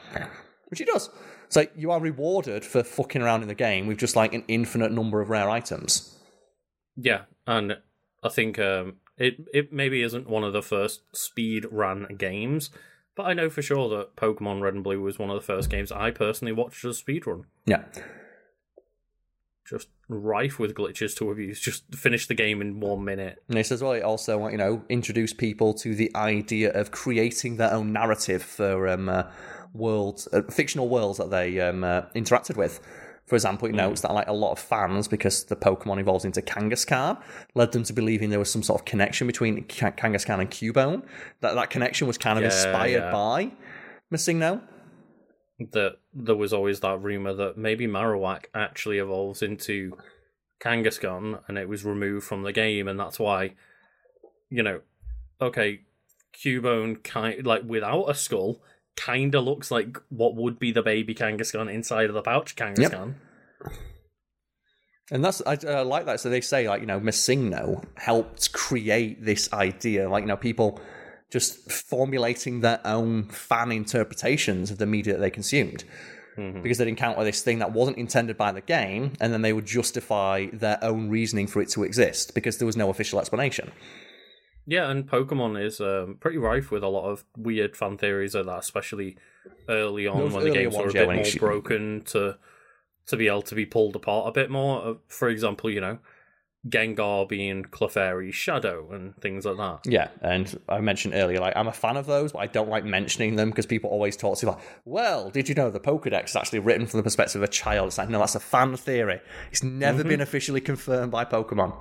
which 0.69 0.79
he 0.79 0.85
does. 0.85 1.11
So 1.49 1.67
you 1.75 1.91
are 1.91 2.01
rewarded 2.01 2.65
for 2.65 2.83
fucking 2.83 3.23
around 3.23 3.43
in 3.43 3.49
the 3.49 3.55
game 3.55 3.87
with 3.87 3.99
just 3.99 4.17
like 4.17 4.35
an 4.35 4.45
infinite 4.49 4.93
number 4.93 5.21
of 5.21 5.31
rare 5.31 5.49
items. 5.49 6.19
Yeah, 6.97 7.23
and 7.47 7.79
I 8.23 8.29
think 8.29 8.59
um, 8.59 8.97
it 9.17 9.37
it 9.55 9.73
maybe 9.73 10.03
isn't 10.03 10.29
one 10.29 10.45
of 10.45 10.53
the 10.53 10.63
first 10.63 11.03
speed 11.15 11.67
run 11.71 12.07
games, 12.19 12.71
but 13.15 13.25
I 13.25 13.35
know 13.35 13.49
for 13.49 13.63
sure 13.63 13.89
that 13.91 14.17
Pokemon 14.17 14.61
Red 14.61 14.75
and 14.75 14.85
Blue 14.85 15.01
was 15.01 15.19
one 15.19 15.31
of 15.31 15.37
the 15.37 15.47
first 15.47 15.71
games 15.71 15.91
I 15.91 16.11
personally 16.11 16.53
watched 16.53 16.85
as 16.85 16.97
a 16.97 16.99
speed 16.99 17.27
run. 17.27 17.47
Yeah, 17.65 17.85
Just 19.69 19.89
rife 20.09 20.59
with 20.59 20.75
glitches 20.75 21.17
to 21.17 21.31
abuse. 21.31 21.61
Just 21.61 21.85
finish 21.95 22.27
the 22.27 22.35
game 22.35 22.61
in 22.61 22.81
one 22.81 23.05
minute. 23.05 23.43
and 23.49 23.57
he 23.57 23.63
says, 23.63 23.83
well, 23.83 23.93
it 23.93 24.03
also 24.03 24.49
you 24.49 24.57
know 24.57 24.83
introduce 24.89 25.33
people 25.33 25.75
to 25.75 25.95
the 25.95 26.11
idea 26.17 26.73
of 26.73 26.91
creating 26.91 27.57
their 27.57 27.73
own 27.73 27.93
narrative 27.93 28.43
for 28.43 28.89
um, 28.89 29.09
uh, 29.09 29.25
worlds, 29.75 30.27
uh, 30.33 30.43
fictional 30.51 30.89
worlds 30.89 31.19
that 31.19 31.31
they 31.31 31.61
um, 31.61 31.85
uh, 31.85 32.03
interacted 32.15 32.57
with. 32.57 32.81
For 33.27 33.35
example, 33.35 33.69
it 33.69 33.75
notes 33.75 34.01
that 34.01 34.15
like 34.15 34.27
a 34.27 34.33
lot 34.33 34.53
of 34.53 34.59
fans, 34.59 35.07
because 35.07 35.45
the 35.45 35.57
Pokemon 35.57 36.01
evolves 36.01 36.25
into 36.25 36.41
Kangaskhan, 36.41 37.21
led 37.55 37.73
them 37.73 37.83
to 37.83 37.93
believing 37.93 38.31
there 38.31 38.39
was 38.39 38.51
some 38.51 38.63
sort 38.63 38.81
of 38.81 38.87
connection 38.87 39.27
between 39.27 39.65
Ka- 39.65 39.91
Kangaskhan 39.91 40.41
and 40.41 40.51
Cubone. 40.51 41.03
That 41.43 41.55
that 41.55 41.69
connection 41.69 42.07
was 42.07 42.17
kind 42.17 42.39
of 42.39 42.45
Yeah, 42.45 42.49
inspired 42.57 43.03
yeah. 43.03 43.13
by 43.13 43.53
Missingno. 44.11 44.63
That 45.59 45.97
there 46.15 46.37
was 46.37 46.53
always 46.53 46.81
that 46.81 47.03
rumor 47.03 47.35
that 47.35 47.59
maybe 47.59 47.87
Marowak 47.89 48.45
actually 48.55 48.99
evolves 48.99 49.43
into 49.43 49.97
Kangaskhan 50.61 51.41
and 51.49 51.59
it 51.59 51.69
was 51.69 51.85
removed 51.85 52.27
from 52.27 52.43
the 52.43 52.53
game, 52.53 52.87
and 52.87 52.99
that's 52.99 53.19
why, 53.19 53.55
you 54.51 54.63
know, 54.63 54.81
okay, 55.41 55.81
Cubone 56.33 57.03
kind 57.03 57.45
like 57.45 57.65
without 57.65 58.05
a 58.05 58.15
skull 58.15 58.63
kind 58.97 59.35
of 59.35 59.45
looks 59.45 59.71
like 59.71 59.97
what 60.09 60.35
would 60.35 60.59
be 60.59 60.73
the 60.73 60.83
baby 60.83 61.15
Kangaskhan 61.15 61.73
inside 61.73 62.07
of 62.07 62.15
the 62.15 62.23
pouch 62.23 62.57
Kangaskhan. 62.57 63.15
And 65.11 65.25
that's 65.25 65.41
I 65.47 65.55
like 65.83 66.07
that. 66.07 66.21
So 66.21 66.29
they 66.29 66.41
say 66.41 66.69
like 66.69 66.81
you 66.81 66.87
know 66.87 67.01
Missingno 67.01 67.85
helped 67.97 68.53
create 68.53 69.25
this 69.25 69.53
idea, 69.53 70.09
like 70.09 70.23
you 70.23 70.29
know 70.29 70.37
people 70.37 70.81
just 71.31 71.71
formulating 71.71 72.61
their 72.61 72.81
own 72.85 73.25
fan 73.25 73.71
interpretations 73.73 74.71
of 74.71 74.79
the 74.79 74.87
media 74.87 75.15
that 75.15 75.21
they 75.21 75.31
consumed. 75.31 75.85
Mhm. 76.37 76.63
because 76.63 76.79
they'd 76.79 76.87
encounter 76.87 77.25
this 77.25 77.43
thing 77.43 77.59
that 77.59 77.73
wasn't 77.73 77.99
intended 77.99 78.37
by 78.37 78.53
the 78.53 78.61
game, 78.61 79.13
and 79.21 79.33
then 79.33 79.43
they 79.43 79.53
would 79.53 79.67
justify 79.67 80.47
their 80.53 80.79
own 80.83 81.09
reasoning 81.11 81.49
for 81.49 81.61
it 81.61 81.69
to 81.71 81.83
exist 81.83 82.33
because 82.33 82.59
there 82.59 82.67
was 82.67 82.77
no 82.77 82.91
official 82.91 83.19
explanation. 83.19 83.73
Yeah, 84.65 84.89
and 84.89 85.05
Pokemon 85.09 85.61
is 85.61 85.81
um, 85.81 86.17
pretty 86.21 86.39
rife 86.39 86.71
with 86.71 86.85
a 86.85 86.89
lot 86.89 87.11
of 87.11 87.25
weird 87.37 87.77
fan 87.77 87.97
theories 87.99 88.37
of 88.37 88.47
that, 88.47 88.61
especially 88.61 89.17
early 89.69 90.07
on 90.07 90.33
when 90.33 90.45
the 90.45 90.51
games 90.51 90.77
were 90.77 90.89
a 90.89 90.93
bit 90.93 91.09
more 91.09 91.25
broken 91.41 92.03
to 92.05 92.37
to 93.07 93.17
be 93.17 93.27
able 93.27 93.43
to 93.43 93.57
be 93.57 93.67
pulled 93.67 93.97
apart 93.97 94.29
a 94.29 94.31
bit 94.33 94.49
more. 94.49 94.87
Uh, 94.87 94.95
For 95.09 95.29
example, 95.29 95.71
you 95.71 95.81
know, 95.81 95.99
Gengar 96.67 97.29
being 97.29 97.63
Clefairy's 97.65 98.35
shadow 98.35 98.91
and 98.93 99.17
things 99.17 99.45
like 99.45 99.57
that. 99.57 99.81
Yeah, 99.91 100.09
and 100.21 100.59
I 100.69 100.81
mentioned 100.81 101.15
earlier, 101.15 101.39
like 101.39 101.57
I'm 101.57 101.69
a 101.69 101.73
fan 101.73 101.97
of 101.97 102.07
those, 102.07 102.33
but 102.33 102.41
I 102.41 102.47
don't 102.47 102.69
like 102.69 102.85
mentioning 102.85 103.37
them 103.37 103.51
because 103.51 103.67
people 103.67 103.91
always 103.91 104.17
talk 104.17 104.39
to 104.39 104.47
you 104.47 104.53
like, 104.53 104.61
"Well, 104.85 105.31
did 105.31 105.49
you 105.49 105.55
know 105.55 105.71
the 105.71 105.81
Pokedex 105.81 106.31
is 106.31 106.37
actually 106.37 106.59
written 106.59 106.87
from 106.87 106.99
the 106.99 107.05
perspective 107.05 107.43
of 107.43 107.49
a 107.49 107.53
child?" 107.53 107.89
It's 107.89 107.99
like, 107.99 108.09
no, 108.09 108.19
that's 108.19 108.35
a 108.35 108.41
fan 108.41 108.77
theory. 108.77 109.21
It's 109.53 109.63
never 109.63 110.01
mm-hmm. 110.01 110.09
been 110.09 110.21
officially 110.21 110.61
confirmed 110.61 111.13
by 111.13 111.25
Pokemon. 111.25 111.81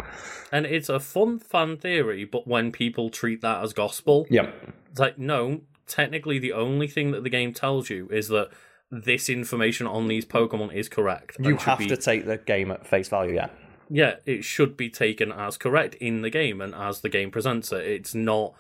And 0.51 0.65
it's 0.65 0.89
a 0.89 0.99
fun 0.99 1.39
fan 1.39 1.77
theory, 1.77 2.23
but 2.25 2.47
when 2.47 2.71
people 2.71 3.09
treat 3.09 3.41
that 3.41 3.63
as 3.63 3.73
gospel, 3.73 4.27
yeah, 4.29 4.51
It's 4.91 4.99
like, 4.99 5.17
no, 5.17 5.61
technically 5.87 6.37
the 6.37 6.53
only 6.53 6.87
thing 6.87 7.11
that 7.11 7.23
the 7.23 7.29
game 7.29 7.53
tells 7.53 7.89
you 7.89 8.07
is 8.11 8.27
that 8.27 8.49
this 8.91 9.27
information 9.27 9.87
on 9.87 10.07
these 10.07 10.25
Pokemon 10.25 10.73
is 10.73 10.87
correct. 10.87 11.37
You 11.39 11.57
have 11.57 11.79
be- 11.79 11.87
to 11.87 11.97
take 11.97 12.25
the 12.25 12.37
game 12.37 12.71
at 12.71 12.85
face 12.85 13.09
value. 13.09 13.35
Yeah. 13.35 13.49
Yeah, 13.89 14.15
it 14.25 14.43
should 14.43 14.75
be 14.75 14.89
taken 14.89 15.31
as 15.31 15.57
correct 15.57 15.95
in 15.95 16.21
the 16.21 16.29
game 16.29 16.61
and 16.61 16.75
as 16.75 17.01
the 17.01 17.09
game 17.09 17.31
presents 17.31 17.71
it. 17.71 17.85
It's 17.85 18.13
not 18.13 18.53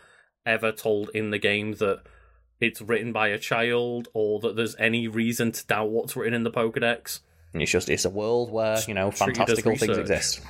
ever 0.45 0.71
told 0.71 1.09
in 1.13 1.31
the 1.31 1.37
game 1.37 1.73
that 1.73 2.03
it's 2.59 2.81
written 2.81 3.11
by 3.11 3.27
a 3.27 3.37
child 3.37 4.07
or 4.13 4.39
that 4.39 4.55
there's 4.55 4.75
any 4.77 5.07
reason 5.07 5.51
to 5.51 5.65
doubt 5.67 5.89
what's 5.89 6.15
written 6.15 6.33
in 6.33 6.43
the 6.43 6.51
Pokedex. 6.51 7.19
It's 7.53 7.71
just 7.71 7.89
it's 7.89 8.05
a 8.05 8.09
world 8.09 8.51
where 8.51 8.79
you 8.87 8.93
know 8.93 9.11
fantastical 9.11 9.75
things 9.75 9.97
exist. 9.97 10.41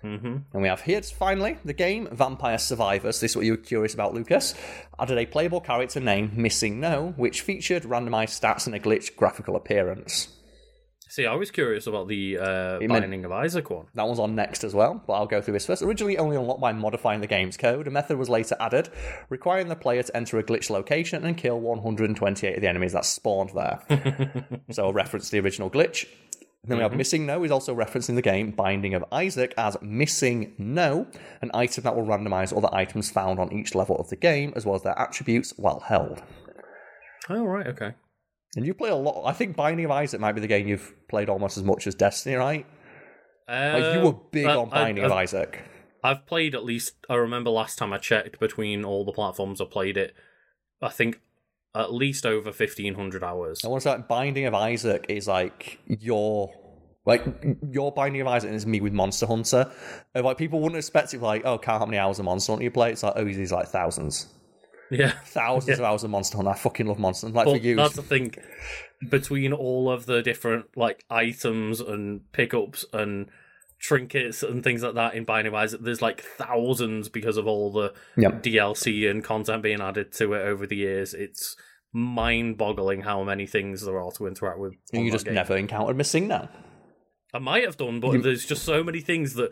hmm 0.00 0.38
And 0.52 0.62
we 0.62 0.68
have 0.68 0.82
here 0.82 1.00
finally 1.02 1.58
the 1.64 1.72
game 1.72 2.08
Vampire 2.10 2.58
Survivors. 2.58 3.20
This 3.20 3.32
is 3.32 3.36
what 3.36 3.46
you 3.46 3.52
were 3.52 3.58
curious 3.58 3.94
about, 3.94 4.14
Lucas. 4.14 4.54
Added 4.98 5.18
a 5.18 5.26
playable 5.26 5.60
character 5.60 6.00
named 6.00 6.36
Missing 6.36 6.80
No, 6.80 7.14
which 7.16 7.40
featured 7.42 7.84
randomized 7.84 8.40
stats 8.40 8.66
and 8.66 8.74
a 8.74 8.80
glitch 8.80 9.16
graphical 9.16 9.56
appearance. 9.56 10.28
See, 11.12 11.26
I 11.26 11.34
was 11.34 11.50
curious 11.50 11.86
about 11.86 12.08
the 12.08 12.38
uh, 12.38 12.78
It 12.78 12.88
meant- 12.88 13.02
Binding 13.02 13.26
of 13.26 13.32
Isaac 13.32 13.68
one. 13.68 13.84
That 13.92 14.06
one's 14.06 14.18
on 14.18 14.34
next 14.34 14.64
as 14.64 14.74
well, 14.74 15.04
but 15.06 15.12
I'll 15.12 15.26
go 15.26 15.42
through 15.42 15.52
this 15.52 15.66
first. 15.66 15.82
Originally 15.82 16.16
only 16.16 16.36
unlocked 16.36 16.62
by 16.62 16.72
modifying 16.72 17.20
the 17.20 17.26
game's 17.26 17.58
code, 17.58 17.86
a 17.86 17.90
method 17.90 18.16
was 18.16 18.30
later 18.30 18.56
added, 18.58 18.88
requiring 19.28 19.68
the 19.68 19.76
player 19.76 20.02
to 20.02 20.16
enter 20.16 20.38
a 20.38 20.42
glitch 20.42 20.70
location 20.70 21.26
and 21.26 21.36
kill 21.36 21.60
128 21.60 22.54
of 22.54 22.62
the 22.62 22.66
enemies 22.66 22.94
that 22.94 23.04
spawned 23.04 23.50
there. 23.50 24.56
so 24.70 24.88
a 24.88 24.92
reference 24.94 25.26
to 25.26 25.32
the 25.32 25.40
original 25.40 25.68
glitch. 25.68 26.06
Then 26.64 26.78
we 26.78 26.82
have 26.82 26.96
Missing 26.96 27.26
No 27.26 27.44
is 27.44 27.50
also 27.50 27.74
referenced 27.74 28.08
in 28.08 28.14
the 28.14 28.22
game 28.22 28.50
Binding 28.50 28.94
of 28.94 29.04
Isaac 29.12 29.52
as 29.58 29.76
Missing 29.82 30.54
No, 30.56 31.08
an 31.42 31.50
item 31.52 31.84
that 31.84 31.94
will 31.94 32.06
randomize 32.06 32.56
other 32.56 32.74
items 32.74 33.10
found 33.10 33.38
on 33.38 33.52
each 33.52 33.74
level 33.74 33.96
of 33.96 34.08
the 34.08 34.16
game, 34.16 34.54
as 34.56 34.64
well 34.64 34.76
as 34.76 34.82
their 34.82 34.98
attributes 34.98 35.52
while 35.58 35.80
held. 35.80 36.22
Oh, 37.28 37.44
right, 37.44 37.66
okay. 37.66 37.92
And 38.56 38.66
you 38.66 38.74
play 38.74 38.90
a 38.90 38.94
lot. 38.96 39.24
I 39.26 39.32
think 39.32 39.56
Binding 39.56 39.84
of 39.86 39.90
Isaac 39.90 40.20
might 40.20 40.32
be 40.32 40.40
the 40.40 40.46
game 40.46 40.68
you've 40.68 40.94
played 41.08 41.28
almost 41.28 41.56
as 41.56 41.64
much 41.64 41.86
as 41.86 41.94
Destiny, 41.94 42.34
right? 42.36 42.66
Like 43.48 43.94
you 43.94 44.00
Uh, 44.00 44.04
were 44.04 44.18
big 44.30 44.46
I- 44.46 44.56
on 44.56 44.68
Binding 44.70 45.04
I've- 45.04 45.12
of 45.12 45.18
Isaac. 45.18 45.62
I've 46.04 46.26
played 46.26 46.54
at 46.54 46.64
least. 46.64 46.94
I 47.08 47.14
remember 47.14 47.50
last 47.50 47.78
time 47.78 47.92
I 47.92 47.98
checked 47.98 48.40
between 48.40 48.84
all 48.84 49.04
the 49.04 49.12
platforms 49.12 49.60
I 49.60 49.66
played 49.66 49.96
it. 49.96 50.14
I 50.82 50.88
think 50.88 51.20
at 51.74 51.92
least 51.94 52.26
over 52.26 52.50
fifteen 52.52 52.94
hundred 52.94 53.22
hours. 53.22 53.64
I 53.64 53.68
want 53.68 53.82
to 53.82 53.88
say 53.88 53.94
like, 53.96 54.08
Binding 54.08 54.44
of 54.46 54.54
Isaac 54.54 55.06
is 55.08 55.28
like 55.28 55.78
your 55.86 56.52
like 57.06 57.22
your 57.70 57.92
Binding 57.92 58.20
of 58.20 58.26
Isaac 58.26 58.50
is 58.52 58.66
me 58.66 58.80
with 58.80 58.92
Monster 58.92 59.26
Hunter. 59.26 59.70
And, 60.14 60.24
like 60.24 60.38
people 60.38 60.60
wouldn't 60.60 60.76
expect 60.78 61.14
it 61.14 61.22
like, 61.22 61.44
oh, 61.44 61.56
count 61.58 61.78
how 61.80 61.86
many 61.86 61.98
hours 61.98 62.18
of 62.18 62.24
Monster 62.24 62.52
Hunter 62.52 62.64
you 62.64 62.70
play. 62.72 62.90
It's 62.92 63.02
like, 63.04 63.14
oh, 63.16 63.24
these 63.24 63.52
like 63.52 63.68
thousands. 63.68 64.26
Yeah, 64.92 65.12
Thousands 65.24 65.78
of 65.78 65.84
hours 65.84 66.04
of 66.04 66.10
Monster 66.10 66.36
Hunter. 66.36 66.50
I 66.50 66.54
fucking 66.54 66.86
love 66.86 66.98
Monster 66.98 67.26
Hunter. 67.26 67.36
Like 67.36 67.46
well, 67.46 67.54
for 67.56 67.60
you. 67.62 67.76
that's 67.76 67.96
the 67.96 68.02
thing. 68.02 68.34
Between 69.08 69.52
all 69.52 69.90
of 69.90 70.06
the 70.06 70.22
different 70.22 70.66
like 70.76 71.04
items 71.10 71.80
and 71.80 72.30
pickups 72.32 72.84
and 72.92 73.28
trinkets 73.80 74.42
and 74.44 74.62
things 74.62 74.82
like 74.82 74.94
that 74.94 75.14
in 75.14 75.24
Binding 75.24 75.54
Isaac, 75.54 75.80
there's 75.82 76.02
like 76.02 76.20
thousands 76.22 77.08
because 77.08 77.36
of 77.36 77.46
all 77.46 77.72
the 77.72 77.92
Yep. 78.16 78.42
DLC 78.42 79.10
and 79.10 79.24
content 79.24 79.62
being 79.62 79.80
added 79.80 80.12
to 80.12 80.34
it 80.34 80.42
over 80.42 80.66
the 80.66 80.76
years. 80.76 81.14
It's 81.14 81.56
mind-boggling 81.92 83.02
how 83.02 83.22
many 83.24 83.46
things 83.46 83.84
there 83.84 84.00
are 84.00 84.10
to 84.12 84.26
interact 84.26 84.58
with. 84.58 84.74
You 84.92 85.10
just 85.10 85.24
game. 85.24 85.34
never 85.34 85.56
encountered 85.56 85.96
Missingno. 85.96 86.48
I 87.34 87.38
might 87.38 87.64
have 87.64 87.76
done, 87.76 88.00
but 88.00 88.22
there's 88.22 88.44
just 88.44 88.62
so 88.64 88.84
many 88.84 89.00
things 89.00 89.34
that 89.34 89.50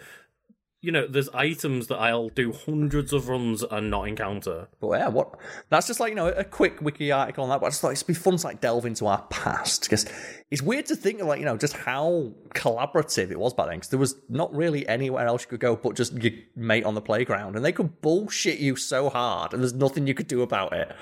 you 0.80 0.92
know. 0.92 1.06
There's 1.06 1.28
items 1.30 1.86
that 1.88 1.96
I'll 1.96 2.28
do 2.28 2.52
hundreds 2.52 3.12
of 3.12 3.28
runs 3.28 3.62
and 3.62 3.90
not 3.90 4.08
encounter. 4.08 4.68
But 4.80 4.98
yeah, 4.98 5.08
what? 5.08 5.38
That's 5.68 5.86
just 5.86 6.00
like 6.00 6.10
you 6.10 6.14
know 6.16 6.28
a 6.28 6.44
quick 6.44 6.80
wiki 6.80 7.12
article 7.12 7.44
on 7.44 7.50
that. 7.50 7.60
But 7.60 7.66
I 7.66 7.68
just 7.70 7.80
thought 7.80 7.92
it'd 7.92 8.06
be 8.06 8.14
fun 8.14 8.36
to 8.36 8.46
like 8.46 8.60
delve 8.60 8.86
into 8.86 9.06
our 9.06 9.22
past 9.30 9.82
because 9.82 10.06
it's 10.50 10.62
weird 10.62 10.86
to 10.86 10.96
think 10.96 11.20
of 11.20 11.26
like 11.26 11.40
you 11.40 11.46
know 11.46 11.56
just 11.56 11.74
how 11.74 12.32
collaborative 12.54 13.30
it 13.30 13.38
was 13.38 13.54
back 13.54 13.66
then. 13.66 13.76
Because 13.76 13.88
there 13.90 13.98
was 13.98 14.14
not 14.28 14.54
really 14.54 14.86
anywhere 14.88 15.26
else 15.26 15.42
you 15.42 15.48
could 15.48 15.60
go 15.60 15.76
but 15.76 15.96
just 15.96 16.12
your 16.14 16.32
mate 16.56 16.84
on 16.84 16.94
the 16.94 17.00
playground, 17.00 17.56
and 17.56 17.64
they 17.64 17.72
could 17.72 18.00
bullshit 18.00 18.58
you 18.58 18.76
so 18.76 19.08
hard, 19.08 19.52
and 19.52 19.62
there's 19.62 19.74
nothing 19.74 20.06
you 20.06 20.14
could 20.14 20.28
do 20.28 20.42
about 20.42 20.72
it. 20.72 20.94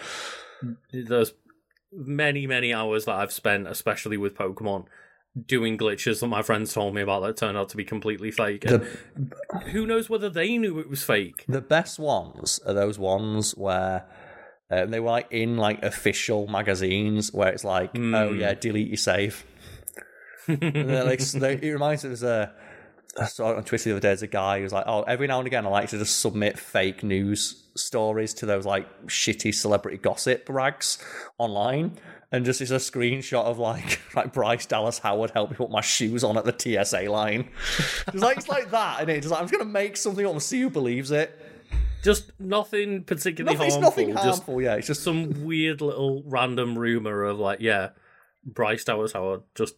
There's 0.92 1.32
many, 1.92 2.46
many 2.46 2.72
hours 2.72 3.04
that 3.06 3.14
I've 3.14 3.32
spent, 3.32 3.66
especially 3.66 4.16
with 4.16 4.34
Pokemon, 4.34 4.86
doing 5.46 5.78
glitches 5.78 6.20
that 6.20 6.26
my 6.26 6.42
friends 6.42 6.72
told 6.72 6.94
me 6.94 7.02
about 7.02 7.20
that 7.20 7.36
turned 7.36 7.56
out 7.56 7.68
to 7.70 7.76
be 7.76 7.84
completely 7.84 8.30
fake. 8.30 8.64
And 8.64 8.86
who 9.72 9.86
knows 9.86 10.10
whether 10.10 10.28
they 10.28 10.58
knew 10.58 10.78
it 10.78 10.88
was 10.88 11.02
fake? 11.02 11.44
The 11.48 11.60
best 11.60 11.98
ones 11.98 12.60
are 12.66 12.74
those 12.74 12.98
ones 12.98 13.52
where. 13.56 14.06
Uh, 14.70 14.84
they 14.84 15.00
were 15.00 15.08
like 15.08 15.26
in 15.30 15.56
like 15.56 15.82
official 15.82 16.46
magazines 16.46 17.32
where 17.32 17.48
it's 17.48 17.64
like, 17.64 17.90
oh 17.96 18.34
yeah, 18.34 18.52
delete 18.52 18.88
your 18.88 18.98
save. 18.98 19.42
like, 20.46 20.60
it 20.60 21.72
reminds 21.72 22.04
me 22.04 22.12
of 22.12 22.22
a. 22.22 22.52
I 23.18 23.26
saw 23.26 23.54
on 23.56 23.64
Twitter 23.64 23.84
the 23.84 23.92
other 23.92 24.00
day. 24.00 24.08
There's 24.08 24.22
a 24.22 24.26
guy 24.26 24.60
who's 24.60 24.72
like, 24.72 24.84
"Oh, 24.86 25.02
every 25.02 25.26
now 25.26 25.38
and 25.38 25.46
again, 25.46 25.66
I 25.66 25.68
like 25.70 25.88
to 25.90 25.98
just 25.98 26.20
submit 26.20 26.58
fake 26.58 27.02
news 27.02 27.64
stories 27.76 28.34
to 28.34 28.46
those 28.46 28.64
like 28.66 28.86
shitty 29.06 29.54
celebrity 29.54 29.98
gossip 29.98 30.46
rags 30.48 30.98
online." 31.38 31.98
And 32.30 32.44
just 32.44 32.60
is 32.60 32.70
a 32.70 32.76
screenshot 32.76 33.44
of 33.44 33.58
like 33.58 34.00
like 34.14 34.32
Bryce 34.34 34.66
Dallas 34.66 34.98
Howard 34.98 35.30
helped 35.30 35.52
me 35.52 35.56
put 35.56 35.70
my 35.70 35.80
shoes 35.80 36.22
on 36.22 36.36
at 36.36 36.44
the 36.44 36.54
TSA 36.84 37.10
line. 37.10 37.48
It's 38.08 38.14
like 38.22 38.36
it's 38.38 38.48
like 38.48 38.70
that, 38.70 39.00
and 39.00 39.08
it's 39.10 39.26
like 39.28 39.40
I'm 39.40 39.46
just 39.48 39.58
gonna 39.58 39.70
make 39.70 39.96
something 39.96 40.26
up 40.26 40.32
and 40.32 40.42
see 40.42 40.60
who 40.60 40.68
believes 40.70 41.10
it. 41.10 41.38
Just 42.04 42.30
nothing 42.38 43.02
particularly 43.04 43.56
Nothing, 43.56 43.70
harmful. 43.82 43.90
nothing 43.90 44.12
Just 44.14 44.24
harmful. 44.44 44.62
yeah, 44.62 44.74
it's 44.74 44.86
just 44.86 45.02
some 45.02 45.44
weird 45.44 45.80
little 45.80 46.22
random 46.26 46.78
rumor 46.78 47.24
of 47.24 47.38
like, 47.40 47.60
yeah, 47.60 47.90
Bryce 48.44 48.84
Dallas 48.84 49.12
Howard 49.12 49.42
just 49.54 49.74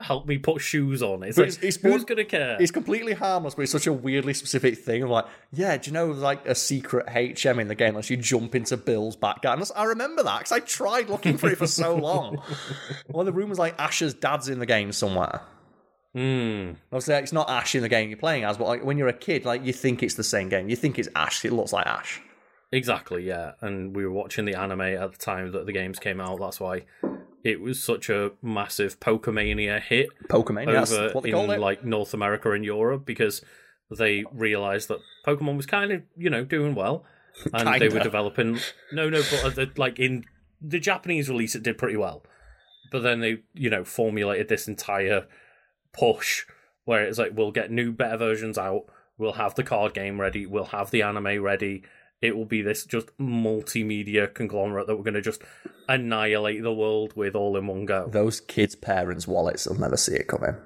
helped 0.00 0.26
me 0.28 0.38
put 0.38 0.60
shoes 0.60 1.02
on. 1.02 1.22
It's 1.22 1.36
But 1.36 1.42
like, 1.42 1.48
it's- 1.50 1.64
it's 1.64 1.76
who's 1.82 1.98
more- 1.98 2.04
gonna 2.06 2.24
care? 2.24 2.56
It's 2.60 2.70
completely 2.70 3.12
harmless, 3.12 3.54
but 3.54 3.62
it's 3.62 3.72
such 3.72 3.86
a 3.86 3.92
weirdly 3.92 4.34
specific 4.34 4.78
thing. 4.78 5.02
of 5.02 5.10
like, 5.10 5.26
yeah, 5.52 5.76
do 5.76 5.90
you 5.90 5.92
know 5.94 6.06
like 6.10 6.46
a 6.46 6.54
secret 6.54 7.06
HM 7.08 7.58
in 7.60 7.68
the 7.68 7.74
game 7.74 7.94
lets 7.94 8.10
you 8.10 8.16
jump 8.16 8.54
into 8.54 8.76
Bill's 8.76 9.16
back 9.16 9.42
garden? 9.42 9.64
I 9.76 9.84
remember 9.84 10.22
that 10.22 10.38
because 10.38 10.52
I 10.52 10.60
tried 10.60 11.08
looking 11.10 11.36
for 11.36 11.48
it 11.50 11.58
for 11.58 11.66
so 11.66 11.94
long. 11.96 12.42
Well, 13.08 13.24
the 13.24 13.32
rumors 13.32 13.58
like 13.58 13.74
Ash's 13.78 14.14
dad's 14.14 14.48
in 14.48 14.58
the 14.58 14.66
game 14.66 14.92
somewhere. 14.92 15.40
Hmm. 16.14 16.72
Obviously, 16.92 17.14
like, 17.14 17.22
it's 17.24 17.32
not 17.32 17.48
Ash 17.48 17.74
in 17.74 17.82
the 17.82 17.88
game 17.88 18.08
you're 18.08 18.18
playing 18.18 18.44
as, 18.44 18.56
but 18.58 18.66
like 18.66 18.84
when 18.84 18.98
you're 18.98 19.08
a 19.08 19.12
kid, 19.12 19.44
like 19.44 19.64
you 19.64 19.72
think 19.72 20.02
it's 20.02 20.14
the 20.14 20.24
same 20.24 20.48
game. 20.48 20.68
You 20.68 20.76
think 20.76 20.98
it's 20.98 21.08
Ash. 21.14 21.44
It 21.44 21.52
looks 21.52 21.72
like 21.72 21.86
Ash. 21.86 22.20
Exactly, 22.72 23.24
yeah. 23.26 23.52
And 23.60 23.94
we 23.94 24.04
were 24.04 24.12
watching 24.12 24.44
the 24.44 24.54
anime 24.54 24.80
at 24.80 25.12
the 25.12 25.18
time 25.18 25.52
that 25.52 25.66
the 25.66 25.72
games 25.72 25.98
came 25.98 26.20
out. 26.20 26.38
That's 26.40 26.58
why 26.60 26.82
it 27.44 27.60
was 27.60 27.82
such 27.82 28.08
a 28.08 28.32
massive 28.42 29.00
Pokemania 29.00 29.80
hit 29.80 30.08
Pokemon. 30.28 30.66
That's 30.72 30.92
over 30.92 31.12
what 31.12 31.24
they 31.24 31.30
in 31.30 31.50
it. 31.50 31.60
like 31.60 31.84
North 31.84 32.14
America 32.14 32.52
and 32.52 32.64
Europe 32.64 33.04
because 33.04 33.42
they 33.90 34.24
realized 34.32 34.88
that 34.88 35.00
Pokemon 35.26 35.56
was 35.56 35.66
kind 35.66 35.92
of 35.92 36.02
you 36.16 36.30
know 36.30 36.44
doing 36.44 36.74
well, 36.74 37.04
and 37.52 37.80
they 37.80 37.88
were 37.88 38.00
developing. 38.00 38.58
No, 38.92 39.08
no, 39.08 39.22
but 39.30 39.44
uh, 39.44 39.50
the, 39.50 39.70
like 39.76 39.98
in 39.98 40.24
the 40.60 40.78
Japanese 40.78 41.28
release, 41.28 41.54
it 41.54 41.62
did 41.62 41.78
pretty 41.78 41.96
well. 41.96 42.22
But 42.90 43.02
then 43.02 43.20
they 43.20 43.38
you 43.54 43.70
know 43.70 43.84
formulated 43.84 44.48
this 44.48 44.68
entire 44.68 45.26
push 45.92 46.44
where 46.84 47.04
it's 47.04 47.18
like 47.18 47.32
we'll 47.34 47.52
get 47.52 47.70
new 47.70 47.92
better 47.92 48.16
versions 48.16 48.58
out. 48.58 48.84
We'll 49.18 49.32
have 49.32 49.54
the 49.54 49.62
card 49.62 49.94
game 49.94 50.20
ready. 50.20 50.46
We'll 50.46 50.64
have 50.66 50.90
the 50.90 51.02
anime 51.02 51.42
ready. 51.42 51.82
It 52.22 52.36
will 52.36 52.44
be 52.44 52.60
this 52.62 52.84
just 52.84 53.16
multimedia 53.18 54.32
conglomerate 54.32 54.86
that 54.86 54.96
we're 54.96 55.04
going 55.04 55.14
to 55.14 55.22
just 55.22 55.42
annihilate 55.88 56.62
the 56.62 56.72
world 56.72 57.14
with 57.16 57.34
all 57.34 57.56
in 57.56 57.66
one 57.66 57.86
go. 57.86 58.08
Those 58.10 58.40
kids' 58.40 58.74
parents' 58.74 59.26
wallets 59.26 59.66
will 59.66 59.80
never 59.80 59.96
see 59.96 60.14
it 60.14 60.28
coming. 60.28 60.56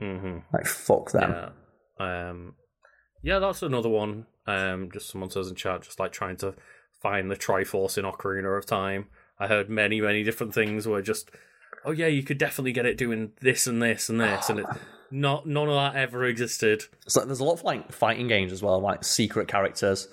hmm 0.00 0.38
Like 0.52 0.66
fuck 0.66 1.12
them. 1.12 1.30
Yeah. 2.00 2.28
Um, 2.30 2.54
yeah, 3.22 3.38
that's 3.38 3.62
another 3.62 3.88
one. 3.88 4.26
Um, 4.46 4.90
just 4.92 5.10
someone 5.10 5.30
says 5.30 5.48
in 5.48 5.54
chat, 5.54 5.82
just 5.82 6.00
like 6.00 6.12
trying 6.12 6.36
to 6.38 6.54
find 7.00 7.30
the 7.30 7.36
Triforce 7.36 7.96
in 7.96 8.04
Ocarina 8.04 8.58
of 8.58 8.66
Time. 8.66 9.06
I 9.38 9.46
heard 9.46 9.70
many, 9.70 10.00
many 10.00 10.22
different 10.22 10.54
things 10.54 10.86
were 10.86 11.02
just 11.02 11.30
oh 11.84 11.90
yeah, 11.92 12.06
you 12.06 12.22
could 12.22 12.38
definitely 12.38 12.72
get 12.72 12.86
it 12.86 12.96
doing 12.96 13.32
this 13.40 13.66
and 13.66 13.82
this 13.82 14.08
and 14.08 14.20
this, 14.20 14.48
and 14.48 14.60
it, 14.60 14.66
not 15.10 15.46
none 15.46 15.68
of 15.68 15.74
that 15.74 15.96
ever 15.96 16.24
existed. 16.24 16.84
So 17.06 17.24
there's 17.24 17.40
a 17.40 17.44
lot 17.44 17.54
of 17.54 17.64
like 17.64 17.92
fighting 17.92 18.26
games 18.28 18.52
as 18.52 18.62
well, 18.62 18.80
like 18.80 19.04
secret 19.04 19.48
characters. 19.48 20.08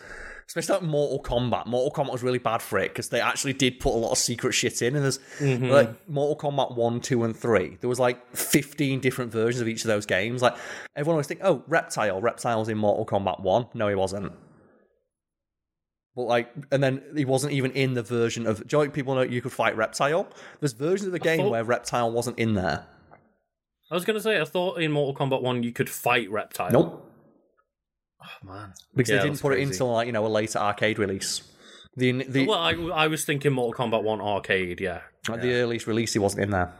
Especially 0.51 0.81
like 0.81 0.83
Mortal 0.83 1.23
Kombat. 1.23 1.65
Mortal 1.65 2.03
Kombat 2.03 2.11
was 2.11 2.23
really 2.23 2.37
bad 2.37 2.61
for 2.61 2.77
it 2.77 2.89
because 2.89 3.07
they 3.07 3.21
actually 3.21 3.53
did 3.53 3.79
put 3.79 3.93
a 3.93 3.95
lot 3.95 4.11
of 4.11 4.17
secret 4.17 4.51
shit 4.51 4.81
in. 4.81 4.97
And 4.97 5.05
there's 5.05 5.19
mm-hmm. 5.39 5.69
like 5.69 6.09
Mortal 6.09 6.51
Kombat 6.51 6.75
1, 6.75 6.99
2, 6.99 7.23
and 7.23 7.33
3. 7.33 7.77
There 7.79 7.87
was 7.87 8.01
like 8.01 8.35
15 8.35 8.99
different 8.99 9.31
versions 9.31 9.61
of 9.61 9.69
each 9.69 9.85
of 9.85 9.87
those 9.87 10.05
games. 10.05 10.41
Like 10.41 10.57
everyone 10.93 11.13
always 11.13 11.27
think, 11.27 11.39
oh, 11.41 11.63
Reptile. 11.67 12.19
Reptile's 12.19 12.67
in 12.67 12.77
Mortal 12.77 13.05
Kombat 13.05 13.39
1. 13.39 13.67
No, 13.75 13.87
he 13.87 13.95
wasn't. 13.95 14.33
But 16.17 16.23
like, 16.23 16.53
and 16.69 16.83
then 16.83 17.01
he 17.15 17.23
wasn't 17.23 17.53
even 17.53 17.71
in 17.71 17.93
the 17.93 18.03
version 18.03 18.45
of. 18.45 18.57
Do 18.57 18.75
you 18.75 18.77
know, 18.79 18.79
like 18.83 18.93
people 18.93 19.15
know 19.15 19.21
you 19.21 19.41
could 19.41 19.53
fight 19.53 19.77
Reptile? 19.77 20.27
There's 20.59 20.73
versions 20.73 21.07
of 21.07 21.13
the 21.13 21.19
game 21.19 21.39
thought- 21.39 21.51
where 21.51 21.63
Reptile 21.63 22.11
wasn't 22.11 22.37
in 22.37 22.55
there. 22.55 22.85
I 23.89 23.93
was 23.93 24.03
gonna 24.03 24.19
say, 24.19 24.39
I 24.39 24.43
thought 24.43 24.81
in 24.81 24.91
Mortal 24.91 25.15
Kombat 25.15 25.41
One 25.41 25.63
you 25.63 25.71
could 25.71 25.89
fight 25.89 26.29
Reptile. 26.29 26.71
Nope. 26.71 27.10
Oh, 28.23 28.47
man. 28.47 28.73
Because 28.95 29.09
Yeah, 29.09 29.15
they 29.17 29.21
didn't 29.23 29.33
that's 29.33 29.41
put 29.41 29.53
it 29.53 29.59
into 29.59 29.83
like 29.85 30.05
you 30.07 30.13
know 30.13 30.25
a 30.25 30.27
later 30.29 30.59
arcade 30.59 30.99
release. 30.99 31.41
The 31.97 32.23
the 32.23 32.47
Well, 32.47 32.59
I, 32.59 32.71
I 32.93 33.07
was 33.07 33.25
thinking 33.25 33.51
Mortal 33.53 33.85
Kombat 33.85 34.03
One 34.03 34.21
arcade. 34.21 34.79
Yeah, 34.79 35.01
At 35.29 35.41
the 35.41 35.53
earliest 35.55 35.87
release, 35.87 36.13
he 36.13 36.19
wasn't 36.19 36.43
in 36.43 36.51
there. 36.51 36.73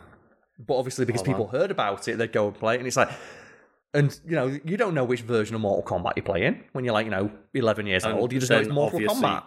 But 0.60 0.78
obviously, 0.78 1.06
because 1.06 1.22
Oh, 1.22 1.26
people 1.26 1.48
heard 1.48 1.72
about 1.72 2.08
it, 2.08 2.18
they'd 2.18 2.32
go 2.32 2.48
and 2.48 2.56
play 2.56 2.76
it, 2.76 2.78
and 2.78 2.88
it's 2.88 2.96
like, 2.98 3.10
and 3.94 4.18
you 4.26 4.36
know, 4.36 4.48
you 4.64 4.78
don't 4.78 4.94
know 4.94 5.04
which 5.04 5.22
version 5.22 5.56
of 5.56 5.62
Mortal 5.62 5.84
Kombat 5.84 6.14
you're 6.16 6.24
playing 6.24 6.64
when 6.74 6.86
you're 6.86 6.94
like, 6.94 7.06
you 7.06 7.12
know, 7.12 7.32
11 7.54 7.88
years 7.88 8.06
And 8.06 8.14
old. 8.18 8.32
You 8.32 8.40
just 8.40 8.52
know 8.52 8.60
it's 8.60 8.70
Mortal 8.70 9.00
obviously- 9.00 9.22
Kombat. 9.28 9.44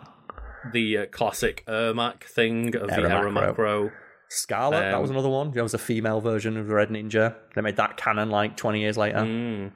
the 0.72 0.98
uh, 0.98 1.06
classic 1.06 1.64
Ermac 1.68 2.24
thing 2.24 2.74
of 2.76 2.88
the 2.88 2.94
Error 2.94 3.06
Error 3.08 3.30
macro. 3.30 3.84
macro. 3.84 3.92
Skarlet, 4.30 4.70
that 4.80 4.94
Um, 4.94 5.02
was 5.02 5.10
another 5.10 5.28
one. 5.28 5.52
There 5.52 5.62
was 5.62 5.74
a 5.74 5.78
female 5.78 6.20
version 6.20 6.56
of 6.56 6.66
the 6.66 6.74
Red 6.74 6.88
Ninja. 6.88 7.36
They 7.54 7.60
made 7.62 7.76
that 7.76 7.96
canon 7.96 8.30
like 8.30 8.56
20 8.56 8.80
years 8.80 8.98
later. 8.98 9.18
Mm. 9.18 9.72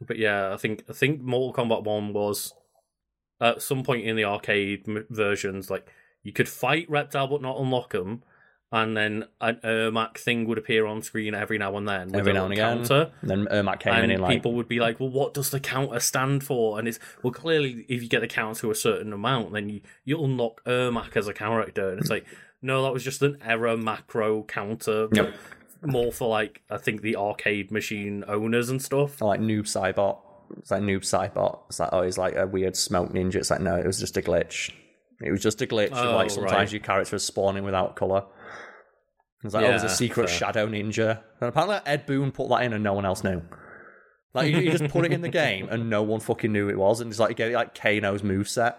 But 0.00 0.18
yeah, 0.18 0.52
I 0.52 0.56
think 0.56 0.84
I 0.88 0.92
think 0.92 1.20
Mortal 1.20 1.64
Kombat 1.64 1.84
One 1.84 2.12
was 2.12 2.54
at 3.40 3.62
some 3.62 3.82
point 3.82 4.04
in 4.06 4.16
the 4.16 4.24
arcade 4.24 4.88
m- 4.88 5.06
versions 5.10 5.70
like 5.70 5.88
you 6.22 6.32
could 6.32 6.48
fight 6.48 6.88
Reptile 6.90 7.26
but 7.28 7.42
not 7.42 7.58
unlock 7.58 7.94
him, 7.94 8.22
and 8.72 8.96
then 8.96 9.24
an 9.40 9.60
Ermac 9.64 10.18
thing 10.18 10.46
would 10.46 10.58
appear 10.58 10.86
on 10.86 11.02
screen 11.02 11.34
every 11.34 11.58
now 11.58 11.76
and 11.76 11.88
then. 11.88 12.14
Every 12.14 12.32
now 12.32 12.44
and 12.44 12.52
again. 12.52 12.78
Counter. 12.78 13.10
And 13.22 13.30
then 13.30 13.46
Ermac 13.46 13.80
came 13.80 13.94
in 13.94 14.02
and 14.04 14.12
and 14.12 14.22
like, 14.22 14.30
people 14.30 14.52
would 14.54 14.68
be 14.68 14.80
like, 14.80 15.00
"Well, 15.00 15.08
what 15.10 15.34
does 15.34 15.50
the 15.50 15.60
counter 15.60 16.00
stand 16.00 16.44
for?" 16.44 16.78
And 16.78 16.86
it's 16.86 16.98
well, 17.22 17.32
clearly, 17.32 17.84
if 17.88 18.02
you 18.02 18.08
get 18.08 18.20
the 18.20 18.28
counter 18.28 18.60
to 18.60 18.70
a 18.70 18.74
certain 18.74 19.12
amount, 19.12 19.52
then 19.52 19.68
you 19.68 19.80
you 20.04 20.22
unlock 20.22 20.62
Ermac 20.64 21.16
as 21.16 21.26
a 21.28 21.32
character, 21.34 21.90
and 21.90 22.00
it's 22.00 22.10
like, 22.10 22.26
no, 22.62 22.82
that 22.82 22.92
was 22.92 23.02
just 23.02 23.22
an 23.22 23.38
error 23.44 23.76
macro 23.76 24.42
counter, 24.44 25.08
Yep. 25.12 25.34
More 25.82 26.12
for 26.12 26.28
like 26.28 26.62
I 26.70 26.76
think 26.76 27.02
the 27.02 27.16
arcade 27.16 27.70
machine 27.70 28.24
owners 28.28 28.68
and 28.68 28.82
stuff. 28.82 29.20
like 29.22 29.40
Noob 29.40 29.62
Saibot. 29.62 30.18
It's 30.58 30.70
like 30.70 30.82
Noob 30.82 31.02
Saibot. 31.02 31.60
It's 31.68 31.78
like, 31.78 31.90
oh, 31.92 32.02
he's 32.02 32.18
like 32.18 32.34
a 32.36 32.46
weird 32.46 32.76
smoke 32.76 33.12
ninja. 33.12 33.36
It's 33.36 33.50
like, 33.50 33.60
no, 33.60 33.76
it 33.76 33.86
was 33.86 34.00
just 34.00 34.16
a 34.16 34.22
glitch. 34.22 34.72
It 35.22 35.30
was 35.30 35.42
just 35.42 35.62
a 35.62 35.66
glitch. 35.66 35.90
Oh, 35.92 36.16
like 36.16 36.30
sometimes 36.30 36.52
right. 36.52 36.72
your 36.72 36.80
character 36.80 37.16
is 37.16 37.24
spawning 37.24 37.64
without 37.64 37.96
color. 37.96 38.24
It's 39.44 39.54
like, 39.54 39.64
oh, 39.64 39.68
there's 39.68 39.84
a 39.84 39.88
secret 39.88 40.28
fair. 40.28 40.38
shadow 40.38 40.66
ninja. 40.66 41.20
And 41.40 41.48
apparently 41.48 41.78
Ed 41.86 42.06
Boon 42.06 42.32
put 42.32 42.48
that 42.50 42.62
in 42.62 42.72
and 42.72 42.84
no 42.84 42.92
one 42.92 43.06
else 43.06 43.24
knew. 43.24 43.42
Like 44.34 44.54
he, 44.54 44.70
just 44.70 44.88
put 44.88 45.04
it 45.04 45.12
in 45.12 45.22
the 45.22 45.28
game 45.30 45.68
and 45.70 45.90
no 45.90 46.02
one 46.02 46.20
fucking 46.20 46.52
knew 46.52 46.68
it 46.68 46.78
was. 46.78 47.00
And 47.00 47.10
it's 47.10 47.18
like 47.18 47.30
he 47.30 47.34
gave 47.34 47.52
it 47.52 47.54
like 47.54 47.74
Kano's 47.74 48.22
moveset. 48.22 48.74
Just 48.74 48.76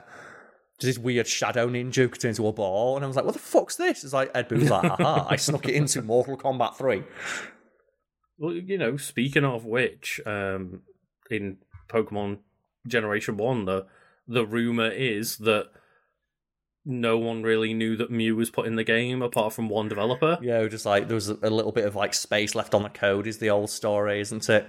this 0.87 0.97
weird 0.97 1.27
shadow 1.27 1.67
ninja 1.69 1.95
who 1.95 2.07
turn 2.09 2.29
into 2.29 2.47
a 2.47 2.53
ball. 2.53 2.95
And 2.95 3.05
I 3.05 3.07
was 3.07 3.15
like, 3.15 3.25
what 3.25 3.33
the 3.33 3.39
fuck's 3.39 3.75
this? 3.75 4.03
It's 4.03 4.13
like 4.13 4.31
Ed 4.33 4.47
Boon's 4.47 4.69
like, 4.69 4.83
aha, 4.83 5.27
I 5.29 5.35
snuck 5.37 5.67
it 5.67 5.75
into 5.75 6.01
Mortal 6.01 6.37
Kombat 6.37 6.75
3. 6.75 7.03
Well, 8.37 8.53
you 8.53 8.77
know, 8.77 8.97
speaking 8.97 9.45
of 9.45 9.65
which, 9.65 10.19
um, 10.25 10.81
in 11.29 11.57
Pokemon 11.87 12.39
Generation 12.87 13.37
One, 13.37 13.65
the 13.65 13.85
the 14.27 14.45
rumor 14.45 14.89
is 14.89 15.37
that 15.37 15.69
no 16.85 17.17
one 17.17 17.43
really 17.43 17.73
knew 17.73 17.95
that 17.97 18.09
Mew 18.09 18.35
was 18.35 18.49
put 18.49 18.65
in 18.65 18.75
the 18.75 18.83
game 18.83 19.21
apart 19.21 19.53
from 19.53 19.69
one 19.69 19.87
developer. 19.87 20.39
Yeah, 20.41 20.67
just 20.67 20.85
like 20.85 21.07
there 21.07 21.15
was 21.15 21.29
a 21.29 21.49
little 21.49 21.71
bit 21.71 21.85
of 21.85 21.95
like 21.95 22.13
space 22.13 22.55
left 22.55 22.73
on 22.73 22.83
the 22.83 22.89
code 22.89 23.27
is 23.27 23.37
the 23.37 23.49
old 23.49 23.69
story, 23.69 24.19
isn't 24.21 24.49
it? 24.49 24.67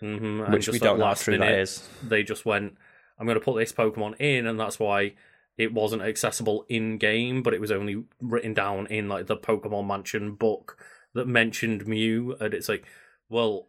hmm 0.00 0.40
and 0.42 0.52
Which 0.52 0.68
we 0.68 0.78
don't 0.78 0.98
know 0.98 1.04
how 1.04 1.10
last 1.10 1.24
true 1.24 1.34
that 1.34 1.40
minute, 1.40 1.58
is. 1.60 1.88
They 2.02 2.22
just 2.22 2.46
went, 2.46 2.76
"I'm 3.18 3.26
going 3.26 3.38
to 3.38 3.44
put 3.44 3.58
this 3.58 3.72
Pokemon 3.72 4.20
in," 4.20 4.46
and 4.46 4.58
that's 4.60 4.78
why 4.78 5.14
it 5.60 5.72
wasn't 5.74 6.02
accessible 6.02 6.64
in 6.68 6.98
game, 6.98 7.42
but 7.42 7.54
it 7.54 7.60
was 7.60 7.70
only 7.70 8.04
written 8.20 8.54
down 8.54 8.86
in 8.86 9.08
like 9.08 9.26
the 9.26 9.36
Pokemon 9.36 9.86
Mansion 9.86 10.34
book 10.34 10.76
that 11.14 11.26
mentioned 11.26 11.86
Mew, 11.86 12.36
and 12.40 12.54
it's 12.54 12.68
like, 12.68 12.84
well. 13.28 13.66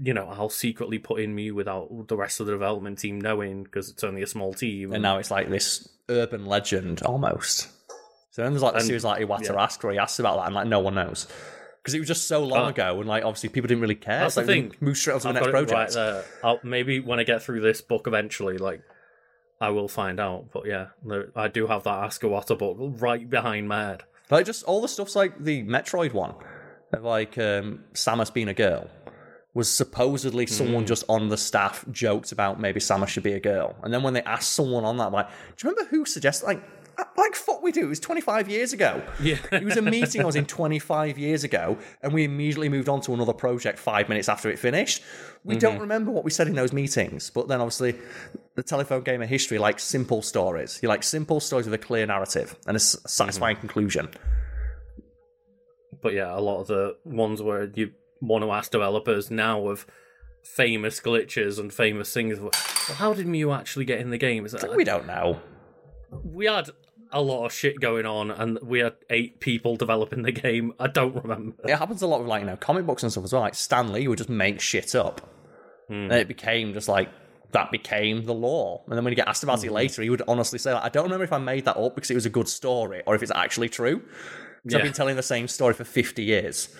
You 0.00 0.14
know, 0.14 0.28
I'll 0.30 0.48
secretly 0.48 0.98
put 0.98 1.20
in 1.20 1.34
Mew 1.34 1.54
without 1.54 2.08
the 2.08 2.16
rest 2.16 2.40
of 2.40 2.46
the 2.46 2.52
development 2.52 2.98
team 2.98 3.20
knowing 3.20 3.64
because 3.64 3.90
it's 3.90 4.02
only 4.02 4.22
a 4.22 4.26
small 4.26 4.54
team. 4.54 4.94
And 4.94 5.02
now 5.02 5.18
it's 5.18 5.30
like 5.30 5.50
this 5.50 5.86
urban 6.08 6.46
legend 6.46 7.02
almost. 7.02 7.68
So 8.30 8.42
then 8.42 8.52
there's 8.52 8.62
like 8.62 8.72
a 8.72 8.76
And- 8.78 8.86
series 8.86 9.04
like 9.04 9.20
Iwata 9.22 9.50
yeah. 9.52 9.62
Ask 9.62 9.84
where 9.84 9.92
he 9.92 9.98
asks 9.98 10.18
about 10.18 10.36
that 10.38 10.46
and 10.46 10.54
like 10.54 10.66
no 10.68 10.80
one 10.80 10.94
knows. 10.94 11.28
Because 11.82 11.92
it 11.92 11.98
was 11.98 12.08
just 12.08 12.26
so 12.28 12.42
long 12.42 12.60
Ah. 12.64 12.68
ago 12.70 12.98
and 12.98 13.06
like 13.06 13.24
obviously 13.24 13.50
people 13.50 13.68
didn't 13.68 13.82
really 13.82 13.94
care. 13.94 14.20
That's 14.20 14.36
so 14.36 14.40
the 14.40 14.46
thing. 14.46 14.72
Move 14.80 14.96
straight 14.96 15.14
on 15.14 15.20
to 15.20 15.24
the 15.24 15.28
I've 15.28 15.34
next 15.34 15.46
it 15.48 15.52
right 15.52 15.68
project. 15.68 16.28
I'll, 16.42 16.60
maybe 16.64 17.00
when 17.00 17.20
I 17.20 17.24
get 17.24 17.42
through 17.42 17.60
this 17.60 17.82
book 17.82 18.06
eventually, 18.06 18.56
like 18.56 18.80
I 19.66 19.70
will 19.70 19.88
find 19.88 20.18
out. 20.20 20.42
But 20.52 20.66
yeah, 20.66 20.86
I 21.34 21.48
do 21.48 21.66
have 21.66 21.82
that 21.84 21.98
Ask 22.04 22.22
Iwata 22.22 22.56
book 22.58 22.76
right 22.78 23.28
behind 23.28 23.68
my 23.68 23.80
head. 23.88 24.02
Like 24.30 24.46
just 24.46 24.64
all 24.64 24.80
the 24.80 24.88
stuff's 24.88 25.16
like 25.16 25.32
the 25.42 25.62
Metroid 25.64 26.12
one. 26.12 26.34
Like 26.98 27.36
um, 27.38 27.84
Samus 27.94 28.32
being 28.32 28.48
a 28.48 28.54
girl. 28.54 28.88
Was 29.54 29.70
supposedly 29.70 30.46
someone 30.46 30.82
Hmm. 30.82 30.86
just 30.94 31.04
on 31.08 31.28
the 31.28 31.36
staff 31.36 31.84
joked 31.92 32.32
about 32.32 32.58
maybe 32.60 32.80
Samus 32.80 33.08
should 33.08 33.22
be 33.22 33.34
a 33.34 33.40
girl. 33.40 33.76
And 33.82 33.92
then 33.94 34.02
when 34.02 34.12
they 34.14 34.22
asked 34.22 34.50
someone 34.52 34.84
on 34.84 34.96
that, 34.96 35.12
like, 35.12 35.28
do 35.28 35.32
you 35.68 35.70
remember 35.70 35.88
who 35.90 36.04
suggested 36.04 36.46
like 36.46 36.60
like 37.16 37.34
fuck 37.34 37.62
we 37.62 37.72
do, 37.72 37.86
it 37.86 37.88
was 37.88 38.00
twenty 38.00 38.20
five 38.20 38.48
years 38.48 38.72
ago. 38.72 39.02
Yeah. 39.20 39.38
It 39.52 39.64
was 39.64 39.76
a 39.76 39.82
meeting 39.82 40.22
I 40.22 40.24
was 40.24 40.36
in 40.36 40.46
25 40.46 41.18
years 41.18 41.44
ago, 41.44 41.78
and 42.02 42.12
we 42.12 42.24
immediately 42.24 42.68
moved 42.68 42.88
on 42.88 43.00
to 43.02 43.14
another 43.14 43.32
project 43.32 43.78
five 43.78 44.08
minutes 44.08 44.28
after 44.28 44.50
it 44.50 44.58
finished. 44.58 45.02
We 45.44 45.56
don't 45.56 45.74
mm-hmm. 45.74 45.82
remember 45.82 46.10
what 46.10 46.24
we 46.24 46.30
said 46.30 46.48
in 46.48 46.54
those 46.54 46.72
meetings, 46.72 47.30
but 47.30 47.48
then 47.48 47.60
obviously 47.60 47.94
the 48.54 48.62
telephone 48.62 49.02
game 49.02 49.22
of 49.22 49.28
history 49.28 49.58
likes 49.58 49.84
simple 49.84 50.22
stories. 50.22 50.78
You 50.82 50.88
like 50.88 51.02
simple 51.02 51.40
stories 51.40 51.66
with 51.66 51.74
a 51.74 51.78
clear 51.78 52.06
narrative 52.06 52.56
and 52.66 52.76
a 52.76 52.80
satisfying 52.80 53.56
mm-hmm. 53.56 53.66
conclusion. 53.66 54.08
But 56.02 56.14
yeah, 56.14 56.36
a 56.36 56.40
lot 56.40 56.60
of 56.60 56.66
the 56.66 56.96
ones 57.04 57.42
where 57.42 57.70
you 57.74 57.92
want 58.20 58.44
to 58.44 58.52
ask 58.52 58.70
developers 58.70 59.30
now 59.30 59.68
of 59.68 59.86
famous 60.42 61.00
glitches 61.00 61.58
and 61.58 61.72
famous 61.72 62.12
things. 62.12 62.38
Well, 62.38 62.50
how 62.96 63.14
did 63.14 63.26
Mew 63.26 63.52
actually 63.52 63.84
get 63.84 64.00
in 64.00 64.10
the 64.10 64.18
game? 64.18 64.44
Is 64.44 64.52
that, 64.52 64.74
We 64.76 64.84
don't 64.84 65.06
know. 65.06 65.40
we 66.22 66.46
had 66.46 66.70
a 67.14 67.20
lot 67.20 67.46
of 67.46 67.52
shit 67.52 67.80
going 67.80 68.04
on, 68.04 68.30
and 68.30 68.58
we 68.62 68.80
had 68.80 68.94
eight 69.08 69.40
people 69.40 69.76
developing 69.76 70.22
the 70.22 70.32
game. 70.32 70.74
I 70.78 70.88
don't 70.88 71.14
remember. 71.14 71.56
It 71.64 71.76
happens 71.76 72.02
a 72.02 72.06
lot 72.06 72.20
with 72.20 72.28
like 72.28 72.40
you 72.40 72.46
know 72.46 72.56
comic 72.56 72.84
books 72.84 73.02
and 73.02 73.10
stuff 73.10 73.24
as 73.24 73.32
well. 73.32 73.42
Like 73.42 73.54
Stan 73.54 73.92
Lee 73.92 74.08
would 74.08 74.18
just 74.18 74.28
make 74.28 74.60
shit 74.60 74.94
up, 74.94 75.20
hmm. 75.88 75.94
and 75.94 76.12
it 76.12 76.28
became 76.28 76.74
just 76.74 76.88
like 76.88 77.08
that 77.52 77.70
became 77.70 78.24
the 78.24 78.34
law. 78.34 78.82
And 78.86 78.96
then 78.96 79.04
when 79.04 79.12
you 79.12 79.16
get 79.16 79.28
asked 79.28 79.44
about 79.44 79.62
it 79.64 79.68
hmm. 79.68 79.74
later, 79.74 80.02
he 80.02 80.10
would 80.10 80.22
honestly 80.26 80.58
say, 80.58 80.74
like, 80.74 80.84
"I 80.84 80.88
don't 80.88 81.04
remember 81.04 81.24
if 81.24 81.32
I 81.32 81.38
made 81.38 81.64
that 81.64 81.76
up 81.76 81.94
because 81.94 82.10
it 82.10 82.14
was 82.14 82.26
a 82.26 82.30
good 82.30 82.48
story 82.48 83.02
or 83.06 83.14
if 83.14 83.22
it's 83.22 83.32
actually 83.34 83.68
true." 83.68 84.02
Because 84.62 84.76
I've 84.76 84.82
been 84.82 84.92
telling 84.92 85.16
the 85.16 85.22
same 85.22 85.46
story 85.46 85.74
for 85.74 85.84
fifty 85.84 86.24
years. 86.24 86.74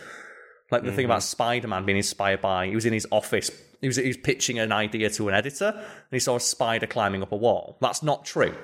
Like 0.71 0.83
the 0.83 0.93
thing 0.93 1.05
hmm. 1.05 1.13
about 1.13 1.23
Spider 1.23 1.69
Man 1.69 1.85
being 1.87 1.99
inspired 1.99 2.41
by, 2.41 2.67
he 2.67 2.75
was 2.75 2.87
in 2.87 2.93
his 2.93 3.07
office. 3.13 3.51
He 3.81 3.87
was, 3.87 3.97
he 3.97 4.09
was 4.09 4.17
pitching 4.17 4.59
an 4.59 4.73
idea 4.73 5.11
to 5.11 5.29
an 5.29 5.35
editor, 5.35 5.69
and 5.69 6.11
he 6.11 6.19
saw 6.19 6.37
a 6.37 6.41
spider 6.41 6.87
climbing 6.87 7.23
up 7.23 7.33
a 7.33 7.37
wall. 7.37 7.77
That's 7.83 8.03
not 8.03 8.25
true. 8.25 8.55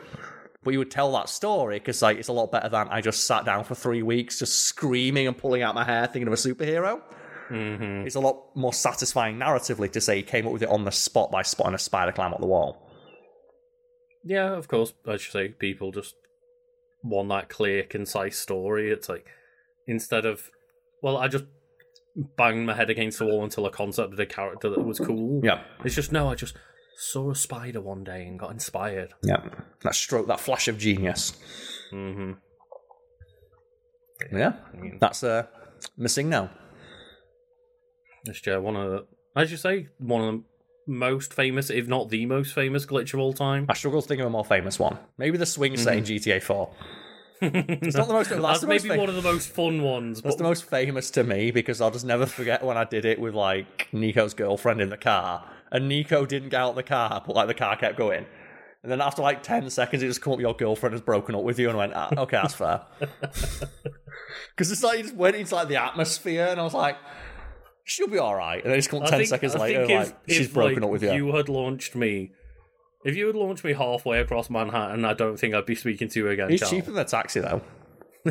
But 0.62 0.72
you 0.72 0.78
would 0.78 0.90
tell 0.90 1.12
that 1.12 1.28
story 1.28 1.78
because 1.78 2.02
like 2.02 2.18
it's 2.18 2.28
a 2.28 2.32
lot 2.32 2.52
better 2.52 2.68
than 2.68 2.88
I 2.88 3.00
just 3.00 3.26
sat 3.26 3.44
down 3.44 3.64
for 3.64 3.74
three 3.74 4.02
weeks 4.02 4.38
just 4.38 4.64
screaming 4.64 5.26
and 5.26 5.36
pulling 5.36 5.62
out 5.62 5.74
my 5.74 5.84
hair 5.84 6.06
thinking 6.06 6.26
of 6.26 6.34
a 6.34 6.36
superhero. 6.36 7.00
Mm-hmm. 7.48 8.06
It's 8.06 8.14
a 8.14 8.20
lot 8.20 8.54
more 8.54 8.72
satisfying 8.72 9.38
narratively 9.38 9.90
to 9.92 10.00
say 10.00 10.16
he 10.16 10.22
came 10.22 10.46
up 10.46 10.52
with 10.52 10.62
it 10.62 10.68
on 10.68 10.84
the 10.84 10.92
spot 10.92 11.30
by 11.30 11.42
spotting 11.42 11.74
a 11.74 11.78
spider 11.78 12.12
climb 12.12 12.34
up 12.34 12.40
the 12.40 12.46
wall. 12.46 12.86
Yeah, 14.22 14.52
of 14.52 14.68
course. 14.68 14.92
I 15.06 15.16
should 15.16 15.32
say 15.32 15.48
people 15.48 15.92
just 15.92 16.14
want 17.02 17.30
that 17.30 17.48
clear, 17.48 17.82
concise 17.82 18.38
story. 18.38 18.90
It's 18.90 19.08
like 19.08 19.26
instead 19.86 20.26
of 20.26 20.50
well, 21.02 21.16
I 21.16 21.28
just 21.28 21.44
banged 22.36 22.66
my 22.66 22.74
head 22.74 22.90
against 22.90 23.18
the 23.18 23.24
wall 23.24 23.44
until 23.44 23.66
I 23.66 23.70
concepted 23.70 24.18
a 24.20 24.26
character 24.26 24.68
that 24.68 24.84
was 24.84 24.98
cool. 24.98 25.40
Yeah, 25.42 25.62
It's 25.84 25.94
just 25.94 26.12
no, 26.12 26.28
I 26.28 26.34
just 26.34 26.54
saw 27.00 27.30
a 27.30 27.34
spider 27.34 27.80
one 27.80 28.04
day 28.04 28.26
and 28.26 28.38
got 28.38 28.50
inspired. 28.50 29.14
yeah. 29.22 29.42
That 29.82 29.94
stroke, 29.94 30.26
that 30.26 30.38
flash 30.38 30.68
of 30.68 30.76
genius. 30.76 31.32
hmm 31.90 32.32
Yeah, 34.30 34.52
that's 35.00 35.24
uh, 35.24 35.46
Missingno. 35.98 36.50
Yeah, 38.46 38.58
one 38.58 38.76
of 38.76 38.90
the, 38.90 39.06
as 39.34 39.50
you 39.50 39.56
say, 39.56 39.88
one 39.98 40.22
of 40.22 40.34
the 40.34 40.42
most 40.86 41.32
famous, 41.32 41.70
if 41.70 41.88
not 41.88 42.10
the 42.10 42.26
most 42.26 42.52
famous 42.54 42.84
glitch 42.84 43.14
of 43.14 43.20
all 43.20 43.32
time. 43.32 43.64
I 43.70 43.72
struggle 43.72 44.02
to 44.02 44.06
think 44.08 44.20
of 44.20 44.26
a 44.26 44.30
more 44.30 44.44
famous 44.44 44.78
one. 44.78 44.98
Maybe 45.16 45.38
the 45.38 45.46
swing 45.46 45.78
set 45.78 45.96
in 45.96 46.04
GTA 46.04 46.42
4. 46.42 46.70
It's 47.42 47.96
not 47.96 48.06
the 48.06 48.12
most. 48.12 48.28
That's, 48.28 48.42
That's 48.42 48.60
the 48.60 48.66
most 48.66 48.84
maybe 48.84 49.00
one 49.00 49.08
of 49.08 49.14
the 49.14 49.22
most 49.22 49.48
fun 49.48 49.82
ones. 49.82 50.20
That's 50.20 50.34
But 50.36 50.42
the 50.42 50.44
most 50.44 50.64
famous 50.68 51.10
to 51.12 51.24
me 51.24 51.50
because 51.50 51.80
I'll 51.80 51.90
just 51.90 52.04
never 52.04 52.26
forget 52.26 52.62
when 52.62 52.76
I 52.76 52.84
did 52.84 53.06
it 53.06 53.18
with 53.18 53.34
like 53.34 53.88
Niko's 53.94 54.34
girlfriend 54.34 54.82
in 54.82 54.90
the 54.90 54.98
car, 54.98 55.48
and 55.72 55.90
Niko 55.90 56.26
didn't 56.26 56.48
get 56.50 56.60
out 56.60 56.74
the 56.74 56.82
car, 56.82 57.22
but 57.26 57.34
like 57.36 57.46
the 57.48 57.54
car 57.54 57.76
kept 57.76 57.96
going. 57.96 58.26
And 58.82 58.90
then 58.90 59.00
after 59.00 59.20
like 59.22 59.42
ten 59.42 59.68
seconds, 59.70 60.02
it 60.02 60.06
just 60.06 60.22
come 60.22 60.32
up. 60.34 60.40
Your 60.40 60.54
girlfriend 60.54 60.94
has 60.94 61.02
broken 61.02 61.34
up 61.34 61.42
with 61.42 61.58
you, 61.58 61.68
and 61.68 61.76
I 61.76 61.78
went, 61.78 61.92
ah, 61.94 62.08
"Okay, 62.16 62.38
that's 62.40 62.54
fair." 62.54 62.82
Because 64.56 64.70
it's 64.70 64.82
like 64.82 64.98
you 64.98 65.04
just 65.04 65.16
went 65.16 65.36
into 65.36 65.54
like 65.54 65.68
the 65.68 65.76
atmosphere, 65.76 66.46
and 66.50 66.60
I 66.60 66.62
was 66.62 66.74
like, 66.74 66.96
"She'll 67.84 68.08
be 68.08 68.18
all 68.18 68.34
right." 68.34 68.62
And 68.62 68.70
then 68.72 68.78
just 68.78 68.88
come 68.90 69.02
up 69.02 69.08
ten 69.08 69.18
think- 69.18 69.28
seconds 69.28 69.54
I 69.54 69.58
later, 69.60 69.86
think 69.86 69.98
like 70.08 70.16
if- 70.26 70.36
she's 70.36 70.46
if, 70.46 70.54
broken 70.54 70.76
like, 70.76 70.84
up 70.84 70.90
with 70.90 71.02
you. 71.02 71.12
You 71.12 71.34
had 71.36 71.48
launched 71.48 71.94
me. 71.94 72.32
If 73.04 73.16
you 73.16 73.26
had 73.26 73.36
launched 73.36 73.64
me 73.64 73.72
halfway 73.72 74.20
across 74.20 74.50
Manhattan, 74.50 75.04
I 75.04 75.14
don't 75.14 75.38
think 75.38 75.54
I'd 75.54 75.64
be 75.66 75.74
speaking 75.74 76.08
to 76.10 76.18
you 76.20 76.28
again. 76.28 76.50
It's 76.50 76.60
Charles. 76.60 76.70
cheaper 76.70 76.90
than 76.92 77.00
a 77.00 77.04
taxi 77.04 77.40
though. 77.40 77.62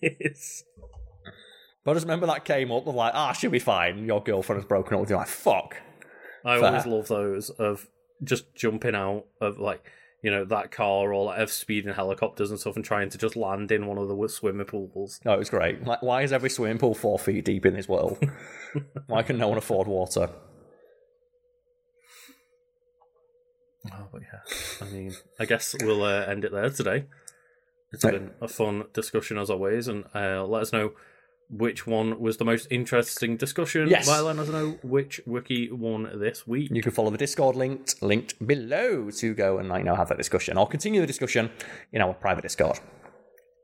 It's- 0.00 0.64
But 1.84 1.92
I 1.92 1.94
just 1.94 2.06
remember 2.06 2.26
that 2.26 2.44
came 2.44 2.70
up 2.72 2.86
of 2.86 2.94
like, 2.94 3.12
"Ah, 3.14 3.32
she'll 3.32 3.50
be 3.50 3.58
fine." 3.58 4.04
Your 4.06 4.22
girlfriend 4.22 4.60
has 4.62 4.66
broken 4.68 4.94
up 4.94 5.00
with 5.00 5.10
you. 5.10 5.16
Like, 5.16 5.28
fuck. 5.28 5.76
I 6.44 6.58
Fair. 6.58 6.68
always 6.68 6.86
love 6.86 7.08
those 7.08 7.50
of 7.50 7.88
just 8.24 8.54
jumping 8.54 8.94
out 8.94 9.24
of 9.40 9.58
like 9.58 9.84
you 10.22 10.30
know 10.30 10.44
that 10.44 10.70
car 10.72 11.12
or 11.12 11.26
like 11.26 11.38
of 11.40 11.50
speeding 11.50 11.94
helicopters 11.94 12.50
and 12.50 12.58
stuff 12.58 12.74
and 12.76 12.84
trying 12.84 13.08
to 13.10 13.18
just 13.18 13.36
land 13.36 13.70
in 13.70 13.86
one 13.86 13.98
of 13.98 14.08
the 14.08 14.28
swimming 14.28 14.66
pools. 14.66 15.20
No, 15.24 15.34
it 15.34 15.38
was 15.38 15.50
great. 15.50 15.84
Like, 15.84 16.02
why 16.02 16.22
is 16.22 16.32
every 16.32 16.50
swimming 16.50 16.78
pool 16.78 16.94
four 16.94 17.18
feet 17.18 17.44
deep 17.44 17.64
in 17.64 17.74
this 17.74 17.88
world? 17.88 18.18
why 19.06 19.22
can 19.22 19.38
no 19.38 19.48
one 19.48 19.58
afford 19.58 19.86
water? 19.86 20.28
Oh, 23.92 24.08
but 24.12 24.22
yeah, 24.22 24.86
I 24.86 24.90
mean, 24.90 25.14
I 25.38 25.44
guess 25.44 25.74
we'll 25.82 26.02
uh, 26.02 26.22
end 26.22 26.44
it 26.44 26.52
there 26.52 26.70
today. 26.70 27.06
It's 27.92 28.04
Right. 28.04 28.14
been 28.14 28.32
a 28.40 28.48
fun 28.48 28.84
discussion 28.92 29.38
as 29.38 29.48
always, 29.50 29.88
and 29.88 30.04
uh, 30.14 30.44
let 30.44 30.62
us 30.62 30.72
know 30.72 30.92
which 31.50 31.86
one 31.86 32.20
was 32.20 32.36
the 32.36 32.44
most 32.44 32.66
interesting 32.70 33.36
discussion. 33.36 33.88
Yes. 33.88 34.06
by 34.06 34.20
letting 34.20 34.40
us 34.40 34.48
know 34.48 34.78
which 34.82 35.20
wiki 35.26 35.70
won 35.70 36.10
this 36.20 36.46
week. 36.46 36.70
You 36.70 36.82
can 36.82 36.92
follow 36.92 37.10
the 37.10 37.18
Discord 37.18 37.56
linked 37.56 38.02
linked 38.02 38.44
below 38.46 39.10
to 39.10 39.34
go 39.34 39.58
and 39.58 39.68
like, 39.68 39.80
you 39.80 39.84
know 39.84 39.94
have 39.94 40.08
that 40.08 40.18
discussion 40.18 40.58
or 40.58 40.66
continue 40.66 41.00
the 41.00 41.06
discussion 41.06 41.50
in 41.92 42.02
our 42.02 42.12
private 42.12 42.42
Discord. 42.42 42.78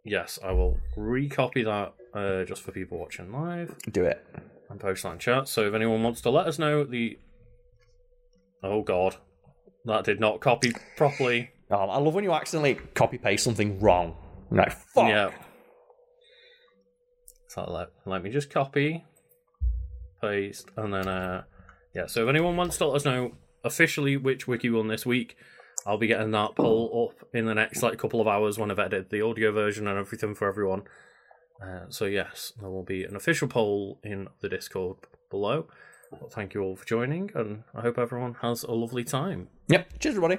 Yes, 0.05 0.39
I 0.43 0.53
will 0.53 0.79
recopy 0.97 1.65
that 1.65 1.95
uh, 2.19 2.45
just 2.45 2.63
for 2.63 2.73
people 2.73 2.99
watching 2.99 3.33
live 3.33 3.75
Do 3.91 4.05
it. 4.05 4.25
and 4.71 4.79
post 4.81 5.03
that 5.03 5.13
in 5.13 5.19
chat. 5.19 5.49
So 5.49 5.67
if 5.67 5.75
anyone 5.75 6.03
wants 6.03 6.21
to 6.23 6.31
let 6.31 6.47
us 6.47 6.59
know 6.59 6.85
the, 6.85 7.19
oh 8.63 8.83
god, 8.83 9.17
that 9.85 10.05
did 10.05 10.21
not 10.21 10.41
copy 10.41 10.73
properly. 10.97 11.51
Oh, 11.71 11.77
I 11.77 11.99
love 11.99 12.15
when 12.15 12.25
you 12.25 12.33
accidentally 12.33 12.75
copy 12.95 13.19
paste 13.19 13.45
something 13.45 13.79
wrong. 13.81 14.15
You're 14.51 14.61
like 14.61 14.73
fuck. 14.73 15.09
Yeah. 15.09 15.31
So 17.55 17.71
let, 17.71 17.91
let 18.05 18.25
me 18.25 18.31
just 18.31 18.51
copy, 18.51 19.05
paste, 20.21 20.71
and 20.77 20.93
then 20.93 21.07
uh 21.07 21.45
yeah. 21.95 22.07
So 22.07 22.25
if 22.25 22.29
anyone 22.29 22.57
wants 22.57 22.79
to 22.79 22.87
let 22.87 22.97
us 22.97 23.05
know 23.05 23.33
officially 23.63 24.17
which 24.17 24.49
wiki 24.49 24.71
won 24.71 24.89
this 24.89 25.07
week, 25.07 25.37
I'll 25.87 25.97
be 25.97 26.09
getting 26.09 26.33
that 26.33 26.57
poll 26.57 27.13
up 27.13 27.29
in 27.33 27.47
the 27.47 27.55
next 27.55 27.81
like 27.81 27.97
couple 27.97 28.21
of 28.21 28.27
hours 28.27 28.59
when 28.59 28.73
I've 28.73 28.81
edited 28.81 29.11
the 29.11 29.23
audio 29.23 29.53
version 29.53 29.87
and 29.87 29.97
everything 29.97 30.35
for 30.35 30.49
everyone. 30.49 30.83
Uh, 31.63 31.85
so 31.91 32.07
yes, 32.07 32.53
there 32.61 32.71
will 32.71 32.83
be 32.83 33.05
an 33.05 33.15
official 33.15 33.47
poll 33.47 34.01
in 34.03 34.27
the 34.41 34.49
Discord 34.49 34.97
below. 35.31 35.69
Well, 36.11 36.29
thank 36.29 36.55
you 36.55 36.63
all 36.63 36.75
for 36.75 36.85
joining, 36.85 37.31
and 37.35 37.63
I 37.73 37.83
hope 37.83 37.99
everyone 37.99 38.35
has 38.43 38.65
a 38.65 38.73
lovely 38.73 39.05
time. 39.05 39.49
Yep. 39.69 40.01
Cheers, 40.01 40.17
everybody. 40.17 40.39